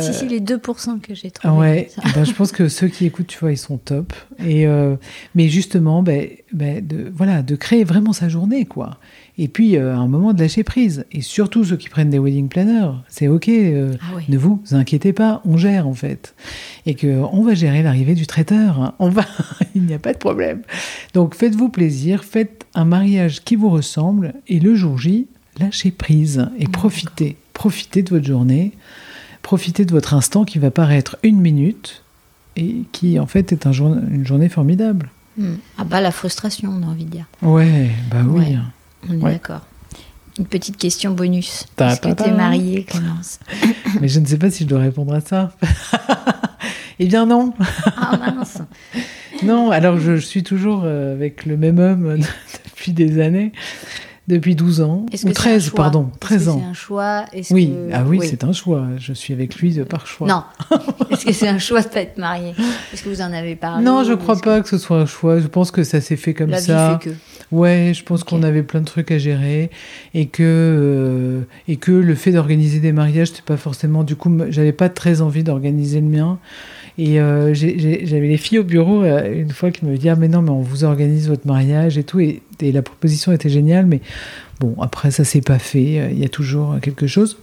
si, 0.00 0.14
si, 0.14 0.28
les 0.28 0.40
2% 0.40 1.00
que 1.00 1.14
j'ai 1.14 1.30
trouvé. 1.30 1.54
Ouais, 1.58 1.90
ben, 2.14 2.24
je 2.24 2.32
pense 2.32 2.52
que 2.54 2.68
ceux 2.68 2.88
qui 2.88 3.04
écoutent, 3.04 3.26
tu 3.26 3.38
vois, 3.38 3.52
ils 3.52 3.58
sont 3.58 3.76
top. 3.76 4.14
Et, 4.38 4.66
euh, 4.66 4.96
mais 5.34 5.48
justement, 5.48 6.02
ben, 6.02 6.28
ben, 6.52 6.86
de, 6.86 7.10
voilà, 7.12 7.42
de 7.42 7.56
créer 7.56 7.84
vraiment 7.84 8.12
sa 8.12 8.28
journée, 8.28 8.64
quoi. 8.64 8.98
Et 9.36 9.48
puis, 9.48 9.76
euh, 9.76 9.94
un 9.94 10.06
moment 10.06 10.32
de 10.32 10.40
lâcher 10.40 10.62
prise. 10.62 11.04
Et 11.10 11.20
surtout, 11.20 11.64
ceux 11.64 11.76
qui 11.76 11.88
prennent 11.88 12.10
des 12.10 12.18
wedding 12.18 12.48
planners, 12.48 12.92
c'est 13.08 13.28
OK, 13.28 13.48
euh, 13.48 13.94
ah 14.00 14.20
ne 14.28 14.38
vous 14.38 14.62
inquiétez 14.70 15.12
pas, 15.12 15.42
on 15.44 15.56
gère, 15.56 15.88
en 15.88 15.94
fait. 15.94 16.34
Et 16.86 16.94
qu'on 16.94 17.42
va 17.42 17.54
gérer 17.54 17.82
l'arrivée 17.82 18.14
du 18.14 18.26
traiteur. 18.26 18.80
Hein. 18.80 18.94
On 19.00 19.08
va, 19.08 19.26
il 19.74 19.82
n'y 19.82 19.94
a 19.94 19.98
pas 19.98 20.12
de 20.12 20.18
problème. 20.18 20.62
Donc, 21.12 21.34
faites-vous 21.34 21.68
plaisir, 21.68 22.24
faites 22.24 22.64
un 22.74 22.84
mariage 22.84 23.42
qui 23.42 23.56
vous 23.56 23.70
ressemble. 23.70 24.34
Et 24.46 24.60
le 24.60 24.76
jour 24.76 24.96
J, 24.98 25.26
lâchez 25.58 25.90
prise 25.90 26.48
et 26.58 26.68
profitez. 26.68 27.36
Profitez 27.52 28.02
de 28.02 28.10
votre 28.10 28.26
journée. 28.26 28.72
Profitez 29.42 29.84
de 29.84 29.92
votre 29.92 30.14
instant 30.14 30.44
qui 30.44 30.58
va 30.58 30.70
paraître 30.70 31.18
une 31.22 31.40
minute 31.40 32.03
et 32.56 32.84
qui 32.92 33.18
en 33.18 33.26
fait 33.26 33.52
est 33.52 33.66
un 33.66 33.72
une 33.72 34.26
journée 34.26 34.48
formidable. 34.48 35.10
Hmm. 35.36 35.54
Ah 35.78 35.84
bah 35.84 36.00
la 36.00 36.12
frustration, 36.12 36.70
on 36.70 36.82
a 36.82 36.86
envie 36.86 37.04
de 37.04 37.10
dire. 37.10 37.26
Ouais, 37.42 37.90
bah 38.10 38.22
oui. 38.26 38.56
on 39.08 39.14
est 39.14 39.32
d'accord. 39.32 39.62
Une 40.38 40.46
petite 40.46 40.76
question 40.76 41.12
bonus. 41.12 41.66
Est-ce 41.78 42.00
que 42.00 42.12
tu 42.12 42.28
es 42.28 42.32
mariée, 42.32 42.84
Clémence 42.84 43.38
Mais 44.00 44.08
je 44.08 44.20
ne 44.20 44.26
sais 44.26 44.36
pas 44.36 44.50
si 44.50 44.64
je 44.64 44.68
dois 44.68 44.80
répondre 44.80 45.14
à 45.14 45.20
ça. 45.20 45.52
eh 46.98 47.06
bien 47.06 47.26
non. 47.26 47.52
Ah 47.96 48.16
mince. 48.16 48.58
non, 49.44 49.70
alors 49.70 49.98
je, 49.98 50.16
je, 50.16 50.26
suis 50.26 50.42
toujours 50.42 50.82
euh, 50.84 51.14
avec 51.14 51.46
le 51.46 51.56
même 51.56 51.78
homme 51.78 52.18
depuis 52.64 52.92
des 52.92 53.20
années 53.20 53.52
depuis 54.26 54.54
12 54.54 54.80
ans, 54.80 55.04
ou 55.24 55.32
13, 55.32 55.70
pardon, 55.70 56.10
13 56.18 56.48
ans. 56.48 56.58
C'est 56.58 56.70
un 56.70 56.72
choix 56.72 57.24
Oui, 57.50 57.72
ah 57.92 58.04
oui, 58.06 58.20
c'est 58.22 58.42
un 58.42 58.52
choix. 58.52 58.86
Je 58.98 59.12
suis 59.12 59.34
avec 59.34 59.56
lui 59.56 59.72
de 59.74 59.84
par 59.84 60.06
choix. 60.06 60.26
Non. 60.26 60.44
Est-ce 61.10 61.26
que 61.26 61.32
c'est 61.32 61.48
un 61.48 61.58
choix 61.58 61.82
de 61.82 61.88
pas 61.88 62.00
être 62.00 62.16
marié 62.16 62.54
Est-ce 62.92 63.02
que 63.02 63.10
vous 63.10 63.20
en 63.20 63.32
avez 63.32 63.54
parlé 63.54 63.84
Non, 63.84 64.02
je 64.02 64.12
ne 64.12 64.16
crois 64.16 64.40
pas 64.40 64.62
que... 64.62 64.68
ce 64.68 64.78
soit 64.78 65.00
un 65.00 65.06
choix. 65.06 65.40
Je 65.40 65.46
pense 65.46 65.70
que 65.70 65.84
ça 65.84 66.00
s'est 66.00 66.16
fait 66.16 66.32
comme 66.32 66.54
ça. 66.54 66.94
Vie 66.94 67.04
fait 67.04 67.10
que. 67.10 67.16
Ouais, 67.52 67.92
je 67.94 68.02
pense 68.02 68.24
qu'on 68.24 68.42
avait 68.42 68.62
plein 68.62 68.80
de 68.80 68.86
trucs 68.86 69.10
à 69.10 69.18
gérer 69.18 69.70
et 70.14 70.26
que 70.26 70.42
euh, 70.42 71.42
et 71.68 71.76
que 71.76 71.92
le 71.92 72.14
fait 72.14 72.32
d'organiser 72.32 72.80
des 72.80 72.92
mariages, 72.92 73.28
c'est 73.34 73.44
pas 73.44 73.58
forcément. 73.58 74.04
Du 74.04 74.16
coup, 74.16 74.34
j'avais 74.48 74.72
pas 74.72 74.88
très 74.88 75.20
envie 75.20 75.44
d'organiser 75.44 76.00
le 76.00 76.08
mien. 76.08 76.38
Et 76.96 77.20
euh, 77.20 77.54
j'avais 77.54 78.28
les 78.28 78.36
filles 78.36 78.60
au 78.60 78.64
bureau 78.64 79.02
euh, 79.02 79.42
une 79.42 79.50
fois 79.50 79.72
qui 79.72 79.84
me 79.84 79.96
disaient 79.96 80.10
ah 80.10 80.16
mais 80.16 80.28
non 80.28 80.42
mais 80.42 80.50
on 80.50 80.60
vous 80.60 80.84
organise 80.84 81.28
votre 81.28 81.46
mariage 81.46 81.98
et 81.98 82.04
tout. 82.04 82.20
Et, 82.20 82.42
la 82.60 82.82
proposition 82.82 83.32
était 83.32 83.50
géniale 83.50 83.84
mais 83.84 84.00
bon 84.60 84.74
après 84.80 85.10
ça 85.10 85.24
s'est 85.24 85.40
pas 85.40 85.58
fait. 85.58 86.00
Euh, 86.00 86.08
il 86.10 86.18
y 86.18 86.24
a 86.24 86.28
toujours 86.28 86.78
quelque 86.80 87.06
chose. 87.06 87.38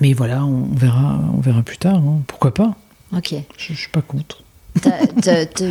Mais 0.00 0.12
voilà 0.14 0.44
on, 0.44 0.64
verra 0.74 1.20
on 1.36 1.40
verra 1.40 1.62
plus 1.62 1.78
tard 1.78 1.96
hein. 1.96 2.22
pourquoi 2.26 2.52
pas? 2.52 2.76
Ok. 3.16 3.34
Je, 3.56 3.72
je 3.72 3.78
suis 3.78 3.90
pas 3.90 4.02
contre 4.02 4.42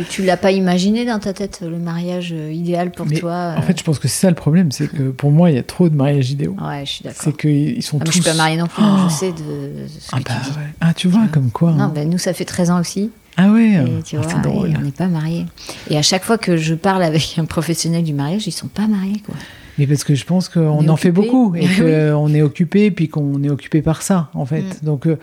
tu 0.08 0.22
l'as 0.22 0.36
pas 0.36 0.52
imaginé 0.52 1.04
dans 1.04 1.18
ta 1.18 1.32
tête 1.32 1.60
le 1.62 1.78
mariage 1.78 2.32
euh, 2.32 2.52
idéal 2.52 2.92
pour 2.92 3.06
toi 3.06 3.32
euh 3.32 3.56
En 3.58 3.62
fait, 3.62 3.78
je 3.78 3.84
pense 3.84 3.98
que 3.98 4.08
c'est 4.08 4.20
ça 4.20 4.28
le 4.28 4.36
problème, 4.36 4.70
c'est 4.70 4.88
que 4.88 5.10
pour 5.10 5.30
moi, 5.30 5.50
il 5.50 5.56
y 5.56 5.58
a 5.58 5.62
trop 5.62 5.88
de 5.88 5.96
mariages 5.96 6.30
idéaux. 6.30 6.56
Ouais, 6.60 6.84
je 6.84 6.92
suis 6.92 7.04
d'accord. 7.04 7.20
C'est 7.22 7.36
qu'ils 7.36 7.82
sont 7.82 7.98
ah, 8.00 8.04
tous. 8.04 8.12
Je 8.12 8.22
suis 8.22 8.30
pas 8.30 8.36
mariée 8.36 8.56
non 8.56 8.66
plus, 8.66 8.84
je 9.08 9.12
sais 9.12 9.32
de. 9.32 9.86
Ce 9.88 10.10
ah, 10.12 10.18
que 10.18 10.22
bah, 10.22 10.34
tu 10.44 10.50
dis. 10.50 10.56
Ouais. 10.56 10.64
ah, 10.80 10.94
tu 10.94 11.08
vois, 11.08 11.26
comme 11.32 11.50
quoi. 11.50 11.72
Non, 11.72 11.84
hein. 11.84 11.92
ben, 11.94 12.08
nous, 12.08 12.18
ça 12.18 12.32
fait 12.32 12.44
13 12.44 12.70
ans 12.70 12.80
aussi. 12.80 13.10
Ah 13.36 13.50
ouais, 13.50 13.72
et, 13.72 14.02
tu 14.04 14.16
vois, 14.16 14.26
drôle. 14.40 14.74
on 14.78 14.82
n'est 14.82 14.90
pas 14.90 15.08
mariés. 15.08 15.46
Et 15.90 15.96
à 15.96 16.02
chaque 16.02 16.22
fois 16.22 16.38
que 16.38 16.56
je 16.56 16.74
parle 16.74 17.02
avec 17.02 17.38
un 17.38 17.46
professionnel 17.46 18.04
du 18.04 18.12
mariage, 18.12 18.46
ils 18.46 18.52
sont 18.52 18.68
pas 18.68 18.86
mariés, 18.86 19.22
quoi. 19.24 19.34
Mais 19.78 19.86
parce 19.86 20.04
que 20.04 20.14
je 20.14 20.26
pense 20.26 20.50
qu'on 20.50 20.86
en 20.86 20.96
fait 20.96 21.12
beaucoup 21.12 21.54
et 21.56 21.66
qu'on 21.78 22.34
est 22.34 22.42
occupé, 22.42 22.90
puis 22.90 23.08
qu'on 23.08 23.42
est 23.42 23.48
occupé 23.48 23.80
par 23.80 24.02
ça, 24.02 24.30
en 24.34 24.44
fait. 24.44 24.62
Mm. 24.62 24.84
Donc, 24.84 25.06
euh, 25.06 25.18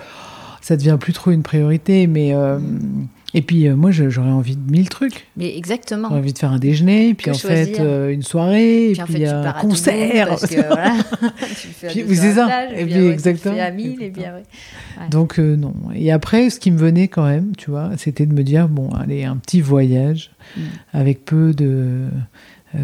ça 0.59 0.75
devient 0.75 0.97
plus 0.99 1.13
trop 1.13 1.31
une 1.31 1.43
priorité, 1.43 2.07
mais. 2.07 2.33
Mm. 2.33 3.07
Et 3.33 3.41
puis 3.41 3.67
euh, 3.67 3.75
moi 3.75 3.91
j'aurais 3.91 4.31
envie 4.31 4.55
de 4.55 4.71
mille 4.71 4.89
trucs. 4.89 5.27
Mais 5.37 5.55
exactement. 5.55 6.07
J'aurais 6.07 6.19
envie 6.19 6.33
de 6.33 6.37
faire 6.37 6.51
un 6.51 6.59
déjeuner, 6.59 7.13
puis 7.13 7.29
en 7.29 7.35
fait 7.35 7.79
euh, 7.79 8.09
une 8.09 8.23
soirée, 8.23 8.93
puis, 8.93 9.13
puis 9.13 9.25
un 9.25 9.51
concert. 9.53 10.29
Parce 10.29 10.47
que, 10.47 10.55
voilà, 10.67 10.95
tu 11.39 11.67
fais 11.67 11.89
c'est 11.89 12.33
ça. 12.33 12.71
et 12.71 12.85
puis, 12.85 13.07
exactement. 13.07 13.59
À 13.59 13.71
mille, 13.71 14.01
et 14.01 14.09
bien, 14.09 14.33
ouais. 14.33 15.09
Donc 15.09 15.39
euh, 15.39 15.55
non. 15.55 15.73
Et 15.93 16.11
après 16.11 16.49
ce 16.49 16.59
qui 16.59 16.71
me 16.71 16.77
venait 16.77 17.07
quand 17.07 17.25
même, 17.25 17.55
tu 17.55 17.69
vois, 17.69 17.91
c'était 17.97 18.25
de 18.25 18.33
me 18.33 18.43
dire 18.43 18.67
bon 18.67 18.89
allez 18.91 19.25
un 19.25 19.37
petit 19.37 19.61
voyage 19.61 20.31
mm. 20.57 20.61
avec 20.93 21.25
peu 21.25 21.53
de 21.53 22.07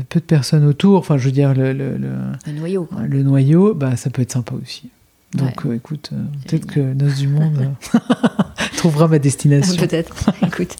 peu 0.09 0.19
de 0.19 0.25
personnes 0.25 0.65
autour. 0.65 0.99
Enfin 0.99 1.17
je 1.17 1.25
veux 1.25 1.31
dire 1.31 1.53
le 1.53 1.73
le, 1.73 1.97
le, 1.97 2.51
noyau. 2.53 2.85
Quoi. 2.85 3.01
Le 3.01 3.23
noyau, 3.23 3.73
bah 3.73 3.95
ça 3.95 4.09
peut 4.09 4.21
être 4.21 4.31
sympa 4.31 4.53
aussi. 4.61 4.89
Donc 5.35 5.75
écoute, 5.75 6.11
peut-être 6.47 6.65
que 6.65 6.79
Noce 6.79 7.17
du 7.17 7.27
Monde 7.27 7.73
trouvera 8.77 9.07
ma 9.07 9.19
destination. 9.19 9.75
Peut-être, 9.75 10.15
écoute. 10.45 10.75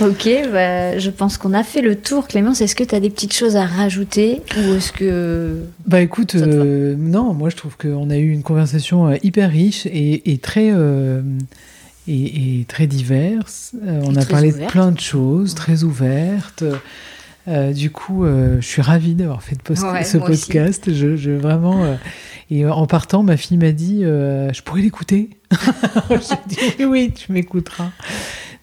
ok, 0.00 0.28
bah, 0.52 0.98
je 0.98 1.10
pense 1.10 1.36
qu'on 1.36 1.52
a 1.52 1.62
fait 1.62 1.82
le 1.82 1.96
tour. 1.96 2.26
Clémence, 2.26 2.60
est-ce 2.60 2.74
que 2.74 2.84
tu 2.84 2.94
as 2.94 3.00
des 3.00 3.10
petites 3.10 3.34
choses 3.34 3.56
à 3.56 3.66
rajouter 3.66 4.42
ou 4.56 4.74
est-ce 4.74 4.92
que... 4.92 5.62
Bah 5.86 6.00
écoute, 6.00 6.34
euh, 6.34 6.94
non, 6.98 7.34
moi 7.34 7.50
je 7.50 7.56
trouve 7.56 7.76
qu'on 7.76 8.10
a 8.10 8.16
eu 8.16 8.30
une 8.30 8.42
conversation 8.42 9.08
euh, 9.08 9.16
hyper 9.22 9.50
riche 9.50 9.86
et, 9.86 10.38
très... 10.42 10.70
Euh, 10.72 11.20
et, 12.06 12.64
très 12.68 12.86
diverse. 12.86 13.72
on 13.84 14.16
a 14.16 14.24
parlé 14.24 14.52
de 14.52 14.66
plein 14.66 14.92
de 14.92 15.00
choses, 15.00 15.54
très 15.54 15.84
ouvertes. 15.84 16.64
Du 17.72 17.90
coup, 17.90 18.24
je 18.24 18.60
suis 18.60 18.82
ravie 18.82 19.14
d'avoir 19.14 19.42
fait 19.42 19.56
ce 19.74 20.18
podcast. 20.18 20.92
Je, 20.92 21.16
je, 21.16 21.30
vraiment, 21.30 21.96
et 22.50 22.66
en 22.66 22.86
partant, 22.86 23.22
ma 23.22 23.36
fille 23.36 23.58
m'a 23.58 23.72
dit 23.72 24.00
Je 24.02 24.62
pourrais 24.62 24.82
l'écouter 24.82 25.30
J'ai 26.10 26.76
dit 26.76 26.84
Oui, 26.84 27.12
tu 27.12 27.32
m'écouteras. 27.32 27.90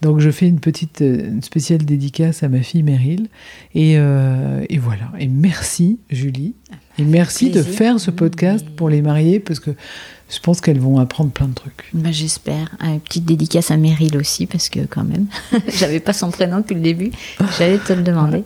Donc 0.02 0.20
je 0.20 0.30
fais 0.30 0.48
une 0.48 0.60
petite 0.60 1.00
une 1.00 1.42
spéciale 1.42 1.84
dédicace 1.84 2.44
à 2.44 2.50
ma 2.50 2.62
fille 2.62 2.84
Meryl. 2.84 3.28
Et, 3.74 3.96
euh, 3.98 4.64
et 4.70 4.78
voilà. 4.78 5.12
Et 5.20 5.28
merci 5.28 6.00
Julie. 6.10 6.54
Et 7.00 7.04
merci 7.04 7.50
de 7.50 7.62
faire 7.62 8.00
ce 8.00 8.12
podcast 8.12 8.66
pour 8.76 8.90
les 8.90 9.02
mariés 9.02 9.40
parce 9.40 9.60
que 9.60 9.72
je 10.30 10.40
pense 10.40 10.60
qu'elles 10.60 10.80
vont 10.80 11.00
apprendre 11.00 11.30
plein 11.30 11.48
de 11.48 11.54
trucs. 11.54 11.86
Bah, 11.94 12.12
J'espère. 12.12 12.76
Une 12.82 13.00
petite 13.00 13.26
dédicace 13.26 13.70
à 13.70 13.78
Meryl 13.78 14.18
aussi 14.18 14.48
parce 14.48 14.70
que 14.70 14.80
quand 14.86 15.04
même, 15.04 15.28
j'avais 15.68 16.00
pas 16.00 16.14
son 16.14 16.32
prénom 16.32 16.60
depuis 16.60 16.76
le 16.76 16.82
début. 16.82 17.12
J'allais 17.58 17.78
te 17.78 17.94
le 17.94 18.02
demander. 18.02 18.44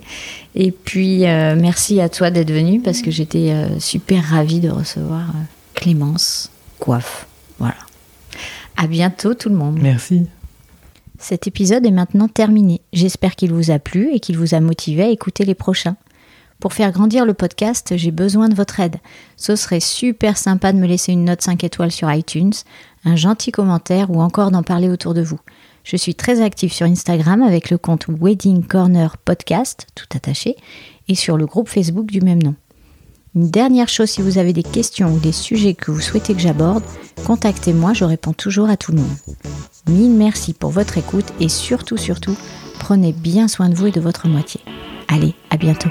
Et 0.56 0.72
puis 0.72 1.26
euh, 1.26 1.56
merci 1.56 2.02
à 2.02 2.10
toi 2.10 2.32
d'être 2.32 2.52
venue 2.52 2.82
parce 2.82 3.02
que 3.02 3.12
j'étais 3.12 3.52
euh, 3.52 3.80
super 3.80 4.24
ravie 4.24 4.60
de 4.60 4.70
recevoir 4.70 5.28
Clémence 5.74 6.52
Coiffe. 6.80 7.28
Voilà. 7.60 7.78
À 8.76 8.88
bientôt 8.88 9.34
tout 9.34 9.50
le 9.50 9.56
monde. 9.56 9.80
Merci. 9.82 10.28
Cet 11.18 11.48
épisode 11.48 11.86
est 11.86 11.92
maintenant 11.92 12.28
terminé. 12.28 12.82
J'espère 12.94 13.36
qu'il 13.36 13.54
vous 13.54 13.72
a 13.72 13.80
plu 13.80 14.10
et 14.14 14.20
qu'il 14.20 14.38
vous 14.38 14.54
a 14.54 14.60
motivé 14.60 15.04
à 15.04 15.10
écouter 15.10 15.46
les 15.46 15.56
prochains. 15.56 15.96
Pour 16.60 16.74
faire 16.74 16.92
grandir 16.92 17.26
le 17.26 17.34
podcast, 17.34 17.94
j'ai 17.96 18.12
besoin 18.12 18.50
de 18.50 18.56
votre 18.56 18.82
aide. 18.82 18.98
Ce 19.38 19.56
serait 19.56 19.80
super 19.80 20.38
sympa 20.38 20.74
de 20.74 20.78
me 20.78 20.88
laisser 20.88 21.14
une 21.14 21.24
note 21.24 21.42
5 21.42 21.64
étoiles 21.64 21.92
sur 21.92 22.12
iTunes, 22.12 22.52
un 23.06 23.16
gentil 23.16 23.52
commentaire 23.52 24.12
ou 24.12 24.22
encore 24.22 24.52
d'en 24.52 24.64
parler 24.64 24.90
autour 24.90 25.14
de 25.14 25.22
vous. 25.22 25.40
Je 25.86 25.96
suis 25.96 26.16
très 26.16 26.42
active 26.42 26.74
sur 26.74 26.86
Instagram 26.86 27.42
avec 27.42 27.70
le 27.70 27.78
compte 27.78 28.08
Wedding 28.10 28.66
Corner 28.66 29.18
Podcast, 29.18 29.88
tout 29.96 30.06
attaché, 30.14 30.58
et 31.08 31.16
sur 31.16 31.38
le 31.38 31.46
groupe 31.46 31.70
Facebook 31.70 32.08
du 32.08 32.20
même 32.20 32.44
nom. 32.44 32.56
Une 33.36 33.50
dernière 33.50 33.88
chose, 33.88 34.10
si 34.10 34.22
vous 34.22 34.38
avez 34.38 34.52
des 34.52 34.64
questions 34.64 35.14
ou 35.14 35.20
des 35.20 35.32
sujets 35.32 35.76
que 35.76 35.92
vous 35.92 36.02
souhaitez 36.02 36.34
que 36.34 36.42
j'aborde, 36.42 36.84
contactez-moi, 37.26 37.94
je 37.94 38.04
réponds 38.04 38.34
toujours 38.34 38.70
à 38.70 38.76
tout 38.76 38.92
le 38.92 38.98
monde. 38.98 39.18
Mille 39.88 40.12
merci 40.12 40.54
pour 40.54 40.72
votre 40.72 40.98
écoute 40.98 41.32
et 41.40 41.48
surtout, 41.48 41.98
surtout, 41.98 42.36
prenez 42.80 43.14
bien 43.14 43.48
soin 43.48 43.70
de 43.70 43.76
vous 43.76 43.88
et 43.88 43.92
de 43.92 44.02
votre 44.02 44.28
moitié. 44.28 44.60
Allez, 45.08 45.36
à 45.52 45.58
bientôt. 45.58 45.90